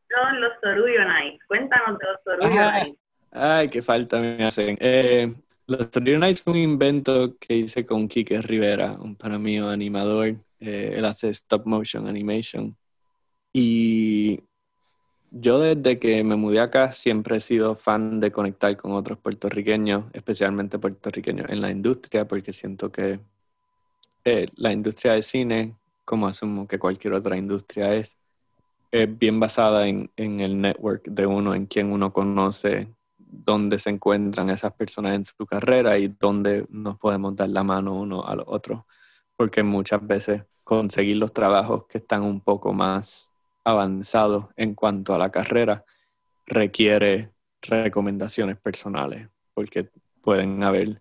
son 0.09 0.41
los 0.41 0.53
Sorullo 0.63 1.05
Nights? 1.05 1.45
Cuéntanos 1.49 1.99
de 1.99 2.07
los 2.07 2.23
Sorullo 2.25 2.71
Nights. 2.71 2.99
Ay, 3.31 3.69
qué 3.69 3.83
falta 3.83 4.21
me 4.21 4.43
hacen. 4.43 4.79
Eh, 4.81 5.35
los 5.73 5.87
Studio 5.87 6.19
Nights 6.19 6.43
fue 6.43 6.53
un 6.53 6.59
invento 6.59 7.37
que 7.39 7.57
hice 7.57 7.85
con 7.87 8.07
Kike 8.09 8.43
Rivera, 8.43 8.93
un 9.01 9.17
para 9.17 9.39
mí 9.39 9.59
animador. 9.59 10.37
Eh, 10.61 10.95
él 10.97 11.05
hace 11.05 11.31
stop 11.31 11.67
motion 11.67 12.07
animation. 12.07 12.77
Y 13.53 14.41
yo 15.31 15.59
desde 15.59 15.99
que 15.99 16.23
me 16.23 16.37
mudé 16.37 16.61
acá 16.61 16.93
siempre 16.93 17.39
he 17.39 17.41
sido 17.41 17.75
fan 17.75 18.21
de 18.21 18.31
conectar 18.31 18.77
con 18.77 18.93
otros 18.93 19.19
puertorriqueños, 19.19 20.05
especialmente 20.13 20.79
puertorriqueños 20.79 21.49
en 21.51 21.61
la 21.61 21.71
industria, 21.71 22.29
porque 22.29 22.53
siento 22.53 22.93
que 22.93 23.21
eh, 24.25 24.47
la 24.57 24.73
industria 24.73 25.15
de 25.15 25.23
cine, 25.23 25.77
como 26.05 26.27
asumo 26.27 26.69
que 26.69 26.79
cualquier 26.79 27.15
otra 27.15 27.37
industria 27.37 27.95
es, 27.95 28.17
es 28.91 29.19
bien 29.19 29.41
basada 29.41 29.89
en, 29.89 30.11
en 30.17 30.41
el 30.41 30.61
network 30.61 31.05
de 31.07 31.27
uno, 31.27 31.55
en 31.55 31.67
quien 31.67 31.93
uno 31.93 32.13
conoce, 32.13 32.89
dónde 33.33 33.79
se 33.79 33.91
encuentran 33.91 34.51
esas 34.51 34.75
personas 34.75 35.15
en 35.15 35.25
su 35.25 35.47
carrera 35.47 35.99
y 35.99 36.09
dónde 36.09 36.67
nos 36.69 36.99
podemos 36.99 37.35
dar 37.35 37.49
la 37.49 37.63
mano 37.63 37.95
uno 37.95 38.25
a 38.25 38.37
los 38.37 38.45
otros. 38.47 38.83
Porque 39.37 39.63
muchas 39.63 40.07
veces 40.07 40.43
conseguir 40.63 41.17
los 41.17 41.33
trabajos 41.33 41.87
que 41.87 41.99
están 41.99 42.23
un 42.23 42.41
poco 42.41 42.73
más 42.73 43.33
avanzados 43.65 44.47
en 44.57 44.75
cuanto 44.75 45.15
a 45.15 45.19
la 45.19 45.31
carrera 45.31 45.85
requiere 46.47 47.33
recomendaciones 47.63 48.59
personales, 48.59 49.29
porque 49.55 49.89
pueden 50.21 50.63
haber 50.63 51.01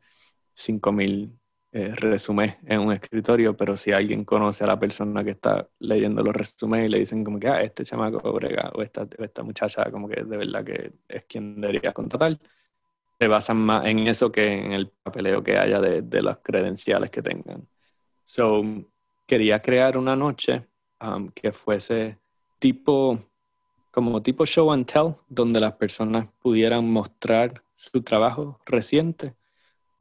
5.000 0.55 1.31
eh, 1.73 1.93
resumen 1.95 2.57
en 2.65 2.79
un 2.81 2.91
escritorio, 2.91 3.55
pero 3.55 3.77
si 3.77 3.91
alguien 3.91 4.25
conoce 4.25 4.63
a 4.63 4.67
la 4.67 4.79
persona 4.79 5.23
que 5.23 5.31
está 5.31 5.67
leyendo 5.79 6.21
los 6.21 6.35
resúmenes 6.35 6.87
y 6.87 6.91
le 6.91 6.99
dicen 6.99 7.23
como 7.23 7.39
que, 7.39 7.47
ah, 7.47 7.61
este 7.61 7.85
chamaco 7.85 8.33
brega 8.33 8.71
o 8.73 8.81
esta, 8.81 9.07
esta 9.19 9.43
muchacha 9.43 9.89
como 9.89 10.09
que 10.09 10.23
de 10.23 10.37
verdad 10.37 10.65
que 10.65 10.91
es 11.07 11.23
quien 11.25 11.61
deberías 11.61 11.93
contratar, 11.93 12.37
se 13.17 13.27
basan 13.27 13.57
más 13.57 13.85
en 13.85 14.07
eso 14.07 14.31
que 14.31 14.51
en 14.51 14.73
el 14.73 14.89
papeleo 14.89 15.41
que 15.43 15.57
haya 15.57 15.79
de, 15.79 16.01
de 16.01 16.21
las 16.21 16.39
credenciales 16.39 17.09
que 17.09 17.21
tengan. 17.21 17.67
So, 18.25 18.63
quería 19.25 19.61
crear 19.61 19.97
una 19.97 20.15
noche 20.15 20.65
um, 20.99 21.29
que 21.29 21.53
fuese 21.53 22.17
tipo, 22.59 23.17
como 23.91 24.21
tipo 24.21 24.45
show 24.45 24.73
and 24.73 24.85
tell, 24.85 25.15
donde 25.29 25.59
las 25.61 25.73
personas 25.73 26.27
pudieran 26.41 26.91
mostrar 26.91 27.63
su 27.77 28.01
trabajo 28.01 28.59
reciente, 28.65 29.35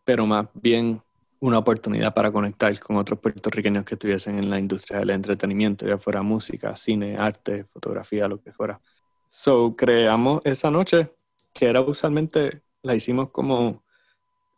pero 0.04 0.26
más 0.26 0.48
bien 0.54 1.00
una 1.40 1.58
oportunidad 1.58 2.12
para 2.14 2.30
conectar 2.30 2.78
con 2.80 2.96
otros 2.96 3.18
puertorriqueños 3.18 3.84
que 3.84 3.94
estuviesen 3.94 4.38
en 4.38 4.50
la 4.50 4.58
industria 4.58 5.00
del 5.00 5.10
entretenimiento, 5.10 5.86
ya 5.86 5.98
fuera 5.98 6.22
música, 6.22 6.76
cine, 6.76 7.16
arte, 7.16 7.64
fotografía, 7.64 8.28
lo 8.28 8.40
que 8.40 8.52
fuera. 8.52 8.80
So, 9.28 9.74
creamos 9.76 10.42
esa 10.44 10.70
noche, 10.70 11.10
que 11.52 11.66
era 11.66 11.80
usualmente, 11.80 12.62
la 12.82 12.94
hicimos 12.94 13.30
como 13.30 13.82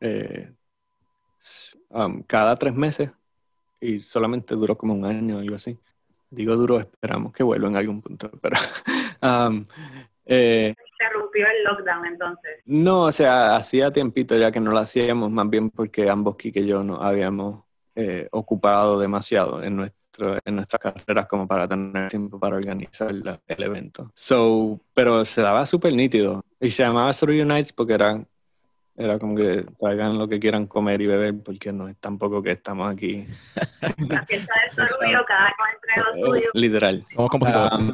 eh, 0.00 0.52
um, 1.90 2.22
cada 2.22 2.56
tres 2.56 2.74
meses 2.74 3.10
y 3.80 4.00
solamente 4.00 4.54
duró 4.54 4.76
como 4.76 4.94
un 4.94 5.04
año 5.04 5.38
algo 5.38 5.56
así. 5.56 5.78
Digo 6.30 6.56
duro, 6.56 6.80
esperamos 6.80 7.32
que 7.32 7.42
vuelva 7.44 7.68
en 7.68 7.76
algún 7.76 8.02
punto, 8.02 8.30
pero 8.40 8.56
um, 9.22 9.64
eh, 10.24 10.74
se 11.32 11.44
rompió 11.44 11.46
el 11.46 11.64
lockdown 11.64 12.06
entonces. 12.06 12.60
No, 12.66 13.02
o 13.02 13.12
sea, 13.12 13.56
hacía 13.56 13.90
tiempito 13.90 14.36
ya 14.36 14.50
que 14.50 14.60
no 14.60 14.70
lo 14.70 14.78
hacíamos, 14.78 15.30
más 15.30 15.48
bien 15.48 15.70
porque 15.70 16.09
ambos 16.09 16.36
Kike 16.36 16.60
y 16.60 16.66
yo 16.66 16.82
nos 16.82 17.02
habíamos 17.02 17.64
eh, 17.94 18.28
ocupado 18.30 18.98
demasiado 18.98 19.62
en, 19.62 19.76
nuestro, 19.76 20.38
en 20.44 20.56
nuestras 20.56 20.80
carreras 20.80 21.26
como 21.26 21.46
para 21.46 21.68
tener 21.68 22.09
tiempo 22.09 22.38
para 22.38 22.56
organizar 22.56 23.10
el 23.10 23.62
evento. 23.62 24.10
So, 24.14 24.80
pero 24.94 25.24
se 25.24 25.42
daba 25.42 25.66
súper 25.66 25.92
nítido. 25.92 26.44
Y 26.60 26.70
se 26.70 26.82
llamaba 26.82 27.12
Survey 27.12 27.44
Nights 27.44 27.72
porque 27.72 27.94
era, 27.94 28.24
era 28.96 29.18
como 29.18 29.36
que 29.36 29.66
traigan 29.78 30.18
lo 30.18 30.28
que 30.28 30.40
quieran 30.40 30.66
comer 30.66 31.00
y 31.02 31.06
beber, 31.06 31.34
porque 31.42 31.72
no 31.72 31.88
es 31.88 31.96
tampoco 31.98 32.42
que 32.42 32.52
estamos 32.52 32.90
aquí. 32.90 33.26
La 34.09 34.24
fiesta 34.24 34.54
del 34.76 35.12
cada 35.26 35.54
cual 35.56 36.14
los 36.14 36.28
suyos. 36.28 36.50
Literal. 36.54 37.02
Somos 37.02 37.30
compositores. 37.30 37.72
Um, 37.72 37.92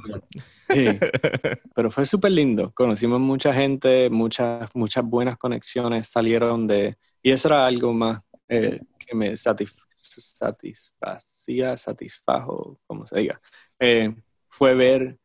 Sí, 0.68 0.86
pero 1.74 1.90
fue 1.90 2.06
súper 2.06 2.32
lindo. 2.32 2.72
Conocimos 2.74 3.20
mucha 3.20 3.52
gente, 3.52 4.10
muchas, 4.10 4.68
muchas 4.74 5.04
buenas 5.04 5.38
conexiones 5.38 6.08
salieron 6.08 6.66
de... 6.66 6.96
Y 7.22 7.32
eso 7.32 7.48
era 7.48 7.66
algo 7.66 7.92
más 7.92 8.20
eh, 8.48 8.80
que 8.98 9.14
me 9.14 9.36
satisfacía, 9.36 11.76
satisfajo, 11.76 12.80
como 12.86 13.06
se 13.06 13.18
diga. 13.18 13.40
Eh, 13.78 14.14
fue 14.48 14.74
ver 14.74 15.18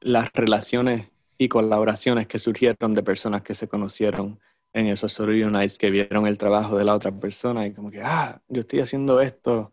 las 0.00 0.30
relaciones 0.32 1.08
y 1.38 1.48
colaboraciones 1.48 2.26
que 2.26 2.38
surgieron 2.38 2.94
de 2.94 3.02
personas 3.02 3.42
que 3.42 3.54
se 3.54 3.68
conocieron 3.68 4.40
en 4.72 4.86
esos 4.86 5.12
Sorority 5.12 5.50
Nights, 5.50 5.78
que 5.78 5.90
vieron 5.90 6.26
el 6.26 6.38
trabajo 6.38 6.76
de 6.76 6.84
la 6.84 6.94
otra 6.94 7.12
persona 7.12 7.66
y 7.66 7.72
como 7.72 7.90
que, 7.90 8.00
ah, 8.02 8.40
yo 8.48 8.60
estoy 8.60 8.80
haciendo 8.80 9.20
esto, 9.20 9.72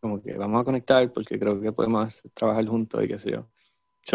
como 0.00 0.22
que 0.22 0.34
vamos 0.34 0.60
a 0.60 0.64
conectar 0.64 1.12
porque 1.12 1.38
creo 1.38 1.60
que 1.60 1.72
podemos 1.72 2.22
trabajar 2.34 2.66
juntos 2.66 3.04
y 3.04 3.08
qué 3.08 3.18
sé 3.18 3.32
yo. 3.32 3.48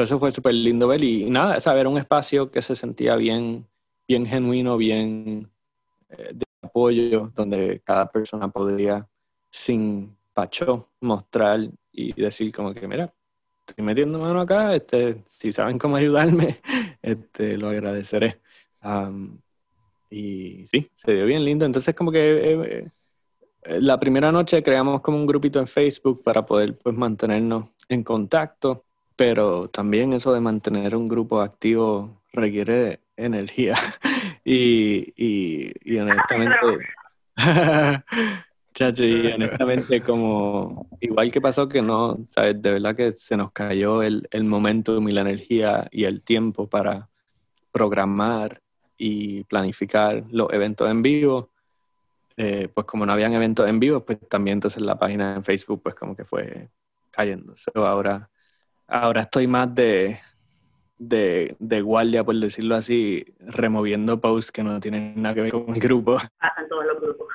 Eso 0.02 0.18
fue 0.18 0.32
súper 0.32 0.56
lindo 0.56 0.88
ver 0.88 1.04
y, 1.04 1.30
nada, 1.30 1.60
saber 1.60 1.88
un 1.88 1.98
espacio 1.98 2.50
que 2.50 2.62
se 2.62 2.76
sentía 2.76 3.16
bien, 3.16 3.68
bien 4.08 4.26
genuino, 4.26 4.78
bien 4.78 5.52
eh, 6.10 6.32
de 6.34 6.46
apoyo, 6.62 7.32
donde 7.36 7.82
cada 7.86 8.10
persona 8.10 8.48
podría 8.48 9.08
sin 9.52 10.18
pacho 10.34 10.90
mostrar 11.02 11.70
y 11.92 12.20
decir 12.20 12.52
como 12.52 12.74
que, 12.74 12.88
mira, 12.88 13.14
estoy 13.68 13.86
metiendo 13.86 14.20
mano 14.20 14.42
acá, 14.42 14.76
este, 14.76 15.24
si 15.26 15.52
saben 15.52 15.78
cómo 15.78 15.96
ayudarme, 15.96 16.60
este, 17.02 17.58
lo 17.58 17.70
agradeceré. 17.70 18.40
y 20.10 20.66
sí, 20.68 20.90
se 20.94 21.14
dio 21.14 21.26
bien 21.26 21.46
lindo. 21.46 21.66
Entonces 21.66 21.96
como 21.96 22.12
que 22.12 22.20
eh, 22.20 22.92
eh, 23.64 23.80
la 23.80 24.00
primera 24.00 24.32
noche 24.32 24.62
creamos 24.62 25.02
como 25.02 25.18
un 25.18 25.26
grupito 25.26 25.60
en 25.60 25.68
Facebook 25.68 26.24
para 26.24 26.46
poder 26.46 26.78
pues 26.78 26.96
mantenernos 26.96 27.70
en 27.88 28.04
contacto, 28.04 28.86
pero 29.16 29.70
también 29.70 30.14
eso 30.14 30.34
de 30.34 30.40
mantener 30.40 30.96
un 30.96 31.08
grupo 31.08 31.42
activo 31.42 32.22
requiere 32.32 33.02
energía 33.16 33.76
y, 34.44 35.14
y, 35.16 35.74
y 35.84 35.98
honestamente... 35.98 36.56
Chacho, 38.74 39.04
y 39.04 39.28
honestamente, 39.28 40.02
como 40.02 40.88
igual 41.00 41.32
que 41.32 41.40
pasó 41.40 41.70
que 41.70 41.84
no, 41.84 42.26
¿sabes? 42.28 42.60
De 42.60 42.74
verdad 42.74 42.96
que 42.96 43.14
se 43.14 43.38
nos 43.38 43.52
cayó 43.52 44.02
el, 44.02 44.28
el 44.32 44.46
momentum 44.46 45.08
y 45.08 45.12
la 45.12 45.22
energía 45.22 45.88
y 45.92 46.06
el 46.06 46.24
tiempo 46.24 46.68
para 46.68 47.08
programar 47.72 48.62
y 48.98 49.44
planificar 49.44 50.24
los 50.32 50.52
eventos 50.52 50.90
en 50.90 51.04
vivo. 51.04 51.52
Eh, 52.36 52.68
pues 52.74 52.88
como 52.88 53.06
no 53.06 53.14
habían 53.14 53.34
eventos 53.34 53.70
en 53.70 53.80
vivo, 53.80 54.04
pues 54.04 54.18
también 54.28 54.58
entonces 54.58 54.82
la 54.82 54.98
página 54.98 55.36
en 55.36 55.44
Facebook 55.44 55.82
pues 55.84 55.94
como 55.94 56.16
que 56.16 56.26
fue 56.26 56.70
cayendo. 57.12 57.54
ahora, 57.76 58.28
ahora 58.94 59.22
estoy 59.22 59.48
más 59.48 59.74
de, 59.74 60.20
de, 60.98 61.56
de, 61.60 61.82
guardia, 61.82 62.24
por 62.24 62.36
decirlo 62.36 62.76
así, 62.76 63.26
removiendo 63.40 64.22
posts 64.22 64.52
que 64.52 64.64
no 64.64 64.80
tienen 64.80 65.22
nada 65.22 65.36
que 65.36 65.42
ver 65.42 65.52
con 65.52 65.74
el 65.74 65.80
grupo. 65.80 66.18
Pasan 66.40 66.70
todos 66.70 66.86
los 66.86 67.02
grupos. 67.02 67.28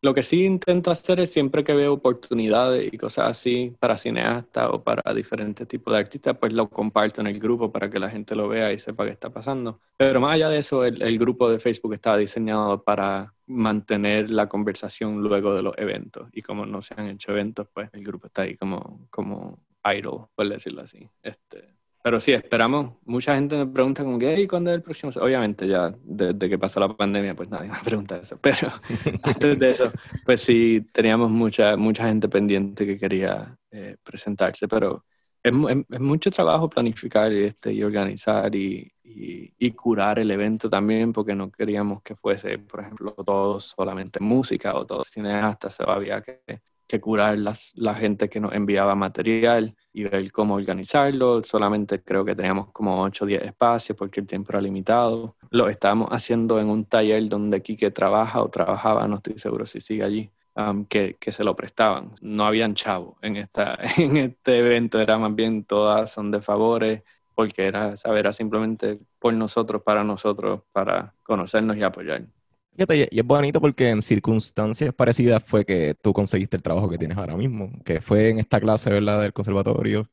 Lo 0.00 0.12
que 0.12 0.22
sí 0.22 0.44
intento 0.44 0.90
hacer 0.90 1.18
es 1.20 1.32
siempre 1.32 1.64
que 1.64 1.72
veo 1.72 1.94
oportunidades 1.94 2.92
y 2.92 2.98
cosas 2.98 3.28
así 3.28 3.74
para 3.78 3.96
cineastas 3.96 4.68
o 4.70 4.82
para 4.82 5.14
diferentes 5.14 5.66
tipos 5.66 5.94
de 5.94 6.00
artistas, 6.00 6.36
pues 6.38 6.52
lo 6.52 6.68
comparto 6.68 7.22
en 7.22 7.28
el 7.28 7.40
grupo 7.40 7.72
para 7.72 7.88
que 7.88 7.98
la 7.98 8.10
gente 8.10 8.34
lo 8.36 8.46
vea 8.46 8.70
y 8.70 8.78
sepa 8.78 9.06
qué 9.06 9.12
está 9.12 9.30
pasando. 9.30 9.80
Pero 9.96 10.20
más 10.20 10.34
allá 10.34 10.50
de 10.50 10.58
eso, 10.58 10.84
el, 10.84 11.18
grupo 11.18 11.50
de 11.50 11.58
Facebook 11.58 11.94
está 11.94 12.18
diseñado 12.18 12.82
para 12.82 13.32
mantener 13.46 14.28
la 14.28 14.46
conversación 14.46 15.22
luego 15.22 15.54
de 15.54 15.62
los 15.62 15.74
eventos. 15.78 16.28
Y 16.32 16.42
como 16.42 16.66
no 16.66 16.82
se 16.82 16.92
han 16.98 17.08
hecho 17.08 17.32
eventos, 17.32 17.66
pues 17.72 17.88
el 17.94 18.04
grupo 18.04 18.26
está 18.26 18.42
ahí 18.42 18.56
como, 18.56 19.06
como 19.08 19.58
idle, 19.84 20.26
por 20.34 20.48
decirlo 20.48 20.82
así. 20.82 21.08
Este, 21.22 21.74
pero 22.04 22.20
sí, 22.20 22.32
esperamos. 22.32 22.96
Mucha 23.06 23.34
gente 23.34 23.56
me 23.56 23.66
pregunta 23.66 24.04
como 24.04 24.18
que, 24.18 24.46
¿cuándo 24.46 24.70
es 24.70 24.76
el 24.76 24.82
próximo? 24.82 25.10
Obviamente 25.22 25.66
ya 25.66 25.90
desde 26.04 26.50
que 26.50 26.58
pasó 26.58 26.78
la 26.78 26.94
pandemia, 26.94 27.34
pues 27.34 27.48
nadie 27.48 27.70
me 27.70 27.78
pregunta 27.82 28.18
eso. 28.18 28.36
Pero 28.42 28.68
antes 29.22 29.58
de 29.58 29.70
eso, 29.70 29.90
pues 30.22 30.42
sí, 30.42 30.86
teníamos 30.92 31.30
mucha, 31.30 31.78
mucha 31.78 32.06
gente 32.06 32.28
pendiente 32.28 32.84
que 32.84 32.98
quería 32.98 33.56
eh, 33.70 33.96
presentarse. 34.02 34.68
Pero 34.68 35.06
es, 35.42 35.50
es, 35.88 36.00
mucho 36.00 36.30
trabajo 36.30 36.68
planificar 36.68 37.32
este, 37.32 37.72
y 37.72 37.82
organizar 37.82 38.54
y, 38.54 38.92
y, 39.02 39.54
y, 39.58 39.70
curar 39.70 40.18
el 40.18 40.30
evento 40.30 40.68
también, 40.68 41.10
porque 41.10 41.34
no 41.34 41.50
queríamos 41.50 42.02
que 42.02 42.16
fuese, 42.16 42.58
por 42.58 42.80
ejemplo, 42.80 43.12
todo 43.12 43.58
solamente 43.60 44.20
música 44.20 44.74
o 44.74 44.84
todo 44.84 45.04
cineastas. 45.04 45.80
Había 45.80 46.20
que 46.20 46.60
que 46.86 47.00
curar 47.00 47.38
las, 47.38 47.72
la 47.74 47.94
gente 47.94 48.28
que 48.28 48.40
nos 48.40 48.52
enviaba 48.52 48.94
material 48.94 49.74
y 49.92 50.04
ver 50.04 50.30
cómo 50.32 50.54
organizarlo. 50.54 51.42
Solamente 51.44 52.02
creo 52.02 52.24
que 52.24 52.34
teníamos 52.34 52.70
como 52.72 53.02
8 53.02 53.24
o 53.24 53.26
10 53.26 53.42
espacios 53.42 53.96
porque 53.96 54.20
el 54.20 54.26
tiempo 54.26 54.52
era 54.52 54.60
limitado. 54.60 55.36
Lo 55.50 55.68
estábamos 55.68 56.08
haciendo 56.10 56.60
en 56.60 56.68
un 56.68 56.84
taller 56.84 57.28
donde 57.28 57.62
Quique 57.62 57.90
trabaja 57.90 58.42
o 58.42 58.48
trabajaba, 58.50 59.06
no 59.08 59.16
estoy 59.16 59.38
seguro 59.38 59.66
si 59.66 59.80
sigue 59.80 60.04
allí, 60.04 60.30
um, 60.56 60.84
que, 60.86 61.16
que, 61.18 61.32
se 61.32 61.44
lo 61.44 61.56
prestaban. 61.56 62.14
No 62.20 62.44
habían 62.46 62.74
chavo 62.74 63.16
en, 63.22 63.36
esta, 63.36 63.78
en 63.96 64.16
este 64.16 64.58
evento, 64.58 65.00
era 65.00 65.18
más 65.18 65.34
bien 65.34 65.64
todas 65.64 66.10
son 66.12 66.30
de 66.30 66.40
favores 66.42 67.02
porque 67.34 67.66
era, 67.66 67.96
saber, 67.96 68.32
simplemente 68.32 68.98
por 69.18 69.34
nosotros, 69.34 69.82
para 69.82 70.04
nosotros, 70.04 70.62
para 70.72 71.14
conocernos 71.24 71.76
y 71.76 71.82
apoyar 71.82 72.24
y 72.76 73.18
es 73.18 73.24
bonito 73.24 73.60
porque 73.60 73.90
en 73.90 74.02
circunstancias 74.02 74.92
parecidas 74.94 75.42
fue 75.44 75.64
que 75.64 75.94
tú 75.94 76.12
conseguiste 76.12 76.56
el 76.56 76.62
trabajo 76.62 76.88
que 76.88 76.98
tienes 76.98 77.16
ahora 77.16 77.36
mismo, 77.36 77.70
que 77.84 78.00
fue 78.00 78.30
en 78.30 78.38
esta 78.38 78.60
clase, 78.60 78.90
¿verdad?, 78.90 79.22
del 79.22 79.32
conservatorio. 79.32 80.08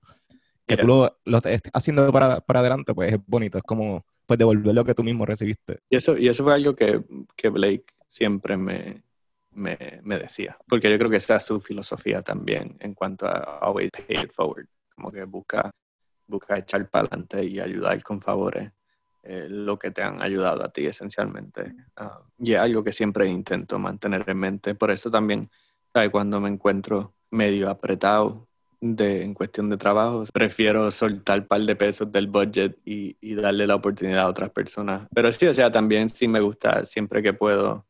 Que 0.67 0.77
tú 0.77 0.87
lo, 0.87 1.17
lo 1.25 1.37
estés 1.37 1.61
haciendo 1.73 2.09
para, 2.13 2.39
para, 2.39 2.59
adelante, 2.61 2.93
pues 2.93 3.13
es 3.13 3.19
bonito, 3.25 3.57
es 3.57 3.63
como 3.63 4.05
pues 4.25 4.37
devolver 4.37 4.73
lo 4.73 4.85
que 4.85 4.93
tú 4.93 5.03
mismo 5.03 5.25
recibiste. 5.25 5.79
Y 5.89 5.97
eso, 5.97 6.17
y 6.17 6.29
eso 6.29 6.43
fue 6.43 6.53
algo 6.53 6.75
que, 6.75 7.01
que 7.35 7.49
Blake 7.49 7.85
siempre 8.07 8.55
me, 8.55 9.03
me, 9.51 9.99
me, 10.03 10.17
decía, 10.17 10.57
porque 10.67 10.89
yo 10.89 10.97
creo 10.97 11.09
que 11.09 11.17
esa 11.17 11.35
es 11.37 11.43
su 11.43 11.59
filosofía 11.59 12.21
también 12.21 12.77
en 12.79 12.93
cuanto 12.93 13.25
a 13.25 13.59
always 13.61 13.89
pay 14.07 14.23
it 14.23 14.31
forward, 14.31 14.67
como 14.95 15.11
que 15.11 15.25
busca, 15.25 15.71
busca 16.27 16.57
echar 16.59 16.87
para 16.89 17.07
adelante 17.07 17.43
y 17.43 17.59
ayudar 17.59 18.01
con 18.03 18.21
favores 18.21 18.71
eh, 19.23 19.47
lo 19.49 19.77
que 19.77 19.91
te 19.91 20.01
han 20.01 20.21
ayudado 20.21 20.63
a 20.63 20.69
ti 20.69 20.85
esencialmente. 20.85 21.75
Ah, 21.95 22.21
y 22.39 22.53
es 22.53 22.59
algo 22.59 22.83
que 22.83 22.91
siempre 22.91 23.27
intento 23.27 23.77
mantener 23.77 24.23
en 24.27 24.37
mente. 24.37 24.75
Por 24.75 24.91
eso 24.91 25.11
también, 25.11 25.49
cuando 26.11 26.39
me 26.39 26.49
encuentro 26.49 27.13
medio 27.29 27.69
apretado 27.69 28.47
de, 28.79 29.23
en 29.23 29.33
cuestión 29.33 29.69
de 29.69 29.77
trabajo, 29.77 30.23
prefiero 30.33 30.89
soltar 30.91 31.41
un 31.41 31.47
par 31.47 31.61
de 31.61 31.75
pesos 31.75 32.11
del 32.11 32.27
budget 32.27 32.77
y, 32.83 33.15
y, 33.21 33.35
darle 33.35 33.67
la 33.67 33.75
oportunidad 33.75 34.21
a 34.21 34.27
otras 34.27 34.49
personas. 34.49 35.07
Pero 35.13 35.31
sí, 35.31 35.45
o 35.45 35.53
sea, 35.53 35.71
también 35.71 36.09
sí 36.09 36.27
me 36.27 36.39
gusta 36.39 36.83
siempre 36.85 37.21
que 37.21 37.33
puedo, 37.33 37.85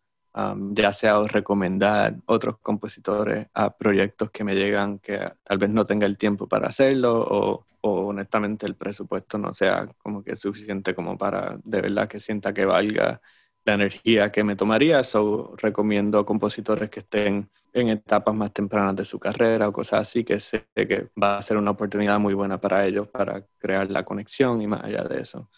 ya 0.73 0.93
sea 0.93 1.21
recomendar 1.27 2.15
otros 2.25 2.57
compositores 2.59 3.47
a 3.53 3.75
proyectos 3.77 4.31
que 4.31 4.43
me 4.43 4.55
llegan 4.55 4.99
que 4.99 5.19
tal 5.43 5.57
vez 5.57 5.69
no 5.69 5.85
tenga 5.85 6.05
el 6.07 6.17
tiempo 6.17 6.47
para 6.47 6.67
hacerlo 6.67 7.21
o 7.21 7.65
o 7.83 8.07
honestamente 8.09 8.67
el 8.67 8.75
presupuesto 8.75 9.39
no 9.39 9.53
sea 9.55 9.87
como 9.97 10.23
que 10.23 10.35
suficiente 10.37 10.93
como 10.93 11.17
para 11.17 11.57
de 11.63 11.81
verdad 11.81 12.07
que 12.07 12.19
sienta 12.19 12.53
que 12.53 12.63
valga 12.65 13.19
la 13.65 13.73
energía 13.73 14.31
que 14.31 14.43
me 14.43 14.55
tomaría. 14.55 15.03
So, 15.03 15.55
recomiendo 15.57 16.25
compositores 16.25 16.89
que 16.89 16.99
estén 17.01 17.49
en 17.73 17.89
etapas 17.89 18.35
más 18.35 18.51
tempranas 18.53 18.95
de 18.95 19.05
su 19.05 19.19
carrera 19.19 19.67
o 19.69 19.73
cosas 19.73 20.01
así, 20.01 20.23
que 20.23 20.39
sé 20.39 20.65
que 20.75 21.09
va 21.21 21.37
a 21.37 21.41
ser 21.41 21.57
una 21.57 21.71
oportunidad 21.71 22.19
muy 22.19 22.33
buena 22.33 22.59
para 22.59 22.85
ellos 22.85 23.07
para 23.07 23.45
crear 23.59 23.89
la 23.89 24.03
conexión 24.03 24.61
y 24.61 24.67
más 24.67 24.83
allá 24.83 25.03
de 25.03 25.21
eso. 25.21 25.49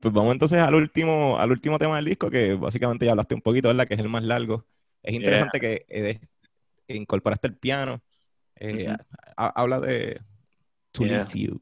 Pues 0.00 0.14
vamos 0.14 0.32
entonces 0.32 0.58
al 0.58 0.74
último, 0.74 1.38
al 1.38 1.50
último 1.50 1.78
tema 1.78 1.96
del 1.96 2.06
disco, 2.06 2.30
que 2.30 2.54
básicamente 2.54 3.04
ya 3.04 3.12
hablaste 3.12 3.34
un 3.34 3.42
poquito, 3.42 3.68
¿verdad? 3.68 3.86
Que 3.86 3.94
es 3.94 4.00
el 4.00 4.08
más 4.08 4.24
largo. 4.24 4.64
Es 5.02 5.14
interesante 5.14 5.60
que 5.60 5.84
eh, 5.88 6.20
incorporaste 6.88 7.48
el 7.48 7.56
piano. 7.56 8.00
Eh, 8.56 8.94
habla 9.36 9.80
de, 9.80 10.20
To 10.92 11.04
Leave 11.04 11.32
You. 11.34 11.60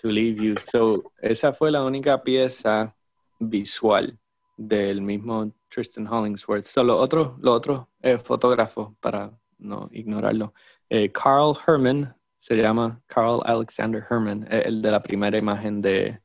To 0.00 0.08
Leave 0.08 0.42
You. 0.42 0.54
So, 0.64 1.12
esa 1.20 1.52
fue 1.52 1.70
la 1.70 1.84
única 1.84 2.22
pieza 2.22 2.94
visual 3.38 4.18
del 4.56 5.00
mismo 5.02 5.52
Tristan 5.68 6.06
Hollingsworth. 6.06 6.64
Solo 6.64 6.96
otro, 6.96 7.36
lo 7.40 7.52
otro 7.52 7.90
eh, 8.02 8.18
fotógrafo, 8.18 8.96
para 9.00 9.30
no 9.58 9.88
ignorarlo. 9.92 10.54
Eh, 10.88 11.10
Carl 11.12 11.54
Herman, 11.66 12.14
se 12.38 12.56
llama 12.56 13.00
Carl 13.06 13.40
Alexander 13.44 14.04
Herman, 14.08 14.46
el 14.50 14.80
de 14.80 14.90
la 14.90 15.02
primera 15.02 15.38
imagen 15.38 15.80
de 15.80 16.20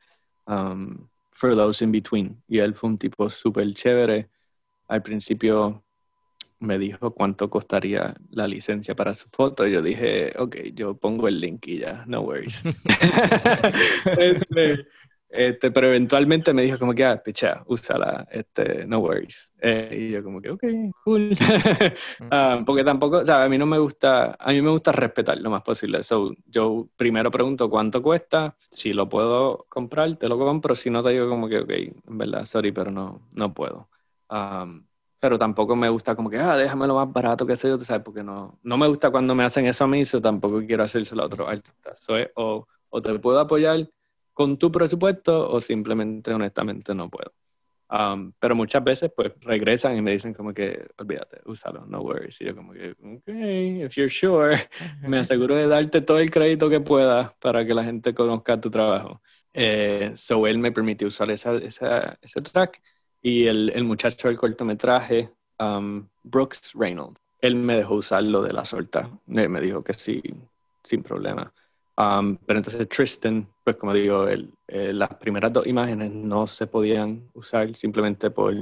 um, 0.48 1.08
For 1.34 1.56
Those 1.56 1.84
in 1.84 1.92
Between. 1.92 2.42
Y 2.48 2.60
él 2.60 2.74
fue 2.74 2.92
un 2.92 2.98
tipo 2.98 3.30
súper 3.30 3.74
chévere. 3.74 4.30
Al 4.88 5.02
principio 5.02 5.84
me 6.60 6.78
dijo 6.78 7.12
cuánto 7.14 7.50
costaría 7.50 8.16
la 8.32 8.48
licencia 8.48 8.96
para 8.96 9.14
su 9.14 9.28
foto. 9.30 9.68
Yo 9.68 9.82
dije, 9.82 10.34
ok, 10.38 10.56
yo 10.74 10.96
pongo 10.96 11.28
el 11.28 11.40
link 11.40 11.68
y 11.68 11.80
ya, 11.80 12.04
no 12.08 12.22
worries. 12.22 12.64
este, 14.18 14.88
este, 15.36 15.72
pero 15.72 15.88
eventualmente 15.88 16.54
me 16.54 16.62
dijo 16.62 16.78
como 16.78 16.94
que, 16.94 17.04
ah, 17.04 17.22
picha, 17.22 17.64
úsala, 17.66 18.28
este, 18.30 18.86
no 18.86 19.00
worries. 19.00 19.52
Eh, 19.60 20.08
y 20.10 20.12
yo 20.12 20.24
como 20.24 20.40
que, 20.40 20.52
ok, 20.52 20.64
cool. 21.04 21.32
Ah, 22.30 22.62
porque 22.66 22.84
tampoco, 22.84 23.18
o 23.18 23.26
sea, 23.26 23.44
a 23.44 23.50
mí 23.50 23.58
no 23.58 23.66
me 23.66 23.80
gusta, 23.80 24.36
a 24.40 24.52
mí 24.52 24.62
me 24.62 24.70
gusta 24.70 24.92
respetar 24.92 25.38
lo 25.40 25.50
más 25.50 25.64
posible. 25.64 26.04
So, 26.04 26.34
yo 26.46 26.88
primero 26.96 27.32
pregunto 27.32 27.68
cuánto 27.68 28.02
cuesta, 28.04 28.56
si 28.70 28.94
lo 28.94 29.10
puedo 29.10 29.66
comprar, 29.70 30.16
te 30.18 30.30
lo 30.30 30.38
compro, 30.38 30.76
si 30.76 30.92
no 30.92 31.02
te 31.02 31.10
digo 31.10 31.28
como 31.28 31.50
que, 31.50 31.60
ok, 31.60 31.72
en 31.72 32.18
verdad, 32.18 32.46
sorry, 32.46 32.72
pero 32.72 32.92
no, 32.92 33.28
no 33.32 33.54
puedo. 33.56 33.90
Um, 34.30 34.86
pero 35.20 35.38
tampoco 35.40 35.76
me 35.76 35.90
gusta 35.90 36.16
como 36.16 36.30
que, 36.30 36.38
ah, 36.38 36.56
déjame 36.56 36.86
lo 36.86 36.96
más 36.96 37.12
barato 37.12 37.46
que 37.48 37.56
sé 37.56 37.70
yo, 37.70 37.78
¿sabes? 37.78 38.04
Porque 38.04 38.24
no, 38.24 38.60
no 38.62 38.78
me 38.78 38.88
gusta 38.88 39.10
cuando 39.10 39.34
me 39.34 39.44
hacen 39.44 39.66
eso 39.66 39.84
a 39.86 39.88
mí, 39.88 40.02
eso 40.02 40.22
tampoco 40.22 40.62
quiero 40.66 40.84
hacérselo 40.84 41.24
a 41.24 41.26
otros 41.26 41.50
artistas. 41.50 42.06
o, 42.36 42.68
o 42.90 43.02
te 43.02 43.18
puedo 43.18 43.40
apoyar 43.40 43.90
con 44.34 44.58
tu 44.58 44.72
presupuesto 44.72 45.50
o 45.50 45.62
simplemente 45.62 46.34
honestamente 46.34 46.94
no 46.96 47.10
puedo. 47.10 47.34
Um, 47.90 48.34
pero 48.40 48.56
muchas 48.56 48.84
veces 48.84 49.12
pues 49.16 49.34
regresan 49.42 49.96
y 49.96 50.02
me 50.02 50.12
dicen 50.12 50.34
como 50.34 50.52
que 50.52 50.88
olvídate, 50.98 51.42
úsalo, 51.46 51.86
no 51.86 52.02
worries. 52.02 52.42
Y 52.42 52.46
yo 52.46 52.56
como 52.56 52.74
que, 52.74 52.92
ok, 52.92 53.86
if 53.86 53.96
you're 53.96 54.10
sure, 54.10 54.58
me 55.08 55.20
aseguro 55.20 55.56
de 55.56 55.68
darte 55.68 56.02
todo 56.02 56.18
el 56.18 56.32
crédito 56.32 56.70
que 56.70 56.80
pueda 56.80 57.36
para 57.40 57.66
que 57.66 57.74
la 57.74 57.84
gente 57.84 58.14
conozca 58.16 58.60
tu 58.60 58.72
trabajo. 58.72 59.22
Eh, 59.54 60.12
so 60.16 60.48
él 60.48 60.58
me 60.58 60.72
permitió 60.72 61.08
usar 61.08 61.30
esa, 61.30 61.56
esa, 61.58 62.18
ese 62.22 62.42
track 62.42 62.82
y 63.22 63.46
el, 63.46 63.72
el 63.76 63.84
muchacho 63.84 64.28
del 64.28 64.40
cortometraje, 64.40 65.32
um, 65.60 66.08
Brooks 66.24 66.72
Reynolds, 66.74 67.22
él 67.40 67.56
me 67.56 67.76
dejó 67.76 67.96
usarlo 67.96 68.42
de 68.42 68.54
la 68.54 68.66
solta. 68.66 69.10
me 69.28 69.62
dijo 69.62 69.84
que 69.84 69.94
sí, 69.94 70.22
sin 70.84 71.04
problema. 71.04 71.54
Um, 71.96 72.38
pero 72.38 72.60
entonces 72.60 72.90
Tristan, 72.90 73.48
pues 73.64 73.76
como 73.76 73.94
digo, 73.94 74.28
el, 74.28 74.52
eh, 74.68 74.94
las 74.94 75.14
primeras 75.16 75.54
dos 75.54 75.68
imágenes 75.68 76.12
no 76.12 76.48
se 76.48 76.66
podían 76.66 77.30
usar 77.34 77.76
simplemente 77.76 78.32
por, 78.32 78.56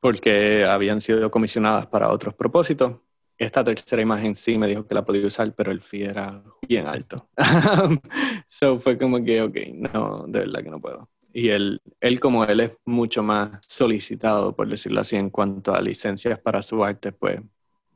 porque 0.00 0.64
habían 0.64 1.00
sido 1.00 1.30
comisionadas 1.30 1.86
para 1.86 2.10
otros 2.10 2.34
propósitos. 2.34 2.96
Esta 3.36 3.64
tercera 3.64 4.00
imagen 4.00 4.34
sí 4.34 4.56
me 4.56 4.68
dijo 4.68 4.86
que 4.86 4.94
la 4.94 5.04
podía 5.04 5.26
usar, 5.26 5.52
pero 5.54 5.72
el 5.72 5.80
fee 5.82 6.04
era 6.04 6.42
bien 6.66 6.86
alto. 6.86 7.28
so 8.48 8.78
fue 8.78 8.96
como 8.96 9.22
que, 9.22 9.42
ok, 9.42 9.56
no, 9.74 10.24
de 10.28 10.40
verdad 10.40 10.62
que 10.62 10.70
no 10.70 10.80
puedo. 10.80 11.10
Y 11.32 11.48
él, 11.48 11.82
él, 12.00 12.20
como 12.20 12.44
él 12.44 12.60
es 12.60 12.76
mucho 12.84 13.22
más 13.22 13.58
solicitado, 13.66 14.54
por 14.54 14.68
decirlo 14.68 15.00
así, 15.00 15.16
en 15.16 15.30
cuanto 15.30 15.74
a 15.74 15.82
licencias 15.82 16.38
para 16.38 16.62
su 16.62 16.82
arte, 16.84 17.10
pues 17.10 17.40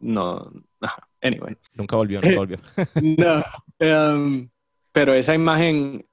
no, 0.01 0.51
anyway. 1.23 1.57
Nunca 1.74 1.97
volvió, 1.97 2.20
nunca 2.20 2.36
volvió. 2.36 2.59
no, 3.03 3.45
um, 3.81 4.49
pero 4.93 5.15
esa 5.15 5.35
imagen 5.35 6.06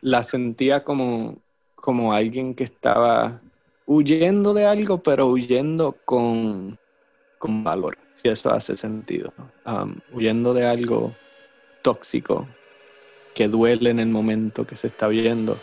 la 0.00 0.22
sentía 0.22 0.84
como, 0.84 1.38
como 1.74 2.12
alguien 2.12 2.54
que 2.54 2.64
estaba 2.64 3.40
huyendo 3.86 4.54
de 4.54 4.66
algo, 4.66 5.02
pero 5.02 5.26
huyendo 5.26 5.96
con, 6.04 6.78
con 7.38 7.64
valor, 7.64 7.98
si 8.14 8.28
eso 8.28 8.52
hace 8.52 8.76
sentido. 8.76 9.32
Um, 9.66 9.96
huyendo 10.12 10.54
de 10.54 10.66
algo 10.66 11.12
tóxico 11.82 12.46
que 13.34 13.48
duele 13.48 13.90
en 13.90 14.00
el 14.00 14.08
momento 14.08 14.66
que 14.66 14.76
se 14.76 14.88
está 14.88 15.08
viendo, 15.08 15.56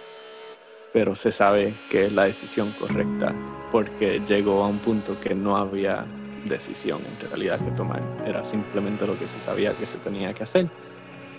pero 0.94 1.14
se 1.14 1.32
sabe 1.32 1.76
que 1.90 2.06
es 2.06 2.14
la 2.14 2.26
decisión 2.26 2.72
correcta 2.80 3.34
porque 3.72 4.22
llegó 4.28 4.64
a 4.64 4.68
un 4.68 4.80
punto 4.80 5.20
que 5.22 5.36
no 5.36 5.58
había 5.58 6.06
decisión 6.46 7.02
en 7.06 7.30
realidad 7.30 7.60
que 7.60 7.72
tomar, 7.72 8.02
era 8.26 8.46
simplemente 8.46 9.06
lo 9.06 9.18
que 9.20 9.28
se 9.28 9.40
sabía 9.40 9.74
que 9.74 9.86
se 9.86 9.98
tenía 9.98 10.34
que 10.34 10.44
hacer 10.44 10.70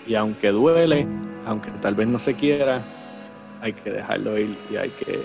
y 0.06 0.14
aunque 0.14 0.50
duele, 0.50 1.06
aunque 1.46 1.70
tal 1.82 1.94
vez 1.94 2.08
no 2.08 2.18
se 2.18 2.34
quiera, 2.34 2.82
hay 3.60 3.72
que 3.72 3.90
dejarlo 3.90 4.38
ir 4.38 4.56
y 4.70 4.76
hay 4.76 4.90
que 4.90 5.20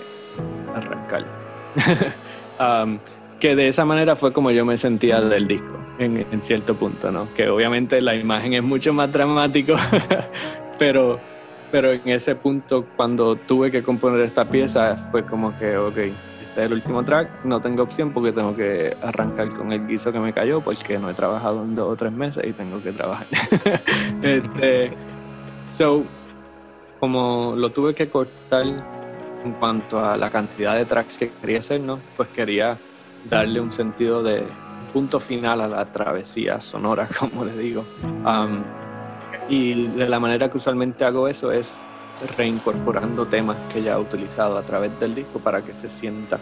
arrancar. 0.74 1.24
Um, 2.60 3.00
que 3.40 3.56
de 3.56 3.66
esa 3.66 3.84
manera 3.84 4.14
fue 4.14 4.32
como 4.32 4.52
yo 4.52 4.64
me 4.64 4.76
sentía 4.76 5.20
del 5.20 5.48
disco, 5.48 5.76
en, 5.98 6.42
cierto 6.42 6.76
punto, 6.76 7.10
¿no? 7.10 7.26
Que 7.34 7.48
obviamente 7.48 8.00
la 8.00 8.14
imagen 8.14 8.52
es 8.52 8.62
mucho 8.62 8.92
más 8.92 9.10
dramático, 9.10 9.74
pero, 10.78 11.18
pero 11.72 11.92
en 11.92 12.02
ese 12.04 12.36
punto, 12.36 12.86
cuando 12.94 13.34
tuve 13.34 13.72
que 13.72 13.82
componer 13.82 14.20
esta 14.20 14.44
pieza, 14.44 14.96
fue 15.10 15.24
como 15.24 15.58
que, 15.58 15.76
ok, 15.76 15.98
este 16.52 16.64
es 16.64 16.66
el 16.66 16.74
último 16.74 17.02
track, 17.02 17.46
no 17.46 17.62
tengo 17.62 17.82
opción 17.82 18.12
porque 18.12 18.30
tengo 18.30 18.54
que 18.54 18.94
arrancar 19.00 19.48
con 19.56 19.72
el 19.72 19.86
guiso 19.86 20.12
que 20.12 20.20
me 20.20 20.34
cayó 20.34 20.60
porque 20.60 20.98
no 20.98 21.08
he 21.08 21.14
trabajado 21.14 21.64
en 21.64 21.74
dos 21.74 21.88
o 21.88 21.96
tres 21.96 22.12
meses 22.12 22.44
y 22.46 22.52
tengo 22.52 22.82
que 22.82 22.92
trabajar. 22.92 23.26
este, 24.22 24.92
so, 25.64 26.04
como 27.00 27.54
lo 27.56 27.70
tuve 27.72 27.94
que 27.94 28.10
cortar 28.10 28.66
en 28.66 29.52
cuanto 29.54 29.98
a 29.98 30.18
la 30.18 30.28
cantidad 30.28 30.74
de 30.74 30.84
tracks 30.84 31.16
que 31.16 31.30
quería 31.40 31.60
hacer, 31.60 31.80
¿no? 31.80 32.00
Pues 32.18 32.28
quería 32.28 32.76
darle 33.30 33.58
un 33.58 33.72
sentido 33.72 34.22
de 34.22 34.44
punto 34.92 35.20
final 35.20 35.58
a 35.62 35.68
la 35.68 35.90
travesía 35.90 36.60
sonora, 36.60 37.08
como 37.18 37.46
le 37.46 37.56
digo. 37.56 37.82
Um, 38.26 38.62
y 39.48 39.86
de 39.86 40.06
la 40.06 40.20
manera 40.20 40.50
que 40.50 40.58
usualmente 40.58 41.06
hago 41.06 41.28
eso 41.28 41.50
es 41.50 41.86
reincorporando 42.36 43.26
temas 43.26 43.56
que 43.72 43.82
ya 43.82 43.94
he 43.94 44.00
utilizado 44.00 44.56
a 44.56 44.62
través 44.62 44.98
del 45.00 45.14
disco 45.14 45.38
para 45.38 45.62
que 45.62 45.72
se 45.72 45.88
sienta 45.88 46.38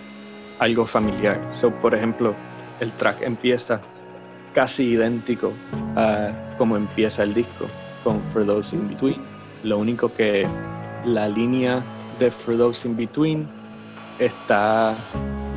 algo 0.58 0.84
familiar. 0.86 1.40
So, 1.52 1.70
por 1.70 1.94
ejemplo, 1.94 2.34
el 2.80 2.92
track 2.94 3.22
empieza 3.22 3.80
casi 4.54 4.90
idéntico 4.90 5.52
a 5.96 6.32
como 6.58 6.76
empieza 6.76 7.22
el 7.22 7.34
disco 7.34 7.66
con 8.04 8.20
For 8.32 8.44
Those 8.44 8.76
In 8.76 8.88
Between. 8.88 9.20
Lo 9.62 9.78
único 9.78 10.12
que 10.12 10.46
la 11.04 11.28
línea 11.28 11.82
de 12.18 12.30
For 12.30 12.56
Those 12.56 12.86
In 12.86 12.96
Between 12.96 13.48
está 14.18 14.96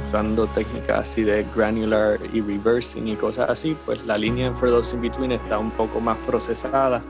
usando 0.04 0.48
técnicas 0.48 1.10
así 1.10 1.24
de 1.24 1.46
granular 1.56 2.20
y 2.34 2.42
reversing 2.42 3.08
y 3.08 3.16
cosas 3.16 3.50
así, 3.50 3.76
pues 3.86 4.04
la 4.06 4.18
línea 4.18 4.48
en 4.48 4.56
For 4.56 4.70
Those 4.70 4.96
In 4.96 5.02
Between 5.02 5.32
está 5.32 5.58
un 5.58 5.72
poco 5.72 6.00
más 6.00 6.18
procesada 6.20 7.04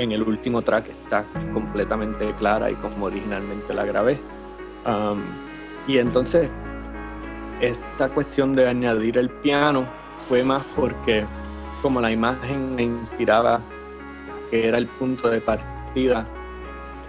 en 0.00 0.12
el 0.12 0.22
último 0.22 0.62
track 0.62 0.88
está 0.88 1.24
completamente 1.52 2.34
clara 2.36 2.70
y 2.70 2.74
como 2.76 3.04
originalmente 3.06 3.74
la 3.74 3.84
grabé. 3.84 4.18
Um, 4.86 5.20
y 5.86 5.98
entonces, 5.98 6.48
esta 7.60 8.08
cuestión 8.08 8.54
de 8.54 8.66
añadir 8.66 9.18
el 9.18 9.28
piano 9.28 9.84
fue 10.26 10.42
más 10.42 10.64
porque 10.74 11.26
como 11.82 12.00
la 12.00 12.10
imagen 12.10 12.74
me 12.74 12.84
inspiraba 12.84 13.60
que 14.50 14.66
era 14.68 14.78
el 14.78 14.86
punto 14.86 15.28
de 15.28 15.42
partida 15.42 16.26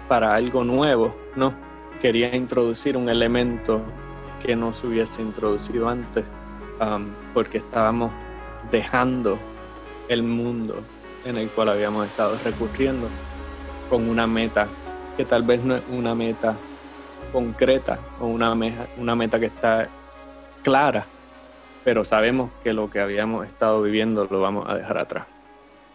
para 0.06 0.34
algo 0.34 0.62
nuevo, 0.62 1.16
¿no? 1.34 1.54
Quería 1.98 2.36
introducir 2.36 2.98
un 2.98 3.08
elemento 3.08 3.80
que 4.42 4.54
no 4.54 4.74
se 4.74 4.86
hubiese 4.86 5.22
introducido 5.22 5.88
antes, 5.88 6.26
um, 6.78 7.06
porque 7.32 7.58
estábamos 7.58 8.12
dejando 8.70 9.38
el 10.08 10.22
mundo 10.22 10.82
en 11.24 11.36
el 11.36 11.48
cual 11.50 11.68
habíamos 11.68 12.06
estado 12.06 12.36
recurriendo 12.44 13.08
con 13.88 14.08
una 14.08 14.26
meta 14.26 14.68
que 15.16 15.24
tal 15.24 15.42
vez 15.42 15.62
no 15.62 15.76
es 15.76 15.82
una 15.90 16.14
meta 16.14 16.56
concreta 17.32 17.98
o 18.20 18.26
una, 18.26 18.52
una 18.96 19.16
meta 19.16 19.38
que 19.38 19.46
está 19.46 19.88
clara, 20.62 21.06
pero 21.84 22.04
sabemos 22.04 22.50
que 22.62 22.72
lo 22.72 22.90
que 22.90 23.00
habíamos 23.00 23.46
estado 23.46 23.82
viviendo 23.82 24.26
lo 24.30 24.40
vamos 24.40 24.66
a 24.68 24.76
dejar 24.76 24.98
atrás. 24.98 25.26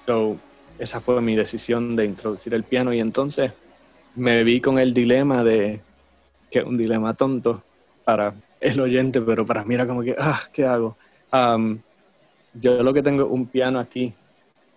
So, 0.05 0.37
esa 0.79 1.01
fue 1.01 1.21
mi 1.21 1.35
decisión 1.35 1.95
de 1.95 2.05
introducir 2.05 2.53
el 2.53 2.63
piano 2.63 2.93
y 2.93 2.99
entonces 2.99 3.51
me 4.15 4.43
vi 4.43 4.61
con 4.61 4.79
el 4.79 4.93
dilema 4.93 5.43
de, 5.43 5.81
que 6.51 6.59
es 6.59 6.65
un 6.65 6.77
dilema 6.77 7.13
tonto 7.13 7.61
para 8.03 8.33
el 8.59 8.79
oyente, 8.79 9.21
pero 9.21 9.45
para 9.45 9.63
mí 9.63 9.75
era 9.75 9.87
como 9.87 10.01
que, 10.01 10.15
ah, 10.17 10.41
¿qué 10.53 10.65
hago? 10.65 10.97
Um, 11.31 11.79
yo 12.53 12.81
lo 12.83 12.93
que 12.93 13.03
tengo 13.03 13.25
un 13.25 13.47
piano 13.47 13.79
aquí 13.79 14.13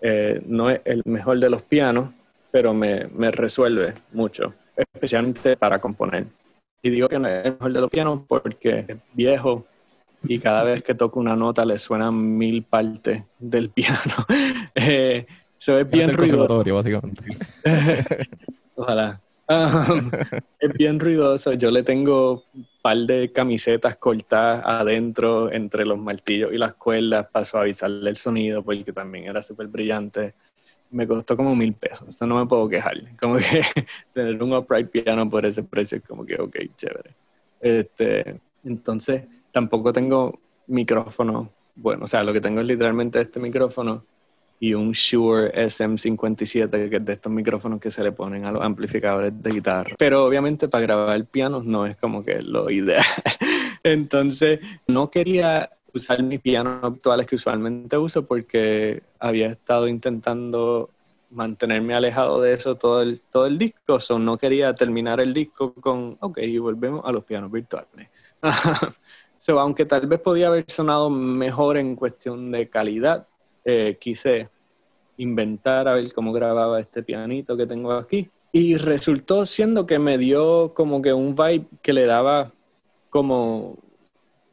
eh, 0.01 0.41
no 0.47 0.71
es 0.71 0.81
el 0.85 1.03
mejor 1.05 1.39
de 1.39 1.51
los 1.51 1.63
pianos, 1.63 2.11
pero 2.51 2.75
me, 2.75 3.07
me, 3.07 3.31
resuelve 3.31 3.95
mucho, 4.13 4.55
especialmente 4.77 5.57
para 5.57 5.81
componer. 5.81 6.27
Y 6.83 6.91
digo 6.91 7.09
que 7.09 7.19
no 7.19 7.29
es 7.29 7.45
el 7.45 7.53
mejor 7.53 7.73
de 7.73 7.81
los 7.81 7.91
pianos 7.91 8.21
porque 8.27 8.85
es 8.89 8.97
viejo 9.13 9.67
y 10.23 10.39
cada 10.39 10.65
vez 10.65 10.83
que 10.83 10.95
toco 10.95 11.21
una 11.21 11.37
nota 11.37 11.65
le 11.65 11.79
suenan 11.79 12.37
mil 12.37 12.63
partes 12.63 13.23
del 13.39 13.71
piano. 13.71 14.15
eh, 14.75 15.27
eso 15.59 15.79
es 15.79 15.91
bien 15.91 16.13
ruidoso. 16.13 16.65
básicamente. 16.75 17.23
Ojalá. 18.75 19.21
Um, 19.49 20.11
es 20.59 20.73
bien 20.75 21.01
ruidoso. 21.01 21.53
Yo 21.55 21.71
le 21.71 21.83
tengo 21.83 22.45
par 22.83 22.97
de 22.99 23.31
camisetas 23.33 23.97
cortadas 23.97 24.63
adentro 24.65 25.53
entre 25.53 25.85
los 25.85 25.99
martillos 25.99 26.53
y 26.53 26.59
las 26.59 26.75
cuerdas 26.75 27.27
para 27.31 27.45
suavizarle 27.45 28.11
el 28.11 28.17
sonido, 28.17 28.63
porque 28.63 28.93
también 28.93 29.25
era 29.27 29.43
súper 29.43 29.69
brillante. 29.69 30.35
Me 30.91 31.07
costó 31.07 31.37
como 31.37 31.55
mil 31.55 31.75
pesos. 31.75 32.09
Eso 32.09 32.27
no 32.27 32.39
me 32.39 32.47
puedo 32.47 32.69
quejar. 32.69 32.97
Como 33.19 33.37
que 33.37 33.63
tener 34.13 34.43
un 34.43 34.53
upright 34.53 34.91
piano 34.91 35.29
por 35.29 35.47
ese 35.47 35.63
precio 35.63 35.99
es 35.99 36.05
como 36.05 36.25
que, 36.25 36.41
ok, 36.41 36.57
chévere. 36.77 37.15
Este, 37.61 38.41
entonces, 38.65 39.25
tampoco 39.53 39.93
tengo 39.93 40.41
micrófono. 40.67 41.51
Bueno, 41.75 42.05
o 42.05 42.09
sea, 42.09 42.23
lo 42.23 42.33
que 42.33 42.41
tengo 42.41 42.61
es 42.61 42.67
literalmente 42.67 43.21
este 43.21 43.41
micrófono 43.41 44.05
y 44.63 44.75
un 44.75 44.93
Shure 44.93 45.53
SM57, 45.55 46.91
que 46.91 46.97
es 46.97 47.05
de 47.05 47.13
estos 47.15 47.33
micrófonos 47.33 47.81
que 47.81 47.91
se 47.91 48.05
le 48.05 48.13
ponen 48.13 48.45
a 48.45 48.53
los 48.53 48.63
amplificadores 48.63 49.33
de 49.43 49.51
guitarra. 49.51 49.97
Pero 49.99 50.27
obviamente 50.27 50.69
para 50.69 50.83
grabar 50.83 51.25
pianos 51.25 51.65
no 51.65 51.87
es 51.87 51.97
como 51.97 52.23
que 52.23 52.43
lo 52.43 52.71
ideal. 52.71 53.03
Entonces, 53.83 54.61
no 54.87 55.11
quería 55.11 55.71
usar 55.95 56.23
mis 56.23 56.41
pianos 56.41 56.85
actuales 56.85 57.27
que 57.27 57.37
usualmente 57.37 57.97
uso 57.97 58.27
porque 58.27 59.03
había 59.19 59.47
estado 59.47 59.89
intentando 59.89 60.91
mantenerme 61.31 61.95
alejado 61.95 62.41
de 62.43 62.53
eso 62.53 62.75
todo 62.75 63.01
el, 63.01 63.23
todo 63.31 63.47
el 63.47 63.57
disco, 63.57 63.99
so 63.99 64.19
no 64.19 64.37
quería 64.37 64.75
terminar 64.75 65.21
el 65.21 65.33
disco 65.33 65.73
con, 65.75 66.19
ok, 66.21 66.39
y 66.39 66.59
volvemos 66.59 67.03
a 67.05 67.13
los 67.13 67.25
pianos 67.25 67.51
virtuales. 67.51 68.11
so, 69.37 69.59
aunque 69.59 69.87
tal 69.87 70.07
vez 70.07 70.21
podía 70.21 70.49
haber 70.49 70.65
sonado 70.69 71.09
mejor 71.09 71.79
en 71.79 71.97
cuestión 71.97 72.51
de 72.51 72.69
calidad, 72.69 73.27
eh, 73.71 73.97
quise 73.99 74.49
inventar 75.17 75.87
a 75.87 75.95
ver 75.95 76.13
cómo 76.13 76.33
grababa 76.33 76.81
este 76.81 77.03
pianito 77.03 77.57
que 77.57 77.67
tengo 77.67 77.93
aquí 77.93 78.31
Y 78.53 78.77
resultó 78.77 79.45
siendo 79.47 79.87
que 79.87 79.99
me 79.99 80.19
dio 80.19 80.73
como 80.75 81.03
que 81.03 81.13
un 81.13 81.35
vibe 81.35 81.67
que 81.83 81.93
le 81.93 82.07
daba 82.07 82.53
como 83.11 83.77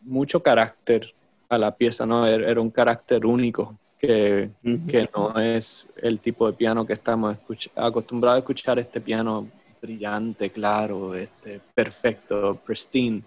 mucho 0.02 0.42
carácter 0.42 1.14
a 1.50 1.58
la 1.58 1.76
pieza, 1.76 2.06
¿no? 2.06 2.28
Er, 2.28 2.42
era 2.42 2.60
un 2.60 2.70
carácter 2.70 3.26
único 3.26 3.74
que, 4.00 4.52
que 4.88 5.10
no 5.16 5.40
es 5.40 5.88
el 5.98 6.20
tipo 6.20 6.48
de 6.48 6.54
piano 6.54 6.86
que 6.86 6.94
estamos 6.94 7.36
acostumbrados 7.76 8.38
a 8.38 8.40
escuchar, 8.40 8.80
este 8.80 9.02
piano 9.02 9.48
brillante, 9.82 10.50
claro, 10.52 11.16
este, 11.16 11.60
perfecto, 11.74 12.60
pristine. 12.66 13.24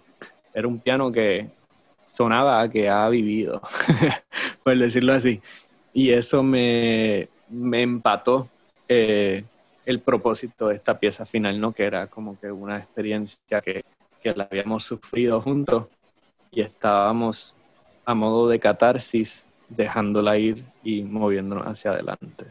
Era 0.53 0.67
un 0.67 0.79
piano 0.79 1.11
que 1.11 1.49
sonaba 2.05 2.61
a 2.61 2.69
que 2.69 2.89
ha 2.89 3.07
vivido, 3.09 3.61
por 4.63 4.77
decirlo 4.77 5.13
así. 5.13 5.41
Y 5.93 6.11
eso 6.11 6.41
me, 6.43 7.27
me 7.49 7.81
empató 7.81 8.49
eh, 8.87 9.43
el 9.85 9.99
propósito 9.99 10.67
de 10.67 10.75
esta 10.75 10.99
pieza 10.99 11.25
final, 11.25 11.59
¿no? 11.59 11.73
Que 11.73 11.83
era 11.83 12.07
como 12.07 12.39
que 12.39 12.51
una 12.51 12.77
experiencia 12.77 13.61
que, 13.61 13.83
que 14.21 14.33
la 14.33 14.47
habíamos 14.49 14.83
sufrido 14.83 15.41
juntos 15.41 15.87
y 16.51 16.61
estábamos 16.61 17.55
a 18.05 18.13
modo 18.13 18.47
de 18.49 18.59
catarsis, 18.59 19.45
dejándola 19.69 20.37
ir 20.37 20.63
y 20.83 21.03
moviéndonos 21.03 21.65
hacia 21.65 21.91
adelante. 21.91 22.45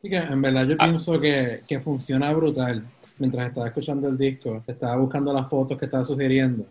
Sí, 0.00 0.08
que 0.08 0.16
en 0.16 0.42
verdad 0.42 0.66
yo 0.66 0.76
ah. 0.78 0.84
pienso 0.84 1.20
que, 1.20 1.36
que, 1.66 1.80
funciona 1.80 2.32
brutal. 2.32 2.84
Mientras 3.18 3.48
estaba 3.48 3.68
escuchando 3.68 4.08
el 4.08 4.18
disco, 4.18 4.62
estaba 4.66 4.96
buscando 4.96 5.32
las 5.32 5.48
fotos 5.48 5.78
que 5.78 5.84
estaba 5.84 6.02
sugiriendo. 6.02 6.66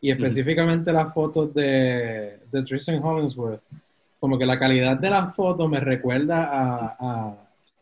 Y 0.00 0.10
específicamente 0.10 0.92
las 0.92 1.14
fotos 1.14 1.54
de, 1.54 2.40
de 2.52 2.62
Tristan 2.62 3.02
Hollingsworth. 3.02 3.62
Como 4.24 4.38
que 4.38 4.46
la 4.46 4.58
calidad 4.58 4.96
de 4.96 5.10
las 5.10 5.34
fotos 5.34 5.68
me 5.68 5.80
recuerda 5.80 6.44
a, 6.44 6.96
a, 6.98 7.36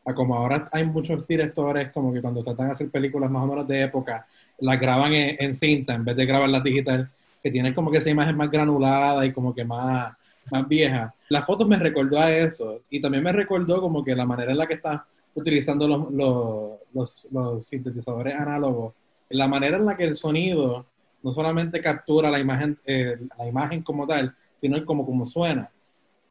a, 0.04 0.12
como 0.12 0.34
ahora 0.34 0.68
hay 0.72 0.84
muchos 0.84 1.24
directores, 1.24 1.92
como 1.92 2.12
que 2.12 2.20
cuando 2.20 2.42
tratan 2.42 2.66
de 2.66 2.72
hacer 2.72 2.90
películas 2.90 3.30
más 3.30 3.44
o 3.44 3.46
menos 3.46 3.68
de 3.68 3.84
época, 3.84 4.26
las 4.58 4.80
graban 4.80 5.12
en, 5.12 5.36
en 5.38 5.54
cinta 5.54 5.94
en 5.94 6.04
vez 6.04 6.16
de 6.16 6.26
grabarlas 6.26 6.64
digital 6.64 7.08
que 7.40 7.52
tiene 7.52 7.72
como 7.72 7.92
que 7.92 7.98
esa 7.98 8.10
imagen 8.10 8.36
más 8.36 8.50
granulada 8.50 9.24
y 9.24 9.32
como 9.32 9.54
que 9.54 9.64
más, 9.64 10.16
más 10.50 10.66
vieja. 10.66 11.14
Las 11.28 11.46
fotos 11.46 11.68
me 11.68 11.76
recordó 11.76 12.18
a 12.18 12.32
eso 12.32 12.80
y 12.90 13.00
también 13.00 13.22
me 13.22 13.32
recordó 13.32 13.80
como 13.80 14.02
que 14.02 14.16
la 14.16 14.26
manera 14.26 14.50
en 14.50 14.58
la 14.58 14.66
que 14.66 14.74
está 14.74 15.06
utilizando 15.36 15.86
los, 15.86 16.10
los, 16.92 17.28
los, 17.30 17.64
sintetizadores 17.64 18.34
análogos, 18.34 18.94
la 19.28 19.46
manera 19.46 19.76
en 19.76 19.86
la 19.86 19.96
que 19.96 20.06
el 20.06 20.16
sonido 20.16 20.86
no 21.22 21.32
solamente 21.32 21.80
captura 21.80 22.32
la 22.32 22.40
imagen, 22.40 22.76
eh, 22.84 23.16
la 23.38 23.46
imagen 23.46 23.84
como 23.84 24.08
tal, 24.08 24.34
sino 24.60 24.84
como, 24.84 25.06
como 25.06 25.24
suena. 25.24 25.70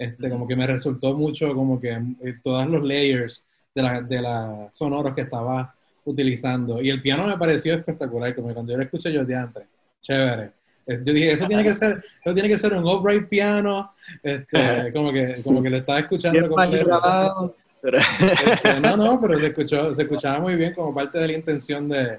Este, 0.02 0.32
como 0.32 0.48
que 0.48 0.56
me 0.56 0.65
resultó 0.65 1.14
mucho 1.14 1.53
como 1.53 1.80
que 1.80 1.91
eh, 1.91 2.36
todos 2.44 2.65
los 2.65 2.82
layers 2.82 3.45
de 3.76 3.84
la, 3.84 4.02
de 4.02 4.19
la 4.19 4.68
sonoros 4.72 5.14
que 5.14 5.22
estaba 5.22 5.76
utilizando. 6.06 6.82
Y 6.82 6.90
el 6.90 7.03
piano 7.03 7.28
me 7.28 7.38
pareció 7.38 7.76
espectacular, 7.76 8.34
como 8.34 8.52
cuando 8.52 8.72
yo 8.72 8.80
lo 8.80 8.84
escuché 8.84 9.14
yo 9.14 9.23
de 9.23 9.36
antes. 9.36 9.64
Chévere. 10.02 10.53
Yo 10.88 11.14
dije, 11.14 11.34
eso 11.34 11.45
tiene 11.45 11.64
que 11.64 11.76
ser, 11.76 12.03
eso 12.26 12.34
tiene 12.34 12.49
que 12.49 12.57
ser 12.57 12.73
un 12.73 12.88
upright 12.88 13.28
piano, 13.28 13.94
este, 14.23 14.91
como 14.95 15.14
que, 15.14 15.34
como 15.44 15.61
que 15.61 15.69
le 15.69 15.78
estaba 15.78 15.99
escuchando 15.99 16.49
completo. 16.49 17.56
Este, 17.84 18.80
no, 18.82 18.98
no, 18.98 19.22
pero 19.22 19.38
se 19.38 19.48
escuchó, 19.49 19.94
se 19.94 20.02
escuchaba 20.02 20.40
muy 20.40 20.56
bien 20.56 20.73
como 20.73 20.95
parte 20.95 21.19
de 21.19 21.28
la 21.28 21.34
intención 21.34 21.88
de, 21.88 22.18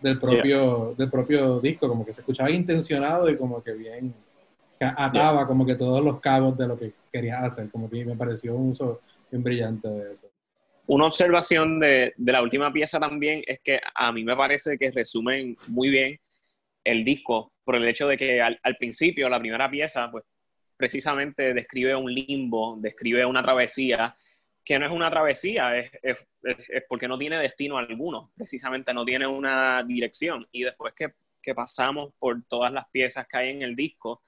del 0.00 0.20
propio, 0.20 0.94
del 0.96 1.10
propio 1.10 1.58
disco, 1.58 1.88
como 1.88 2.06
que 2.06 2.12
se 2.12 2.20
escuchaba 2.20 2.52
intencionado 2.52 3.28
y 3.28 3.36
como 3.36 3.60
que 3.60 3.72
bien 3.72 4.14
ataba 4.80 5.46
como 5.46 5.64
que 5.64 5.74
todos 5.74 6.04
los 6.04 6.20
cabos 6.20 6.56
de 6.56 6.66
lo 6.66 6.78
que 6.78 6.92
quería 7.12 7.38
hacer, 7.38 7.70
como 7.70 7.88
que 7.88 8.04
me 8.04 8.16
pareció 8.16 8.54
un 8.54 8.70
uso 8.70 9.00
bien 9.30 9.42
brillante 9.42 9.88
de 9.88 10.12
eso. 10.12 10.28
Una 10.86 11.06
observación 11.06 11.80
de, 11.80 12.12
de 12.16 12.32
la 12.32 12.42
última 12.42 12.72
pieza 12.72 13.00
también 13.00 13.42
es 13.46 13.60
que 13.60 13.80
a 13.94 14.12
mí 14.12 14.22
me 14.22 14.36
parece 14.36 14.76
que 14.76 14.90
resumen 14.90 15.56
muy 15.68 15.88
bien 15.88 16.20
el 16.84 17.02
disco 17.04 17.52
por 17.64 17.76
el 17.76 17.88
hecho 17.88 18.06
de 18.06 18.16
que 18.16 18.42
al, 18.42 18.76
principio, 18.78 19.28
la 19.28 19.40
primera 19.40 19.70
pieza, 19.70 20.10
pues 20.10 20.24
precisamente 20.76 21.54
describe 21.54 21.96
un 21.96 22.12
limbo, 22.12 22.76
describe 22.78 23.24
una 23.24 23.42
travesía, 23.42 24.14
que 24.62 24.78
no 24.78 24.86
es 24.86 24.92
una 24.92 25.10
travesía, 25.10 25.76
es, 25.78 25.90
es, 26.02 26.18
porque 26.88 27.08
no 27.08 27.18
tiene 27.18 27.38
destino 27.38 27.78
alguno, 27.78 28.32
precisamente 28.36 28.92
no 28.92 29.04
tiene 29.04 29.26
una 29.26 29.82
dirección. 29.82 30.46
Y 30.52 30.64
después 30.64 30.92
que, 30.94 31.14
que, 31.40 31.54
pasamos 31.54 32.12
por 32.18 32.42
todas 32.46 32.72
las 32.72 32.88
piezas 32.90 33.26
que 33.26 33.38
hay 33.38 33.50
en 33.50 33.62
el 33.62 33.74
disco, 33.74 34.22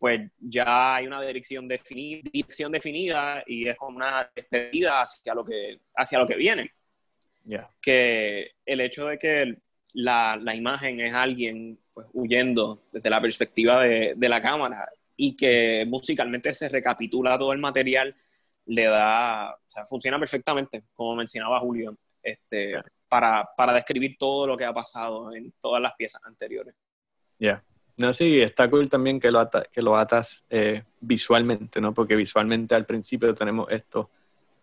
pues 0.00 0.30
ya 0.40 0.94
hay 0.94 1.06
una 1.06 1.20
dirección, 1.20 1.68
definida, 1.68 2.22
dirección 2.32 2.72
definida 2.72 3.44
y 3.46 3.68
es 3.68 3.76
como 3.76 3.98
una 3.98 4.30
despedida 4.34 5.02
hacia 5.02 5.34
lo 5.34 5.44
que, 5.44 5.78
hacia 5.94 6.18
lo 6.18 6.26
que 6.26 6.36
viene. 6.36 6.72
Que 7.82 8.52
el 8.64 8.80
hecho 8.80 9.06
de 9.08 9.18
que 9.18 9.58
la, 9.92 10.38
la 10.40 10.54
imagen 10.54 11.00
es 11.00 11.12
alguien 11.12 11.78
pues, 11.92 12.06
huyendo 12.14 12.84
desde 12.90 13.10
la 13.10 13.20
perspectiva 13.20 13.82
de, 13.82 14.14
de, 14.16 14.28
la 14.28 14.40
cámara 14.40 14.88
y 15.16 15.36
que 15.36 15.84
musicalmente 15.86 16.54
se 16.54 16.70
recapitula 16.70 17.36
todo 17.36 17.52
el 17.52 17.58
material, 17.58 18.16
le 18.64 18.84
da, 18.84 19.52
o 19.52 19.58
sea, 19.66 19.84
funciona 19.84 20.18
perfectamente, 20.18 20.84
como 20.94 21.14
mencionaba 21.14 21.60
Julio, 21.60 21.98
este, 22.22 22.74
para, 23.06 23.46
para, 23.54 23.74
describir 23.74 24.16
todo 24.18 24.46
lo 24.46 24.56
que 24.56 24.64
ha 24.64 24.72
pasado 24.72 25.34
en 25.34 25.52
todas 25.60 25.82
las 25.82 25.92
piezas 25.94 26.22
anteriores. 26.24 26.74
Ya. 27.38 27.62
No, 28.00 28.12
sí, 28.14 28.40
está 28.40 28.70
cool 28.70 28.88
también 28.88 29.20
que 29.20 29.30
lo, 29.30 29.48
que 29.70 29.82
lo 29.82 29.96
atas 29.96 30.44
eh, 30.48 30.84
visualmente, 31.00 31.80
¿no? 31.80 31.92
Porque 31.92 32.16
visualmente 32.16 32.74
al 32.74 32.86
principio 32.86 33.34
tenemos 33.34 33.70
estos 33.70 34.06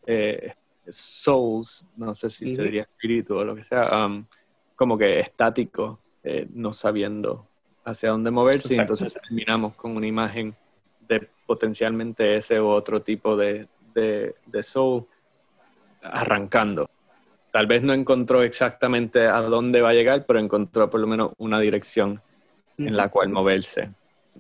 eh, 0.06 0.54
souls, 0.90 1.86
no 1.98 2.16
sé 2.16 2.30
si 2.30 2.56
se 2.56 2.64
diría 2.64 2.82
espíritu 2.82 3.36
o 3.36 3.44
lo 3.44 3.56
que 3.56 3.64
sea, 3.64 4.06
um, 4.06 4.26
como 4.76 4.98
que 4.98 5.20
estático, 5.20 6.00
eh, 6.24 6.48
no 6.52 6.74
sabiendo 6.74 7.46
hacia 7.86 8.10
dónde 8.10 8.32
moverse, 8.32 8.74
y 8.74 8.78
entonces 8.78 9.14
terminamos 9.14 9.76
con 9.76 9.96
una 9.96 10.08
imagen 10.08 10.56
de 11.08 11.30
potencialmente 11.46 12.38
ese 12.38 12.60
u 12.60 12.68
otro 12.68 13.02
tipo 13.02 13.38
de, 13.38 13.68
de, 13.94 14.64
soul 14.64 15.06
arrancando. 16.02 16.90
Tal 17.52 17.68
vez 17.68 17.82
no 17.84 17.94
encontró 17.94 18.44
exactamente 18.44 19.28
a 19.28 19.42
dónde 19.42 19.82
va 19.82 19.90
a 19.90 19.94
llegar, 19.94 20.26
pero 20.26 20.40
encontró 20.40 20.90
por 20.90 21.00
lo 21.00 21.08
menos 21.08 21.32
una 21.38 21.60
dirección 21.60 22.22
en 22.78 22.96
la 22.96 23.10
cual 23.10 23.30
moverse. 23.30 23.92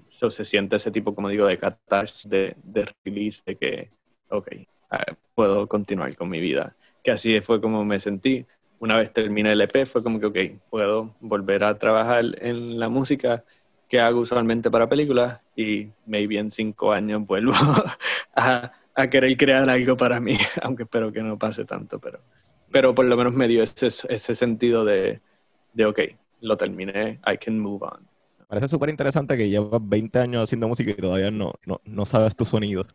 Eso 0.08 0.30
se 0.30 0.46
siente 0.46 0.76
ese 0.76 0.92
tipo, 0.92 1.16
como 1.16 1.30
digo, 1.30 1.48
de 1.48 1.58
catarsis, 1.58 2.30
de, 2.30 2.56
de 2.64 2.88
release, 3.04 3.42
de 3.46 3.56
que, 3.56 3.92
ok, 4.30 4.48
ah, 4.92 5.06
puedo 5.34 5.68
continuar 5.68 6.16
con 6.16 6.30
mi 6.30 6.40
vida. 6.40 6.76
Que 7.04 7.12
así 7.12 7.40
fue 7.42 7.60
como 7.60 7.84
me 7.84 8.00
sentí 8.00 8.46
una 8.80 8.98
vez 8.98 9.12
terminé 9.12 9.54
el 9.54 9.62
EP, 9.62 9.86
fue 9.86 10.04
como 10.04 10.20
que, 10.20 10.26
ok, 10.28 10.38
puedo 10.70 11.16
volver 11.20 11.64
a 11.64 11.78
trabajar 11.78 12.24
en 12.40 12.80
la 12.80 12.90
música 12.90 13.44
que 13.88 14.00
hago 14.00 14.22
usualmente 14.22 14.70
para 14.70 14.90
películas 14.90 15.42
y 15.56 15.90
maybe 16.06 16.38
en 16.38 16.52
cinco 16.52 16.92
años 16.92 17.26
vuelvo 17.26 17.54
a, 18.36 18.72
a, 18.94 19.10
querer 19.10 19.36
crear 19.38 19.70
algo 19.70 19.96
para 19.98 20.20
mí, 20.20 20.38
aunque 20.62 20.84
espero 20.84 21.12
que 21.12 21.22
no 21.22 21.40
pase 21.40 21.66
tanto, 21.66 22.00
pero, 22.00 22.20
pero 22.72 22.94
por 22.94 23.06
lo 23.06 23.16
menos 23.18 23.34
me 23.34 23.48
dio 23.48 23.64
ese, 23.64 23.88
ese 23.88 24.36
sentido 24.36 24.84
de, 24.86 25.22
de, 25.74 25.86
ok, 25.86 26.00
lo 26.42 26.58
terminé, 26.58 27.20
I 27.26 27.38
can 27.38 27.60
move 27.60 27.84
on. 27.84 28.08
Parece 28.48 28.70
súper 28.70 28.90
interesante 28.90 29.36
que 29.36 29.50
llevas 29.50 29.82
20 29.84 30.20
años 30.20 30.44
haciendo 30.44 30.70
música 30.70 30.92
y 30.92 30.96
todavía 30.96 31.30
no, 31.32 31.54
no, 31.66 31.82
no 31.84 32.06
sabes 32.06 32.34
tu 32.34 32.46
sonido. 32.46 32.86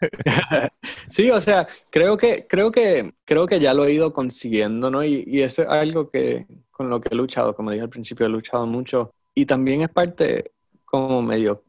sí, 1.08 1.30
o 1.30 1.38
sea, 1.38 1.68
creo 1.90 2.16
que, 2.16 2.46
creo, 2.48 2.72
que, 2.72 3.12
creo 3.26 3.46
que 3.46 3.60
ya 3.60 3.74
lo 3.74 3.84
he 3.84 3.92
ido 3.92 4.14
consiguiendo, 4.14 4.90
¿no? 4.90 5.04
Y, 5.04 5.24
y 5.26 5.42
eso 5.42 5.62
es 5.62 5.68
algo 5.68 6.08
que, 6.08 6.46
con 6.70 6.88
lo 6.88 6.98
que 6.98 7.10
he 7.12 7.14
luchado, 7.14 7.54
como 7.54 7.70
dije 7.70 7.82
al 7.82 7.90
principio, 7.90 8.24
he 8.24 8.30
luchado 8.30 8.66
mucho. 8.66 9.12
Y 9.34 9.44
también 9.44 9.82
es 9.82 9.90
parte 9.90 10.52
como 10.86 11.20
medio 11.20 11.62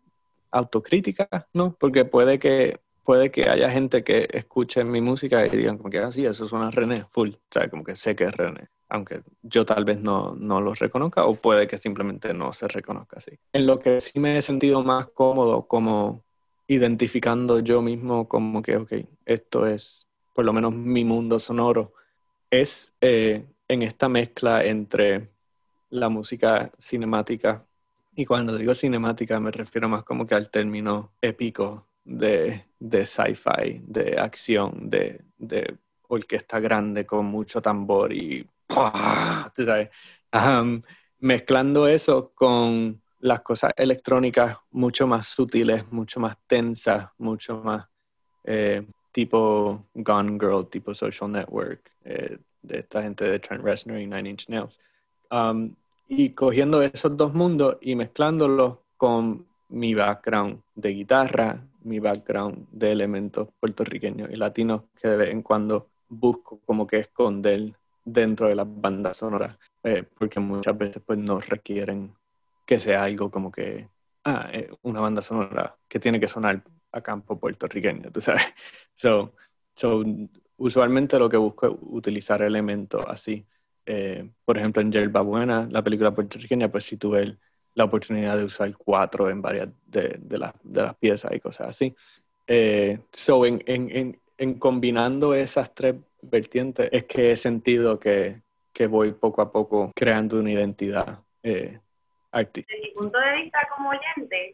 autocrítica, 0.52 1.28
¿no? 1.52 1.76
Porque 1.78 2.06
puede 2.06 2.40
que, 2.40 2.80
puede 3.04 3.30
que 3.30 3.50
haya 3.50 3.70
gente 3.70 4.06
que 4.06 4.26
escuche 4.32 4.86
mi 4.86 5.02
música 5.02 5.46
y 5.46 5.50
digan 5.50 5.78
como 5.78 5.90
que, 5.90 6.00
ah, 6.00 6.14
sí, 6.14 6.26
eso 6.26 6.48
suena 6.48 6.72
René, 6.72 7.06
full. 7.12 7.32
O 7.32 7.52
sea, 7.52 7.68
como 7.70 7.84
que 7.84 7.98
sé 7.98 8.16
que 8.16 8.24
es 8.24 8.32
René 8.32 8.70
aunque 8.94 9.24
yo 9.42 9.66
tal 9.66 9.86
vez 9.86 10.00
no, 10.00 10.36
no 10.36 10.62
los 10.62 10.78
reconozca 10.78 11.26
o 11.26 11.34
puede 11.34 11.66
que 11.66 11.80
simplemente 11.80 12.32
no 12.32 12.54
se 12.54 12.68
reconozca 12.68 13.18
así. 13.18 13.32
En 13.52 13.66
lo 13.66 13.80
que 13.80 14.00
sí 14.00 14.20
me 14.20 14.38
he 14.38 14.42
sentido 14.42 14.84
más 14.84 15.08
cómodo 15.08 15.68
como 15.68 16.24
identificando 16.68 17.60
yo 17.60 17.82
mismo 17.82 18.30
como 18.30 18.62
que, 18.62 18.78
ok, 18.78 18.94
esto 19.26 19.66
es 19.66 20.08
por 20.32 20.46
lo 20.46 20.54
menos 20.54 20.76
mi 20.76 21.04
mundo 21.04 21.40
sonoro, 21.40 21.94
es 22.52 22.94
eh, 23.02 23.44
en 23.68 23.82
esta 23.82 24.10
mezcla 24.10 24.64
entre 24.64 25.32
la 25.90 26.10
música 26.10 26.72
cinemática 26.78 27.66
y 28.16 28.26
cuando 28.26 28.56
digo 28.58 28.76
cinemática 28.76 29.40
me 29.40 29.50
refiero 29.50 29.90
más 29.90 30.04
como 30.04 30.28
que 30.28 30.36
al 30.36 30.52
término 30.52 31.14
épico 31.20 31.88
de, 32.06 32.66
de 32.80 33.06
sci-fi, 33.08 33.82
de 33.88 34.20
acción, 34.20 34.88
de, 34.92 35.22
de 35.40 35.78
orquesta 36.08 36.60
grande 36.60 37.08
con 37.08 37.26
mucho 37.26 37.60
tambor 37.60 38.14
y 38.14 38.48
mezclando 41.20 41.88
eso 41.88 42.32
con 42.34 43.02
las 43.20 43.42
cosas 43.42 43.72
electrónicas 43.78 44.58
mucho 44.72 45.08
más 45.08 45.28
sutiles, 45.28 45.90
mucho 45.92 46.20
más 46.20 46.38
tensas, 46.46 47.10
mucho 47.18 47.58
más 47.58 47.88
eh, 48.44 48.86
tipo 49.12 49.86
Gone 49.94 50.38
Girl, 50.40 50.68
tipo 50.70 50.94
Social 50.94 51.32
Network, 51.32 51.92
eh, 52.04 52.38
de 52.62 52.80
esta 52.80 53.02
gente 53.02 53.26
de 53.26 53.40
Trent 53.40 53.64
Reznor 53.64 54.00
y 54.00 54.08
Nine 54.08 54.30
Inch 54.30 54.50
Nails. 54.50 54.80
Y 56.08 56.32
cogiendo 56.32 56.82
esos 56.82 57.16
dos 57.16 57.34
mundos 57.34 57.78
y 57.82 57.96
mezclándolos 57.96 58.78
con 58.98 59.48
mi 59.70 59.96
background 59.96 60.62
de 60.76 60.90
guitarra, 60.90 61.64
mi 61.84 62.00
background 62.00 62.68
de 62.72 62.92
elementos 62.92 63.50
puertorriqueños 63.60 64.30
y 64.32 64.36
latinos 64.36 64.84
que 65.02 65.08
de 65.08 65.18
vez 65.18 65.30
en 65.32 65.42
cuando 65.42 65.88
busco 66.10 66.60
como 66.66 66.86
que 66.86 67.00
esconder 67.00 67.74
dentro 68.04 68.48
de 68.48 68.56
las 68.56 68.68
bandas 68.70 69.18
sonoras, 69.18 69.58
eh, 69.84 70.04
porque 70.18 70.40
muchas 70.40 70.78
veces 70.78 71.02
pues 71.06 71.20
no 71.20 71.40
requieren 71.40 72.14
que 72.66 72.80
sea 72.80 73.04
algo 73.04 73.30
como 73.30 73.52
que, 73.52 73.88
ah, 74.26 74.50
eh, 74.52 74.70
una 74.84 75.02
banda 75.02 75.22
sonora 75.22 75.76
que 75.88 76.00
tiene 76.00 76.20
que 76.20 76.28
sonar 76.28 76.64
a 76.92 77.02
campo 77.02 77.40
puertorriqueño, 77.40 78.12
tú 78.12 78.22
sabes. 78.22 78.44
So, 78.96 79.34
so, 79.76 80.04
usualmente 80.58 81.18
lo 81.18 81.28
que 81.28 81.38
busco 81.38 81.68
es 81.68 81.74
utilizar 81.82 82.44
elementos 82.44 83.04
así. 83.08 83.44
Eh, 83.86 84.30
por 84.46 84.58
ejemplo, 84.58 84.82
en 84.82 84.92
Yerba 84.92 85.22
Buena, 85.22 85.68
la 85.70 85.84
película 85.84 86.14
puertorriqueña, 86.14 86.70
pues 86.72 86.86
sí 86.86 86.98
tuve 86.98 87.38
la 87.74 87.86
oportunidad 87.86 88.38
de 88.38 88.46
usar 88.46 88.72
cuatro 88.78 89.30
en 89.30 89.42
varias 89.42 89.70
de, 89.88 90.16
de, 90.20 90.52
de 90.64 90.82
las 90.82 90.96
piezas 90.96 91.34
y 91.34 91.40
cosas 91.40 91.70
así. 91.70 91.96
Eh, 92.46 93.00
so, 93.12 93.46
en, 93.46 93.64
en, 93.66 94.20
en, 94.38 94.60
combinando 94.60 95.34
esas 95.34 95.74
tres 95.74 95.96
vertientes, 96.24 96.90
es 96.92 97.04
que 97.06 97.32
he 97.32 97.36
sentido 97.36 98.00
que, 98.00 98.42
que 98.74 98.88
voy 98.88 99.12
poco 99.14 99.42
a 99.42 99.52
poco 99.52 99.92
creando 99.96 100.40
una 100.40 100.52
identidad 100.52 101.20
eh, 101.44 101.80
artística. 102.32 102.74
Desde 102.74 102.88
mi 102.88 102.94
punto 102.94 103.20
de 103.20 103.34
vista 103.34 103.60
como 103.76 103.90
oyente, 103.90 104.54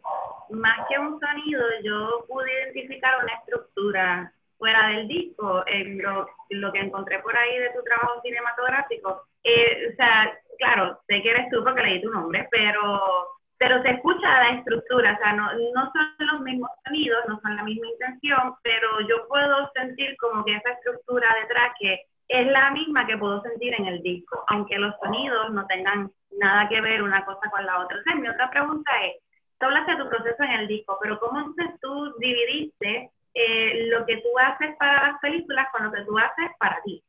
más 0.50 0.86
que 0.88 0.98
un 0.98 1.18
sonido, 1.18 1.62
yo 1.82 2.24
pude 2.28 2.52
identificar 2.64 3.22
una 3.22 3.34
estructura 3.34 4.32
fuera 4.58 4.88
del 4.88 5.08
disco, 5.08 5.64
en 5.66 6.02
lo, 6.02 6.28
lo, 6.50 6.72
que 6.72 6.80
encontré 6.80 7.18
por 7.20 7.34
ahí 7.34 7.58
de 7.58 7.70
tu 7.70 7.82
trabajo 7.82 8.20
cinematográfico, 8.22 9.24
eh, 9.42 9.88
o 9.90 9.96
sea, 9.96 10.38
claro, 10.58 11.00
sé 11.08 11.22
que 11.22 11.30
eres 11.30 11.48
tú 11.50 11.64
porque 11.64 11.82
leí 11.82 12.02
tu 12.02 12.10
nombre, 12.10 12.46
pero, 12.50 13.39
pero 13.60 13.82
se 13.82 13.90
escucha 13.90 14.26
la 14.26 14.56
estructura, 14.56 15.12
o 15.12 15.18
sea, 15.18 15.34
no, 15.34 15.52
no 15.52 15.92
son 15.92 16.26
los 16.26 16.40
mismos 16.40 16.70
sonidos, 16.82 17.20
no 17.28 17.38
son 17.42 17.56
la 17.56 17.62
misma 17.62 17.88
intención, 17.88 18.54
pero 18.62 19.00
yo 19.02 19.28
puedo 19.28 19.70
sentir 19.74 20.16
como 20.16 20.42
que 20.46 20.56
esa 20.56 20.70
estructura 20.70 21.28
detrás 21.42 21.74
que 21.78 22.00
es 22.28 22.46
la 22.46 22.70
misma 22.70 23.06
que 23.06 23.18
puedo 23.18 23.42
sentir 23.42 23.74
en 23.74 23.84
el 23.84 24.00
disco, 24.00 24.42
aunque 24.46 24.78
los 24.78 24.94
sonidos 25.02 25.52
no 25.52 25.66
tengan 25.66 26.10
nada 26.38 26.70
que 26.70 26.80
ver 26.80 27.02
una 27.02 27.22
cosa 27.26 27.50
con 27.50 27.66
la 27.66 27.80
otra. 27.80 27.98
O 27.98 28.16
mi 28.16 28.28
otra 28.28 28.48
pregunta 28.48 28.90
es, 29.04 29.22
tú 29.58 29.66
hablaste 29.66 29.92
de 29.92 30.04
tu 30.04 30.08
proceso 30.08 30.42
en 30.42 30.52
el 30.52 30.66
disco, 30.66 30.98
pero 31.02 31.20
¿cómo 31.20 31.40
entonces 31.40 31.78
tú 31.82 32.14
dividiste 32.18 33.10
eh, 33.34 33.86
lo 33.90 34.06
que 34.06 34.16
tú 34.16 34.28
haces 34.38 34.74
para 34.76 35.08
las 35.08 35.20
películas 35.20 35.68
con 35.70 35.84
lo 35.84 35.92
que 35.92 36.02
tú 36.02 36.18
haces 36.18 36.50
para 36.58 36.80
ti. 36.82 37.04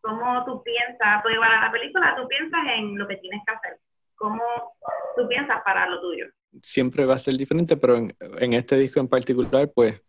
¿Cómo 0.00 0.42
tú 0.46 0.62
piensas, 0.62 1.22
pues 1.22 1.34
igual 1.34 1.52
a 1.52 1.66
la 1.66 1.70
película, 1.70 2.16
tú 2.16 2.26
piensas 2.26 2.60
en 2.76 2.98
lo 2.98 3.06
que 3.06 3.18
tienes 3.18 3.42
que 3.46 3.52
hacer? 3.52 3.78
¿Cómo 4.22 4.40
tú 5.16 5.26
piensas 5.26 5.60
para 5.64 5.90
lo 5.90 6.00
tuyo? 6.00 6.26
Siempre 6.62 7.04
va 7.04 7.16
a 7.16 7.18
ser 7.18 7.36
diferente, 7.36 7.76
pero 7.76 7.96
en, 7.96 8.14
en 8.38 8.52
este 8.52 8.76
disco 8.76 9.00
en 9.00 9.08
particular, 9.08 9.68
pues 9.74 10.00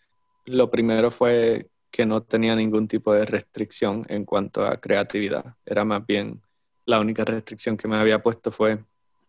lo 0.46 0.70
primero 0.70 1.10
fue 1.10 1.68
que 1.90 2.06
no 2.06 2.22
tenía 2.22 2.56
ningún 2.56 2.88
tipo 2.88 3.12
de 3.12 3.26
restricción 3.26 4.06
en 4.10 4.24
cuanto 4.24 4.64
a 4.64 4.78
creatividad. 4.78 5.56
Era 5.66 5.84
más 5.84 6.06
bien 6.06 6.44
la 6.86 7.00
única 7.00 7.26
restricción 7.26 7.76
que 7.76 7.88
me 7.88 7.98
había 7.98 8.22
puesto 8.22 8.52
fue 8.52 8.78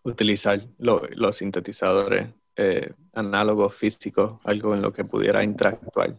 utilizar 0.02 0.60
los 0.76 1.34
sintetizadores 1.34 2.28
eh, 2.56 2.92
análogos 3.14 3.74
físicos, 3.74 4.38
algo 4.44 4.74
en 4.74 4.82
lo 4.82 4.92
que 4.92 5.04
pudiera 5.04 5.42
interactuar. 5.42 6.14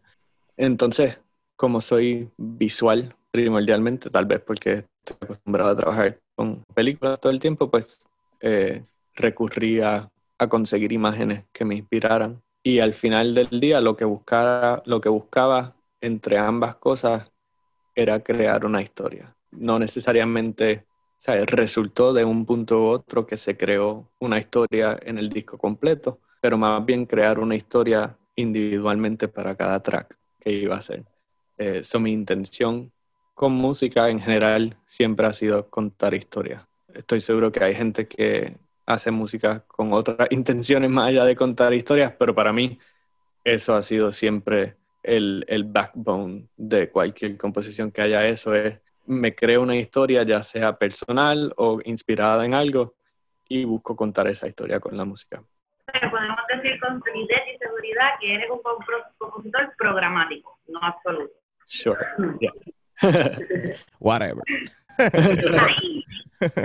Entonces, 0.57 1.21
como 1.55 1.81
soy 1.81 2.31
visual 2.35 3.15
primordialmente, 3.29 4.09
tal 4.09 4.25
vez 4.25 4.41
porque 4.41 4.85
estoy 5.05 5.17
acostumbrado 5.21 5.69
a 5.69 5.75
trabajar 5.75 6.19
con 6.33 6.63
películas 6.73 7.19
todo 7.19 7.31
el 7.31 7.39
tiempo, 7.39 7.69
pues 7.69 8.07
eh, 8.45 8.85
recurría 9.15 10.11
a 10.37 10.47
conseguir 10.47 10.91
imágenes 10.91 11.45
que 11.51 11.65
me 11.65 11.73
inspiraran. 11.73 12.43
Y 12.61 12.79
al 12.79 12.93
final 12.93 13.33
del 13.33 13.59
día 13.59 13.81
lo 13.81 13.97
que, 13.97 14.05
buscara, 14.05 14.83
lo 14.85 15.01
que 15.01 15.09
buscaba 15.09 15.73
entre 15.99 16.37
ambas 16.37 16.75
cosas 16.75 17.31
era 17.95 18.19
crear 18.19 18.63
una 18.63 18.83
historia. 18.83 19.35
No 19.49 19.79
necesariamente, 19.79 20.85
o 20.87 21.21
sea, 21.21 21.43
resultó 21.45 22.13
de 22.13 22.23
un 22.23 22.45
punto 22.45 22.81
u 22.81 22.85
otro 22.85 23.25
que 23.25 23.35
se 23.35 23.57
creó 23.57 24.11
una 24.19 24.37
historia 24.37 24.95
en 25.01 25.17
el 25.17 25.29
disco 25.29 25.57
completo, 25.57 26.19
pero 26.39 26.55
más 26.55 26.85
bien 26.85 27.07
crear 27.07 27.39
una 27.39 27.55
historia 27.55 28.15
individualmente 28.35 29.27
para 29.27 29.55
cada 29.55 29.81
track 29.81 30.15
que 30.39 30.51
iba 30.51 30.75
a 30.75 30.79
hacer. 30.79 31.03
Eso 31.57 31.97
eh, 31.97 32.01
mi 32.01 32.11
intención 32.11 32.91
con 33.33 33.53
música 33.53 34.07
en 34.07 34.19
general 34.19 34.77
siempre 34.85 35.25
ha 35.25 35.33
sido 35.33 35.67
contar 35.67 36.13
historias. 36.13 36.61
Estoy 36.95 37.21
seguro 37.21 37.51
que 37.51 37.63
hay 37.63 37.75
gente 37.75 38.07
que 38.07 38.57
hace 38.85 39.11
música 39.11 39.63
con 39.67 39.93
otras 39.93 40.27
intenciones 40.31 40.89
más 40.89 41.09
allá 41.09 41.25
de 41.25 41.35
contar 41.35 41.73
historias, 41.73 42.13
pero 42.17 42.33
para 42.33 42.53
mí 42.53 42.79
eso 43.43 43.75
ha 43.75 43.81
sido 43.81 44.11
siempre 44.11 44.75
el, 45.03 45.45
el 45.47 45.65
backbone 45.65 46.47
de 46.57 46.89
cualquier 46.89 47.37
composición 47.37 47.91
que 47.91 48.01
haya 48.01 48.25
eso, 48.25 48.55
es 48.55 48.79
me 49.07 49.35
creo 49.35 49.61
una 49.61 49.75
historia 49.75 50.23
ya 50.23 50.41
sea 50.41 50.77
personal 50.77 51.53
o 51.57 51.79
inspirada 51.85 52.43
en 52.43 52.55
algo 52.55 52.95
y 53.47 53.63
busco 53.63 53.95
contar 53.95 54.27
esa 54.27 54.47
historia 54.47 54.79
con 54.79 54.97
la 54.97 55.05
música 55.05 55.43
podemos 56.09 56.39
decir 56.47 56.79
con 56.79 57.01
solidez 57.03 57.41
y 57.53 57.57
seguridad 57.57 58.19
que 58.19 58.35
eres 58.35 58.49
un 58.49 58.61
compositor 59.17 59.73
programático, 59.77 60.57
no 60.67 60.79
absoluto. 60.81 61.33
Sure. 61.65 61.97
Whatever. 63.99 64.43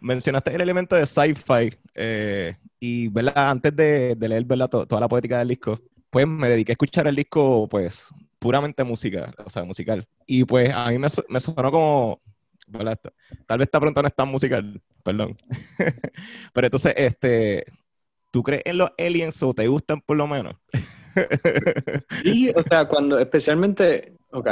Mencionaste 0.00 0.54
el 0.54 0.60
elemento 0.60 0.96
de 0.96 1.06
sci-fi 1.06 1.76
eh, 1.94 2.56
y 2.78 3.08
¿verdad? 3.08 3.50
antes 3.50 3.74
de, 3.74 4.16
leer 4.18 4.44
¿verdad? 4.44 4.68
toda 4.68 5.00
la 5.00 5.08
poética 5.08 5.38
del 5.38 5.48
disco, 5.48 5.80
pues 6.10 6.26
me 6.26 6.48
dediqué 6.48 6.72
a 6.72 6.74
escuchar 6.74 7.06
el 7.08 7.16
disco 7.16 7.68
pues 7.68 8.08
puramente 8.38 8.84
música, 8.84 9.34
o 9.44 9.50
sea, 9.50 9.64
musical. 9.64 10.06
Y 10.26 10.44
pues 10.44 10.70
a 10.72 10.88
mí 10.88 10.98
me, 10.98 11.08
me 11.28 11.40
sonó 11.40 11.70
como, 11.70 12.20
tal 13.46 13.58
vez 13.58 13.66
esta 13.66 13.80
pronto 13.80 14.02
no 14.02 14.08
es 14.08 14.14
tan 14.14 14.28
musical, 14.28 14.80
perdón. 15.02 15.36
Pero 16.52 16.66
entonces, 16.66 16.94
este, 16.96 17.64
¿Tú 18.30 18.42
crees 18.42 18.62
en 18.66 18.78
los 18.78 18.90
aliens 18.98 19.42
o 19.42 19.54
te 19.54 19.66
gustan 19.66 20.00
por 20.00 20.16
lo 20.16 20.26
menos? 20.26 20.54
sí, 22.22 22.50
o 22.54 22.62
sea, 22.62 22.86
cuando 22.86 23.18
especialmente, 23.18 24.12
ok, 24.30 24.48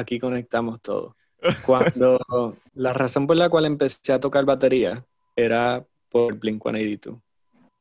aquí 0.00 0.18
conectamos 0.18 0.80
todo. 0.80 1.16
Cuando 1.64 2.18
la 2.74 2.92
razón 2.92 3.26
por 3.26 3.36
la 3.36 3.48
cual 3.48 3.66
empecé 3.66 4.12
a 4.12 4.20
tocar 4.20 4.44
batería 4.44 5.04
era 5.36 5.84
por 6.08 6.34
Blink 6.38 6.62
182. 6.62 7.18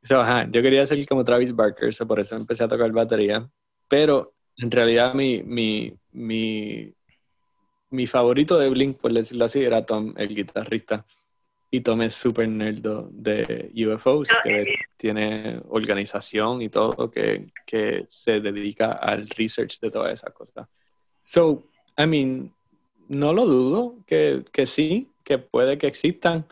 So, 0.01 0.21
ajá, 0.21 0.47
yo 0.49 0.61
quería 0.61 0.85
ser 0.85 1.05
como 1.07 1.23
Travis 1.23 1.53
Barker, 1.53 1.93
so 1.93 2.07
por 2.07 2.19
eso 2.19 2.35
empecé 2.35 2.63
a 2.63 2.67
tocar 2.67 2.91
batería. 2.91 3.49
Pero 3.87 4.33
en 4.57 4.71
realidad 4.71 5.13
mi, 5.13 5.43
mi, 5.43 5.93
mi, 6.11 6.93
mi 7.89 8.07
favorito 8.07 8.57
de 8.57 8.69
Blink, 8.69 8.97
por 8.97 9.11
decirlo 9.11 9.45
así, 9.45 9.63
era 9.63 9.85
Tom, 9.85 10.13
el 10.17 10.35
guitarrista 10.35 11.05
y 11.71 11.81
tomé 11.81 12.09
súper 12.09 12.49
nerdo 12.49 13.09
de 13.11 13.71
UFOs, 13.75 14.29
que 14.43 14.65
tiene 14.97 15.61
organización 15.69 16.61
y 16.61 16.69
todo, 16.69 17.11
que, 17.11 17.51
que, 17.65 18.05
se 18.09 18.39
dedica 18.39 18.93
al 18.93 19.29
research 19.29 19.79
de 19.79 19.91
todas 19.91 20.13
esas 20.13 20.33
cosas. 20.33 20.67
So, 21.21 21.68
I 21.99 22.07
mean, 22.07 22.53
no 23.09 23.33
lo 23.33 23.45
dudo 23.45 23.97
que, 24.07 24.45
que 24.53 24.65
sí, 24.65 25.11
que 25.25 25.37
puede 25.37 25.77
que 25.77 25.87
existan, 25.87 26.45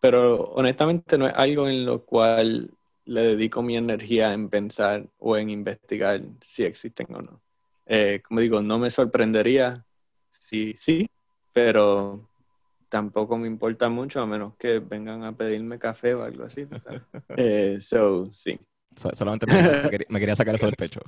pero 0.00 0.50
honestamente 0.54 1.16
no 1.16 1.28
es 1.28 1.34
algo 1.36 1.68
en 1.68 1.86
lo 1.86 2.04
cual 2.04 2.70
le 3.04 3.20
dedico 3.22 3.62
mi 3.62 3.76
energía 3.76 4.32
en 4.32 4.48
pensar 4.48 5.06
o 5.18 5.36
en 5.36 5.50
investigar 5.50 6.20
si 6.40 6.64
existen 6.64 7.06
o 7.14 7.22
no. 7.22 7.40
Eh, 7.86 8.20
como 8.26 8.40
digo, 8.40 8.60
no 8.60 8.78
me 8.80 8.90
sorprendería 8.90 9.84
si 10.30 10.74
sí, 10.76 11.08
pero 11.52 12.28
tampoco 12.88 13.38
me 13.38 13.46
importa 13.46 13.88
mucho 13.88 14.20
a 14.20 14.26
menos 14.26 14.56
que 14.56 14.80
vengan 14.80 15.22
a 15.22 15.36
pedirme 15.36 15.78
café 15.78 16.14
o 16.14 16.24
algo 16.24 16.42
así. 16.44 16.66
eh, 17.36 17.78
so, 17.80 18.30
sí. 18.32 18.58
Solamente 18.96 19.46
me, 19.46 20.18
quería, 20.18 20.34
sacar 20.34 20.56
eso 20.56 20.66
del 20.66 20.74
pecho. 20.74 21.00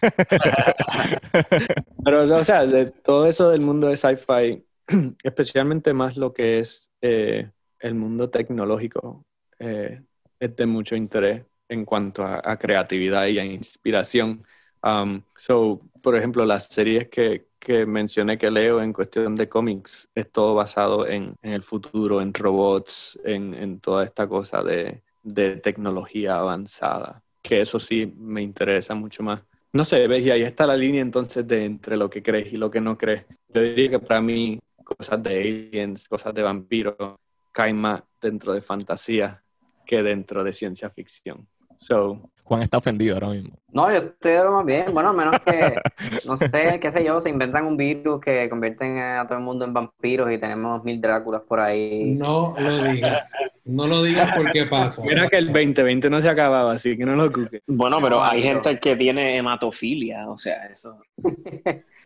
Pero, 2.04 2.34
o 2.34 2.44
sea, 2.44 2.66
de 2.66 2.86
todo 2.86 3.26
eso 3.26 3.50
del 3.50 3.60
mundo 3.60 3.88
de 3.88 3.96
sci-fi, 3.96 4.64
especialmente 5.22 5.92
más 5.92 6.16
lo 6.16 6.32
que 6.32 6.58
es 6.58 6.90
eh, 7.00 7.48
el 7.78 7.94
mundo 7.94 8.28
tecnológico, 8.28 9.24
eh, 9.60 10.02
es 10.40 10.56
de 10.56 10.66
mucho 10.66 10.96
interés 10.96 11.44
en 11.68 11.84
cuanto 11.84 12.24
a, 12.24 12.58
creatividad 12.58 13.26
y 13.26 13.38
a 13.38 13.44
inspiración. 13.44 14.44
Um, 14.82 15.22
so, 15.36 15.80
por 16.02 16.16
ejemplo, 16.16 16.44
las 16.44 16.66
series 16.66 17.08
que, 17.08 17.46
que 17.60 17.86
mencioné 17.86 18.36
que 18.36 18.50
leo 18.50 18.82
en 18.82 18.92
cuestión 18.92 19.36
de 19.36 19.48
cómics 19.48 20.10
es 20.14 20.30
todo 20.32 20.56
basado 20.56 21.06
en, 21.06 21.36
en 21.40 21.52
el 21.52 21.62
futuro, 21.62 22.20
en 22.20 22.34
robots, 22.34 23.18
en, 23.24 23.54
en 23.54 23.78
toda 23.78 24.04
esta 24.04 24.26
cosa 24.26 24.64
de, 24.64 25.02
de, 25.22 25.56
tecnología 25.56 26.36
avanzada, 26.36 27.22
que 27.42 27.60
eso 27.60 27.78
sí 27.78 28.12
me 28.16 28.42
interesa 28.42 28.94
mucho 28.94 29.22
más. 29.22 29.42
No 29.72 29.84
sé, 29.84 30.06
ves, 30.06 30.24
y 30.24 30.30
ahí 30.30 30.42
está 30.42 30.66
la 30.66 30.76
línea 30.76 31.00
entonces 31.00 31.46
de 31.46 31.64
entre 31.64 31.96
lo 31.96 32.10
que 32.10 32.22
crees 32.22 32.52
y 32.52 32.56
lo 32.56 32.70
que 32.70 32.80
no 32.80 32.98
crees. 32.98 33.24
Yo 33.48 33.62
diría 33.62 33.90
que 33.90 33.98
para 33.98 34.20
mí 34.20 34.58
cosas 34.84 35.22
de 35.22 35.40
aliens, 35.40 36.08
cosas 36.08 36.34
de 36.34 36.42
vampiros, 36.42 37.16
caen 37.52 37.76
más 37.76 38.02
dentro 38.20 38.52
de 38.52 38.62
fantasía 38.62 39.42
que 39.86 40.02
dentro 40.02 40.44
de 40.44 40.52
ciencia 40.52 40.90
ficción. 40.90 41.48
So, 41.76 42.30
Juan 42.52 42.62
está 42.64 42.76
ofendido 42.76 43.14
ahora 43.14 43.28
mismo. 43.30 43.56
No, 43.72 43.90
yo 43.90 43.96
estoy 43.96 44.32
de 44.32 44.44
lo 44.44 44.52
más 44.52 44.66
bien. 44.66 44.84
Bueno, 44.92 45.08
a 45.08 45.12
menos 45.14 45.40
que, 45.40 45.74
no 46.26 46.36
sé, 46.36 46.78
qué 46.82 46.90
sé 46.90 47.02
yo, 47.02 47.18
se 47.22 47.30
inventan 47.30 47.64
un 47.64 47.78
virus 47.78 48.20
que 48.20 48.46
convierten 48.50 48.98
a 48.98 49.26
todo 49.26 49.38
el 49.38 49.44
mundo 49.44 49.64
en 49.64 49.72
vampiros 49.72 50.30
y 50.30 50.36
tenemos 50.36 50.84
mil 50.84 51.00
Dráculas 51.00 51.40
por 51.48 51.60
ahí. 51.60 52.14
No 52.14 52.54
lo 52.58 52.84
digas. 52.84 53.32
No 53.64 53.86
lo 53.86 54.02
digas 54.02 54.34
porque 54.36 54.66
pasa. 54.66 55.02
mira 55.02 55.30
que 55.30 55.38
el 55.38 55.46
2020 55.46 56.10
no 56.10 56.20
se 56.20 56.28
acababa, 56.28 56.72
así 56.72 56.94
que 56.94 57.06
no 57.06 57.16
lo 57.16 57.32
cuques. 57.32 57.62
Bueno, 57.66 57.98
pero 58.02 58.22
hay 58.22 58.42
gente 58.42 58.78
que 58.78 58.96
tiene 58.96 59.38
hematofilia, 59.38 60.28
o 60.28 60.36
sea, 60.36 60.66
eso. 60.66 61.00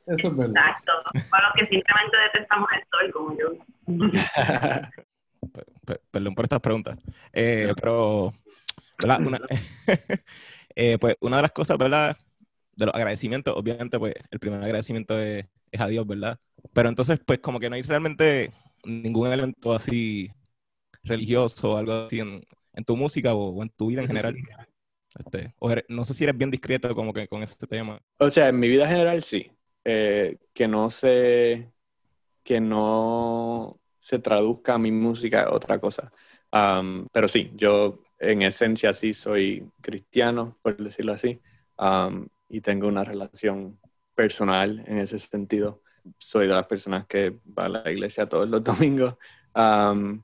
Eso 0.07 0.29
es 0.29 0.37
verdad. 0.37 0.55
Exacto. 0.69 0.93
Para 1.29 1.49
los 1.49 1.55
que 1.57 1.67
simplemente 1.67 2.17
detestamos 2.33 2.69
el 2.77 2.83
sol, 2.93 3.13
como 3.13 3.37
yo. 3.37 3.49
Pe- 5.53 5.65
pe- 5.85 6.01
Perdón 6.11 6.35
por 6.37 6.45
estas 6.45 6.61
preguntas. 6.61 6.97
Eh, 7.33 7.73
pero, 7.81 8.33
¿verdad? 8.99 9.21
Una, 9.25 9.41
eh, 10.77 10.99
pues 11.01 11.17
una 11.21 11.37
de 11.37 11.43
las 11.43 11.53
cosas, 11.53 11.79
¿verdad? 11.79 12.17
De 12.75 12.87
los 12.87 12.95
agradecimientos, 12.95 13.55
obviamente, 13.57 13.99
pues 13.99 14.15
el 14.31 14.39
primer 14.41 14.63
agradecimiento 14.63 15.19
es, 15.21 15.47
es 15.73 15.81
a 15.81 15.89
Dios, 15.89 16.07
¿verdad? 16.07 16.39
Pero 16.73 16.89
entonces, 16.89 17.21
pues 17.25 17.41
como 17.41 17.61
que 17.61 17.71
no 17.71 17.77
hay 17.77 17.83
realmente 17.83 18.53
ningún 18.85 19.29
elemento 19.33 19.75
así 19.75 20.31
religioso 21.05 21.75
o 21.75 21.77
algo 21.79 21.93
así 22.07 22.21
en, 22.21 22.45
en 22.75 22.85
tu 22.85 22.97
música 22.97 23.35
o, 23.35 23.51
o 23.51 23.63
en 23.63 23.71
tu 23.71 23.89
vida 23.89 24.03
en 24.03 24.09
general. 24.09 24.39
Este, 25.19 25.55
o 25.59 25.71
eres- 25.71 25.85
no 25.89 26.05
sé 26.05 26.15
si 26.15 26.25
eres 26.25 26.39
bien 26.39 26.51
discreto 26.51 26.95
como 26.95 27.13
que 27.13 27.29
con 27.29 27.43
este 27.43 27.67
tema. 27.67 28.01
O 28.19 28.31
sea, 28.31 28.49
en 28.49 28.59
mi 28.59 28.69
vida 28.69 28.87
general 28.89 29.23
sí. 29.23 29.51
Eh, 29.85 30.39
que 30.53 30.67
no 30.69 30.91
se 30.91 31.71
que 32.45 32.61
no 32.61 33.81
se 34.01 34.19
traduzca 34.21 34.75
a 34.75 34.79
mi 34.79 34.93
música 34.93 35.51
otra 35.53 35.81
cosa. 35.81 36.13
Um, 36.53 37.07
pero 37.13 37.29
sí, 37.29 37.53
yo 37.57 38.01
en 38.19 38.43
esencia 38.43 38.93
sí 38.93 39.15
soy 39.15 39.69
cristiano, 39.81 40.57
por 40.63 40.77
decirlo 40.77 41.13
así, 41.13 41.41
um, 41.79 42.27
y 42.49 42.61
tengo 42.61 42.89
una 42.89 43.05
relación 43.05 43.79
personal 44.15 44.83
en 44.87 44.99
ese 44.99 45.19
sentido. 45.19 45.83
Soy 46.19 46.47
de 46.47 46.55
las 46.55 46.67
personas 46.67 47.07
que 47.07 47.31
va 47.59 47.65
a 47.67 47.69
la 47.69 47.91
iglesia 47.91 48.29
todos 48.29 48.49
los 48.49 48.63
domingos, 48.65 49.17
um, 49.55 50.23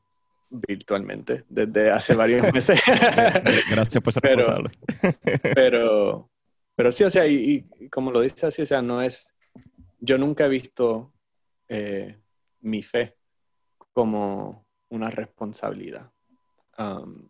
virtualmente, 0.50 1.44
desde 1.48 1.90
hace 1.90 2.14
varios 2.14 2.52
meses. 2.52 2.80
Gracias 3.70 4.02
por 4.02 4.12
ser 4.12 4.22
Pero- 4.22 4.36
responsable. 4.36 4.70
pero, 5.54 6.30
pero 6.74 6.92
sí, 6.92 7.04
o 7.04 7.10
sea, 7.10 7.26
y, 7.26 7.66
y 7.80 7.88
como 7.88 8.10
lo 8.10 8.20
dice 8.20 8.46
así, 8.46 8.62
o 8.62 8.66
sea, 8.66 8.82
no 8.82 9.02
es, 9.02 9.34
yo 9.98 10.18
nunca 10.18 10.44
he 10.46 10.48
visto 10.48 11.12
eh, 11.68 12.18
mi 12.60 12.82
fe 12.82 13.16
como 13.92 14.66
una 14.90 15.10
responsabilidad. 15.10 16.10
Um, 16.78 17.28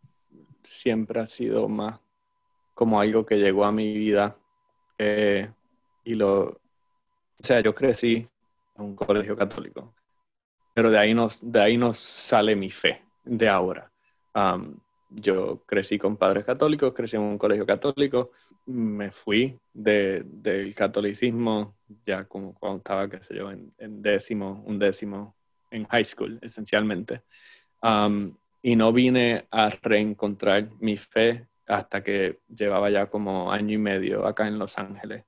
siempre 0.65 1.21
ha 1.21 1.27
sido 1.27 1.69
más 1.69 2.01
como 2.75 3.01
algo 3.01 3.25
que 3.27 3.37
llegó 3.37 3.65
a 3.65 3.73
mi 3.73 3.93
vida 3.95 4.37
eh, 4.99 5.51
y 6.05 6.15
lo, 6.15 6.43
o 6.49 6.61
sea, 7.41 7.61
yo 7.61 7.75
crecí 7.75 8.29
en 8.77 8.85
un 8.85 8.97
colegio 8.97 9.37
católico, 9.37 9.95
pero 10.75 10.91
de 10.91 10.99
ahí 10.99 11.15
nos, 11.15 11.41
de 11.51 11.61
ahí 11.61 11.77
nos 11.77 11.99
sale 11.99 12.57
mi 12.57 12.71
fe 12.71 13.03
de 13.25 13.49
ahora. 13.49 13.91
Yo 15.15 15.63
crecí 15.67 15.99
con 15.99 16.17
padres 16.17 16.45
católicos, 16.47 16.95
crecí 16.95 17.17
en 17.17 17.23
un 17.23 17.37
colegio 17.37 17.67
católico, 17.67 18.31
me 18.65 19.11
fui 19.11 19.59
de- 19.75 20.23
del 20.25 20.75
catolicismo 20.75 21.77
ya 22.07 22.25
como 22.25 22.55
cuando 22.55 22.79
estaba, 22.79 23.09
qué 23.11 23.23
sé 23.23 23.37
yo, 23.37 23.51
en, 23.51 23.71
décimo, 24.03 24.63
un 24.67 24.79
décimo, 24.79 25.37
en 25.71 25.85
high 25.89 26.05
school, 26.05 26.39
esencialmente. 26.41 27.25
Y 28.63 28.77
no 28.77 28.93
vine 28.93 29.47
a 29.51 29.71
reencontrar 29.71 30.69
mi 30.81 30.97
fe 30.97 31.49
hasta 31.67 32.03
que 32.03 32.41
llevaba 32.49 32.91
ya 32.91 33.07
como 33.07 33.51
año 33.51 33.75
y 33.75 33.79
medio 33.79 34.27
acá 34.27 34.47
en 34.47 34.59
Los 34.59 34.79
Ángeles. 34.79 35.25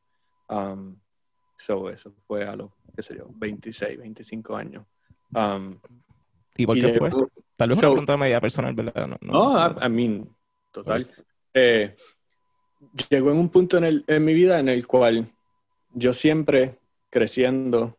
Um, 0.48 0.96
so 1.56 1.90
eso 1.90 2.12
fue 2.26 2.44
a 2.46 2.54
los, 2.54 2.70
qué 2.94 3.02
sé 3.02 3.16
yo, 3.16 3.26
26, 3.34 3.98
25 3.98 4.56
años. 4.56 4.86
Um, 5.34 5.78
¿Y 6.56 6.66
por 6.66 6.76
y 6.76 6.80
qué 6.82 6.98
fue? 6.98 7.10
llegó- 7.10 7.28
Tal 7.56 7.68
vez 7.70 7.78
so- 7.78 7.86
una 7.86 7.92
pregunta 7.94 8.16
media 8.16 8.40
personal, 8.40 8.74
¿verdad? 8.74 9.06
No, 9.08 9.16
no- 9.20 9.32
no, 9.54 9.68
I, 9.82 9.86
I 9.86 9.88
mean, 9.88 10.28
total. 10.70 11.08
Eh, 11.54 11.94
llegó 13.10 13.30
en 13.30 13.38
un 13.38 13.48
punto 13.48 13.78
en, 13.78 13.84
el- 13.84 14.04
en 14.06 14.24
mi 14.24 14.34
vida 14.34 14.58
en 14.58 14.68
el 14.68 14.86
cual 14.86 15.26
yo 15.92 16.12
siempre 16.12 16.78
creciendo 17.10 17.96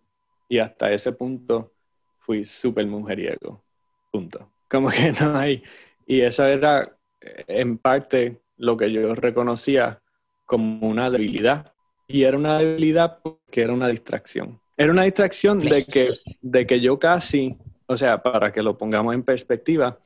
y 0.47 0.59
hasta 0.59 0.91
ese 0.91 1.11
punto 1.13 1.73
fui 2.19 2.45
súper 2.45 2.85
mujeriego. 2.85 3.63
Punto. 4.11 4.51
Como 4.69 4.89
que 4.89 5.11
no 5.19 5.37
hay. 5.37 5.63
Y 6.05 6.21
eso 6.21 6.45
era 6.45 6.97
eh, 7.21 7.45
en 7.47 7.77
parte 7.77 8.41
lo 8.57 8.77
que 8.77 8.91
yo 8.91 9.15
reconocía 9.15 10.01
como 10.45 10.87
una 10.87 11.09
debilidad. 11.09 11.73
Y 12.07 12.23
era 12.23 12.37
una 12.37 12.57
debilidad 12.57 13.19
porque 13.21 13.61
era 13.61 13.73
una 13.73 13.87
distracción. 13.87 14.59
Era 14.77 14.91
una 14.91 15.03
distracción 15.03 15.59
de 15.59 15.85
que, 15.85 16.19
de 16.41 16.67
que 16.67 16.79
yo 16.79 16.99
casi, 16.99 17.57
o 17.87 17.97
sea, 17.97 18.21
para 18.21 18.51
que 18.51 18.61
lo 18.61 18.77
pongamos 18.77 19.15
en 19.15 19.23
perspectiva, 19.23 19.99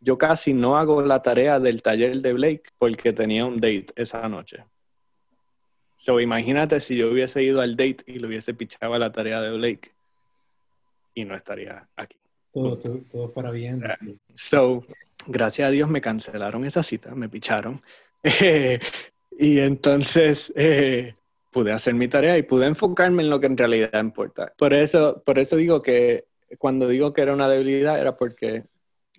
yo 0.00 0.16
casi 0.16 0.54
no 0.54 0.76
hago 0.76 1.02
la 1.02 1.22
tarea 1.22 1.58
del 1.58 1.82
taller 1.82 2.20
de 2.20 2.32
Blake 2.32 2.62
porque 2.78 3.12
tenía 3.12 3.44
un 3.44 3.56
date 3.56 3.86
esa 3.96 4.28
noche. 4.28 4.64
So, 5.96 6.20
imagínate 6.20 6.80
si 6.80 6.96
yo 6.96 7.10
hubiese 7.10 7.42
ido 7.42 7.60
al 7.60 7.76
date 7.76 8.04
y 8.06 8.18
le 8.18 8.26
hubiese 8.26 8.54
pichado 8.54 8.96
la 8.98 9.12
tarea 9.12 9.40
de 9.40 9.50
Blake 9.56 9.92
y 11.14 11.24
no 11.24 11.34
estaría 11.34 11.88
aquí. 11.96 12.16
Todo, 12.52 12.78
todo, 12.78 13.28
todo 13.28 13.52
bien. 13.52 13.82
So, 14.34 14.84
gracias 15.26 15.68
a 15.68 15.70
Dios 15.70 15.88
me 15.88 16.00
cancelaron 16.00 16.64
esa 16.64 16.82
cita, 16.82 17.14
me 17.14 17.28
picharon. 17.28 17.82
Y 19.42 19.58
entonces 19.58 20.52
eh, 20.54 21.14
pude 21.50 21.72
hacer 21.72 21.94
mi 21.94 22.08
tarea 22.08 22.36
y 22.36 22.42
pude 22.42 22.66
enfocarme 22.66 23.22
en 23.22 23.30
lo 23.30 23.40
que 23.40 23.46
en 23.46 23.56
realidad 23.56 23.98
importa. 23.98 24.52
Por 24.54 24.74
eso, 24.74 25.22
por 25.24 25.38
eso 25.38 25.56
digo 25.56 25.80
que 25.80 26.26
cuando 26.58 26.86
digo 26.86 27.14
que 27.14 27.22
era 27.22 27.32
una 27.32 27.48
debilidad 27.48 27.98
era 27.98 28.14
porque 28.18 28.64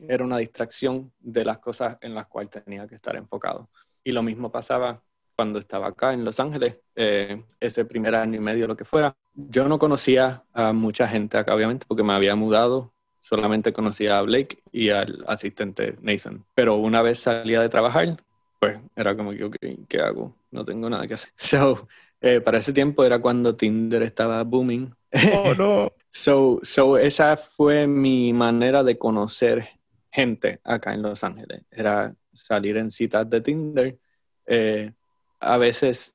era 0.08 0.24
una 0.24 0.38
distracción 0.38 1.12
de 1.20 1.44
las 1.44 1.58
cosas 1.58 1.98
en 2.02 2.14
las 2.14 2.28
cuales 2.28 2.52
tenía 2.52 2.88
que 2.88 2.94
estar 2.94 3.16
enfocado. 3.16 3.72
Y 4.04 4.12
lo 4.12 4.22
mismo 4.22 4.52
pasaba 4.52 5.02
cuando 5.36 5.58
estaba 5.58 5.88
acá 5.88 6.14
en 6.14 6.24
Los 6.24 6.40
Ángeles, 6.40 6.78
eh, 6.96 7.44
ese 7.60 7.86
primer 7.86 8.14
año 8.14 8.36
y 8.36 8.42
medio, 8.42 8.68
lo 8.68 8.78
que 8.78 8.86
fuera. 8.86 9.16
Yo 9.34 9.68
no 9.68 9.80
conocía 9.80 10.44
a 10.54 10.72
mucha 10.72 11.08
gente 11.08 11.40
acá, 11.40 11.56
obviamente, 11.56 11.88
porque 11.88 12.04
me 12.04 12.14
había 12.14 12.36
mudado 12.36 12.94
solamente 13.22 13.74
conocía 13.74 14.18
a 14.18 14.22
Blake 14.22 14.62
y 14.72 14.90
al 14.90 15.24
asistente 15.28 15.96
Nathan. 16.02 16.44
Pero 16.54 16.76
una 16.76 17.02
vez 17.02 17.20
salía 17.20 17.62
de 17.62 17.70
trabajar, 17.70 18.18
pues 18.60 18.80
era 18.96 19.16
como 19.16 19.32
que, 19.32 19.80
¿qué 19.88 20.02
hago? 20.02 20.36
No 20.52 20.64
tengo 20.64 20.90
nada 20.90 21.08
que 21.08 21.16
hacer. 21.16 21.32
So, 21.36 21.88
eh, 22.20 22.42
para 22.42 22.60
ese 22.60 22.74
tiempo 22.74 23.04
era 23.04 23.20
cuando 23.20 23.56
Tinder 23.56 24.04
estaba 24.04 24.44
booming. 24.44 24.94
Oh, 25.34 25.54
no. 25.56 25.92
So, 26.14 26.60
so 26.62 26.98
esa 26.98 27.38
fue 27.38 27.88
mi 27.88 28.34
manera 28.34 28.84
de 28.84 28.98
conocer 28.98 29.66
gente 30.12 30.60
acá 30.66 30.94
en 30.94 31.02
Los 31.04 31.24
Ángeles. 31.24 31.64
Era 31.72 32.14
salir 32.34 32.76
en 32.76 32.92
citas 32.92 33.30
de 33.30 33.40
Tinder, 33.40 33.98
eh, 34.46 34.92
a 35.40 35.58
veces 35.58 36.14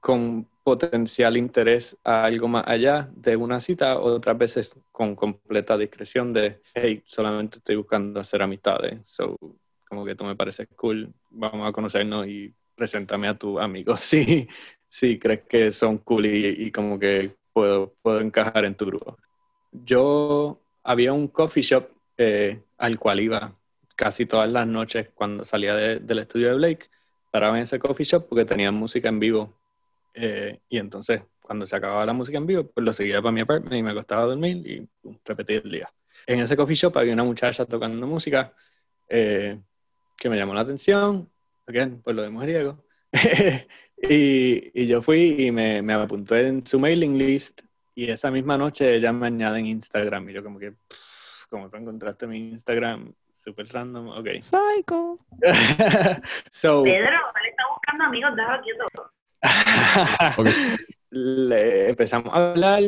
con 0.00 0.48
potencial 0.66 1.36
interés 1.36 1.96
a 2.02 2.24
algo 2.24 2.48
más 2.48 2.64
allá 2.66 3.08
de 3.14 3.36
una 3.36 3.60
cita, 3.60 4.00
otras 4.00 4.36
veces 4.36 4.76
con 4.90 5.14
completa 5.14 5.78
discreción 5.78 6.32
de, 6.32 6.60
hey, 6.74 7.04
solamente 7.06 7.58
estoy 7.58 7.76
buscando 7.76 8.18
hacer 8.18 8.42
amistades, 8.42 8.98
so, 9.04 9.36
como 9.88 10.04
que 10.04 10.16
tú 10.16 10.24
me 10.24 10.34
pareces 10.34 10.66
cool, 10.74 11.14
vamos 11.30 11.68
a 11.68 11.70
conocernos 11.70 12.26
y 12.26 12.52
preséntame 12.74 13.28
a 13.28 13.38
tu 13.38 13.60
amigo 13.60 13.96
si, 13.96 14.48
si 14.88 15.20
crees 15.20 15.42
que 15.44 15.70
son 15.70 15.98
cool 15.98 16.26
y, 16.26 16.72
como 16.72 16.98
que 16.98 17.36
puedo, 17.52 17.94
puedo 18.02 18.20
encajar 18.20 18.64
en 18.64 18.74
tu 18.74 18.86
grupo. 18.86 19.16
Yo 19.70 20.60
había 20.82 21.12
un 21.12 21.28
coffee 21.28 21.62
shop 21.62 21.90
eh, 22.18 22.60
al 22.78 22.98
cual 22.98 23.20
iba 23.20 23.54
casi 23.94 24.26
todas 24.26 24.50
las 24.50 24.66
noches 24.66 25.10
cuando 25.14 25.44
salía 25.44 25.76
de- 25.76 26.00
del 26.00 26.18
estudio 26.18 26.48
de 26.48 26.54
Blake, 26.56 26.86
paraba 27.30 27.56
en 27.56 27.62
ese 27.62 27.78
coffee 27.78 28.04
shop 28.04 28.26
porque 28.28 28.44
tenían 28.44 28.74
música 28.74 29.08
en 29.08 29.20
vivo 29.20 29.52
eh, 30.18 30.60
y 30.70 30.78
entonces, 30.78 31.22
cuando 31.40 31.66
se 31.66 31.76
acababa 31.76 32.06
la 32.06 32.14
música 32.14 32.38
en 32.38 32.46
vivo, 32.46 32.64
pues 32.64 32.84
lo 32.84 32.92
seguía 32.94 33.20
para 33.20 33.32
mi 33.32 33.42
apartment 33.42 33.76
y 33.76 33.82
me 33.82 33.90
acostaba 33.90 34.22
a 34.22 34.26
dormir 34.26 34.66
y 34.66 34.88
pum, 35.00 35.18
repetía 35.24 35.58
el 35.58 35.70
día. 35.70 35.92
En 36.26 36.40
ese 36.40 36.56
coffee 36.56 36.74
shop 36.74 36.96
había 36.96 37.12
una 37.12 37.22
muchacha 37.22 37.66
tocando 37.66 38.06
música 38.06 38.52
eh, 39.08 39.60
que 40.16 40.30
me 40.30 40.36
llamó 40.36 40.54
la 40.54 40.62
atención, 40.62 41.30
again, 41.66 42.00
por 42.00 42.14
lo 42.14 42.22
de 42.22 42.30
mujeriego. 42.30 42.82
y, 44.02 44.82
y 44.82 44.86
yo 44.86 45.02
fui 45.02 45.36
y 45.38 45.52
me, 45.52 45.82
me 45.82 45.92
apunté 45.92 46.46
en 46.46 46.66
su 46.66 46.80
mailing 46.80 47.18
list 47.18 47.60
y 47.94 48.10
esa 48.10 48.30
misma 48.30 48.56
noche 48.56 48.94
ella 48.94 49.12
me 49.12 49.26
añade 49.26 49.58
en 49.58 49.66
Instagram 49.66 50.30
y 50.30 50.32
yo 50.32 50.42
como 50.42 50.58
que, 50.58 50.72
pff, 50.72 51.46
como 51.50 51.68
tú 51.68 51.76
encontraste 51.76 52.26
mi 52.26 52.38
Instagram, 52.38 53.12
súper 53.32 53.68
random, 53.68 54.08
ok. 54.08 54.28
Psycho. 54.40 55.18
so, 56.50 56.82
Pedro, 56.82 57.06
él 57.06 57.50
está 57.50 57.62
buscando 57.70 58.04
amigos, 58.04 58.34
déjalo 58.34 58.62
quieto. 58.62 59.12
Ok. 60.38 60.48
le 61.10 61.90
empezamos 61.90 62.32
a 62.32 62.50
hablar, 62.50 62.82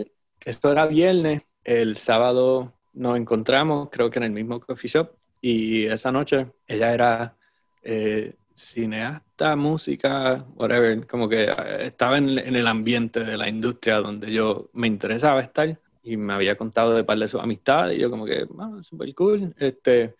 esto 0.45 0.73
era 0.73 0.87
viernes, 0.87 1.43
el 1.65 1.97
sábado 1.97 2.75
nos 2.93 3.17
encontramos, 3.17 3.89
creo 3.91 4.11
que 4.11 4.19
en 4.19 4.25
el 4.25 4.33
mismo 4.33 4.61
coffee 4.61 4.91
shop, 4.91 5.11
y 5.41 5.87
esa 5.87 6.11
noche 6.11 6.51
ella 6.67 6.93
era 6.93 7.37
eh, 7.83 8.35
cineasta, 8.55 9.55
música, 9.57 10.45
whatever, 10.57 11.07
como 11.07 11.29
que 11.29 11.45
eh, 11.45 11.87
estaba 11.87 12.19
en, 12.19 12.39
el 12.39 12.67
ambiente 12.67 13.25
de 13.25 13.37
la 13.37 13.49
industria 13.49 13.99
donde 13.99 14.33
yo 14.33 14.69
me 14.73 14.89
interesaba 14.89 15.41
estar 15.41 15.79
y 16.03 16.17
me 16.17 16.33
había 16.33 16.57
contado 16.57 16.95
de 16.95 17.05
par 17.05 17.19
de 17.19 17.29
sus 17.29 17.41
amistades 17.41 17.97
y 17.97 18.01
yo 18.01 18.11
como 18.11 18.25
que, 18.25 18.45
wow, 18.45 18.83
super 18.83 19.15
cool. 19.15 19.55
Este, 19.59 20.17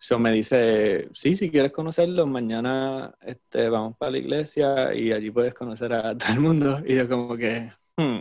eso 0.00 0.18
me 0.18 0.32
dice, 0.32 1.10
sí, 1.12 1.36
si 1.36 1.50
quieres 1.50 1.72
conocerlo, 1.72 2.26
mañana 2.26 3.14
este, 3.20 3.68
vamos 3.68 3.98
para 3.98 4.12
la 4.12 4.18
iglesia 4.18 4.94
y 4.94 5.12
allí 5.12 5.30
puedes 5.30 5.52
conocer 5.52 5.92
a 5.92 6.16
todo 6.18 6.32
el 6.32 6.40
mundo. 6.40 6.80
Y 6.86 6.94
yo 6.94 7.06
como 7.06 7.36
que, 7.36 7.70
hmm, 7.98 8.18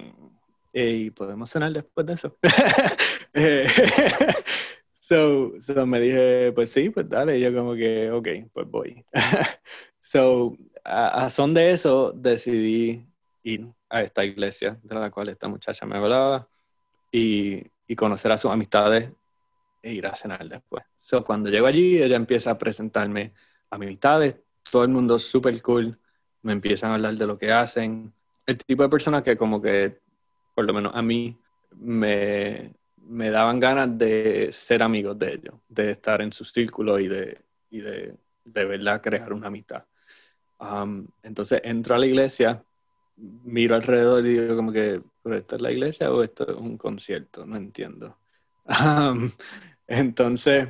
y 0.73 1.09
podemos 1.11 1.49
cenar 1.49 1.71
después 1.71 2.05
de 2.05 2.13
eso. 2.13 2.37
Eh, 3.31 3.67
so, 4.99 5.53
so, 5.61 5.85
me 5.85 5.99
dije, 5.99 6.51
pues 6.51 6.71
sí, 6.71 6.89
pues 6.89 7.07
dale. 7.07 7.37
Y 7.37 7.41
yo 7.41 7.53
como 7.53 7.75
que, 7.75 8.09
ok, 8.09 8.27
pues 8.51 8.67
voy. 8.67 9.05
so, 9.99 10.57
a, 10.83 11.29
son 11.29 11.53
de 11.53 11.71
eso 11.71 12.11
decidí 12.11 13.05
ir 13.43 13.67
a 13.87 14.01
esta 14.01 14.25
iglesia 14.25 14.79
de 14.81 14.99
la 14.99 15.11
cual 15.11 15.29
esta 15.29 15.47
muchacha 15.47 15.85
me 15.85 15.97
hablaba 15.97 16.49
y, 17.11 17.63
y 17.87 17.95
conocer 17.95 18.31
a 18.31 18.37
sus 18.39 18.49
amistades 18.49 19.11
e 19.81 19.93
ir 19.93 20.05
a 20.07 20.15
cenar 20.15 20.47
después. 20.47 20.83
So, 20.97 21.23
cuando 21.23 21.49
llego 21.49 21.67
allí, 21.67 22.01
ella 22.01 22.15
empieza 22.15 22.51
a 22.51 22.57
presentarme 22.57 23.33
a 23.69 23.77
mis 23.77 23.87
amistades, 23.87 24.37
todo 24.71 24.83
el 24.83 24.89
mundo 24.89 25.19
súper 25.19 25.61
cool, 25.61 25.97
me 26.41 26.53
empiezan 26.53 26.91
a 26.91 26.95
hablar 26.95 27.15
de 27.15 27.27
lo 27.27 27.37
que 27.37 27.51
hacen. 27.51 28.13
El 28.45 28.57
tipo 28.57 28.83
de 28.83 28.89
personas 28.89 29.23
que 29.23 29.37
como 29.37 29.61
que, 29.61 29.99
por 30.55 30.65
lo 30.65 30.73
menos 30.73 30.93
a 30.95 31.01
mí, 31.01 31.37
me, 31.77 32.73
me 32.97 33.29
daban 33.29 33.59
ganas 33.59 33.97
de 33.97 34.49
ser 34.51 34.83
amigos 34.83 35.17
de 35.17 35.33
ellos, 35.33 35.55
de 35.67 35.91
estar 35.91 36.21
en 36.21 36.31
su 36.31 36.45
círculo 36.45 36.99
y 36.99 37.07
de, 37.07 37.41
y 37.69 37.81
de, 37.81 38.15
de 38.45 38.65
verdad 38.65 39.01
crear 39.01 39.33
una 39.33 39.47
amistad. 39.47 39.83
Um, 40.59 41.07
entonces 41.23 41.61
entro 41.63 41.95
a 41.95 41.99
la 41.99 42.05
iglesia, 42.05 42.63
miro 43.15 43.75
alrededor 43.75 44.25
y 44.25 44.33
digo 44.33 44.55
como 44.55 44.71
que, 44.71 45.01
¿pero 45.21 45.35
esto 45.35 45.55
es 45.55 45.61
la 45.61 45.71
iglesia 45.71 46.11
o 46.11 46.21
esto 46.21 46.49
es 46.49 46.55
un 46.55 46.77
concierto? 46.77 47.45
No 47.45 47.55
entiendo. 47.57 48.17
Um, 48.69 49.31
entonces 49.87 50.69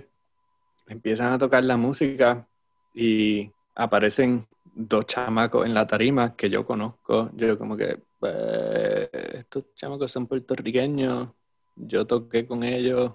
empiezan 0.88 1.34
a 1.34 1.38
tocar 1.38 1.64
la 1.64 1.78
música 1.78 2.48
y 2.94 3.52
aparecen 3.76 4.48
dos 4.64 5.06
chamacos 5.06 5.66
en 5.66 5.74
la 5.74 5.86
tarima 5.86 6.36
que 6.36 6.50
yo 6.50 6.66
conozco. 6.66 7.30
Yo 7.34 7.58
como 7.58 7.76
que, 7.76 8.02
pues, 8.20 9.10
estos 9.12 9.74
chamacos 9.76 10.12
son 10.12 10.28
puertorriqueños, 10.28 11.30
yo 11.76 12.08
toqué 12.08 12.46
con 12.48 12.64
ellos, 12.64 13.14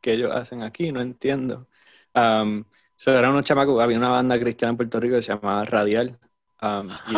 ¿qué 0.00 0.14
ellos 0.14 0.30
hacen 0.34 0.62
aquí? 0.62 0.92
No 0.92 1.00
entiendo. 1.00 1.68
Um, 2.14 2.64
so, 2.96 3.12
eran 3.12 3.32
unos 3.32 3.44
chamacos, 3.44 3.82
había 3.82 3.98
una 3.98 4.10
banda 4.10 4.38
cristiana 4.38 4.70
en 4.70 4.76
Puerto 4.76 5.00
Rico 5.00 5.16
que 5.16 5.22
se 5.22 5.32
llamaba 5.32 5.64
Radial. 5.64 6.18
Um, 6.62 6.88
y 6.90 7.14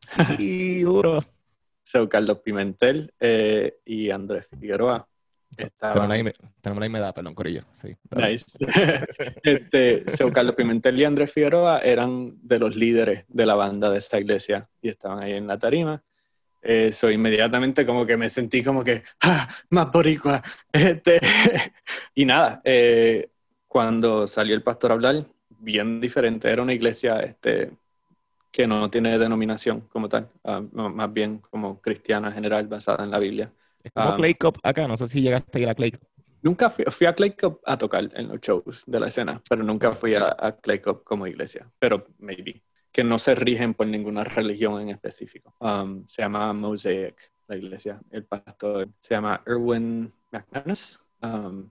sí, 0.36 0.82
duro. 0.82 1.20
So, 1.82 2.08
Carlos 2.08 2.38
Pimentel 2.38 3.12
eh, 3.20 3.78
y 3.84 4.10
Andrés 4.10 4.46
Figueroa. 4.58 5.08
Tenemos 5.56 6.88
la, 6.88 6.98
edad, 6.98 7.14
perdón, 7.14 7.34
Corillo. 7.34 7.64
Sí, 7.72 7.94
nice. 8.10 8.46
este, 9.42 10.08
so, 10.08 10.32
Carlos 10.32 10.54
Pimentel 10.54 11.00
y 11.00 11.04
Andrés 11.04 11.32
Figueroa 11.32 11.78
eran 11.80 12.38
de 12.42 12.58
los 12.58 12.74
líderes 12.74 13.24
de 13.28 13.46
la 13.46 13.54
banda 13.54 13.90
de 13.90 13.98
esta 13.98 14.18
iglesia 14.18 14.68
y 14.80 14.88
estaban 14.88 15.22
ahí 15.22 15.32
en 15.32 15.46
la 15.46 15.58
tarima. 15.58 16.02
Eso, 16.62 17.10
inmediatamente 17.10 17.84
como 17.84 18.06
que 18.06 18.16
me 18.16 18.28
sentí 18.28 18.62
como 18.62 18.84
que, 18.84 19.02
¡ah! 19.22 19.48
Más 19.70 19.90
boricua. 19.90 20.42
Este, 20.72 21.20
y 22.14 22.24
nada, 22.24 22.60
eh, 22.64 23.28
cuando 23.66 24.28
salió 24.28 24.54
el 24.54 24.62
pastor 24.62 24.92
a 24.92 24.94
hablar, 24.94 25.26
bien 25.48 26.00
diferente, 26.00 26.50
era 26.50 26.62
una 26.62 26.72
iglesia 26.72 27.20
este, 27.20 27.72
que 28.50 28.66
no 28.66 28.90
tiene 28.90 29.18
denominación 29.18 29.80
como 29.88 30.08
tal, 30.08 30.28
ah, 30.44 30.62
más 30.72 31.12
bien 31.12 31.38
como 31.38 31.80
cristiana 31.80 32.30
general 32.30 32.68
basada 32.68 33.02
en 33.02 33.10
la 33.10 33.18
Biblia. 33.18 33.50
Es 33.82 33.92
como 33.92 34.10
um, 34.10 34.16
Clay 34.16 34.34
Cup 34.34 34.58
acá, 34.62 34.86
no 34.86 34.96
sé 34.96 35.08
si 35.08 35.20
llegaste 35.20 35.58
a 35.58 35.60
ir 35.60 35.68
a 35.68 35.74
Clay 35.74 35.92
Cup. 35.92 36.06
Nunca 36.42 36.70
fui, 36.70 36.84
fui, 36.90 37.06
a 37.06 37.14
Clay 37.14 37.32
Cup 37.32 37.60
a 37.64 37.78
tocar 37.78 38.08
en 38.14 38.28
los 38.28 38.40
shows 38.40 38.82
de 38.86 39.00
la 39.00 39.06
escena, 39.06 39.40
pero 39.48 39.62
nunca 39.62 39.92
fui 39.92 40.14
a, 40.14 40.34
a 40.38 40.56
Clay 40.56 40.80
Cup 40.80 41.04
como 41.04 41.26
iglesia, 41.26 41.70
pero 41.78 42.06
maybe 42.18 42.62
que 42.92 43.02
no 43.02 43.18
se 43.18 43.34
rigen 43.34 43.74
por 43.74 43.86
ninguna 43.86 44.22
religión 44.22 44.80
en 44.82 44.90
específico. 44.90 45.54
Um, 45.60 46.06
se 46.06 46.22
llama 46.22 46.52
Mosaic, 46.52 47.32
la 47.48 47.56
iglesia. 47.56 48.00
El 48.10 48.24
pastor 48.24 48.88
se 49.00 49.14
llama 49.14 49.42
Erwin 49.46 50.12
McManus. 50.30 51.00
Um, 51.22 51.70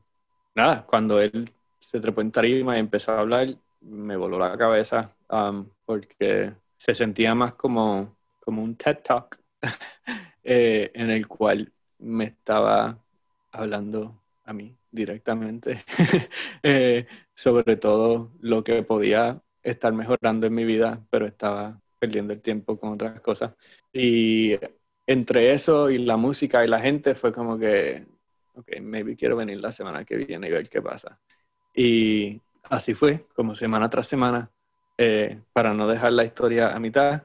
nada, 0.56 0.84
cuando 0.86 1.22
él 1.22 1.50
se 1.80 2.00
trepó 2.00 2.22
en 2.22 2.32
tarima 2.32 2.76
y 2.76 2.80
empezó 2.80 3.12
a 3.12 3.20
hablar, 3.20 3.56
me 3.82 4.16
voló 4.16 4.40
la 4.40 4.58
cabeza 4.58 5.16
um, 5.30 5.68
porque 5.86 6.54
se 6.76 6.94
sentía 6.94 7.36
más 7.36 7.54
como, 7.54 8.18
como 8.40 8.64
un 8.64 8.76
TED 8.76 8.98
Talk 9.04 9.40
eh, 10.44 10.92
en 10.94 11.12
el 11.12 11.28
cual 11.28 11.72
me 12.02 12.26
estaba 12.26 13.00
hablando 13.52 14.22
a 14.46 14.54
mí 14.54 14.76
directamente 14.92 15.84
eh, 16.64 17.08
sobre 17.34 17.78
todo 17.78 18.32
lo 18.42 18.64
que 18.64 18.84
podía 18.84 19.42
estar 19.64 19.94
mejorando 19.94 20.48
en 20.48 20.54
mi 20.54 20.66
vida, 20.66 21.06
pero 21.10 21.26
estaba 21.26 21.80
perdiendo 22.00 22.34
el 22.34 22.42
tiempo 22.42 22.80
con 22.80 22.94
otras 22.94 23.22
cosas. 23.22 23.54
Y 23.94 24.58
entre 25.06 25.54
eso 25.54 25.90
y 25.90 26.00
la 26.00 26.18
música 26.18 26.66
y 26.66 26.68
la 26.68 26.80
gente 26.80 27.16
fue 27.16 27.32
como 27.32 27.58
que, 27.58 28.06
ok, 28.56 28.80
maybe 28.82 29.16
quiero 29.16 29.36
venir 29.36 29.60
la 29.60 29.72
semana 29.72 30.04
que 30.04 30.18
viene 30.18 30.48
y 30.48 30.52
ver 30.52 30.68
qué 30.70 30.82
pasa. 30.82 31.20
Y 31.76 32.42
así 32.64 32.94
fue, 32.94 33.28
como 33.36 33.56
semana 33.56 33.90
tras 33.90 34.08
semana, 34.08 34.50
eh, 34.98 35.42
para 35.54 35.74
no 35.74 35.88
dejar 35.88 36.14
la 36.14 36.24
historia 36.24 36.76
a 36.76 36.80
mitad. 36.80 37.24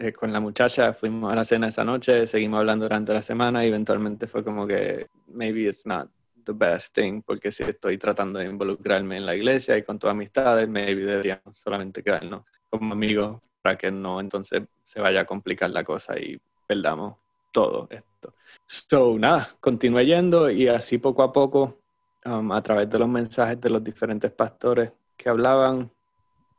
Eh, 0.00 0.12
con 0.12 0.32
la 0.32 0.38
muchacha 0.38 0.92
fuimos 0.92 1.32
a 1.32 1.34
la 1.34 1.44
cena 1.44 1.66
esa 1.66 1.82
noche, 1.82 2.24
seguimos 2.28 2.60
hablando 2.60 2.84
durante 2.84 3.12
la 3.12 3.20
semana 3.20 3.64
y 3.64 3.68
eventualmente 3.68 4.28
fue 4.28 4.44
como 4.44 4.64
que 4.64 5.08
maybe 5.26 5.62
it's 5.62 5.84
not 5.86 6.08
the 6.44 6.52
best 6.52 6.94
thing, 6.94 7.20
porque 7.20 7.50
si 7.50 7.64
estoy 7.64 7.98
tratando 7.98 8.38
de 8.38 8.44
involucrarme 8.44 9.16
en 9.16 9.26
la 9.26 9.34
iglesia 9.34 9.76
y 9.76 9.82
con 9.82 9.98
tus 9.98 10.08
amistades, 10.08 10.68
maybe 10.68 11.04
deberíamos 11.04 11.58
solamente 11.58 12.04
quedarnos 12.04 12.44
como 12.70 12.92
amigos 12.92 13.40
para 13.60 13.76
que 13.76 13.90
no 13.90 14.20
entonces 14.20 14.62
se 14.84 15.00
vaya 15.00 15.22
a 15.22 15.24
complicar 15.24 15.70
la 15.70 15.82
cosa 15.82 16.16
y 16.16 16.40
perdamos 16.64 17.16
todo 17.52 17.88
esto. 17.90 18.34
So, 18.66 19.18
nada, 19.18 19.48
continué 19.58 20.06
yendo 20.06 20.48
y 20.48 20.68
así 20.68 20.98
poco 20.98 21.24
a 21.24 21.32
poco, 21.32 21.80
um, 22.24 22.52
a 22.52 22.62
través 22.62 22.88
de 22.88 23.00
los 23.00 23.08
mensajes 23.08 23.60
de 23.60 23.68
los 23.68 23.82
diferentes 23.82 24.30
pastores 24.30 24.92
que 25.16 25.28
hablaban, 25.28 25.90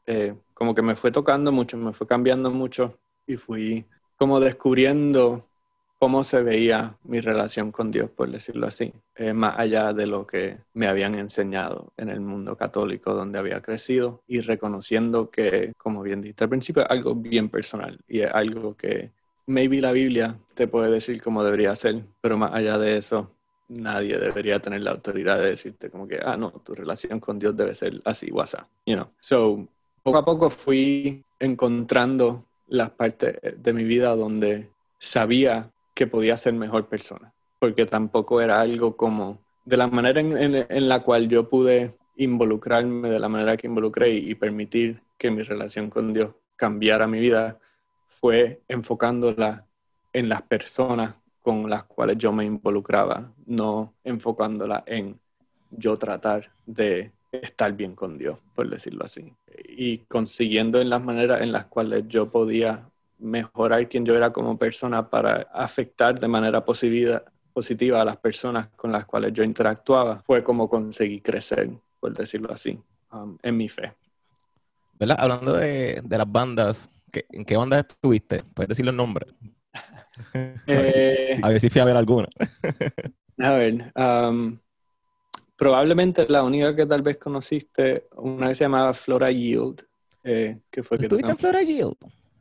eh, 0.05 0.35
como 0.53 0.75
que 0.75 0.81
me 0.81 0.97
fue 0.97 1.09
tocando 1.09 1.53
mucho, 1.53 1.77
me 1.77 1.93
fue 1.93 2.05
cambiando 2.05 2.51
mucho 2.51 2.99
y 3.29 3.37
fui 3.37 3.85
como 4.17 4.39
descubriendo 4.39 5.45
cómo 5.99 6.23
se 6.23 6.41
veía 6.41 6.97
mi 7.03 7.19
relación 7.19 7.71
con 7.71 7.91
Dios, 7.91 8.09
por 8.09 8.31
decirlo 8.31 8.67
así, 8.67 8.91
eh, 9.15 9.33
más 9.33 9.59
allá 9.59 9.93
de 9.93 10.07
lo 10.07 10.25
que 10.25 10.57
me 10.73 10.87
habían 10.87 11.15
enseñado 11.15 11.93
en 11.97 12.09
el 12.09 12.21
mundo 12.21 12.55
católico 12.55 13.13
donde 13.13 13.37
había 13.37 13.61
crecido 13.61 14.23
y 14.27 14.41
reconociendo 14.41 15.29
que, 15.29 15.73
como 15.77 16.01
bien 16.01 16.21
dijiste 16.21 16.45
al 16.45 16.49
principio, 16.49 16.83
es 16.83 16.89
algo 16.89 17.15
bien 17.15 17.49
personal 17.49 17.99
y 18.07 18.21
es 18.21 18.31
algo 18.33 18.75
que 18.75 19.11
maybe 19.45 19.81
la 19.81 19.91
Biblia 19.91 20.37
te 20.55 20.67
puede 20.67 20.89
decir 20.89 21.21
cómo 21.21 21.43
debería 21.43 21.75
ser, 21.75 22.03
pero 22.21 22.37
más 22.37 22.53
allá 22.53 22.77
de 22.77 22.97
eso, 22.97 23.31
nadie 23.67 24.17
debería 24.17 24.59
tener 24.59 24.81
la 24.81 24.91
autoridad 24.91 25.37
de 25.37 25.49
decirte 25.49 25.91
como 25.91 26.07
que, 26.07 26.19
ah, 26.23 26.37
no, 26.37 26.49
tu 26.51 26.73
relación 26.73 27.19
con 27.19 27.37
Dios 27.37 27.55
debe 27.55 27.75
ser 27.75 28.01
así, 28.05 28.31
WhatsApp, 28.31 28.67
you 28.85 28.95
know. 28.95 29.09
So, 29.19 29.67
poco 30.01 30.17
a 30.17 30.25
poco 30.25 30.49
fui 30.49 31.23
encontrando 31.39 32.45
las 32.69 32.91
partes 32.91 33.37
de 33.41 33.73
mi 33.73 33.83
vida 33.83 34.15
donde 34.15 34.69
sabía 34.97 35.71
que 35.93 36.07
podía 36.07 36.37
ser 36.37 36.53
mejor 36.53 36.87
persona, 36.87 37.33
porque 37.59 37.85
tampoco 37.85 38.41
era 38.41 38.61
algo 38.61 38.95
como 38.95 39.39
de 39.65 39.77
la 39.77 39.87
manera 39.87 40.21
en, 40.21 40.89
la 40.89 41.01
cual 41.01 41.27
yo 41.27 41.49
pude 41.49 41.95
involucrarme 42.15 43.09
de 43.09 43.19
la 43.19 43.29
manera 43.29 43.57
que 43.57 43.67
involucré 43.67 44.11
y, 44.11 44.33
permitir 44.35 45.01
que 45.17 45.29
mi 45.29 45.43
relación 45.43 45.89
con 45.89 46.13
Dios 46.13 46.31
cambiara 46.55 47.07
mi 47.07 47.19
vida, 47.19 47.59
fue 48.07 48.61
enfocándola 48.67 49.65
en 50.11 50.27
las 50.27 50.41
personas 50.41 51.15
con 51.41 51.69
las 51.69 51.83
cuales 51.83 52.17
yo 52.17 52.31
me 52.31 52.45
involucraba, 52.45 53.31
no 53.45 53.93
enfocándola 54.03 54.83
en 54.85 55.19
yo 55.71 55.97
tratar 55.97 56.51
de 56.65 57.11
estar 57.31 57.73
bien 57.73 57.95
con 57.95 58.17
Dios, 58.17 58.37
por 58.55 58.69
decirlo 58.69 59.05
así, 59.05 59.33
y 59.67 59.99
consiguiendo 59.99 60.81
en 60.81 60.89
las 60.89 61.03
maneras 61.03 61.41
en 61.41 61.51
las 61.51 61.65
cuales 61.65 62.05
yo 62.07 62.29
podía 62.29 62.89
mejorar 63.19 63.87
quién 63.87 64.05
yo 64.05 64.15
era 64.15 64.31
como 64.31 64.57
persona 64.57 65.09
para 65.09 65.47
afectar 65.53 66.19
de 66.19 66.27
manera 66.27 66.63
positiva, 66.63 67.23
positiva 67.53 68.01
a 68.01 68.05
las 68.05 68.17
personas 68.17 68.67
con 68.69 68.91
las 68.91 69.05
cuales 69.05 69.33
yo 69.33 69.43
interactuaba, 69.43 70.19
fue 70.19 70.43
como 70.43 70.69
conseguí 70.69 71.21
crecer, 71.21 71.69
por 71.99 72.15
decirlo 72.15 72.51
así, 72.51 72.79
um, 73.11 73.37
en 73.43 73.57
mi 73.57 73.69
fe. 73.69 73.93
¿Verdad? 74.97 75.17
Hablando 75.19 75.53
de, 75.53 76.01
de 76.03 76.17
las 76.17 76.31
bandas, 76.31 76.89
¿en 77.11 77.45
qué 77.45 77.57
bandas 77.57 77.85
estuviste? 77.87 78.43
¿Puedes 78.53 78.69
decir 78.69 78.85
los 78.85 78.95
nombres? 78.95 79.33
a, 80.33 80.39
ver 80.67 80.91
si, 80.91 80.99
eh, 80.99 81.39
a, 81.41 81.49
ver 81.49 81.61
si, 81.61 81.69
fui 81.69 81.81
a 81.81 81.85
ver 81.85 81.97
alguna. 81.97 82.27
A 83.41 83.51
ver, 83.51 83.93
um, 83.95 84.57
probablemente 85.59 86.25
la 86.29 86.41
única 86.43 86.73
que 86.75 86.85
tal 86.85 87.01
vez 87.01 87.17
conociste, 87.17 88.07
una 88.15 88.47
que 88.47 88.55
se 88.55 88.63
llamaba 88.63 88.93
Flora 88.93 89.29
Yield, 89.29 89.81
eh, 90.23 90.57
que 90.71 90.81
fue 90.83 90.97
que 90.97 91.05
¿Estuviste 91.05 91.31
en 91.31 91.37
tocamos. 91.37 91.41
Flora 91.41 91.61
Yield? 91.63 91.95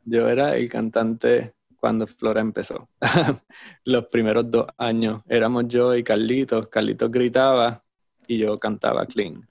Yo 0.05 0.27
era 0.29 0.55
el 0.55 0.69
cantante 0.69 1.53
cuando 1.75 2.07
Flora 2.07 2.39
empezó. 2.41 2.87
Los 3.83 4.05
primeros 4.07 4.49
dos 4.49 4.67
años 4.77 5.21
éramos 5.27 5.65
yo 5.67 5.93
y 5.95 6.03
Carlitos. 6.03 6.67
Carlitos 6.69 7.11
gritaba 7.11 7.83
y 8.25 8.37
yo 8.37 8.57
cantaba 8.57 9.05
clean. 9.05 9.47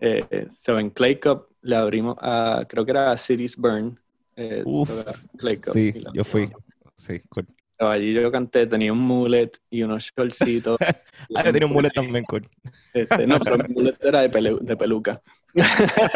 Eh, 0.00 0.48
so 0.52 0.78
en 0.80 0.90
Clay 0.90 1.20
Cup 1.20 1.46
le 1.62 1.76
abrimos 1.76 2.16
a, 2.20 2.64
creo 2.68 2.84
que 2.84 2.90
era 2.90 3.12
a 3.12 3.16
Cities 3.16 3.56
Burn. 3.56 3.98
eh, 4.34 4.62
Uf, 4.66 4.88
toca 4.88 5.12
Clay 5.38 5.56
Cup, 5.58 5.72
Sí, 5.72 5.94
yo 6.12 6.24
fui. 6.24 6.50
Sí, 6.96 7.20
cool. 7.28 7.46
Allí 7.90 8.12
yo 8.14 8.30
canté, 8.30 8.66
tenía 8.66 8.92
un 8.92 9.00
mullet 9.00 9.50
y 9.70 9.82
unos 9.82 10.04
shortcitos. 10.16 10.78
Ah, 11.34 11.44
yo 11.44 11.52
tenía 11.52 11.66
un 11.66 11.72
mullet 11.72 11.90
también, 11.92 12.24
cool. 12.24 12.48
Este, 12.92 13.26
no, 13.26 13.38
pero 13.38 13.56
mi 13.58 13.64
mullet 13.74 13.96
era 14.04 14.20
de, 14.22 14.30
pelu- 14.30 14.58
de 14.60 14.76
peluca. 14.76 15.22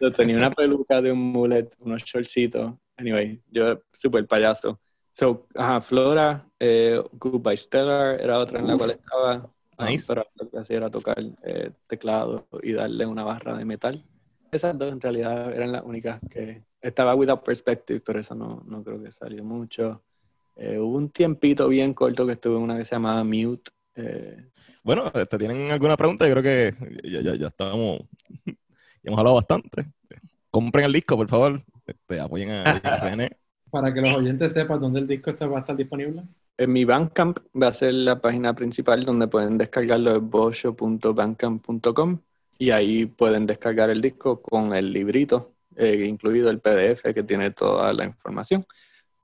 Yo 0.00 0.12
tenía 0.12 0.36
una 0.36 0.50
peluca 0.52 1.00
de 1.00 1.12
un 1.12 1.18
mullet, 1.32 1.70
unos 1.80 2.02
shortcitos. 2.04 2.74
Anyway, 2.96 3.42
yo 3.50 3.80
súper 3.92 4.26
payaso. 4.26 4.80
So, 5.12 5.46
ajá, 5.54 5.80
Flora, 5.80 6.46
eh, 6.58 7.02
Goodbye 7.12 7.56
Stellar 7.56 8.20
era 8.20 8.38
otra 8.38 8.60
en 8.60 8.66
la 8.66 8.74
Uf. 8.74 8.78
cual 8.80 8.90
estaba. 8.90 9.50
Ah, 9.78 9.86
Nice. 9.90 10.04
Pero 10.06 10.24
lo 10.36 10.50
que 10.50 10.58
hacía 10.58 10.76
era 10.76 10.90
tocar 10.90 11.16
eh, 11.42 11.72
teclado 11.86 12.46
y 12.62 12.72
darle 12.72 13.06
una 13.06 13.24
barra 13.24 13.56
de 13.56 13.64
metal. 13.64 14.04
Esas 14.52 14.78
dos 14.78 14.92
en 14.92 15.00
realidad 15.00 15.52
eran 15.52 15.72
las 15.72 15.82
únicas 15.82 16.20
que 16.30 16.62
estaba 16.80 17.14
Without 17.14 17.44
Perspective, 17.44 18.00
pero 18.00 18.20
eso 18.20 18.34
no, 18.36 18.62
no 18.66 18.84
creo 18.84 19.02
que 19.02 19.10
salió 19.10 19.42
mucho. 19.42 20.02
Eh, 20.56 20.78
hubo 20.78 20.96
un 20.96 21.10
tiempito 21.10 21.68
bien 21.68 21.94
corto 21.94 22.26
que 22.26 22.32
estuve 22.32 22.56
en 22.56 22.62
una 22.62 22.76
que 22.78 22.84
se 22.84 22.94
llamaba 22.94 23.24
Mute. 23.24 23.70
eh, 23.96 24.44
Bueno, 24.82 25.10
este, 25.14 25.38
¿tienen 25.38 25.70
alguna 25.70 25.96
pregunta? 25.96 26.26
Yo 26.28 26.34
creo 26.34 26.42
que 26.42 26.74
ya, 27.10 27.20
ya, 27.20 27.34
ya 27.34 27.46
estamos, 27.48 28.00
ya 28.46 28.54
hemos 29.02 29.18
hablado 29.18 29.36
bastante. 29.36 29.86
Compren 30.50 30.86
el 30.86 30.92
disco, 30.92 31.16
por 31.16 31.28
favor. 31.28 31.62
Este, 31.86 32.20
apoyen 32.20 32.50
a, 32.50 32.62
a 32.62 32.96
René. 33.00 33.36
Para 33.70 33.92
que 33.92 34.00
los 34.00 34.16
oyentes 34.18 34.52
sepan 34.52 34.80
dónde 34.80 35.00
el 35.00 35.08
disco 35.08 35.30
está, 35.30 35.46
va 35.46 35.56
a 35.58 35.60
estar 35.60 35.76
disponible. 35.76 36.22
En 36.56 36.72
mi 36.72 36.84
Bandcamp 36.84 37.40
va 37.60 37.66
a 37.66 37.72
ser 37.72 37.92
la 37.94 38.20
página 38.20 38.54
principal 38.54 39.04
donde 39.04 39.26
pueden 39.26 39.58
descargarlo 39.58 40.12
de 40.12 40.18
bosho.bandcamp.com 40.18 42.20
y 42.58 42.70
ahí 42.70 43.06
pueden 43.06 43.46
descargar 43.46 43.90
el 43.90 44.00
disco 44.00 44.40
con 44.40 44.72
el 44.74 44.92
librito, 44.92 45.54
eh, 45.74 46.04
incluido 46.08 46.48
el 46.50 46.60
PDF 46.60 47.12
que 47.12 47.24
tiene 47.24 47.50
toda 47.50 47.92
la 47.92 48.04
información. 48.04 48.64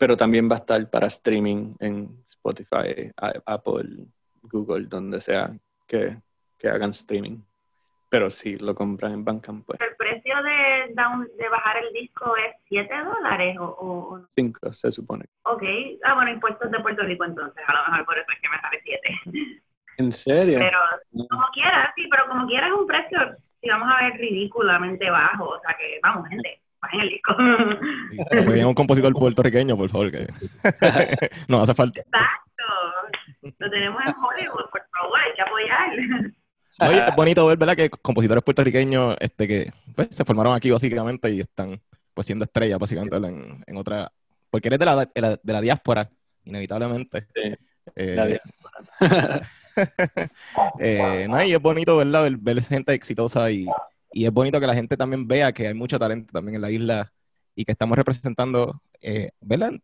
Pero 0.00 0.16
también 0.16 0.48
va 0.48 0.54
a 0.54 0.58
estar 0.64 0.88
para 0.88 1.08
streaming 1.08 1.74
en 1.78 2.08
Spotify, 2.24 3.12
Apple, 3.44 4.06
Google, 4.44 4.86
donde 4.86 5.20
sea 5.20 5.50
que, 5.86 6.16
que 6.58 6.68
hagan 6.70 6.90
streaming. 6.90 7.42
Pero 8.08 8.30
si 8.30 8.56
lo 8.56 8.74
compran 8.74 9.12
en 9.12 9.24
Bandcamp, 9.26 9.66
pues 9.66 9.78
¿El 9.78 9.94
precio 9.96 10.34
de, 10.42 10.94
down- 10.94 11.28
de 11.36 11.48
bajar 11.50 11.76
el 11.84 11.92
disco 11.92 12.34
es 12.38 12.56
7 12.68 12.92
dólares 13.04 13.56
o- 13.60 14.20
5 14.34 14.72
se 14.72 14.90
supone. 14.90 15.26
Ok, 15.44 15.62
ah, 16.04 16.14
bueno, 16.14 16.30
impuestos 16.32 16.70
de 16.70 16.80
Puerto 16.80 17.02
Rico 17.02 17.24
entonces, 17.26 17.62
a 17.66 17.72
lo 17.74 17.90
mejor 17.92 18.06
por 18.06 18.18
eso 18.18 18.32
es 18.32 18.40
que 18.40 18.48
me 18.48 18.60
sale 18.60 18.80
7. 18.82 19.20
¿En 19.98 20.12
serio? 20.12 20.58
Pero 20.60 20.78
como 21.28 21.46
quiera, 21.52 21.92
sí, 21.94 22.08
pero 22.10 22.26
como 22.26 22.46
quiera 22.46 22.68
es 22.68 22.72
un 22.72 22.86
precio, 22.86 23.18
si 23.60 23.68
vamos 23.68 23.88
a 23.94 24.02
ver, 24.04 24.14
ridículamente 24.18 25.10
bajo. 25.10 25.44
O 25.50 25.60
sea 25.60 25.76
que, 25.78 26.00
vamos, 26.02 26.26
gente, 26.30 26.59
bajen 26.80 27.00
el 27.00 27.08
disco. 27.08 27.32
Apoyen 28.42 28.64
a 28.64 28.68
un 28.68 28.74
compositor 28.74 29.12
puertorriqueño, 29.12 29.76
por 29.76 29.90
favor. 29.90 30.10
Que... 30.10 30.26
no 31.48 31.62
hace 31.62 31.74
falta. 31.74 32.00
Exacto. 32.00 32.40
Lo 33.58 33.70
tenemos 33.70 34.00
en 34.04 34.14
Hollywood, 34.14 34.70
por 34.70 34.82
favor, 34.92 35.18
hay 35.20 35.34
que 35.34 35.42
apoyar. 35.42 36.32
Oye, 36.80 37.08
es 37.08 37.16
bonito 37.16 37.46
ver, 37.46 37.58
¿verdad? 37.58 37.76
Que 37.76 37.90
compositores 37.90 38.44
puertorriqueños 38.44 39.16
este, 39.20 39.48
que 39.48 39.72
pues, 39.94 40.08
se 40.10 40.24
formaron 40.24 40.54
aquí 40.54 40.70
básicamente 40.70 41.30
y 41.30 41.40
están 41.40 41.80
pues 42.14 42.26
siendo 42.26 42.44
estrellas 42.44 42.78
básicamente 42.78 43.16
en, 43.16 43.62
en 43.66 43.76
otra... 43.76 44.12
Porque 44.50 44.68
eres 44.68 44.78
de 44.78 44.84
la, 44.84 44.96
de 44.96 45.20
la, 45.20 45.38
de 45.42 45.52
la 45.52 45.60
diáspora, 45.60 46.10
inevitablemente. 46.44 47.26
Sí, 47.34 47.54
Eh, 47.96 48.14
la 48.14 48.26
diáspora. 48.26 49.42
eh, 50.80 51.26
no, 51.28 51.42
y 51.42 51.54
es 51.54 51.60
bonito, 51.60 51.96
¿verdad? 51.96 52.22
Ver, 52.22 52.36
ver 52.36 52.64
gente 52.64 52.92
exitosa 52.94 53.50
y, 53.50 53.66
y 54.12 54.24
es 54.24 54.32
bonito 54.32 54.60
que 54.60 54.66
la 54.66 54.74
gente 54.74 54.96
también 54.96 55.26
vea 55.26 55.52
que 55.52 55.68
hay 55.68 55.74
mucho 55.74 55.98
talento 55.98 56.32
también 56.32 56.56
en 56.56 56.62
la 56.62 56.70
isla 56.70 57.12
y 57.54 57.64
que 57.64 57.72
estamos 57.72 57.96
representando, 57.96 58.80
eh, 59.00 59.30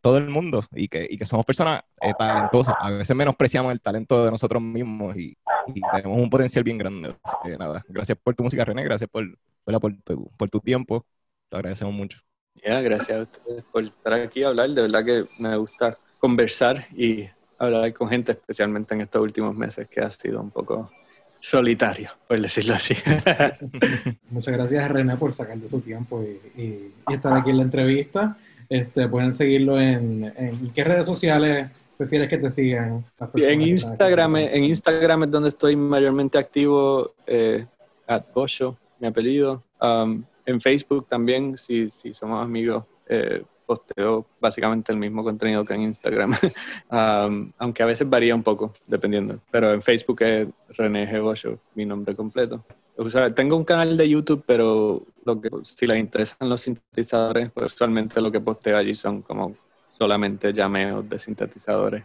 todo 0.00 0.18
el 0.18 0.28
mundo 0.28 0.64
y 0.72 0.88
que, 0.88 1.06
y 1.08 1.18
que 1.18 1.24
somos 1.24 1.44
personas 1.44 1.82
eh, 2.00 2.12
talentosas. 2.18 2.74
A 2.80 2.90
veces 2.90 3.14
menospreciamos 3.14 3.72
el 3.72 3.80
talento 3.80 4.24
de 4.24 4.30
nosotros 4.30 4.62
mismos 4.62 5.16
y, 5.16 5.36
y 5.74 5.80
tenemos 5.92 6.18
un 6.18 6.30
potencial 6.30 6.64
bien 6.64 6.78
grande. 6.78 7.14
Nada, 7.58 7.84
gracias 7.88 8.18
por 8.22 8.34
tu 8.34 8.42
música, 8.42 8.64
René, 8.64 8.84
gracias 8.84 9.10
por, 9.10 9.26
por, 9.64 9.96
tu, 10.02 10.30
por 10.36 10.50
tu 10.50 10.60
tiempo. 10.60 11.04
Te 11.48 11.56
agradecemos 11.56 11.94
mucho. 11.94 12.18
Ya, 12.64 12.80
gracias 12.80 13.18
a 13.18 13.22
ustedes 13.22 13.64
por 13.64 13.84
estar 13.84 14.12
aquí 14.14 14.42
a 14.42 14.48
hablar. 14.48 14.70
De 14.70 14.82
verdad 14.82 15.04
que 15.04 15.24
me 15.38 15.56
gusta 15.56 15.98
conversar 16.18 16.86
y 16.96 17.28
hablar 17.58 17.92
con 17.92 18.08
gente, 18.08 18.32
especialmente 18.32 18.94
en 18.94 19.02
estos 19.02 19.22
últimos 19.22 19.54
meses, 19.54 19.88
que 19.88 20.00
ha 20.00 20.10
sido 20.10 20.40
un 20.40 20.50
poco 20.50 20.90
solitario, 21.38 22.10
por 22.28 22.40
decirlo 22.40 22.74
así. 22.74 22.94
Muchas 24.30 24.54
gracias 24.54 24.84
a 24.84 24.88
René 24.88 25.16
por 25.16 25.32
sacar 25.32 25.56
de 25.58 25.68
su 25.68 25.80
tiempo 25.80 26.22
y, 26.22 26.60
y- 26.60 26.92
y 27.08 27.14
estar 27.14 27.32
aquí 27.34 27.50
en 27.50 27.56
la 27.58 27.62
entrevista. 27.62 28.36
Este, 28.68 29.08
pueden 29.08 29.32
seguirlo 29.32 29.80
en, 29.80 30.32
en 30.36 30.70
¿qué 30.72 30.82
redes 30.82 31.06
sociales 31.06 31.68
prefieres 31.96 32.28
que 32.28 32.38
te 32.38 32.50
sigan? 32.50 33.04
las 33.18 33.30
personas 33.30 33.54
en? 33.54 33.62
Instagram, 33.62 34.36
en 34.36 34.64
Instagram 34.64 35.22
es 35.24 35.30
donde 35.30 35.48
estoy 35.50 35.76
mayormente 35.76 36.36
activo, 36.38 37.12
eh, 37.26 37.64
at 38.08 38.24
Bosho, 38.34 38.76
mi 38.98 39.06
apellido. 39.06 39.62
Um, 39.80 40.24
en 40.44 40.60
Facebook 40.60 41.06
también, 41.08 41.56
si, 41.56 41.90
si 41.90 42.12
somos 42.12 42.42
amigos, 42.44 42.84
eh, 43.08 43.42
posteo 43.66 44.26
básicamente 44.40 44.92
el 44.92 44.98
mismo 44.98 45.24
contenido 45.24 45.64
que 45.64 45.74
en 45.74 45.82
Instagram. 45.82 46.34
Um, 46.88 47.50
aunque 47.58 47.82
a 47.82 47.86
veces 47.86 48.08
varía 48.08 48.34
un 48.34 48.42
poco, 48.42 48.72
dependiendo. 48.86 49.40
Pero 49.50 49.72
en 49.72 49.82
Facebook 49.82 50.22
es 50.22 50.46
René 50.68 51.10
G. 51.10 51.20
Bosho, 51.20 51.58
mi 51.74 51.84
nombre 51.84 52.14
completo. 52.14 52.64
O 52.96 53.10
sea, 53.10 53.34
tengo 53.34 53.56
un 53.56 53.64
canal 53.64 53.96
de 53.96 54.08
YouTube, 54.08 54.44
pero 54.46 55.02
lo 55.24 55.40
que, 55.40 55.50
si 55.64 55.86
les 55.86 55.98
interesan 55.98 56.48
los 56.48 56.60
sintetizadores, 56.62 57.50
pues 57.50 57.74
usualmente 57.74 58.20
lo 58.20 58.30
que 58.30 58.40
posteo 58.40 58.76
allí 58.76 58.94
son 58.94 59.20
como 59.22 59.52
solamente 59.90 60.52
llameos 60.52 61.08
de 61.08 61.18
sintetizadores. 61.18 62.04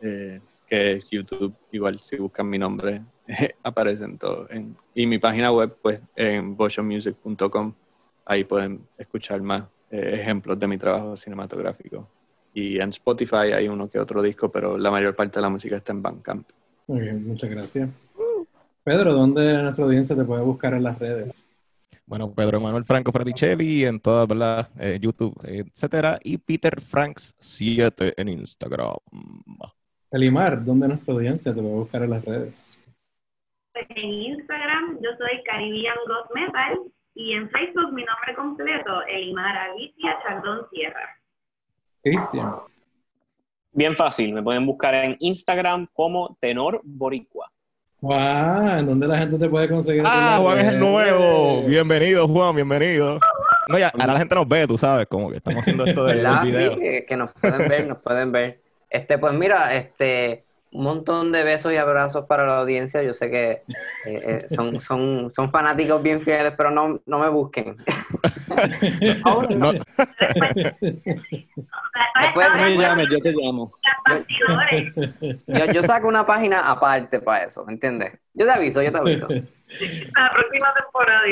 Eh, 0.00 0.40
que 0.68 0.92
es 0.94 1.10
YouTube, 1.10 1.54
igual 1.72 2.00
si 2.02 2.16
buscan 2.16 2.48
mi 2.48 2.58
nombre, 2.58 3.02
aparecen 3.62 4.18
todos. 4.18 4.48
Y 4.94 5.06
mi 5.06 5.18
página 5.18 5.52
web, 5.52 5.76
pues 5.80 6.00
en 6.16 6.56
boshomusic.com, 6.56 7.72
ahí 8.24 8.44
pueden 8.44 8.86
escuchar 8.98 9.40
más 9.42 9.62
eh, 9.90 10.10
ejemplos 10.20 10.58
de 10.58 10.66
mi 10.66 10.78
trabajo 10.78 11.16
cinematográfico. 11.16 12.08
Y 12.52 12.80
en 12.80 12.88
Spotify 12.90 13.52
hay 13.54 13.68
uno 13.68 13.88
que 13.88 13.98
otro 13.98 14.22
disco, 14.22 14.50
pero 14.50 14.78
la 14.78 14.90
mayor 14.90 15.14
parte 15.14 15.38
de 15.38 15.42
la 15.42 15.50
música 15.50 15.76
está 15.76 15.92
en 15.92 16.02
Bandcamp. 16.02 16.48
Muy 16.86 17.00
bien, 17.00 17.26
muchas 17.26 17.50
gracias. 17.50 17.90
Pedro, 18.82 19.12
¿dónde 19.12 19.62
nuestra 19.62 19.84
audiencia 19.84 20.16
te 20.16 20.24
puede 20.24 20.42
buscar 20.42 20.72
en 20.74 20.84
las 20.84 20.98
redes? 20.98 21.44
Bueno, 22.06 22.32
Pedro 22.32 22.60
Manuel 22.60 22.84
Franco 22.84 23.10
Fraticelli 23.10 23.84
en 23.84 23.98
todas, 23.98 24.28
¿verdad? 24.28 24.68
Eh, 24.78 24.98
YouTube, 25.00 25.36
etcétera. 25.42 26.20
Y 26.22 26.38
Peter 26.38 26.80
Franks 26.80 27.34
7 27.40 28.14
en 28.16 28.28
Instagram. 28.28 28.94
Elimar, 30.12 30.64
¿dónde 30.64 30.86
nuestra 30.86 31.14
audiencia 31.14 31.52
te 31.52 31.60
puede 31.60 31.74
buscar 31.74 32.02
en 32.04 32.10
las 32.10 32.24
redes? 32.24 32.78
Pues 33.72 33.86
en 33.90 34.08
Instagram 34.08 34.98
yo 35.02 35.10
soy 35.18 35.42
Caribbean 35.44 35.96
God 36.06 36.34
Metal 36.34 36.92
y 37.16 37.32
en 37.32 37.48
Facebook 37.50 37.92
mi 37.92 38.04
nombre 38.04 38.34
completo, 38.36 39.02
Elimar 39.08 39.56
Alicia 39.56 40.18
Chardón 40.22 40.66
Sierra. 40.70 41.18
Cristian. 42.02 42.54
Bien 43.72 43.96
fácil, 43.96 44.34
me 44.34 44.42
pueden 44.42 44.66
buscar 44.66 44.94
en 44.94 45.16
Instagram 45.18 45.88
como 45.92 46.36
Tenor 46.38 46.80
Boricua. 46.84 47.50
Wow, 48.00 48.78
¿en 48.78 48.86
dónde 48.86 49.08
la 49.08 49.16
gente 49.18 49.38
te 49.38 49.48
puede 49.48 49.68
conseguir? 49.68 50.02
Ah, 50.04 50.38
Juan 50.40 50.58
es 50.58 50.68
el 50.68 50.78
nuevo. 50.78 51.60
Bien. 51.60 51.70
Bienvenido, 51.70 52.28
Juan, 52.28 52.54
bienvenido. 52.54 53.18
No, 53.68 53.78
ya, 53.78 53.90
ahora 53.98 54.12
la 54.12 54.18
gente 54.18 54.34
nos 54.34 54.46
ve, 54.46 54.66
tú 54.66 54.76
sabes, 54.76 55.06
como 55.06 55.30
que 55.30 55.38
estamos 55.38 55.60
haciendo 55.60 55.86
esto 55.86 56.04
del 56.04 56.18
¿Verdad? 56.18 56.42
video. 56.44 56.74
Sí, 56.74 57.04
que 57.08 57.16
nos 57.16 57.32
pueden 57.32 57.68
ver, 57.68 57.86
nos 57.88 57.98
pueden 57.98 58.30
ver. 58.30 58.60
Este, 58.90 59.18
pues 59.18 59.32
mira, 59.32 59.74
este, 59.74 60.44
un 60.76 60.84
montón 60.84 61.32
de 61.32 61.42
besos 61.42 61.72
y 61.72 61.76
abrazos 61.76 62.26
para 62.26 62.46
la 62.46 62.58
audiencia. 62.58 63.02
Yo 63.02 63.14
sé 63.14 63.30
que 63.30 63.50
eh, 63.50 63.62
eh, 64.04 64.46
son, 64.48 64.78
son, 64.82 65.30
son 65.30 65.50
fanáticos 65.50 66.02
bien 66.02 66.20
fieles, 66.20 66.52
pero 66.56 66.70
no, 66.70 67.00
no 67.06 67.18
me 67.18 67.30
busquen. 67.30 67.76
Aún 69.24 69.58
no. 69.58 69.72
No, 69.72 69.80
Después 72.20 72.48
No 72.54 72.60
me 72.60 72.76
llames, 72.76 73.06
yo 73.10 73.18
te 73.20 73.32
llamo. 73.32 73.72
Yo, 75.46 75.64
yo 75.72 75.82
saco 75.82 76.08
una 76.08 76.24
página 76.24 76.70
aparte 76.70 77.20
para 77.20 77.44
eso, 77.44 77.64
¿me 77.64 77.72
entiendes? 77.72 78.12
Yo 78.34 78.44
te 78.44 78.52
aviso, 78.52 78.82
yo 78.82 78.92
te 78.92 78.98
aviso. 78.98 79.26
La 79.28 80.30
próxima 80.32 80.74
temporada. 80.74 81.22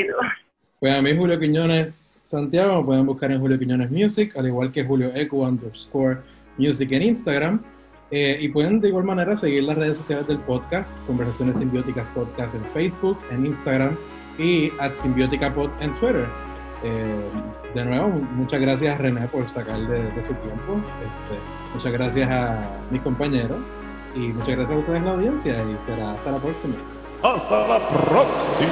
Pues 0.79 0.95
a 0.95 1.01
mí 1.01 1.15
Julio 1.15 1.39
Quiñones 1.39 2.19
Santiago 2.23 2.79
me 2.79 2.85
pueden 2.85 3.05
buscar 3.05 3.31
en 3.31 3.39
Julio 3.39 3.59
Quiñones 3.59 3.91
Music, 3.91 4.35
al 4.35 4.47
igual 4.47 4.71
que 4.71 4.83
Julio 4.83 5.11
Eco 5.13 5.37
underscore 5.37 6.17
Music 6.57 6.91
en 6.91 7.03
Instagram. 7.03 7.74
Eh, 8.11 8.37
y 8.39 8.49
pueden 8.49 8.79
de 8.79 8.89
igual 8.89 9.03
manera 9.03 9.35
seguir 9.35 9.63
las 9.63 9.77
redes 9.77 9.97
sociales 9.97 10.27
del 10.27 10.39
podcast, 10.39 10.97
Conversaciones 11.07 11.57
Simbióticas 11.57 12.07
Podcast 12.09 12.53
en 12.53 12.63
Facebook, 12.65 13.17
en 13.31 13.45
Instagram 13.45 13.97
y 14.37 14.71
at 14.79 14.93
Simbiótica 14.93 15.53
en 15.79 15.93
Twitter. 15.93 16.27
Eh, 16.83 17.29
de 17.73 17.85
nuevo, 17.85 18.09
muchas 18.09 18.61
gracias 18.61 18.97
René 18.99 19.27
por 19.27 19.49
sacar 19.49 19.79
de, 19.79 20.21
su 20.21 20.33
tiempo. 20.35 20.75
Este, 20.99 21.39
muchas 21.73 21.91
gracias 21.91 22.29
a 22.29 22.69
mis 22.91 23.01
compañeros 23.01 23.57
y 24.13 24.19
muchas 24.33 24.55
gracias 24.55 24.71
a 24.71 24.79
ustedes 24.79 25.01
la 25.01 25.11
audiencia 25.11 25.63
y 25.63 25.77
será 25.83 26.11
hasta 26.11 26.31
la 26.31 26.37
próxima. 26.37 26.75
Hasta 27.23 27.67
la 27.67 27.89
próxima. 27.89 28.69